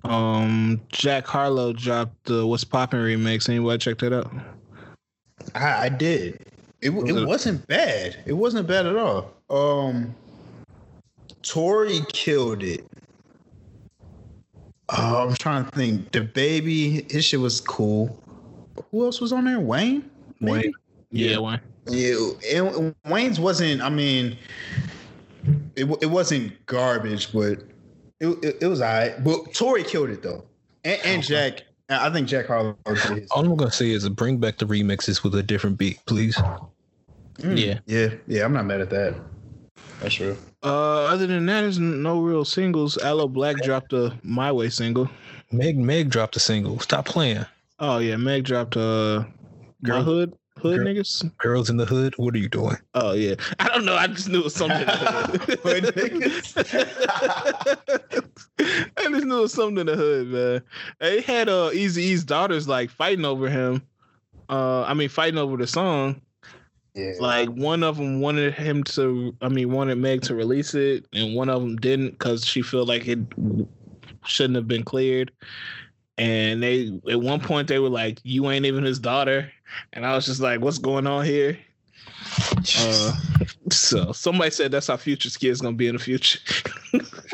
um, 0.04 0.80
Jack 0.88 1.26
Harlow 1.26 1.72
dropped 1.72 2.24
the 2.24 2.46
"What's 2.46 2.64
Poppin" 2.64 3.00
remix. 3.00 3.48
Anybody 3.48 3.78
check 3.78 3.98
that 3.98 4.12
out? 4.12 4.32
I, 5.54 5.84
I 5.84 5.88
did. 5.88 6.44
It 6.80 6.90
it 6.90 7.26
wasn't 7.26 7.66
bad. 7.66 8.16
It 8.26 8.32
wasn't 8.32 8.66
bad 8.66 8.86
at 8.86 8.96
all. 8.96 9.32
Um, 9.50 10.14
Tory 11.42 12.00
killed 12.12 12.62
it. 12.62 12.86
Uh, 14.88 15.26
I'm 15.28 15.34
trying 15.34 15.64
to 15.64 15.70
think. 15.70 16.10
DaBaby, 16.12 17.10
his 17.10 17.24
shit 17.24 17.40
was 17.40 17.60
cool. 17.60 18.18
Who 18.90 19.04
else 19.04 19.20
was 19.20 19.32
on 19.32 19.44
there? 19.44 19.60
Wayne. 19.60 20.08
Maybe? 20.40 20.68
Wayne. 20.68 20.72
Yeah, 21.10 21.38
one. 21.38 21.60
Yeah, 21.88 22.14
and 22.52 22.94
Wayne's 23.06 23.40
wasn't. 23.40 23.82
I 23.82 23.88
mean, 23.88 24.36
it 25.74 25.86
it 26.00 26.06
wasn't 26.06 26.54
garbage, 26.66 27.32
but 27.32 27.64
it 28.20 28.28
it, 28.42 28.58
it 28.60 28.66
was 28.66 28.80
alright. 28.80 29.22
But 29.24 29.52
Tory 29.54 29.82
killed 29.82 30.10
it 30.10 30.22
though, 30.22 30.44
and, 30.84 31.00
and 31.04 31.22
Jack. 31.22 31.62
I 31.88 32.08
think 32.10 32.28
Jack 32.28 32.46
Harlow 32.46 32.76
did. 33.08 33.26
All 33.32 33.44
I'm 33.44 33.56
gonna 33.56 33.72
say 33.72 33.90
is 33.90 34.08
bring 34.08 34.38
back 34.38 34.58
the 34.58 34.66
remixes 34.66 35.24
with 35.24 35.34
a 35.34 35.42
different 35.42 35.78
beat, 35.78 35.98
please. 36.06 36.36
Mm, 37.38 37.58
Yeah. 37.58 37.78
yeah, 37.86 38.10
yeah. 38.28 38.44
I'm 38.44 38.52
not 38.52 38.66
mad 38.66 38.80
at 38.80 38.90
that. 38.90 39.16
That's 40.00 40.14
true. 40.14 40.36
Uh, 40.62 41.04
other 41.04 41.26
than 41.26 41.46
that, 41.46 41.62
there's 41.62 41.78
no 41.78 42.20
real 42.20 42.44
singles. 42.44 42.96
Aloe 42.98 43.28
Blacc 43.28 43.62
dropped 43.62 43.92
a 43.92 44.16
My 44.22 44.50
Way 44.50 44.70
single. 44.70 45.08
Meg 45.52 45.76
Meg 45.78 46.10
dropped 46.10 46.36
a 46.36 46.40
single. 46.40 46.78
Stop 46.80 47.06
playing. 47.06 47.44
Oh 47.78 47.98
yeah, 47.98 48.16
Meg 48.16 48.44
dropped 48.44 48.76
uh, 48.76 49.24
My 49.82 49.88
Girl- 49.88 50.02
Hood 50.02 50.34
Hood 50.58 50.78
Girl- 50.78 50.86
niggas. 50.86 51.36
Girls 51.38 51.70
in 51.70 51.76
the 51.76 51.86
hood. 51.86 52.14
What 52.16 52.34
are 52.34 52.38
you 52.38 52.48
doing? 52.48 52.76
Oh 52.94 53.12
yeah, 53.12 53.34
I 53.58 53.68
don't 53.68 53.84
know. 53.84 53.96
I 53.96 54.06
just 54.06 54.28
knew 54.28 54.40
it 54.40 54.44
was 54.44 54.54
something. 54.54 54.80
in 54.80 54.86
the 54.86 55.58
Hood 55.62 55.84
hood. 55.94 56.14
I 58.96 59.08
just 59.08 59.24
knew 59.26 59.38
it 59.38 59.42
was 59.42 59.52
something 59.54 59.78
in 59.78 59.86
the 59.86 59.96
hood, 59.96 60.28
man. 60.28 60.62
They 61.00 61.20
had 61.22 61.48
uh 61.48 61.70
Eazy-E's 61.72 62.24
daughters 62.24 62.68
like 62.68 62.90
fighting 62.90 63.24
over 63.24 63.48
him. 63.48 63.82
Uh, 64.48 64.82
I 64.82 64.94
mean, 64.94 65.08
fighting 65.08 65.38
over 65.38 65.56
the 65.56 65.66
song. 65.66 66.20
Yeah. 66.94 67.12
Like 67.20 67.48
one 67.50 67.82
of 67.82 67.96
them 67.96 68.20
wanted 68.20 68.54
him 68.54 68.82
to, 68.84 69.34
I 69.40 69.48
mean, 69.48 69.70
wanted 69.70 69.98
Meg 69.98 70.22
to 70.22 70.34
release 70.34 70.74
it, 70.74 71.06
and 71.12 71.34
one 71.34 71.48
of 71.48 71.60
them 71.62 71.76
didn't 71.76 72.10
because 72.12 72.44
she 72.44 72.62
felt 72.62 72.88
like 72.88 73.06
it 73.06 73.18
shouldn't 74.24 74.56
have 74.56 74.68
been 74.68 74.84
cleared. 74.84 75.30
And 76.18 76.62
they, 76.62 77.00
at 77.08 77.20
one 77.20 77.40
point, 77.40 77.68
they 77.68 77.78
were 77.78 77.88
like, 77.88 78.20
"You 78.24 78.50
ain't 78.50 78.66
even 78.66 78.84
his 78.84 78.98
daughter," 78.98 79.50
and 79.92 80.04
I 80.04 80.14
was 80.14 80.26
just 80.26 80.40
like, 80.40 80.60
"What's 80.60 80.78
going 80.78 81.06
on 81.06 81.24
here?" 81.24 81.58
Uh, 82.78 83.16
so 83.70 84.12
somebody 84.12 84.50
said 84.50 84.70
that's 84.70 84.88
how 84.88 84.96
Future's 84.96 85.36
kid's 85.36 85.60
gonna 85.60 85.76
be 85.76 85.86
in 85.86 85.96
the 85.96 86.02
future. 86.02 86.38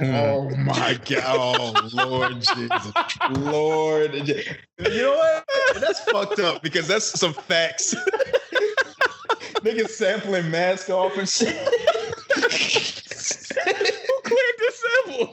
Oh 0.00 0.50
my 0.58 0.98
god! 1.08 1.22
Oh 1.26 1.90
Lord 1.92 2.40
Jesus, 2.40 2.92
Lord! 3.30 4.14
You 4.14 4.44
know 4.78 5.16
what? 5.16 5.80
That's 5.80 6.00
fucked 6.00 6.38
up 6.40 6.62
because 6.62 6.86
that's 6.86 7.18
some 7.18 7.32
facts. 7.32 7.94
Niggas 9.62 9.90
sampling 9.90 10.50
mask 10.50 10.90
off 10.90 11.16
and 11.16 11.28
shit. 11.28 11.56
Who 12.36 14.20
cleared 14.22 14.58
this 14.58 14.82
sample? 14.82 15.26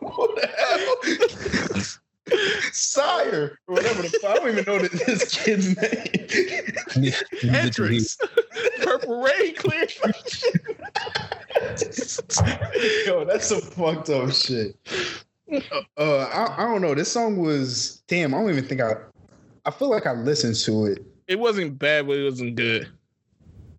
what 0.00 0.30
the 0.36 0.48
hell? 0.58 2.38
Sire, 2.72 3.58
or 3.66 3.74
whatever 3.74 4.02
the 4.02 4.08
fuck. 4.20 4.30
I 4.30 4.34
don't 4.36 4.48
even 4.50 4.64
know 4.66 4.78
this- 4.78 5.04
this 5.04 5.42
kid's 5.44 5.76
name. 5.76 7.12
Hendrix, 7.52 8.16
Purple 8.82 9.22
Rain 9.22 9.54
cleared. 9.56 9.92
Yo, 13.06 13.24
that's 13.24 13.46
some 13.46 13.60
fucked 13.60 14.10
up 14.10 14.32
shit. 14.32 14.76
Uh, 15.98 16.18
I, 16.32 16.54
I 16.58 16.64
don't 16.64 16.80
know. 16.80 16.94
This 16.94 17.12
song 17.12 17.36
was 17.36 18.02
damn. 18.08 18.34
I 18.34 18.38
don't 18.40 18.50
even 18.50 18.64
think 18.66 18.80
I. 18.80 18.94
I 19.64 19.70
feel 19.70 19.90
like 19.90 20.06
I 20.06 20.12
listened 20.12 20.56
to 20.56 20.86
it. 20.86 21.04
It 21.28 21.38
wasn't 21.38 21.78
bad, 21.78 22.06
but 22.06 22.16
it 22.16 22.24
wasn't 22.24 22.56
good. 22.56 22.88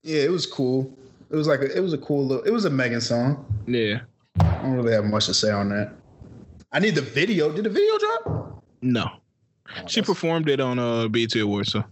Yeah, 0.03 0.23
it 0.23 0.31
was 0.31 0.45
cool. 0.45 0.93
It 1.29 1.35
was 1.35 1.47
like 1.47 1.61
a, 1.61 1.75
it 1.75 1.79
was 1.79 1.93
a 1.93 1.97
cool 1.97 2.25
little. 2.25 2.43
It 2.43 2.51
was 2.51 2.65
a 2.65 2.69
Megan 2.69 3.01
song. 3.01 3.45
Yeah. 3.65 4.01
I 4.39 4.61
don't 4.61 4.73
really 4.73 4.93
have 4.93 5.05
much 5.05 5.25
to 5.27 5.33
say 5.33 5.49
on 5.51 5.69
that. 5.69 5.93
I 6.71 6.79
need 6.79 6.95
the 6.95 7.01
video. 7.01 7.51
Did 7.51 7.65
the 7.65 7.69
video 7.69 7.97
drop? 7.97 8.63
No. 8.81 9.09
Oh, 9.69 9.87
She 9.87 10.01
performed 10.01 10.49
it 10.49 10.59
on 10.59 10.77
uh 10.77 11.07
BET 11.07 11.35
Awards, 11.35 11.71
so 11.71 11.83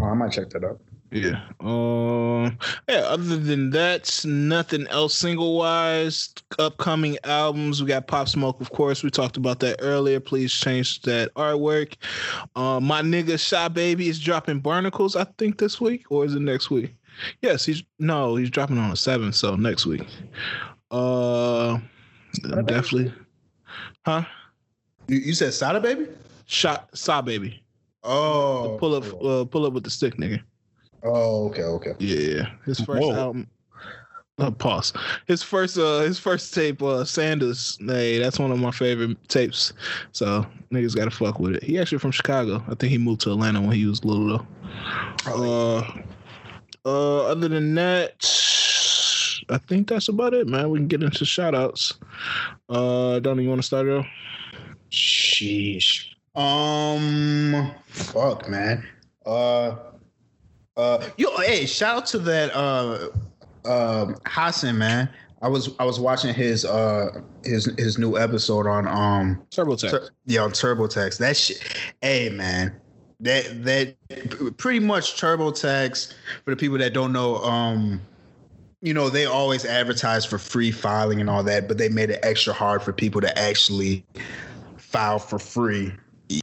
oh, 0.00 0.04
I 0.04 0.14
might 0.14 0.32
check 0.32 0.48
that 0.50 0.64
out. 0.64 0.80
yeah. 1.12 1.42
Um, 1.60 2.56
yeah. 2.88 3.00
Other 3.00 3.36
than 3.36 3.70
that, 3.70 4.22
nothing 4.24 4.86
else 4.88 5.14
single 5.14 5.58
wise. 5.58 6.32
Upcoming 6.58 7.18
albums, 7.24 7.82
we 7.82 7.88
got 7.88 8.06
Pop 8.06 8.28
Smoke, 8.28 8.60
of 8.60 8.70
course. 8.70 9.02
We 9.02 9.10
talked 9.10 9.36
about 9.36 9.60
that 9.60 9.76
earlier. 9.80 10.18
Please 10.20 10.52
change 10.52 11.02
that 11.02 11.34
artwork. 11.34 11.94
Uh, 12.56 12.80
my 12.80 13.02
nigga 13.02 13.38
Shy 13.38 13.68
Baby 13.68 14.08
is 14.08 14.18
dropping 14.18 14.60
Barnacles, 14.60 15.14
I 15.16 15.24
think 15.36 15.58
this 15.58 15.80
week, 15.80 16.10
or 16.10 16.24
is 16.24 16.34
it 16.34 16.40
next 16.40 16.70
week? 16.70 16.94
Yes, 17.42 17.64
he's 17.64 17.82
no, 17.98 18.36
he's 18.36 18.50
dropping 18.50 18.78
on 18.78 18.90
the 18.90 18.96
seventh, 18.96 19.34
so 19.34 19.56
next 19.56 19.86
week. 19.86 20.02
Uh, 20.90 21.78
definitely, 22.42 23.12
huh? 24.04 24.24
You, 25.08 25.18
you 25.18 25.34
said 25.34 25.52
Sada 25.52 25.80
Baby? 25.80 26.08
Shot 26.46 26.88
Saw 26.96 27.22
Baby. 27.22 27.62
Oh, 28.02 28.76
pull 28.80 28.94
up, 28.94 29.04
uh, 29.22 29.44
pull 29.44 29.66
up 29.66 29.72
with 29.72 29.84
the 29.84 29.90
stick, 29.90 30.16
nigga. 30.16 30.40
Oh, 31.02 31.48
okay, 31.48 31.62
okay. 31.62 31.94
Yeah, 31.98 32.50
his 32.64 32.80
first 32.80 33.02
Whoa. 33.02 33.14
album. 33.14 33.46
Uh, 34.38 34.50
pause. 34.50 34.94
His 35.26 35.42
first, 35.42 35.76
uh, 35.76 36.00
his 36.00 36.18
first 36.18 36.54
tape, 36.54 36.82
uh, 36.82 37.04
Sanders. 37.04 37.78
Hey, 37.84 38.18
that's 38.18 38.38
one 38.38 38.50
of 38.50 38.58
my 38.58 38.70
favorite 38.70 39.18
tapes. 39.28 39.74
So 40.12 40.46
niggas 40.72 40.96
gotta 40.96 41.10
fuck 41.10 41.38
with 41.38 41.56
it. 41.56 41.62
He 41.62 41.78
actually 41.78 41.98
from 41.98 42.10
Chicago. 42.10 42.64
I 42.66 42.74
think 42.74 42.90
he 42.90 42.96
moved 42.96 43.20
to 43.22 43.32
Atlanta 43.32 43.60
when 43.60 43.72
he 43.72 43.84
was 43.84 44.02
little 44.02 44.26
though. 44.26 44.46
Uh, 45.26 45.82
uh, 46.84 47.24
other 47.26 47.48
than 47.48 47.74
that, 47.74 48.12
I 49.48 49.58
think 49.58 49.88
that's 49.88 50.08
about 50.08 50.34
it, 50.34 50.46
man. 50.46 50.70
We 50.70 50.78
can 50.78 50.88
get 50.88 51.02
into 51.02 51.24
shout 51.24 51.54
outs. 51.54 51.94
Uh, 52.68 53.18
Donnie, 53.20 53.42
you 53.44 53.48
want 53.48 53.60
to 53.60 53.66
start 53.66 53.86
it 53.86 53.92
off? 53.98 54.06
Sheesh. 54.90 56.06
Um, 56.34 57.72
fuck, 57.88 58.48
man. 58.48 58.86
Uh, 59.26 59.76
uh, 60.76 61.08
yo, 61.16 61.36
hey, 61.38 61.66
shout 61.66 61.96
out 61.98 62.06
to 62.06 62.18
that 62.20 62.54
uh, 62.54 63.08
um, 63.64 64.16
Hasan, 64.28 64.78
man. 64.78 65.08
I 65.42 65.48
was 65.48 65.74
I 65.78 65.84
was 65.84 65.98
watching 65.98 66.34
his 66.34 66.64
uh 66.66 67.20
his 67.44 67.64
his 67.78 67.98
new 67.98 68.18
episode 68.18 68.66
on 68.66 68.86
um 68.86 69.42
TurboTax. 69.50 69.90
Tur- 69.90 70.10
yeah 70.26 70.42
on 70.42 70.50
TurboTax. 70.50 71.18
That 71.18 71.36
shit, 71.36 71.62
hey 72.02 72.28
man, 72.28 72.78
that 73.20 73.64
that 73.64 74.56
pretty 74.56 74.80
much 74.80 75.20
TurboTax 75.20 76.14
for 76.44 76.50
the 76.50 76.56
people 76.56 76.78
that 76.78 76.92
don't 76.92 77.12
know. 77.12 77.36
Um, 77.36 78.00
you 78.82 78.94
know 78.94 79.10
they 79.10 79.26
always 79.26 79.64
advertise 79.64 80.24
for 80.24 80.38
free 80.38 80.70
filing 80.70 81.20
and 81.20 81.28
all 81.28 81.42
that, 81.44 81.68
but 81.68 81.78
they 81.78 81.88
made 81.88 82.10
it 82.10 82.20
extra 82.22 82.52
hard 82.52 82.82
for 82.82 82.92
people 82.92 83.20
to 83.20 83.38
actually 83.38 84.04
file 84.76 85.18
for 85.18 85.38
free. 85.38 85.92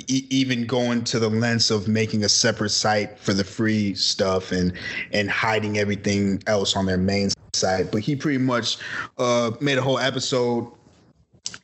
Even 0.08 0.66
going 0.66 1.06
to 1.06 1.18
the 1.18 1.30
lengths 1.30 1.72
of 1.72 1.88
making 1.88 2.24
a 2.24 2.30
separate 2.30 2.72
site 2.72 3.18
for 3.18 3.34
the 3.34 3.44
free 3.44 3.96
stuff 3.96 4.52
and 4.52 4.74
and 5.14 5.32
hiding 5.32 5.78
everything 5.78 6.44
else 6.46 6.76
on 6.76 6.86
their 6.86 6.98
main 6.98 7.30
site. 7.54 7.92
But 7.92 8.02
he 8.02 8.16
pretty 8.16 8.38
much 8.38 8.78
uh, 9.18 9.52
made 9.62 9.78
a 9.78 9.82
whole 9.82 9.98
episode 9.98 10.72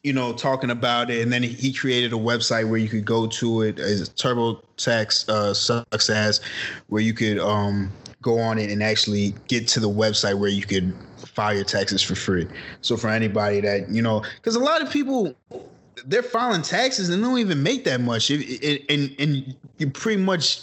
you 0.04 0.14
know, 0.14 0.34
talking 0.34 0.70
about 0.70 1.10
it, 1.10 1.22
and 1.22 1.32
then 1.32 1.44
he 1.44 1.72
created 1.74 2.14
a 2.14 2.18
website 2.18 2.68
where 2.68 2.78
you 2.80 2.90
could 2.90 3.06
go 3.06 3.28
to 3.28 3.62
it 3.62 3.80
as 3.80 4.10
TurboTax 4.10 5.30
uh, 5.30 5.54
sucks 5.54 6.10
ass, 6.10 6.42
where 6.88 7.02
you 7.02 7.14
could 7.14 7.40
um, 7.40 7.92
go 8.22 8.40
on 8.40 8.58
it 8.58 8.70
and 8.70 8.84
actually 8.84 9.34
get 9.48 9.68
to 9.70 9.80
the 9.80 9.90
website 9.90 10.38
where 10.38 10.50
you 10.50 10.64
could 10.66 10.94
file 11.18 11.54
your 11.54 11.64
taxes 11.64 12.02
for 12.02 12.16
free. 12.16 12.48
So 12.82 12.98
for 12.98 13.10
anybody 13.10 13.62
that 13.62 13.90
you 13.90 14.02
know, 14.02 14.24
because 14.36 14.56
a 14.56 14.60
lot 14.60 14.82
of 14.82 14.92
people 14.92 15.34
they're 16.06 16.24
filing 16.24 16.62
taxes 16.62 17.10
and 17.10 17.24
they 17.24 17.28
don't 17.28 17.40
even 17.40 17.64
make 17.64 17.84
that 17.86 18.02
much, 18.02 18.30
It- 18.32 18.42
it- 18.42 18.86
and 18.90 19.16
and 19.20 19.56
you're 19.78 19.90
pretty 19.92 20.22
much 20.22 20.62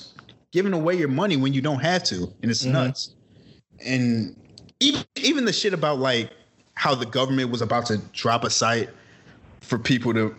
giving 0.52 0.72
away 0.72 0.96
your 0.96 1.08
money 1.08 1.36
when 1.36 1.52
you 1.52 1.60
don't 1.60 1.80
have 1.80 2.02
to, 2.04 2.32
and 2.42 2.50
it's 2.50 2.64
Mhm. 2.64 2.72
nuts. 2.72 3.14
And 3.84 4.36
even 4.80 5.04
even 5.16 5.44
the 5.44 5.52
shit 5.52 5.72
about 5.72 5.98
like 5.98 6.30
how 6.74 6.94
the 6.94 7.06
government 7.06 7.50
was 7.50 7.62
about 7.62 7.86
to 7.86 7.98
drop 8.12 8.44
a 8.44 8.50
site 8.50 8.88
for 9.70 9.78
people 9.78 10.12
to 10.12 10.34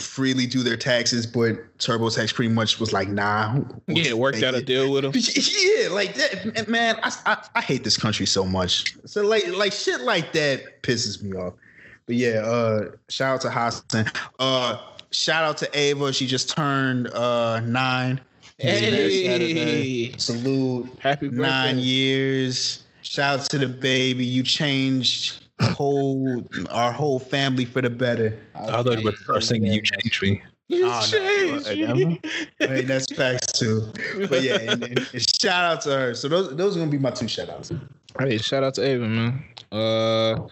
freely 0.00 0.44
do 0.44 0.64
their 0.64 0.76
taxes, 0.76 1.24
but 1.24 1.54
TurboTax 1.78 2.34
pretty 2.34 2.52
much 2.52 2.80
was 2.80 2.92
like, 2.92 3.08
nah. 3.08 3.60
Yeah, 3.86 4.14
worked 4.14 4.42
out 4.42 4.54
a 4.54 4.60
deal 4.60 4.90
with 4.90 5.04
them. 5.04 5.12
Yeah, 5.14 5.88
like 5.90 6.14
that, 6.14 6.68
man. 6.68 6.96
I, 7.02 7.12
I 7.26 7.44
I 7.56 7.60
hate 7.60 7.84
this 7.84 7.96
country 7.96 8.26
so 8.26 8.44
much. 8.44 8.96
So 9.06 9.22
like 9.22 9.46
like 9.48 9.72
shit 9.72 10.00
like 10.00 10.32
that 10.32 10.82
pisses 10.82 11.22
me 11.22 11.32
off. 11.36 11.54
But 12.06 12.16
yeah, 12.16 12.40
uh, 12.40 12.90
shout 13.08 13.34
out 13.34 13.40
to 13.42 13.50
Hasan. 13.50 14.10
Uh, 14.38 14.78
shout 15.10 15.44
out 15.44 15.56
to 15.58 15.78
Ava. 15.78 16.12
She 16.12 16.26
just 16.26 16.50
turned 16.50 17.08
uh 17.08 17.60
nine. 17.60 18.20
Hey, 18.58 20.14
Salute. 20.18 20.88
happy 21.00 21.28
birthday! 21.28 21.42
Nine 21.42 21.78
years. 21.78 22.84
Shout 23.02 23.40
out 23.40 23.50
to 23.50 23.58
the 23.58 23.68
baby. 23.68 24.24
You 24.24 24.42
changed 24.42 25.41
whole 25.62 26.44
our 26.70 26.92
whole 26.92 27.18
family 27.18 27.64
for 27.64 27.80
the 27.82 27.90
better. 27.90 28.38
I 28.54 28.82
thought 28.82 28.98
you 28.98 29.04
were 29.04 29.14
about 29.28 29.42
to 29.42 29.58
"You 29.58 29.82
Changed 29.82 30.22
Me." 30.22 30.42
You 30.68 30.86
Oh, 30.86 30.88
no. 30.88 31.60
changed 31.60 31.96
me. 32.06 32.20
I 32.60 32.66
mean, 32.66 32.86
that's 32.86 33.12
facts 33.12 33.52
too. 33.52 33.92
But 34.28 34.42
yeah, 34.42 34.58
and, 34.60 34.82
and, 34.84 34.98
and 35.12 35.26
shout 35.42 35.64
out 35.64 35.80
to 35.82 35.90
her. 35.90 36.14
So 36.14 36.28
those 36.28 36.56
those 36.56 36.76
are 36.76 36.78
gonna 36.80 36.90
be 36.90 36.98
my 36.98 37.10
two 37.10 37.28
shout 37.28 37.50
outs. 37.50 37.72
Hey, 38.18 38.38
shout 38.38 38.62
out 38.62 38.74
to 38.74 38.82
Ava, 38.82 39.06
man. 39.06 39.44
Uh, 39.70 40.46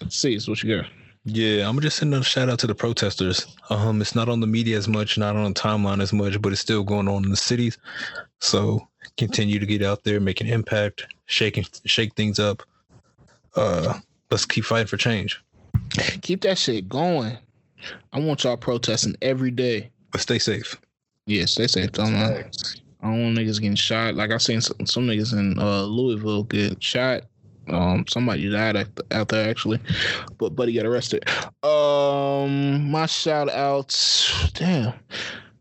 let's 0.00 0.16
see. 0.16 0.38
So 0.38 0.52
what 0.52 0.62
you 0.62 0.76
got? 0.76 0.86
Yeah, 1.24 1.68
I'm 1.68 1.74
gonna 1.74 1.82
just 1.82 1.96
send 1.98 2.14
a 2.14 2.22
shout 2.22 2.48
out 2.48 2.58
to 2.60 2.66
the 2.66 2.74
protesters. 2.74 3.46
Um, 3.68 4.00
it's 4.00 4.14
not 4.14 4.28
on 4.28 4.40
the 4.40 4.46
media 4.46 4.78
as 4.78 4.86
much, 4.86 5.18
not 5.18 5.34
on 5.36 5.52
the 5.52 5.60
timeline 5.60 6.00
as 6.00 6.12
much, 6.12 6.40
but 6.40 6.52
it's 6.52 6.60
still 6.60 6.84
going 6.84 7.08
on 7.08 7.24
in 7.24 7.30
the 7.30 7.36
cities. 7.36 7.76
So 8.40 8.86
continue 9.16 9.58
to 9.58 9.66
get 9.66 9.82
out 9.82 10.04
there, 10.04 10.20
make 10.20 10.40
an 10.40 10.46
impact, 10.46 11.06
shaking 11.26 11.66
shake 11.84 12.14
things 12.14 12.38
up. 12.38 12.62
Uh, 13.56 13.98
let's 14.30 14.44
keep 14.44 14.64
fighting 14.64 14.86
for 14.86 14.96
change. 14.96 15.42
Keep 16.22 16.42
that 16.42 16.58
shit 16.58 16.88
going. 16.88 17.38
I 18.12 18.20
want 18.20 18.44
y'all 18.44 18.56
protesting 18.56 19.16
every 19.22 19.50
day. 19.50 19.90
But 20.12 20.20
stay 20.20 20.38
safe. 20.38 20.80
Yes, 21.26 21.52
stay 21.52 21.66
safe. 21.66 21.92
don't. 21.92 22.14
I 22.14 23.10
don't 23.10 23.22
want 23.22 23.38
niggas 23.38 23.60
getting 23.60 23.76
shot. 23.76 24.14
Like 24.14 24.30
I 24.30 24.38
seen 24.38 24.60
some, 24.60 24.86
some 24.86 25.06
niggas 25.06 25.32
in 25.32 25.58
uh, 25.58 25.82
Louisville 25.82 26.44
get 26.44 26.82
shot. 26.82 27.22
Um, 27.68 28.04
somebody 28.08 28.48
died 28.48 28.76
out, 28.76 28.86
out 29.10 29.28
there 29.28 29.48
actually, 29.50 29.80
but 30.38 30.54
buddy 30.54 30.72
got 30.72 30.86
arrested. 30.86 31.28
Um, 31.64 32.90
my 32.90 33.06
shout 33.06 33.50
outs. 33.50 34.50
Damn, 34.52 34.92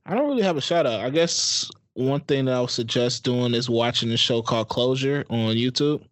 I 0.05 0.13
don't 0.13 0.29
really 0.29 0.43
have 0.43 0.57
a 0.57 0.61
shout 0.61 0.85
out. 0.85 1.01
I 1.01 1.09
guess 1.09 1.69
one 1.95 2.21
thing 2.21 2.45
that 2.45 2.55
I 2.55 2.61
would 2.61 2.69
suggest 2.69 3.23
doing 3.23 3.55
is 3.55 3.69
watching 3.69 4.09
the 4.09 4.17
show 4.17 4.43
called 4.43 4.69
Closure 4.69 5.25
on 5.29 5.55
YouTube. 5.55 6.03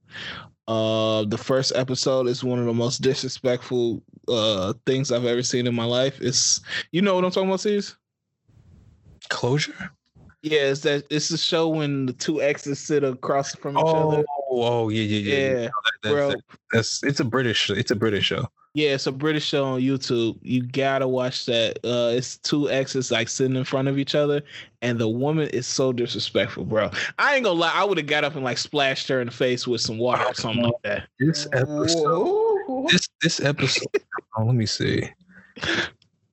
Uh, 0.67 1.25
the 1.25 1.37
first 1.37 1.73
episode 1.75 2.27
is 2.27 2.43
one 2.43 2.57
of 2.59 2.65
the 2.65 2.73
most 2.73 3.01
disrespectful 3.01 4.01
uh 4.29 4.73
things 4.85 5.11
I've 5.11 5.25
ever 5.25 5.43
seen 5.43 5.67
in 5.67 5.75
my 5.75 5.83
life. 5.83 6.21
It's 6.21 6.61
you 6.91 7.01
know 7.01 7.15
what 7.15 7.25
I'm 7.25 7.31
talking 7.31 7.49
about, 7.49 7.59
C's? 7.59 7.97
Closure. 9.29 9.91
Yeah, 10.41 10.71
it's 10.71 10.81
that 10.81 11.05
it's 11.09 11.29
a 11.31 11.37
show 11.37 11.67
when 11.69 12.05
the 12.05 12.13
two 12.13 12.41
exes 12.41 12.79
sit 12.79 13.03
across 13.03 13.55
from 13.55 13.77
each 13.77 13.83
Oh, 13.85 14.09
other. 14.11 14.25
oh, 14.49 14.89
yeah, 14.89 15.01
yeah, 15.03 15.19
yeah. 15.19 15.35
Yeah, 15.35 15.61
yeah. 15.63 15.69
That- 16.03 16.11
bro. 16.11 16.29
that- 16.31 16.41
that's 16.71 17.03
it's 17.03 17.19
a 17.19 17.25
British. 17.25 17.69
It's 17.69 17.91
a 17.91 17.95
British 17.95 18.25
show. 18.25 18.47
Yeah, 18.75 18.95
it's 18.95 19.05
a 19.05 19.11
British 19.11 19.45
show 19.45 19.65
on 19.65 19.81
YouTube. 19.81 20.39
You 20.41 20.63
gotta 20.63 21.07
watch 21.07 21.45
that. 21.45 21.77
Uh, 21.83 22.09
it's 22.15 22.37
two 22.37 22.71
exes 22.71 23.11
like 23.11 23.29
sitting 23.29 23.55
in 23.55 23.63
front 23.65 23.87
of 23.87 23.99
each 23.99 24.15
other, 24.15 24.41
and 24.81 24.97
the 24.97 25.07
woman 25.07 25.47
is 25.49 25.67
so 25.67 25.93
disrespectful, 25.93 26.65
bro. 26.65 26.89
I 27.19 27.35
ain't 27.35 27.43
gonna 27.45 27.59
lie. 27.59 27.71
I 27.73 27.83
would 27.83 27.99
have 27.99 28.07
got 28.07 28.23
up 28.23 28.33
and 28.33 28.43
like 28.43 28.57
splashed 28.57 29.07
her 29.09 29.21
in 29.21 29.27
the 29.27 29.33
face 29.33 29.67
with 29.67 29.81
some 29.81 29.99
water 29.99 30.23
or 30.25 30.33
something 30.33 30.63
like 30.63 30.73
that. 30.83 31.07
This 31.19 31.47
episode. 31.53 32.87
This 32.89 33.07
this 33.21 33.39
episode. 33.41 33.85
oh, 34.37 34.45
let 34.45 34.55
me 34.55 34.65
see. 34.65 35.07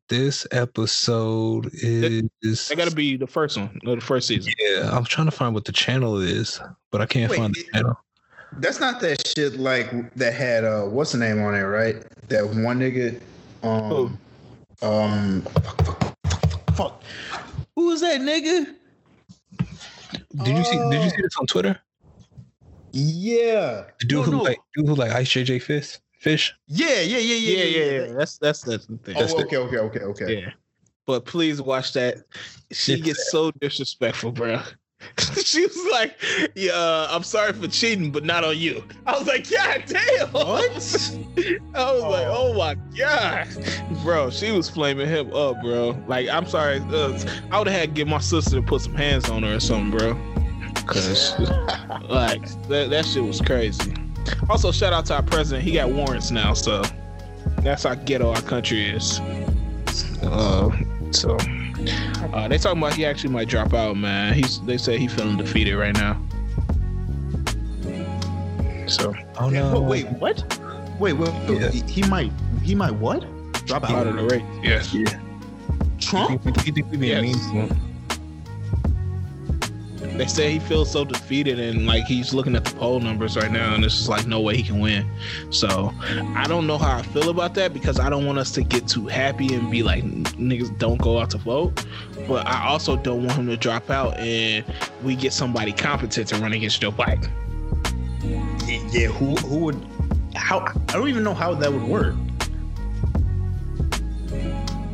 This 0.09 0.47
episode 0.51 1.69
is. 1.75 2.69
That 2.69 2.77
gotta 2.79 2.95
be 2.97 3.19
the 3.19 3.27
first 3.27 3.59
one, 3.59 3.79
or 3.87 3.97
the 3.97 4.01
first 4.01 4.27
season. 4.29 4.53
Yeah, 4.59 4.89
I'm 4.97 5.05
trying 5.05 5.27
to 5.27 5.31
find 5.31 5.55
what 5.55 5.67
the 5.67 5.73
channel 5.73 6.19
is, 6.19 6.59
but 6.91 7.03
I 7.03 7.07
can't 7.07 7.31
Wait, 7.31 7.37
find 7.37 7.55
the 7.55 7.61
it- 7.61 7.73
channel. 7.75 7.99
That's 8.59 8.81
not 8.81 9.01
that 9.01 9.27
shit 9.27 9.57
like 9.59 10.13
that 10.15 10.35
had 10.35 10.65
uh 10.65 10.83
what's 10.83 11.13
the 11.13 11.19
name 11.19 11.41
on 11.43 11.55
it, 11.55 11.63
right? 11.63 11.97
That 12.29 12.45
one 12.47 12.79
nigga 12.81 13.21
um 13.63 14.19
um 14.83 15.43
fuck, 15.43 15.85
fuck, 15.85 16.15
fuck, 16.51 16.77
fuck. 16.77 17.03
Who 17.77 17.87
was 17.87 18.01
that 18.01 18.21
nigga? 18.21 18.75
Did 20.45 20.57
you 20.57 20.65
see? 20.65 20.79
Did 20.91 21.03
you 21.05 21.11
see 21.11 21.23
this 21.23 21.37
on 21.39 21.47
Twitter? 21.47 21.79
Yeah. 22.93 23.85
The 24.01 24.07
dude 24.07 24.19
No, 24.19 24.23
who 24.23 24.31
no. 24.33 24.43
like 24.43 24.59
dude 24.75 24.89
who 24.89 24.95
like 24.95 25.13
Ice 25.13 25.29
JJ 25.29 25.63
Fish 25.63 25.99
Fish. 26.19 26.55
Yeah, 26.67 27.01
yeah, 27.01 27.19
yeah, 27.19 27.19
yeah, 27.19 27.37
Yeah, 27.37 27.65
yeah, 27.65 28.07
yeah. 28.07 28.13
That's 28.15 28.39
that's 28.39 28.63
that's 28.63 28.87
the 28.87 28.97
thing. 28.99 29.17
Oh, 29.17 29.27
the- 29.27 29.45
okay, 29.47 29.57
okay, 29.57 29.79
okay, 29.79 30.01
okay. 30.01 30.41
Yeah, 30.43 30.51
but 31.07 31.25
please 31.25 31.63
watch 31.63 31.93
that. 31.95 32.19
She 32.73 32.95
It's- 32.95 33.07
gets 33.07 33.31
so 33.31 33.51
disrespectful, 33.61 34.33
bro. 34.33 34.61
she 35.45 35.63
was 35.63 35.89
like, 35.91 36.17
"Yeah, 36.55 36.73
uh, 36.73 37.09
I'm 37.11 37.23
sorry 37.23 37.53
for 37.53 37.69
cheating, 37.69 38.11
but 38.11 38.25
not 38.25 38.45
on 38.45 38.59
you." 38.59 38.85
I 39.07 39.19
was 39.19 39.27
like, 39.27 39.49
"God 39.51 39.85
damn!" 39.87 40.29
What? 40.29 40.61
I 41.75 41.93
was 41.93 42.03
like, 42.03 42.27
"Oh 42.29 42.55
my 42.57 42.75
god, 42.97 43.49
bro!" 44.03 44.31
She 44.31 44.53
was 44.53 44.69
flaming 44.69 45.09
him 45.09 45.33
up, 45.35 45.61
bro. 45.63 45.97
Like, 46.07 46.29
I'm 46.29 46.47
sorry, 46.47 46.79
uh, 46.91 47.19
I 47.51 47.59
would 47.59 47.69
have 47.69 47.81
had 47.81 47.89
to 47.91 47.95
get 47.95 48.09
my 48.09 48.19
sister 48.19 48.57
to 48.57 48.63
put 48.63 48.83
some 48.83 48.95
hands 48.95 49.29
on 49.31 49.43
her 49.43 49.57
or 49.57 49.61
something, 49.61 49.97
bro. 49.97 50.15
Cause 50.87 51.39
like 52.09 52.47
that, 52.69 52.91
that 52.91 53.07
shit 53.07 53.25
was 53.25 53.41
crazy. 53.41 53.95
Also, 54.49 54.73
shout 54.73 54.93
out 54.93 55.07
to 55.07 55.15
our 55.15 55.23
president. 55.23 55.65
He 55.65 55.73
got 55.73 55.91
warrants 55.91 56.31
now, 56.31 56.55
so 56.55 56.83
that's 57.61 57.85
how 57.85 57.95
ghetto 57.95 58.31
our 58.31 58.43
country 58.43 58.91
is. 58.91 59.21
Uh, 60.23 60.71
so 61.11 61.37
uh, 62.33 62.49
they 62.49 62.59
talking 62.59 62.79
about 62.79 62.95
he 62.95 63.05
actually 63.05 63.33
might 63.33 63.49
drop 63.49 63.73
out, 63.75 63.97
man. 63.97 64.35
He's 64.35 64.61
they 64.63 64.77
say 64.77 64.99
he 64.99 65.09
feeling 65.09 65.37
defeated 65.37 65.77
right 65.77 65.95
now. 65.95 66.21
So 68.87 69.15
Oh 69.39 69.49
no! 69.51 69.81
Wait, 69.81 70.05
wait, 70.07 70.19
what? 70.19 70.61
Wait, 70.99 71.13
wait, 71.15 71.33
wait, 71.49 71.61
Yeah. 71.61 71.71
he, 71.71 71.81
he 71.83 72.03
might, 72.09 72.31
he 72.63 72.75
might 72.75 72.93
what? 72.93 73.25
Drop 73.67 73.85
out 73.85 73.91
out. 73.91 74.07
of 74.09 74.17
the 74.17 74.25
race. 74.25 74.43
Yes. 74.63 74.93
Yeah. 74.93 75.19
Trump? 75.99 76.45
You 76.67 76.73
think 76.73 76.91
we 76.91 76.97
being 76.99 77.13
Yes. 77.13 77.23
mean 77.23 77.35
to 77.69 77.75
him? 77.75 77.90
They 80.21 80.27
say 80.27 80.53
he 80.53 80.59
feels 80.59 80.91
so 80.91 81.03
defeated 81.07 81.59
and 81.59 81.87
like 81.87 82.05
he's 82.05 82.35
looking 82.35 82.55
at 82.55 82.63
the 82.67 82.75
poll 82.77 83.01
numbers 83.01 83.39
right 83.39 83.51
now 83.51 83.75
and 83.75 83.83
it's 83.83 83.97
just 83.97 84.11
like 84.11 84.27
no 84.27 84.39
way 84.39 84.55
he 84.55 84.63
can 84.63 84.79
win. 84.79 85.11
So 85.49 85.95
I 86.37 86.47
don't 86.47 86.67
know 86.67 86.77
how 86.77 86.99
I 86.99 87.01
feel 87.01 87.31
about 87.31 87.55
that 87.55 87.73
because 87.73 87.99
I 87.99 88.11
don't 88.11 88.27
want 88.27 88.39
us 88.39 88.51
to 88.51 88.63
get 88.63 88.87
too 88.87 89.07
happy 89.07 89.55
and 89.55 89.71
be 89.71 89.83
like 89.83 90.05
niggas 90.05 90.77
don't 90.79 91.01
go 91.01 91.19
out 91.19 91.31
to 91.31 91.39
vote. 91.39 91.87
But 92.29 92.47
I 92.47 92.69
also 92.69 92.97
don't 92.97 93.25
want 93.25 93.39
him 93.39 93.47
to 93.47 93.57
drop 93.57 93.89
out 93.89 94.19
and 94.19 94.63
we 95.03 95.17
get 95.17 95.33
somebody 95.33 95.73
competent 95.73 96.29
to 96.29 96.37
run 96.37 96.53
against 96.53 96.83
Joe 96.83 96.93
Biden. 96.93 97.31
Yeah, 98.93 99.07
who, 99.07 99.37
who 99.37 99.59
would? 99.65 99.87
How? 100.35 100.67
I 100.67 100.93
don't 100.93 101.09
even 101.09 101.25
know 101.25 101.33
how 101.33 101.55
that 101.55 101.73
would 101.73 101.85
work. 101.85 102.15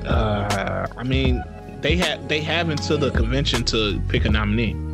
Uh, 0.07 0.86
I 0.97 1.03
mean, 1.03 1.43
they 1.81 1.97
have 1.97 2.28
they 2.28 2.40
have 2.43 2.69
until 2.69 2.97
the 2.97 3.11
convention 3.11 3.65
to 3.65 4.01
pick 4.09 4.24
a 4.24 4.31
nominee. 4.31 4.86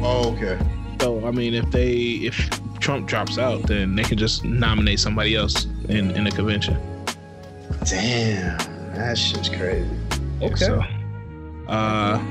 Oh, 0.00 0.34
okay. 0.34 0.58
So 1.00 1.26
I 1.26 1.30
mean, 1.30 1.54
if 1.54 1.70
they 1.70 1.92
if 2.26 2.36
Trump 2.80 3.06
drops 3.08 3.38
out, 3.38 3.62
then 3.64 3.94
they 3.96 4.02
can 4.02 4.18
just 4.18 4.44
nominate 4.44 5.00
somebody 5.00 5.34
else 5.34 5.66
in 5.88 6.10
in 6.12 6.24
the 6.24 6.30
convention. 6.30 6.76
Damn, 7.84 8.58
that 8.94 9.16
shit's 9.16 9.48
crazy. 9.48 9.88
Okay. 10.42 10.56
So, 10.56 10.82
uh, 11.68 12.22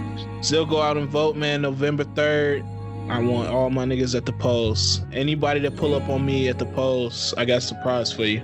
still 0.42 0.66
go 0.66 0.82
out 0.82 0.98
and 0.98 1.08
vote, 1.10 1.36
man. 1.36 1.62
November 1.62 2.04
third. 2.04 2.64
I 3.10 3.20
want 3.20 3.48
all 3.48 3.70
my 3.70 3.86
niggas 3.86 4.16
at 4.16 4.26
the 4.26 4.34
polls. 4.34 5.02
Anybody 5.14 5.62
that 5.62 5.78
pull 5.78 5.96
up 5.96 6.10
on 6.10 6.26
me 6.26 6.50
at 6.50 6.60
the 6.60 6.66
polls, 6.66 7.34
I 7.38 7.46
got 7.46 7.60
a 7.60 7.62
surprise 7.62 8.12
for 8.12 8.26
you. 8.26 8.42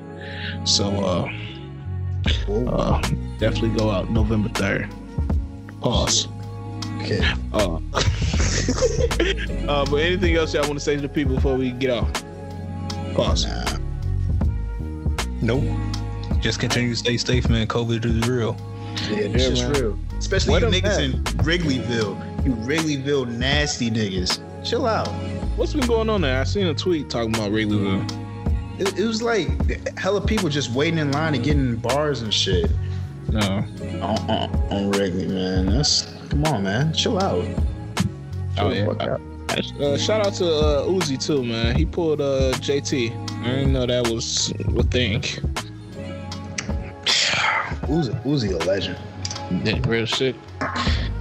So, 0.63 0.85
uh, 0.87 2.69
uh 2.69 3.01
definitely 3.39 3.77
go 3.77 3.89
out 3.89 4.09
November 4.09 4.49
third. 4.49 4.89
Pause. 5.81 6.29
Okay. 7.03 7.21
Uh, 7.53 7.75
uh, 9.67 9.85
but 9.89 9.97
anything 9.97 10.35
else 10.35 10.53
y'all 10.53 10.63
want 10.63 10.75
to 10.75 10.79
say 10.79 10.95
to 10.95 11.01
the 11.01 11.09
people 11.09 11.35
before 11.35 11.55
we 11.55 11.71
get 11.71 11.89
off? 11.91 12.11
Pause. 13.15 13.45
Nah. 13.47 13.77
Nope. 15.41 15.63
Just 16.41 16.59
continue 16.59 16.89
to 16.91 16.95
stay 16.95 17.17
safe, 17.17 17.49
man. 17.49 17.67
COVID 17.67 18.05
is 18.05 18.27
real. 18.27 18.55
Yeah, 19.09 19.27
this 19.27 19.43
Yeah, 19.43 19.49
is 19.49 19.61
man. 19.63 19.71
real. 19.73 19.99
Especially 20.17 20.51
What 20.51 20.61
you 20.61 20.67
niggas 20.69 20.83
mess. 20.83 20.99
in 20.99 21.23
Wrigleyville. 21.43 22.45
You 22.45 22.51
Wrigleyville 22.55 23.27
nasty 23.37 23.89
niggas. 23.91 24.39
Chill 24.65 24.85
out. 24.85 25.07
What's 25.57 25.73
been 25.73 25.85
going 25.85 26.09
on 26.09 26.21
there? 26.21 26.39
I 26.39 26.43
seen 26.45 26.67
a 26.67 26.73
tweet 26.73 27.09
talking 27.09 27.35
about 27.35 27.51
Wrigleyville. 27.51 28.09
It, 28.79 28.97
it 28.97 29.05
was 29.05 29.21
like 29.21 29.47
hella 29.97 30.25
people 30.25 30.49
just 30.49 30.71
waiting 30.71 30.97
in 30.97 31.11
line 31.11 31.33
to 31.33 31.39
get 31.39 31.55
in 31.55 31.75
bars 31.75 32.21
and 32.21 32.33
shit. 32.33 32.71
No. 33.29 33.39
On, 34.01 34.29
on, 34.29 34.49
on 34.71 34.91
Wrigley, 34.91 35.27
man. 35.27 35.67
That's 35.67 36.03
come 36.33 36.45
on, 36.45 36.63
man. 36.63 36.93
Chill 36.93 37.19
out. 37.19 37.33
Oh 37.33 37.43
Chill 38.55 38.69
the 38.69 38.75
yeah. 38.75 38.85
fuck 38.85 39.01
out. 39.01 39.21
Uh, 39.79 39.97
shout 39.97 40.25
out 40.25 40.33
to 40.33 40.45
uh, 40.45 40.85
Uzi 40.85 41.23
too, 41.23 41.43
man. 41.43 41.75
He 41.75 41.85
pulled 41.85 42.21
uh, 42.21 42.53
JT. 42.53 43.11
I 43.41 43.45
didn't 43.45 43.73
know 43.73 43.85
that 43.85 44.09
was 44.09 44.51
a 44.51 44.83
thing. 44.83 45.21
Uzi, 47.85 48.23
Uzi 48.23 48.51
a 48.51 48.57
legend. 48.65 48.97
Yeah, 49.63 49.79
real 49.87 50.05
shit. 50.05 50.35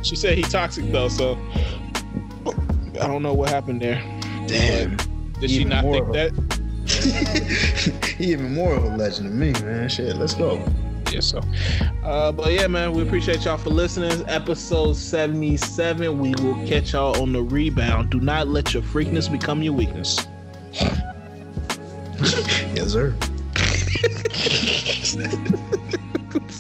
She 0.02 0.16
said 0.16 0.38
he 0.38 0.42
toxic 0.42 0.90
though, 0.90 1.08
so 1.08 1.38
I 3.00 3.06
don't 3.06 3.22
know 3.22 3.34
what 3.34 3.50
happened 3.50 3.82
there. 3.82 4.00
Damn. 4.46 4.96
Did 5.40 5.50
she 5.50 5.64
not 5.64 5.84
think 5.84 6.06
of 6.06 6.12
that? 6.14 6.32
he 8.16 8.32
even 8.32 8.54
more 8.54 8.74
of 8.74 8.84
a 8.84 8.96
legend 8.96 9.28
than 9.28 9.38
me, 9.38 9.52
man. 9.64 9.88
Shit, 9.88 10.16
let's 10.16 10.34
go. 10.34 10.64
Yeah, 11.12 11.20
so. 11.20 11.40
Uh, 12.02 12.32
but 12.32 12.52
yeah, 12.52 12.66
man, 12.66 12.92
we 12.92 13.02
appreciate 13.02 13.44
y'all 13.44 13.58
for 13.58 13.70
listening. 13.70 14.24
Episode 14.28 14.94
77. 14.94 16.18
We 16.18 16.34
will 16.42 16.66
catch 16.66 16.92
y'all 16.92 17.20
on 17.20 17.32
the 17.32 17.42
rebound. 17.42 18.10
Do 18.10 18.20
not 18.20 18.48
let 18.48 18.72
your 18.72 18.82
freakness 18.82 19.30
become 19.30 19.62
your 19.62 19.74
weakness. 19.74 20.26
Yes, 22.74 22.92
sir. 22.92 23.14